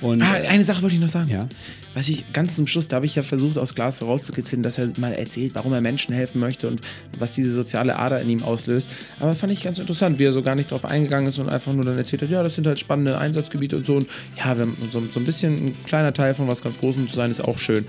Und 0.00 0.22
Ah, 0.22 0.32
eine 0.48 0.64
Sache 0.64 0.82
wollte 0.82 0.94
ich 0.94 1.00
noch 1.00 1.08
sagen. 1.08 1.28
ja. 1.28 1.48
Was 1.94 2.08
ich 2.08 2.32
ganz 2.32 2.54
zum 2.54 2.66
Schluss, 2.68 2.86
da 2.86 2.96
habe 2.96 3.06
ich 3.06 3.16
ja 3.16 3.22
versucht, 3.22 3.58
aus 3.58 3.74
Glas 3.74 4.00
herauszukitzeln, 4.00 4.62
dass 4.62 4.78
er 4.78 4.92
mal 4.98 5.12
erzählt, 5.12 5.52
warum 5.54 5.72
er 5.72 5.80
Menschen 5.80 6.14
helfen 6.14 6.38
möchte 6.38 6.68
und 6.68 6.80
was 7.18 7.32
diese 7.32 7.52
soziale 7.52 7.98
Ader 7.98 8.20
in 8.20 8.28
ihm 8.30 8.42
auslöst. 8.42 8.88
Aber 9.18 9.34
fand 9.34 9.52
ich 9.52 9.62
ganz 9.64 9.78
interessant, 9.80 10.18
wie 10.20 10.24
er 10.24 10.32
so 10.32 10.42
gar 10.42 10.54
nicht 10.54 10.70
drauf 10.70 10.84
eingegangen 10.84 11.26
ist 11.28 11.38
und 11.40 11.48
einfach 11.48 11.72
nur 11.72 11.84
dann 11.84 11.98
erzählt 11.98 12.22
hat, 12.22 12.30
ja, 12.30 12.42
das 12.44 12.54
sind 12.54 12.66
halt 12.68 12.78
spannende 12.78 13.18
Einsatzgebiete 13.18 13.76
und 13.76 13.84
so. 13.86 13.96
Und 13.96 14.06
ja, 14.36 14.56
wir 14.56 14.66
haben 14.66 14.76
so, 14.92 15.02
so 15.12 15.18
ein 15.18 15.26
bisschen 15.26 15.57
ein 15.58 15.76
kleiner 15.86 16.12
Teil 16.12 16.34
von 16.34 16.48
was 16.48 16.62
ganz 16.62 16.78
Großem 16.80 17.08
zu 17.08 17.16
sein, 17.16 17.30
ist 17.30 17.40
auch 17.40 17.58
schön. 17.58 17.84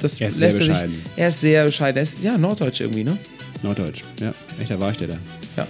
Das 0.00 0.20
Er 0.20 0.28
ist 0.28 0.38
sehr 0.38 0.48
lässt 0.48 0.58
sich. 0.58 0.68
bescheiden. 0.68 1.02
Er 1.16 1.28
ist 1.28 1.40
sehr 1.40 1.64
bescheiden. 1.64 1.96
Er 1.96 2.02
ist 2.02 2.22
ja 2.22 2.38
Norddeutsch 2.38 2.80
irgendwie, 2.80 3.04
ne? 3.04 3.18
Norddeutsch. 3.62 4.02
Ja, 4.20 4.32
echter 4.60 4.80
Wahrsteller. 4.80 5.16
Ja. 5.56 5.66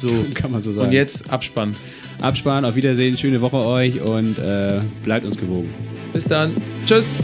So. 0.00 0.10
Kann 0.34 0.50
man 0.50 0.62
so 0.62 0.72
sagen. 0.72 0.88
Und 0.88 0.92
jetzt 0.92 1.30
Abspann. 1.30 1.74
Absparen, 2.20 2.64
auf 2.64 2.74
Wiedersehen, 2.76 3.16
schöne 3.16 3.40
Woche 3.40 3.56
euch 3.56 4.00
und 4.00 4.38
äh, 4.38 4.80
bleibt 5.02 5.24
uns 5.24 5.36
gewogen. 5.36 5.72
Bis 6.12 6.24
dann. 6.24 6.52
Tschüss. 6.86 7.16